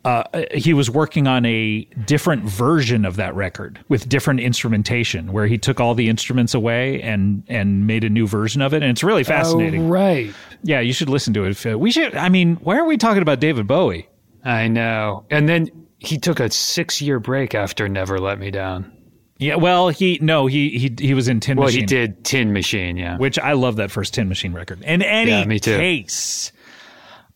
Uh, 0.05 0.23
he 0.53 0.73
was 0.73 0.89
working 0.89 1.27
on 1.27 1.45
a 1.45 1.81
different 2.05 2.43
version 2.45 3.03
of 3.03 3.17
that 3.17 3.35
record 3.35 3.83
with 3.89 4.07
different 4.07 4.39
instrumentation, 4.39 5.33
where 5.33 5.47
he 5.47 5.57
took 5.57 5.81
all 5.81 5.95
the 5.95 6.07
instruments 6.07 6.53
away 6.53 7.01
and 7.01 7.43
and 7.49 7.85
made 7.87 8.05
a 8.05 8.09
new 8.09 8.25
version 8.25 8.61
of 8.61 8.73
it, 8.73 8.81
and 8.83 8.91
it's 8.91 9.03
really 9.03 9.25
fascinating. 9.25 9.87
Oh, 9.87 9.89
right. 9.89 10.33
Yeah, 10.63 10.79
you 10.79 10.93
should 10.93 11.09
listen 11.09 11.33
to 11.33 11.43
it. 11.43 11.51
If, 11.51 11.65
uh, 11.65 11.77
We 11.77 11.91
should. 11.91 12.15
I 12.15 12.29
mean, 12.29 12.55
why 12.57 12.77
are 12.77 12.85
we 12.85 12.97
talking 12.97 13.21
about 13.21 13.41
David 13.41 13.67
Bowie? 13.67 14.07
I 14.45 14.69
know. 14.69 15.25
And 15.29 15.49
then 15.49 15.69
he 15.99 16.17
took 16.17 16.39
a 16.39 16.49
six 16.49 17.01
year 17.01 17.19
break 17.19 17.53
after 17.53 17.89
Never 17.89 18.17
Let 18.17 18.39
Me 18.39 18.49
Down. 18.49 18.96
Yeah, 19.39 19.55
well, 19.55 19.89
he 19.89 20.17
no, 20.21 20.47
he 20.47 20.69
he 20.77 20.95
he 20.99 21.13
was 21.13 21.27
in 21.27 21.39
Tin 21.39 21.57
Well, 21.57 21.67
Machine. 21.67 21.81
he 21.81 21.85
did 21.85 22.23
Tin 22.23 22.53
Machine, 22.53 22.97
yeah. 22.97 23.17
which 23.17 23.37
I 23.37 23.53
love 23.53 23.75
that 23.75 23.91
first 23.91 24.13
Tin 24.15 24.27
Machine 24.27 24.53
record. 24.53 24.81
In 24.81 25.01
any 25.01 25.31
Yeah, 25.31 25.45
me 25.45 25.59
too. 25.59 25.77
case, 25.77 26.51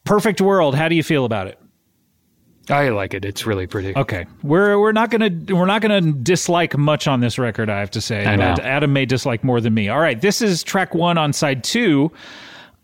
Perfect 0.03 0.41
World. 0.41 0.73
How 0.76 0.90
do 0.90 0.95
you 0.95 1.03
feel 1.03 1.26
about 1.26 1.48
it? 1.48 1.60
I 2.69 2.90
like 2.90 3.14
it. 3.14 3.26
It's 3.26 3.45
really 3.45 3.68
pretty. 3.68 3.95
Okay, 3.95 4.26
we're 4.44 4.80
we're 4.80 4.91
not 4.94 5.10
gonna 5.11 5.30
we're 5.49 5.65
not 5.65 5.82
gonna 5.82 6.02
dislike 6.02 6.78
much 6.78 7.07
on 7.07 7.19
this 7.19 7.38
record. 7.38 7.69
I 7.69 7.80
have 7.80 7.91
to 7.91 8.02
say, 8.02 8.26
I 8.26 8.36
know. 8.36 8.56
Adam 8.61 8.94
may 8.94 9.06
dislike 9.06 9.44
more 9.44 9.60
than 9.61 9.73
me. 9.73 9.90
All 9.90 9.99
right, 9.99 10.19
this 10.19 10.41
is 10.41 10.64
track 10.64 10.95
one 10.95 11.18
on 11.18 11.34
side 11.34 11.64
two. 11.64 12.11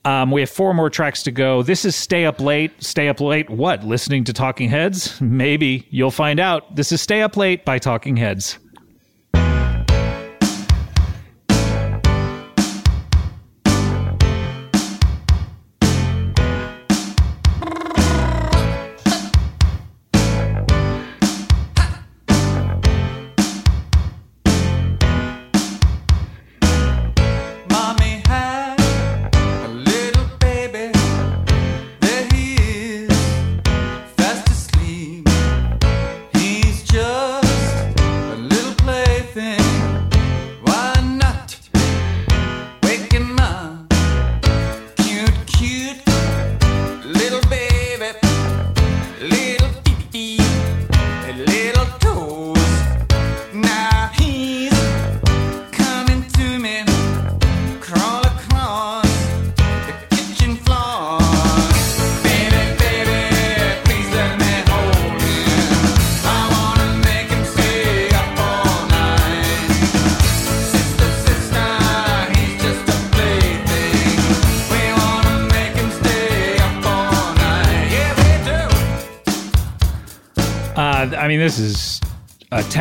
Um, 0.05 0.31
we 0.31 0.41
have 0.41 0.49
four 0.49 0.73
more 0.73 0.89
tracks 0.89 1.23
to 1.23 1.31
go. 1.31 1.63
This 1.63 1.83
is 1.85 1.95
Stay 1.95 2.25
Up 2.25 2.39
Late. 2.39 2.71
Stay 2.81 3.09
Up 3.09 3.19
Late. 3.19 3.49
What? 3.49 3.83
Listening 3.83 4.23
to 4.25 4.33
Talking 4.33 4.69
Heads? 4.69 5.19
Maybe 5.21 5.85
you'll 5.89 6.11
find 6.11 6.39
out. 6.39 6.75
This 6.75 6.91
is 6.93 7.01
Stay 7.01 7.21
Up 7.21 7.35
Late 7.35 7.65
by 7.65 7.77
Talking 7.77 8.15
Heads. 8.15 8.57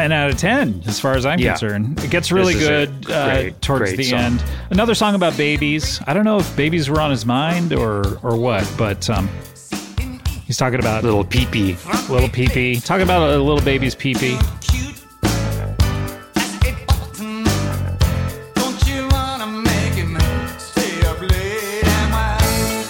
10 0.07 0.13
out 0.13 0.31
of 0.31 0.37
10 0.39 0.83
as 0.87 1.01
far 1.01 1.15
as 1.17 1.27
I'm 1.27 1.41
Yeah. 1.41 1.51
concerned. 1.53 1.99
It 2.05 2.11
gets 2.11 2.31
really 2.31 2.55
This 2.55 2.63
is 2.63 2.69
a 2.69 2.71
good 2.87 3.11
uh, 3.11 3.51
towards 3.61 3.81
great 3.91 3.97
the 3.97 4.05
song. 4.05 4.19
end. 4.21 4.45
Another 4.71 4.95
song 4.95 5.17
about 5.17 5.37
babies. 5.37 6.01
I 6.07 6.15
don't 6.15 6.25
know 6.25 6.39
if 6.39 6.55
babies 6.57 6.89
were 6.89 7.01
on 7.01 7.11
his 7.11 7.27
mind 7.27 7.73
or 7.73 8.19
or 8.23 8.37
what, 8.37 8.71
but 8.79 9.11
um, 9.11 9.29
he's 10.47 10.57
talking 10.57 10.79
about 10.79 11.03
Little 11.03 11.25
peepee. 11.25 11.77
little 12.09 12.29
pee-pee. 12.29 12.79
Talking 12.79 13.03
about 13.03 13.31
a 13.31 13.39
little 13.43 13.61
baby's 13.65 13.97
pee-pee. 13.97 14.39
cute 14.61 14.95
as 15.23 16.55
a 16.55 16.73
button. 16.87 17.43
Don't 18.55 18.87
you 18.89 19.09
wanna 19.11 19.47
make 19.49 19.95
him 19.95 20.17
stay 20.59 21.01
up 21.09 21.21
late 21.21 21.83
and 21.85 22.13
while 22.13 22.39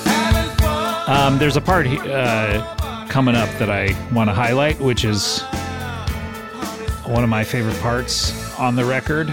having 0.04 0.56
fun? 0.58 1.16
Um, 1.32 1.38
there's 1.38 1.56
a 1.56 1.62
part 1.62 1.86
uh, 1.86 3.06
coming 3.08 3.34
up 3.36 3.48
that 3.58 3.70
I 3.70 3.96
want 4.12 4.28
to 4.28 4.34
highlight, 4.34 4.78
which 4.80 5.02
is 5.06 5.42
one 7.08 7.22
of 7.22 7.30
my 7.30 7.44
favorite 7.44 7.78
parts 7.80 8.32
on 8.58 8.76
the 8.76 8.84
record. 8.84 9.28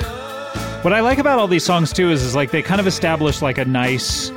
What 0.83 0.93
I 0.93 0.99
like 0.99 1.17
about 1.17 1.39
all 1.39 1.47
these 1.47 1.63
songs 1.63 1.93
too 1.93 2.11
is, 2.11 2.23
is 2.23 2.35
like 2.35 2.51
they 2.51 2.61
kind 2.61 2.81
of 2.81 2.87
establish 2.87 3.41
like 3.41 3.57
a 3.57 3.65
nice 3.65 4.31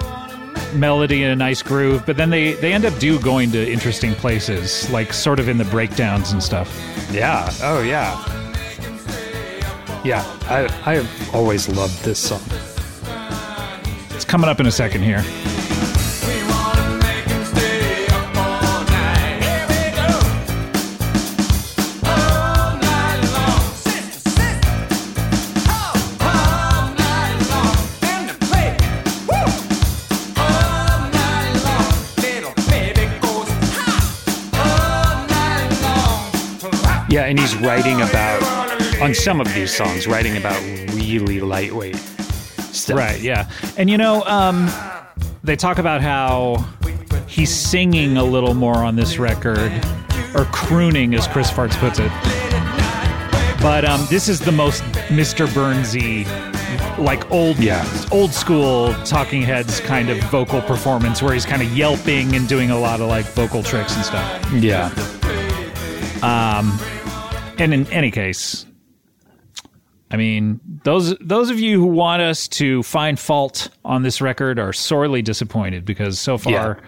melody 0.75 1.23
and 1.23 1.33
a 1.33 1.37
nice 1.37 1.63
groove, 1.63 2.05
but 2.07 2.17
then 2.17 2.31
they 2.31 2.55
they 2.55 2.73
end 2.73 2.85
up 2.85 2.97
do 2.99 3.19
going 3.21 3.51
to 3.53 3.71
interesting 3.71 4.15
places, 4.15 4.89
like 4.91 5.13
sort 5.13 5.41
of 5.41 5.49
in 5.49 5.59
the 5.59 5.65
breakdowns 5.67 6.33
and 6.33 6.43
stuff. 6.43 6.69
Yeah. 7.11 7.51
Oh, 7.63 7.83
yeah. 7.83 8.15
Yeah. 10.05 10.25
I, 10.49 10.65
I 10.85 10.97
have 10.97 11.35
always 11.35 11.69
loved 11.69 12.05
this 12.05 12.19
song. 12.19 12.43
It's 14.11 14.25
coming 14.25 14.49
up 14.49 14.61
in 14.61 14.67
a 14.67 14.73
second 14.73 15.03
here. 15.03 15.25
And 37.37 37.43
he's 37.43 37.55
writing 37.57 38.01
about, 38.01 38.43
on 39.03 39.13
some 39.15 39.43
of 39.43 39.53
these 39.53 39.75
songs, 39.75 40.07
writing 40.07 40.39
about 40.39 40.59
really 40.95 41.39
lightweight 41.41 41.97
stuff. 41.97 42.97
Right, 42.97 43.21
yeah. 43.21 43.51
And 43.77 43.91
you 43.91 43.99
know, 43.99 44.23
um, 44.25 44.71
they 45.45 45.55
talk 45.55 45.77
about 45.77 46.01
how 46.01 46.65
he's 47.29 47.55
singing 47.55 48.17
a 48.17 48.25
little 48.25 48.55
more 48.55 48.77
on 48.77 48.97
this 48.97 49.19
record, 49.19 49.71
or 50.35 50.47
crooning, 50.47 51.15
as 51.15 51.29
Chris 51.29 51.51
Farts 51.51 51.77
puts 51.79 51.99
it. 51.99 52.11
But 53.61 53.85
um, 53.85 54.07
this 54.09 54.29
is 54.31 54.41
the 54.41 54.53
most 54.53 54.83
Mr. 55.09 55.47
Burnsy, 55.49 56.25
like 56.99 57.31
old, 57.31 57.59
Yeah. 57.59 57.85
old 58.11 58.33
school 58.33 58.95
Talking 59.05 59.43
Heads 59.43 59.81
kind 59.81 60.09
of 60.09 60.17
vocal 60.31 60.63
performance, 60.63 61.23
where 61.23 61.35
he's 61.35 61.45
kind 61.45 61.61
of 61.61 61.77
yelping 61.77 62.35
and 62.35 62.49
doing 62.49 62.71
a 62.71 62.79
lot 62.79 63.03
of 63.03 63.09
like 63.09 63.27
vocal 63.27 63.63
tricks 63.63 63.95
and 63.95 64.05
stuff. 64.07 64.53
Yeah. 64.55 64.89
And 67.59 67.73
in 67.73 67.87
any 67.89 68.11
case, 68.11 68.66
I 70.11 70.16
mean, 70.16 70.61
those 70.85 71.16
those 71.20 71.51
of 71.51 71.59
you 71.59 71.81
who 71.81 71.87
want 71.87 72.23
us 72.23 72.47
to 72.49 72.83
find 72.83 73.19
fault 73.19 73.69
on 73.85 74.03
this 74.03 74.20
record 74.20 74.59
are 74.59 74.73
sorely 74.73 75.23
disappointed 75.23 75.85
because 75.85 76.19
so 76.19 76.39
far, 76.39 76.78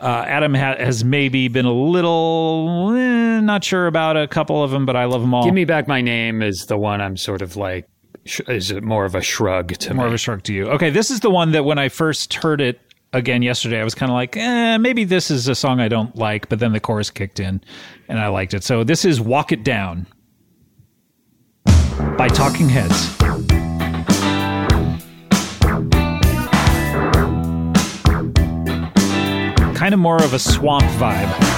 uh, 0.00 0.24
Adam 0.26 0.52
ha- 0.54 0.76
has 0.78 1.04
maybe 1.04 1.48
been 1.48 1.64
a 1.64 1.72
little 1.72 2.92
eh, 2.94 3.40
not 3.40 3.64
sure 3.64 3.86
about 3.86 4.16
a 4.16 4.26
couple 4.26 4.62
of 4.62 4.70
them, 4.72 4.84
but 4.84 4.96
I 4.96 5.04
love 5.04 5.22
them 5.22 5.32
all. 5.32 5.44
Give 5.44 5.54
Me 5.54 5.64
Back 5.64 5.88
My 5.88 6.00
Name 6.00 6.42
is 6.42 6.66
the 6.66 6.76
one 6.76 7.00
I'm 7.00 7.16
sort 7.16 7.40
of 7.40 7.56
like, 7.56 7.88
sh- 8.26 8.40
is 8.48 8.70
it 8.70 8.82
more 8.82 9.04
of 9.06 9.14
a 9.14 9.22
shrug 9.22 9.68
to 9.78 9.94
more 9.94 10.04
me? 10.04 10.08
of 10.08 10.14
a 10.14 10.18
shrug 10.18 10.42
to 10.44 10.52
you. 10.52 10.66
Okay, 10.68 10.90
this 10.90 11.10
is 11.10 11.20
the 11.20 11.30
one 11.30 11.52
that 11.52 11.64
when 11.64 11.78
I 11.78 11.88
first 11.88 12.34
heard 12.34 12.60
it 12.60 12.78
again 13.14 13.40
yesterday, 13.40 13.80
I 13.80 13.84
was 13.84 13.94
kind 13.94 14.10
of 14.10 14.14
like, 14.14 14.36
eh, 14.36 14.76
maybe 14.76 15.04
this 15.04 15.30
is 15.30 15.48
a 15.48 15.54
song 15.54 15.80
I 15.80 15.88
don't 15.88 16.14
like, 16.14 16.50
but 16.50 16.58
then 16.58 16.72
the 16.72 16.80
chorus 16.80 17.08
kicked 17.08 17.40
in, 17.40 17.62
and 18.08 18.18
I 18.18 18.28
liked 18.28 18.52
it. 18.52 18.64
So 18.64 18.84
this 18.84 19.06
is 19.06 19.18
"Walk 19.18 19.50
It 19.50 19.64
Down" 19.64 20.06
by 22.16 22.28
Talking 22.28 22.68
Heads. 22.68 23.16
Kind 29.76 29.94
of 29.94 30.00
more 30.00 30.22
of 30.22 30.32
a 30.34 30.38
swamp 30.38 30.84
vibe. 30.98 31.55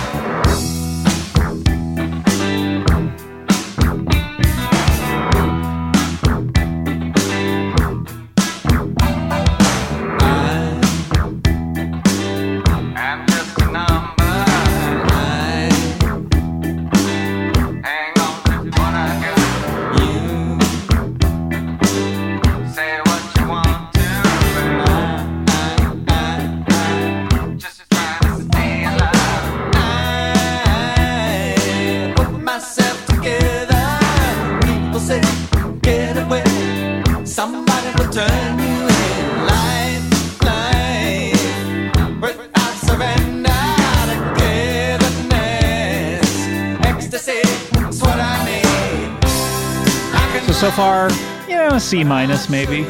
So 50.59 50.73
far, 50.73 51.09
you 51.49 51.55
know, 51.55 51.69
a 51.69 51.79
C 51.79 52.03
minus 52.03 52.49
maybe. 52.49 52.85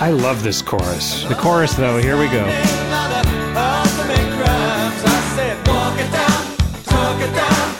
I 0.00 0.10
love 0.10 0.42
this 0.42 0.60
chorus. 0.60 1.22
The 1.22 1.36
chorus 1.36 1.72
though, 1.74 1.98
here 1.98 2.18
we 2.18 2.26
go. 2.26 2.44
I 2.44 2.48
said, 5.36 5.56
walk 5.68 5.96
it 6.00 6.10
down, 6.10 6.56
talk 6.82 7.20
it 7.20 7.32
down. 7.32 7.74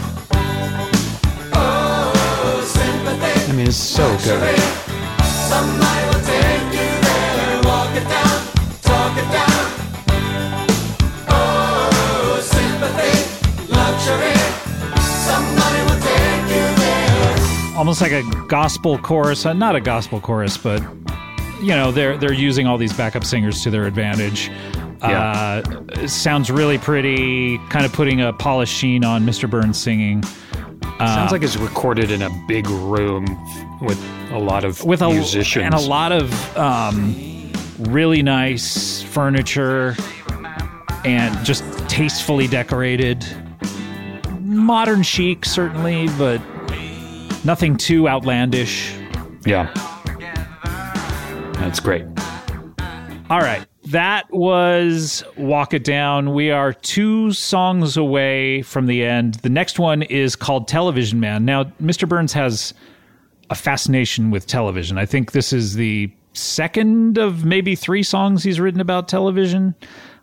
Sympathy. 2.62 3.50
I 3.50 3.52
mean, 3.56 3.66
it's 3.66 3.76
so 3.76 4.16
good. 4.18 4.42
Almost 17.82 18.00
like 18.00 18.12
a 18.12 18.22
gospel 18.46 18.96
chorus, 18.96 19.44
uh, 19.44 19.52
not 19.52 19.74
a 19.74 19.80
gospel 19.80 20.20
chorus, 20.20 20.56
but 20.56 20.80
you 21.60 21.74
know 21.74 21.90
they're 21.90 22.16
they're 22.16 22.32
using 22.32 22.68
all 22.68 22.78
these 22.78 22.92
backup 22.92 23.24
singers 23.24 23.60
to 23.64 23.70
their 23.70 23.86
advantage. 23.86 24.50
Yeah. 25.00 25.64
Uh, 25.66 26.06
sounds 26.06 26.48
really 26.48 26.78
pretty, 26.78 27.58
kind 27.70 27.84
of 27.84 27.92
putting 27.92 28.20
a 28.20 28.32
polished 28.32 28.72
sheen 28.72 29.04
on 29.04 29.26
Mr. 29.26 29.50
Burns 29.50 29.82
singing 29.82 30.22
Sounds 30.98 31.32
like 31.32 31.42
it's 31.42 31.56
recorded 31.56 32.12
in 32.12 32.22
a 32.22 32.30
big 32.46 32.68
room 32.68 33.26
with 33.80 34.00
a 34.30 34.38
lot 34.38 34.62
of 34.62 34.84
with 34.84 35.02
a 35.02 35.08
musicians. 35.08 35.64
and 35.64 35.74
a 35.74 35.80
lot 35.80 36.12
of 36.12 36.56
um, 36.56 37.50
really 37.80 38.22
nice 38.22 39.02
furniture 39.02 39.96
and 41.04 41.44
just 41.44 41.64
tastefully 41.88 42.46
decorated. 42.46 43.26
Modern 44.42 45.02
chic, 45.02 45.44
certainly, 45.44 46.06
but 46.16 46.40
nothing 47.44 47.76
too 47.76 48.08
outlandish. 48.08 48.94
Yeah. 49.44 49.72
That's 51.54 51.80
great. 51.80 52.04
All 53.30 53.38
right. 53.40 53.64
That 53.86 54.24
was 54.30 55.24
Walk 55.36 55.74
It 55.74 55.84
Down. 55.84 56.34
We 56.34 56.50
are 56.50 56.72
two 56.72 57.32
songs 57.32 57.96
away 57.96 58.62
from 58.62 58.86
the 58.86 59.04
end. 59.04 59.34
The 59.36 59.48
next 59.48 59.78
one 59.78 60.02
is 60.02 60.36
called 60.36 60.68
Television 60.68 61.20
Man. 61.20 61.44
Now, 61.44 61.64
Mr. 61.82 62.08
Burns 62.08 62.32
has 62.32 62.72
a 63.50 63.54
fascination 63.54 64.30
with 64.30 64.46
television. 64.46 64.98
I 64.98 65.06
think 65.06 65.32
this 65.32 65.52
is 65.52 65.74
the 65.74 66.10
second 66.32 67.18
of 67.18 67.44
maybe 67.44 67.74
three 67.74 68.02
songs 68.02 68.42
he's 68.42 68.58
written 68.60 68.80
about 68.80 69.08
television. 69.08 69.74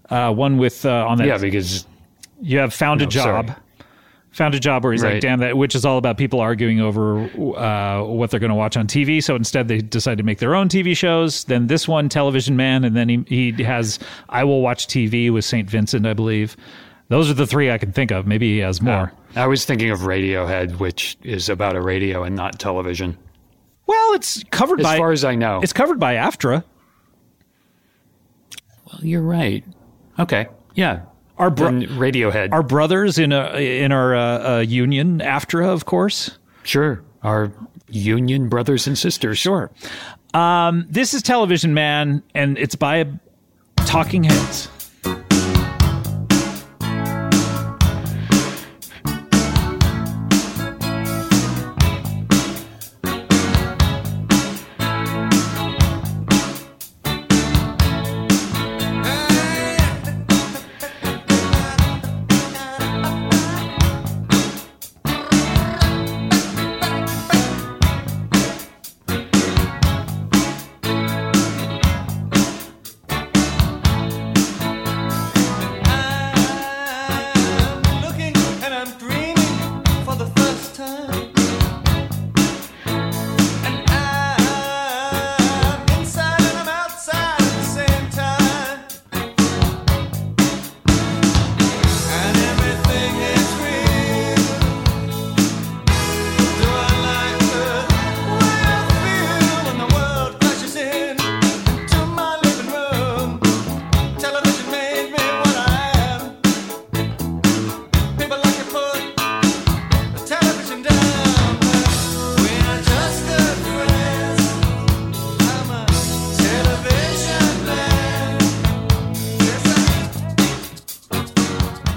Uh, 0.10 0.34
one 0.34 0.58
with 0.58 0.86
uh, 0.86 1.06
on 1.08 1.18
that 1.20 1.28
Yeah, 1.28 1.38
because 1.38 1.86
you 2.42 2.58
have 2.60 2.74
found 2.74 3.02
a 3.02 3.06
job. 3.06 3.48
sorry. 3.48 3.60
Found 4.40 4.56
a 4.56 4.60
job 4.60 4.86
where 4.86 4.94
he's 4.94 5.04
like, 5.04 5.20
damn 5.20 5.40
that, 5.40 5.58
which 5.58 5.76
is 5.76 5.84
all 5.84 5.98
about 5.98 6.18
people 6.18 6.40
arguing 6.40 6.80
over 6.80 7.20
uh, 7.58 8.04
what 8.06 8.32
they're 8.32 8.40
going 8.40 8.52
to 8.52 8.56
watch 8.56 8.78
on 8.78 8.88
TV. 8.88 9.22
So 9.22 9.36
instead, 9.36 9.68
they 9.68 9.80
decide 9.80 10.18
to 10.18 10.24
make 10.24 10.40
their 10.40 10.56
own 10.56 10.70
TV 10.70 10.96
shows. 10.96 11.44
Then 11.44 11.68
this 11.68 11.90
one, 11.90 12.08
Television 12.08 12.56
Man, 12.56 12.86
and 12.86 12.96
then 12.96 13.10
he 13.10 13.52
he 13.52 13.64
has 13.64 14.00
I 14.30 14.46
Will 14.46 14.62
Watch 14.62 14.88
TV 14.88 15.30
with 15.30 15.44
Saint 15.44 15.70
Vincent, 15.70 16.06
I 16.08 16.14
believe. 16.14 16.56
Those 17.10 17.30
are 17.30 17.34
the 17.34 17.46
three 17.46 17.70
I 17.70 17.78
can 17.78 17.92
think 17.92 18.12
of. 18.12 18.26
Maybe 18.26 18.54
he 18.54 18.60
has 18.60 18.82
more. 18.82 19.12
I 19.36 19.46
was 19.46 19.66
thinking 19.66 19.90
of 19.90 20.00
Radiohead, 20.00 20.80
which 20.80 21.18
is 21.22 21.50
about 21.50 21.76
a 21.76 21.82
radio 21.82 22.24
and 22.24 22.34
not 22.34 22.60
television. 22.60 23.18
Well, 23.88 24.14
it's 24.14 24.42
covered 24.52 24.80
As 24.80 24.86
by 24.86 24.98
far 24.98 25.12
as 25.12 25.26
I 25.26 25.36
know. 25.36 25.60
it's 25.62 25.74
covered 25.74 26.00
by 26.00 26.16
AFTRA. 26.16 26.64
well, 28.86 29.02
you're 29.02 29.22
right. 29.22 29.66
Okay. 30.18 30.48
Yeah. 30.76 31.02
Our 31.40 31.50
bro- 31.50 31.72
Radiohead. 31.72 32.52
our 32.52 32.62
brothers 32.62 33.18
in 33.18 33.32
a 33.32 33.56
in 33.84 33.92
our 33.92 34.14
uh, 34.16 34.58
uh, 34.58 34.60
union, 34.60 35.20
AFTRA, 35.20 35.66
of 35.70 35.86
course. 35.86 36.38
sure. 36.64 37.02
Our 37.24 37.52
union 37.90 38.48
brothers 38.50 38.86
and 38.88 38.98
sisters. 38.98 39.38
Sure. 39.40 39.72
Um, 40.34 40.86
this 40.90 41.14
is 41.14 41.22
Television 41.24 41.74
Man, 41.74 42.22
and 42.36 42.58
it's 42.58 42.76
by 42.76 43.08
Talking 43.78 44.24
Heads. 44.26 44.70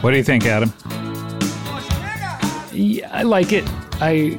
What 0.02 0.10
do 0.10 0.16
you 0.16 0.24
think, 0.24 0.44
Adam? 0.46 0.72
Yeah, 2.72 3.08
I 3.12 3.22
like 3.22 3.52
it. 3.52 3.64
I. 4.00 4.38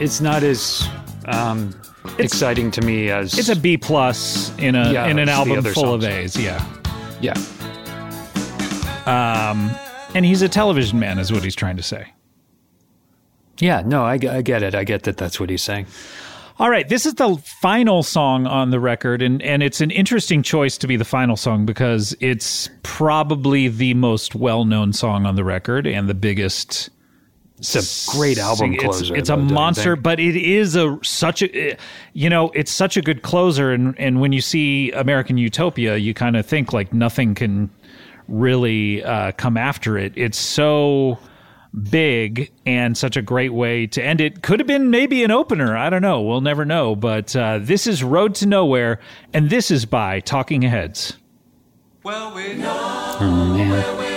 It's 0.00 0.20
not 0.20 0.42
as 0.42 0.88
um, 1.26 1.74
exciting 2.18 2.70
to 2.72 2.80
me 2.80 3.10
as 3.10 3.38
It's 3.38 3.50
a 3.50 3.56
B 3.56 3.76
plus 3.76 4.56
in 4.58 4.74
a 4.74 4.92
Yeah, 4.92 5.06
in 5.06 5.18
an 5.18 5.28
album 5.28 5.62
full 5.62 5.94
of. 5.94 6.02
A's. 6.02 6.36
Yeah. 6.36 6.64
yeah. 7.20 7.34
Um, 9.06 9.70
And 10.14 10.24
he's 10.24 10.42
a 10.42 10.48
television 10.48 10.98
man, 10.98 11.18
is 11.18 11.30
what 11.30 11.44
he's 11.44 11.54
trying 11.54 11.76
to 11.76 11.82
say. 11.82 12.12
Yeah, 13.58 13.82
no, 13.84 14.04
I, 14.04 14.14
I 14.14 14.42
get 14.42 14.62
it. 14.62 14.74
I 14.74 14.84
get 14.84 15.04
that 15.04 15.18
that's 15.18 15.38
what 15.38 15.50
he's 15.50 15.62
saying. 15.62 15.86
All 16.60 16.68
right, 16.68 16.86
this 16.86 17.06
is 17.06 17.14
the 17.14 17.36
final 17.62 18.02
song 18.02 18.46
on 18.46 18.68
the 18.68 18.78
record, 18.78 19.22
and, 19.22 19.40
and 19.40 19.62
it's 19.62 19.80
an 19.80 19.90
interesting 19.90 20.42
choice 20.42 20.76
to 20.76 20.86
be 20.86 20.96
the 20.96 21.06
final 21.06 21.34
song 21.34 21.64
because 21.64 22.14
it's 22.20 22.68
probably 22.82 23.68
the 23.68 23.94
most 23.94 24.34
well 24.34 24.66
known 24.66 24.92
song 24.92 25.24
on 25.24 25.36
the 25.36 25.42
record 25.42 25.86
and 25.86 26.06
the 26.06 26.12
biggest. 26.12 26.90
It's 27.56 28.06
a 28.08 28.10
great 28.14 28.36
album 28.36 28.74
It's- 28.74 28.84
closer. 28.84 29.16
It's, 29.16 29.30
though, 29.30 29.36
a 29.36 29.38
monster, 29.38 29.96
but 29.96 30.20
it 30.20 30.36
is 30.36 30.76
a 30.76 30.98
such 31.02 31.42
a 31.42 31.78
you 32.12 32.28
know 32.28 32.50
it's 32.50 32.70
such 32.70 32.98
a 32.98 33.00
good 33.00 33.22
closer, 33.22 33.72
and 33.72 33.98
and 33.98 34.20
when 34.20 34.32
you 34.32 34.42
see 34.42 34.92
American 34.92 35.38
Utopia, 35.38 35.96
you 35.96 36.12
kind 36.12 36.36
of 36.36 36.44
think 36.44 36.74
like 36.74 36.92
nothing 36.92 37.34
can 37.34 37.70
really 38.28 39.02
uh, 39.02 39.32
come 39.32 39.56
after 39.56 39.96
it. 39.96 40.12
It's 40.14 40.38
so 40.38 41.18
big 41.78 42.50
and 42.66 42.96
such 42.96 43.16
a 43.16 43.22
great 43.22 43.52
way 43.52 43.86
to 43.88 44.02
end 44.02 44.20
it. 44.20 44.42
Could 44.42 44.60
have 44.60 44.66
been 44.66 44.90
maybe 44.90 45.22
an 45.24 45.30
opener. 45.30 45.76
I 45.76 45.90
don't 45.90 46.02
know. 46.02 46.20
We'll 46.22 46.40
never 46.40 46.64
know. 46.64 46.96
But 46.96 47.34
uh, 47.36 47.58
this 47.60 47.86
is 47.86 48.02
Road 48.02 48.34
to 48.36 48.46
Nowhere, 48.46 49.00
and 49.32 49.50
this 49.50 49.70
is 49.70 49.86
by 49.86 50.20
Talking 50.20 50.62
Heads. 50.62 51.16
Well, 52.02 52.34
we 52.34 52.54
know 52.54 53.16
Oh, 53.22 54.09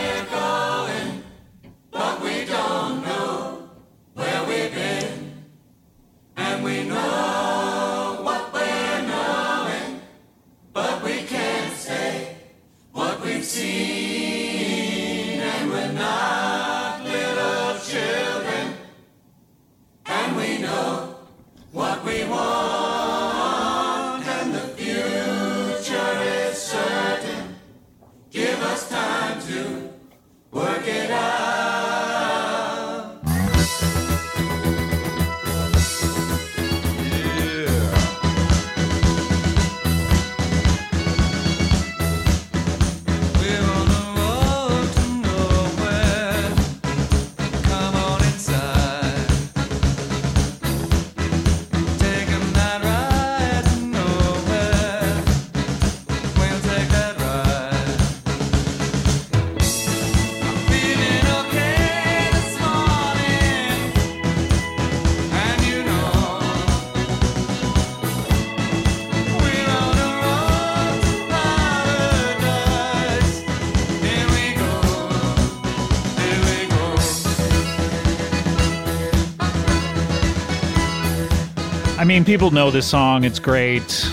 I 82.04 82.06
mean, 82.06 82.26
people 82.26 82.52
know 82.52 82.70
this 82.70 82.86
song. 82.86 83.24
It's 83.24 83.40
great. 83.40 84.06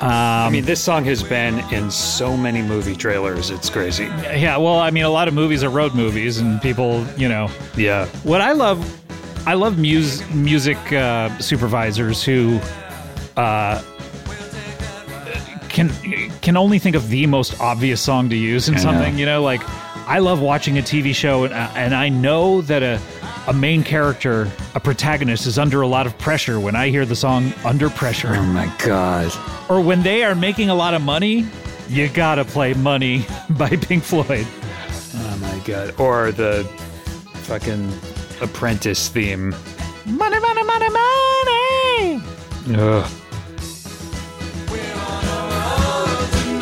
I 0.00 0.48
mean, 0.50 0.64
this 0.64 0.82
song 0.82 1.04
has 1.04 1.22
been 1.22 1.58
in 1.70 1.90
so 1.90 2.38
many 2.38 2.62
movie 2.62 2.96
trailers. 2.96 3.50
It's 3.50 3.68
crazy. 3.68 4.04
Yeah, 4.04 4.56
well, 4.56 4.78
I 4.78 4.88
mean, 4.90 5.04
a 5.04 5.10
lot 5.10 5.28
of 5.28 5.34
movies 5.34 5.62
are 5.62 5.68
road 5.68 5.94
movies, 5.94 6.38
and 6.38 6.58
people, 6.62 7.04
you 7.18 7.28
know, 7.28 7.50
Yeah. 7.76 8.06
what 8.22 8.40
I 8.40 8.52
love, 8.52 8.80
I 9.46 9.52
love 9.52 9.76
mus- 9.76 10.26
music 10.30 10.78
uh, 10.90 11.36
supervisors 11.38 12.24
who 12.24 12.58
uh, 13.36 13.82
can 15.68 15.90
can 16.40 16.56
only 16.56 16.78
think 16.78 16.96
of 16.96 17.10
the 17.10 17.26
most 17.26 17.60
obvious 17.60 18.00
song 18.00 18.30
to 18.30 18.36
use 18.36 18.70
in 18.70 18.78
something. 18.78 19.18
You 19.18 19.26
know, 19.26 19.42
like 19.42 19.60
I 20.08 20.20
love 20.20 20.40
watching 20.40 20.78
a 20.78 20.82
TV 20.82 21.14
show, 21.14 21.44
and, 21.44 21.52
and 21.52 21.94
I 21.94 22.08
know 22.08 22.62
that 22.62 22.82
a 22.82 22.98
a 23.48 23.52
main 23.52 23.82
character, 23.82 24.48
a 24.74 24.80
protagonist, 24.80 25.46
is 25.46 25.58
under 25.58 25.80
a 25.80 25.86
lot 25.88 26.06
of 26.06 26.16
pressure 26.18 26.60
when 26.60 26.76
I 26.76 26.90
hear 26.90 27.04
the 27.06 27.16
song 27.16 27.52
"Under 27.64 27.88
Pressure." 27.90 28.34
Oh 28.34 28.42
my 28.44 28.70
god. 28.78 29.32
or 29.68 29.80
when 29.80 30.02
they 30.02 30.22
are 30.24 30.34
making 30.34 30.68
a 30.70 30.74
lot 30.74 30.94
of 30.94 31.02
money, 31.02 31.46
you 31.88 32.08
gotta 32.08 32.44
play 32.44 32.74
Money 32.74 33.26
by 33.50 33.70
Pink 33.70 34.04
Floyd. 34.04 34.46
Oh 35.14 35.38
my 35.40 35.58
god. 35.64 35.94
Or 35.98 36.30
the 36.32 36.64
fucking 37.48 37.90
Apprentice 38.40 39.08
theme. 39.08 39.54
Money, 40.06 40.38
money, 40.38 40.62
money, 40.62 40.88
money. 40.90 42.22
Ugh. 42.76 43.10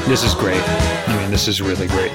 This 0.09 0.23
is 0.23 0.35
great. 0.37 0.63
I 1.09 1.17
mean, 1.21 1.31
this 1.33 1.49
is 1.49 1.61
really 1.61 1.89
great. 1.89 2.13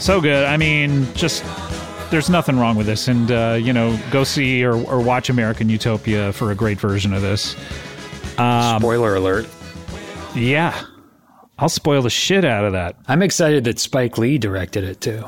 So 0.00 0.20
good. 0.20 0.46
I 0.46 0.56
mean, 0.56 1.06
just 1.14 1.44
there's 2.10 2.30
nothing 2.30 2.58
wrong 2.58 2.76
with 2.76 2.86
this. 2.86 3.06
And, 3.06 3.30
uh, 3.30 3.58
you 3.60 3.72
know, 3.72 3.98
go 4.10 4.24
see 4.24 4.64
or, 4.64 4.74
or 4.74 5.00
watch 5.00 5.28
American 5.30 5.68
Utopia 5.68 6.32
for 6.32 6.50
a 6.50 6.54
great 6.54 6.80
version 6.80 7.12
of 7.12 7.22
this. 7.22 7.54
Um, 8.38 8.80
Spoiler 8.80 9.14
alert. 9.14 9.46
Yeah. 10.34 10.78
I'll 11.58 11.68
spoil 11.68 12.00
the 12.02 12.10
shit 12.10 12.44
out 12.44 12.64
of 12.64 12.72
that. 12.72 12.96
I'm 13.06 13.22
excited 13.22 13.64
that 13.64 13.78
Spike 13.78 14.16
Lee 14.16 14.38
directed 14.38 14.84
it 14.84 15.00
too. 15.02 15.24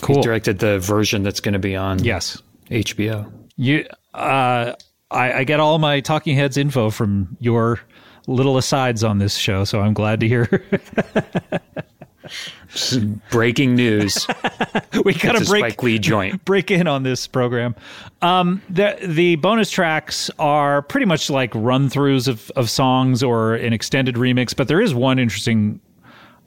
Cool. 0.00 0.16
He 0.16 0.22
directed 0.22 0.60
the 0.60 0.78
version 0.78 1.22
that's 1.24 1.40
going 1.40 1.54
to 1.54 1.58
be 1.58 1.74
on 1.74 2.02
Yes. 2.02 2.40
HBO. 2.70 3.30
You, 3.56 3.86
uh, 4.14 4.74
I, 5.10 5.32
I 5.32 5.44
get 5.44 5.58
all 5.60 5.78
my 5.78 6.00
Talking 6.00 6.36
Heads 6.36 6.56
info 6.56 6.90
from 6.90 7.36
your 7.40 7.80
little 8.28 8.56
asides 8.56 9.02
on 9.02 9.18
this 9.18 9.34
show, 9.36 9.64
so 9.64 9.80
I'm 9.80 9.92
glad 9.94 10.20
to 10.20 10.28
hear. 10.28 10.64
Breaking 13.30 13.74
news. 13.74 14.26
we 15.04 15.14
got 15.14 15.32
to 15.32 15.42
a 15.42 15.44
break 15.44 15.64
Spike 15.64 15.82
Lee 15.82 15.98
joint. 15.98 16.44
break 16.44 16.70
in 16.70 16.86
on 16.86 17.02
this 17.02 17.26
program. 17.26 17.74
Um, 18.20 18.62
the 18.70 18.96
the 19.02 19.36
bonus 19.36 19.70
tracks 19.70 20.30
are 20.38 20.82
pretty 20.82 21.06
much 21.06 21.30
like 21.30 21.54
run 21.54 21.88
throughs 21.88 22.28
of 22.28 22.50
of 22.56 22.70
songs 22.70 23.22
or 23.22 23.54
an 23.54 23.72
extended 23.72 24.14
remix, 24.16 24.54
but 24.54 24.68
there 24.68 24.80
is 24.80 24.94
one 24.94 25.18
interesting, 25.18 25.80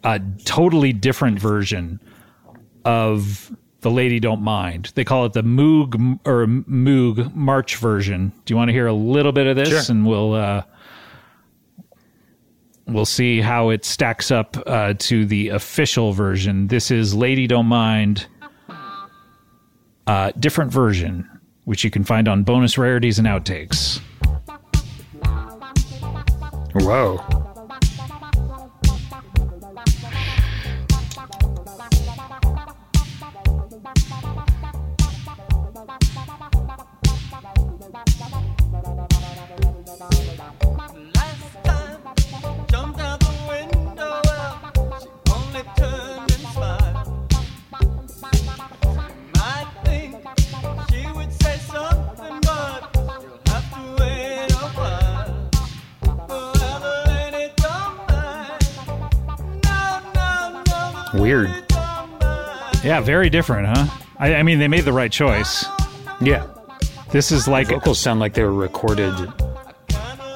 uh, 0.03 0.19
totally 0.45 0.93
different 0.93 1.39
version 1.39 1.99
of 2.85 3.51
the 3.81 3.91
Lady 3.91 4.19
Don't 4.19 4.41
Mind. 4.41 4.91
They 4.95 5.03
call 5.03 5.25
it 5.25 5.33
the 5.33 5.43
Moog 5.43 6.19
or 6.25 6.45
Moog 6.47 7.33
March 7.35 7.75
version. 7.77 8.31
Do 8.45 8.53
you 8.53 8.57
want 8.57 8.69
to 8.69 8.73
hear 8.73 8.87
a 8.87 8.93
little 8.93 9.31
bit 9.31 9.47
of 9.47 9.55
this, 9.55 9.69
Sure. 9.69 9.81
and 9.95 10.05
we'll. 10.05 10.33
Uh, 10.33 10.63
We'll 12.87 13.05
see 13.05 13.41
how 13.41 13.69
it 13.69 13.83
stacks 13.83 14.29
up 14.29 14.57
uh, 14.65 14.93
to 14.99 15.25
the 15.25 15.49
official 15.49 16.13
version. 16.13 16.67
This 16.67 16.91
is 16.91 17.15
Lady 17.15 17.47
Don't 17.47 17.65
Mind 17.65 18.27
uh, 20.07 20.31
different 20.39 20.71
version, 20.71 21.27
which 21.63 21.83
you 21.83 21.89
can 21.89 22.03
find 22.03 22.27
on 22.27 22.43
bonus 22.43 22.77
rarities 22.77 23.17
and 23.19 23.27
outtakes. 23.27 23.99
Whoa. 26.73 27.44
Weird. 61.25 61.49
lady 61.49 61.65
don't 61.67 62.19
mind. 62.21 62.83
Yeah, 62.83 63.01
very 63.01 63.31
different, 63.31 63.67
huh? 63.67 63.87
I, 64.19 64.35
I 64.35 64.43
mean, 64.43 64.59
they 64.59 64.67
made 64.67 64.85
the 64.85 64.93
right 64.93 65.11
choice. 65.11 65.65
Yeah. 66.21 66.45
This 67.11 67.31
is 67.31 67.47
like 67.47 67.69
Vocals 67.69 67.99
sound 67.99 68.19
like 68.19 68.33
they 68.35 68.43
were 68.43 68.53
recorded 68.53 69.11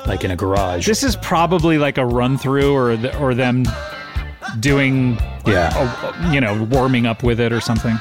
like 0.08 0.24
in 0.24 0.32
a 0.32 0.36
garage. 0.36 0.88
this 0.88 1.04
is 1.04 1.16
probably 1.18 1.78
like 1.78 2.00
a 2.00 2.06
run 2.06 2.40
through 2.40 2.74
or 2.74 2.98
the, 2.98 3.16
or 3.20 3.36
them 3.36 3.66
doing 4.60 5.16
yeah. 5.46 5.70
a, 5.76 6.34
you 6.34 6.42
know 6.42 6.64
warming 6.72 7.06
up 7.06 7.22
with 7.22 7.40
it 7.40 7.54
or 7.54 7.62
something. 7.62 7.96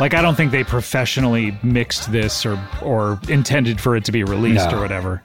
Like 0.00 0.14
I 0.14 0.22
don't 0.22 0.34
think 0.34 0.50
they 0.50 0.64
professionally 0.64 1.58
mixed 1.62 2.10
this 2.10 2.46
or 2.46 2.58
or 2.82 3.20
intended 3.28 3.82
for 3.82 3.96
it 3.96 4.04
to 4.06 4.12
be 4.12 4.24
released 4.24 4.70
No. 4.70 4.78
or 4.78 4.80
whatever. 4.80 5.22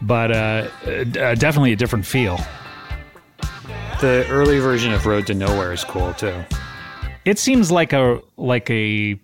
But 0.00 0.32
uh, 0.32 0.68
uh, 0.84 1.34
definitely 1.36 1.72
a 1.72 1.76
different 1.76 2.04
feel. 2.04 2.40
The 4.02 4.26
early 4.28 4.58
version 4.58 4.92
of 4.92 5.06
Road 5.06 5.28
to 5.28 5.34
Nowhere 5.34 5.72
is 5.72 5.84
cool 5.84 6.12
too. 6.14 6.34
It 7.24 7.38
seems 7.38 7.70
like 7.70 7.92
a 7.92 8.20
like 8.36 8.68
a 8.68 9.16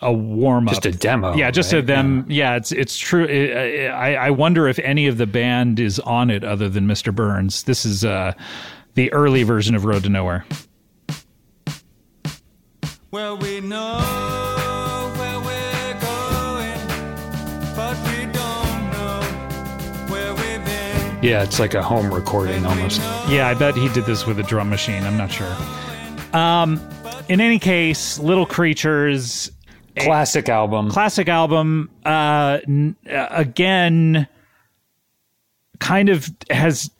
a 0.00 0.10
warm 0.10 0.68
up, 0.68 0.74
Just 0.74 0.86
a 0.86 0.90
demo, 0.92 1.34
Yeah, 1.36 1.50
just 1.50 1.70
a 1.74 1.76
right? 1.76 1.86
them. 1.86 2.24
Yeah, 2.26 2.56
it's 2.56 2.72
it's 2.72 2.96
true. 2.96 3.26
I, 3.26 3.88
I 3.88 4.26
I 4.26 4.30
wonder 4.30 4.68
if 4.68 4.78
any 4.78 5.06
of 5.06 5.18
the 5.18 5.26
band 5.26 5.78
is 5.78 6.00
on 6.00 6.30
it 6.30 6.44
other 6.44 6.70
than 6.70 6.86
Mr. 6.86 7.14
Burns. 7.14 7.64
This 7.64 7.84
is 7.84 8.06
uh, 8.06 8.32
the 8.94 9.12
early 9.12 9.42
version 9.42 9.74
of 9.74 9.84
Road 9.84 10.04
to 10.04 10.08
Nowhere. 10.08 10.46
Well, 13.10 13.36
we 13.36 13.60
know 13.60 14.35
Yeah, 21.22 21.42
it's 21.42 21.58
like 21.58 21.74
a 21.74 21.82
home 21.82 22.12
recording 22.12 22.64
almost. 22.66 23.00
Yeah, 23.28 23.48
I 23.48 23.54
bet 23.54 23.74
he 23.74 23.88
did 23.88 24.04
this 24.04 24.26
with 24.26 24.38
a 24.38 24.42
drum 24.42 24.68
machine. 24.68 25.02
I'm 25.02 25.16
not 25.16 25.32
sure. 25.32 25.56
Um, 26.32 26.80
in 27.28 27.40
any 27.40 27.58
case, 27.58 28.18
Little 28.18 28.46
Creatures, 28.46 29.50
Classic 29.98 30.48
album. 30.48 30.90
classic 30.90 31.28
album. 31.28 31.90
Uh, 32.04 32.58
n- 32.68 32.96
uh, 33.10 33.26
again, 33.30 34.28
kind 35.80 36.10
of 36.10 36.28
has 36.50 36.90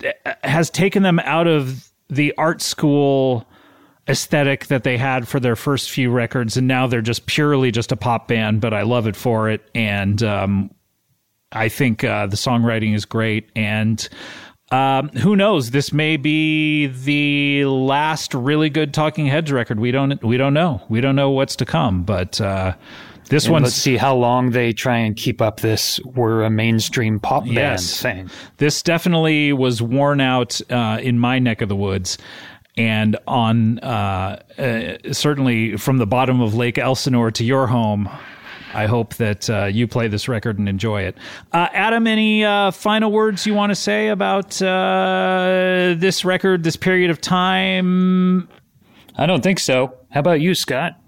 has 0.43 0.70
taken 0.70 1.02
them 1.02 1.18
out 1.20 1.47
of 1.47 1.90
the 2.09 2.32
art 2.38 2.62
school 2.62 3.47
aesthetic 4.09 4.66
that 4.68 4.82
they 4.84 4.97
had 4.97 5.28
for 5.28 5.38
their 5.38 5.56
first 5.56 5.90
few 5.90 6.10
records, 6.10 6.56
and 6.56 6.66
now 6.66 6.86
they're 6.86 7.02
just 7.02 7.26
purely 7.26 7.70
just 7.70 7.93
a 7.93 7.97
pop 7.97 8.28
band. 8.28 8.62
But 8.62 8.72
I 8.72 8.82
love 8.82 9.06
it 9.06 9.14
for 9.14 9.51
it, 9.51 9.68
and 9.74 10.22
um, 10.22 10.70
I 11.52 11.68
think 11.68 12.02
uh, 12.05 12.27
the 12.27 12.36
songwriting 12.36 12.94
is 12.94 13.05
great, 13.05 13.51
and 13.55 14.06
um, 14.73 15.09
who 15.10 15.36
knows? 15.36 15.70
This 15.70 15.93
may 15.93 16.16
be 16.16 16.86
the 16.89 17.64
last 17.66 18.35
really 18.35 18.68
good 18.68 18.93
Talking 18.93 19.27
Heads 19.27 19.52
record. 19.52 19.78
We 19.78 19.93
don't 19.93 20.23
we 20.24 20.36
don't 20.36 20.55
know. 20.55 20.82
We 20.89 21.01
don't 21.01 21.14
know 21.16 21.31
what's 21.31 21.55
to 21.56 21.64
come, 21.64 22.02
but 22.02 22.40
uh, 22.40 22.74
this 23.28 23.48
one. 23.48 23.62
let's 23.62 23.74
see 23.77 23.97
how 23.97 24.16
long 24.16 24.51
they 24.51 24.73
try 24.73 24.98
and 24.98 25.16
keep 25.16 25.40
up 25.40 25.60
this 25.60 26.01
we're 26.05 26.43
a 26.43 26.51
mainstream 26.51 27.20
pop 27.20 27.44
band 27.44 27.55
Yes. 27.56 28.01
thing. 28.02 28.31
this 28.59 28.82
definitely 28.82 29.52
was 29.52 29.81
worn 29.82 30.20
out 30.20 30.60
uh, 30.70 30.98
in 31.01 31.18
my 31.18 31.39
neck 31.39 31.60
of 31.62 31.68
the 31.68 31.77
woods. 31.77 32.18
And 32.78 33.16
on 33.27 33.78
uh, 33.78 34.43
uh, 34.59 35.12
certainly 35.12 35.77
from 35.78 35.97
the 35.98 36.06
bottom 36.06 36.40
of 36.43 36.55
Lake 36.55 36.77
Elsinore 36.77 37.31
to 37.31 37.43
your 37.44 37.66
home, 37.68 38.09
I 38.77 38.85
hope 38.85 39.15
that 39.15 39.48
uh, 39.48 39.65
you 39.65 39.89
play 39.89 40.07
this 40.07 40.28
record 40.28 40.59
and 40.59 40.69
enjoy 40.69 41.01
it. 41.03 41.16
Uh, 41.51 41.69
Adam, 41.73 42.07
any 42.07 42.44
uh, 42.44 42.70
final 42.70 43.11
words 43.11 43.47
you 43.47 43.55
want 43.55 43.70
to 43.70 43.74
say 43.74 44.09
about 44.09 44.61
uh, 44.61 45.94
this 45.97 46.27
record, 46.27 46.62
this 46.62 46.77
period 46.77 47.11
of 47.11 47.19
time? 47.19 48.47
I 49.16 49.24
don't 49.24 49.43
think 49.43 49.61
so. 49.61 49.97
How 50.11 50.20
about 50.20 50.43
you, 50.43 50.55
Scott? 50.55 51.01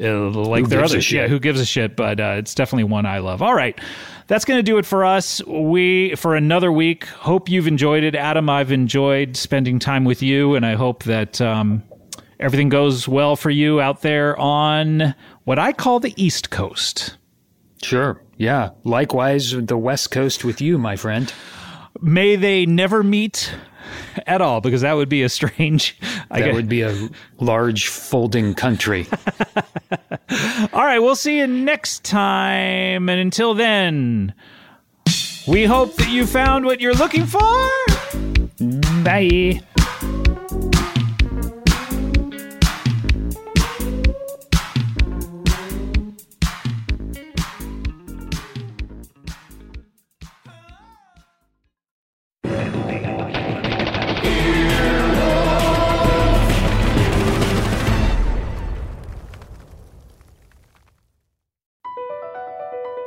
Uh, 0.00 0.30
like 0.30 0.62
Who 0.62 0.68
their 0.68 0.84
other 0.84 1.00
shit? 1.00 1.16
yeah, 1.16 1.26
who 1.26 1.40
gives 1.40 1.60
a 1.60 1.66
shit? 1.66 1.96
But 1.96 2.20
uh, 2.20 2.36
it's 2.38 2.54
definitely 2.54 2.84
one 2.84 3.04
I 3.04 3.18
love. 3.18 3.42
All 3.42 3.54
right, 3.54 3.78
that's 4.28 4.44
going 4.44 4.58
to 4.58 4.62
do 4.62 4.78
it 4.78 4.86
for 4.86 5.04
us. 5.04 5.42
We 5.44 6.14
for 6.14 6.36
another 6.36 6.70
week. 6.70 7.06
Hope 7.06 7.48
you've 7.48 7.66
enjoyed 7.66 8.04
it, 8.04 8.14
Adam. 8.14 8.48
I've 8.48 8.70
enjoyed 8.70 9.36
spending 9.36 9.78
time 9.78 10.04
with 10.04 10.22
you, 10.22 10.54
and 10.54 10.64
I 10.64 10.74
hope 10.74 11.04
that 11.04 11.40
um, 11.40 11.82
everything 12.38 12.68
goes 12.68 13.08
well 13.08 13.34
for 13.34 13.50
you 13.50 13.80
out 13.80 14.02
there 14.02 14.38
on 14.38 15.14
what 15.44 15.58
I 15.58 15.72
call 15.72 15.98
the 15.98 16.14
East 16.22 16.50
Coast. 16.50 17.16
Sure. 17.82 18.22
Yeah. 18.36 18.70
Likewise, 18.84 19.52
the 19.52 19.78
West 19.78 20.10
Coast 20.10 20.44
with 20.44 20.60
you, 20.60 20.78
my 20.78 20.96
friend. 20.96 21.32
May 22.00 22.36
they 22.36 22.66
never 22.66 23.02
meet 23.02 23.52
at 24.26 24.40
all, 24.40 24.60
because 24.60 24.80
that 24.82 24.94
would 24.94 25.08
be 25.08 25.22
a 25.22 25.28
strange. 25.28 25.96
I 26.30 26.40
That 26.40 26.46
get- 26.46 26.54
would 26.54 26.68
be 26.68 26.82
a 26.82 27.08
large 27.40 27.88
folding 27.88 28.54
country. 28.54 29.06
All 30.72 30.84
right, 30.84 30.98
we'll 30.98 31.16
see 31.16 31.38
you 31.38 31.46
next 31.46 32.04
time. 32.04 33.08
And 33.08 33.20
until 33.20 33.54
then, 33.54 34.34
we 35.46 35.64
hope 35.64 35.94
that 35.96 36.10
you 36.10 36.26
found 36.26 36.64
what 36.66 36.80
you're 36.80 36.94
looking 36.94 37.24
for. 37.26 37.40
Bye. 39.02 39.60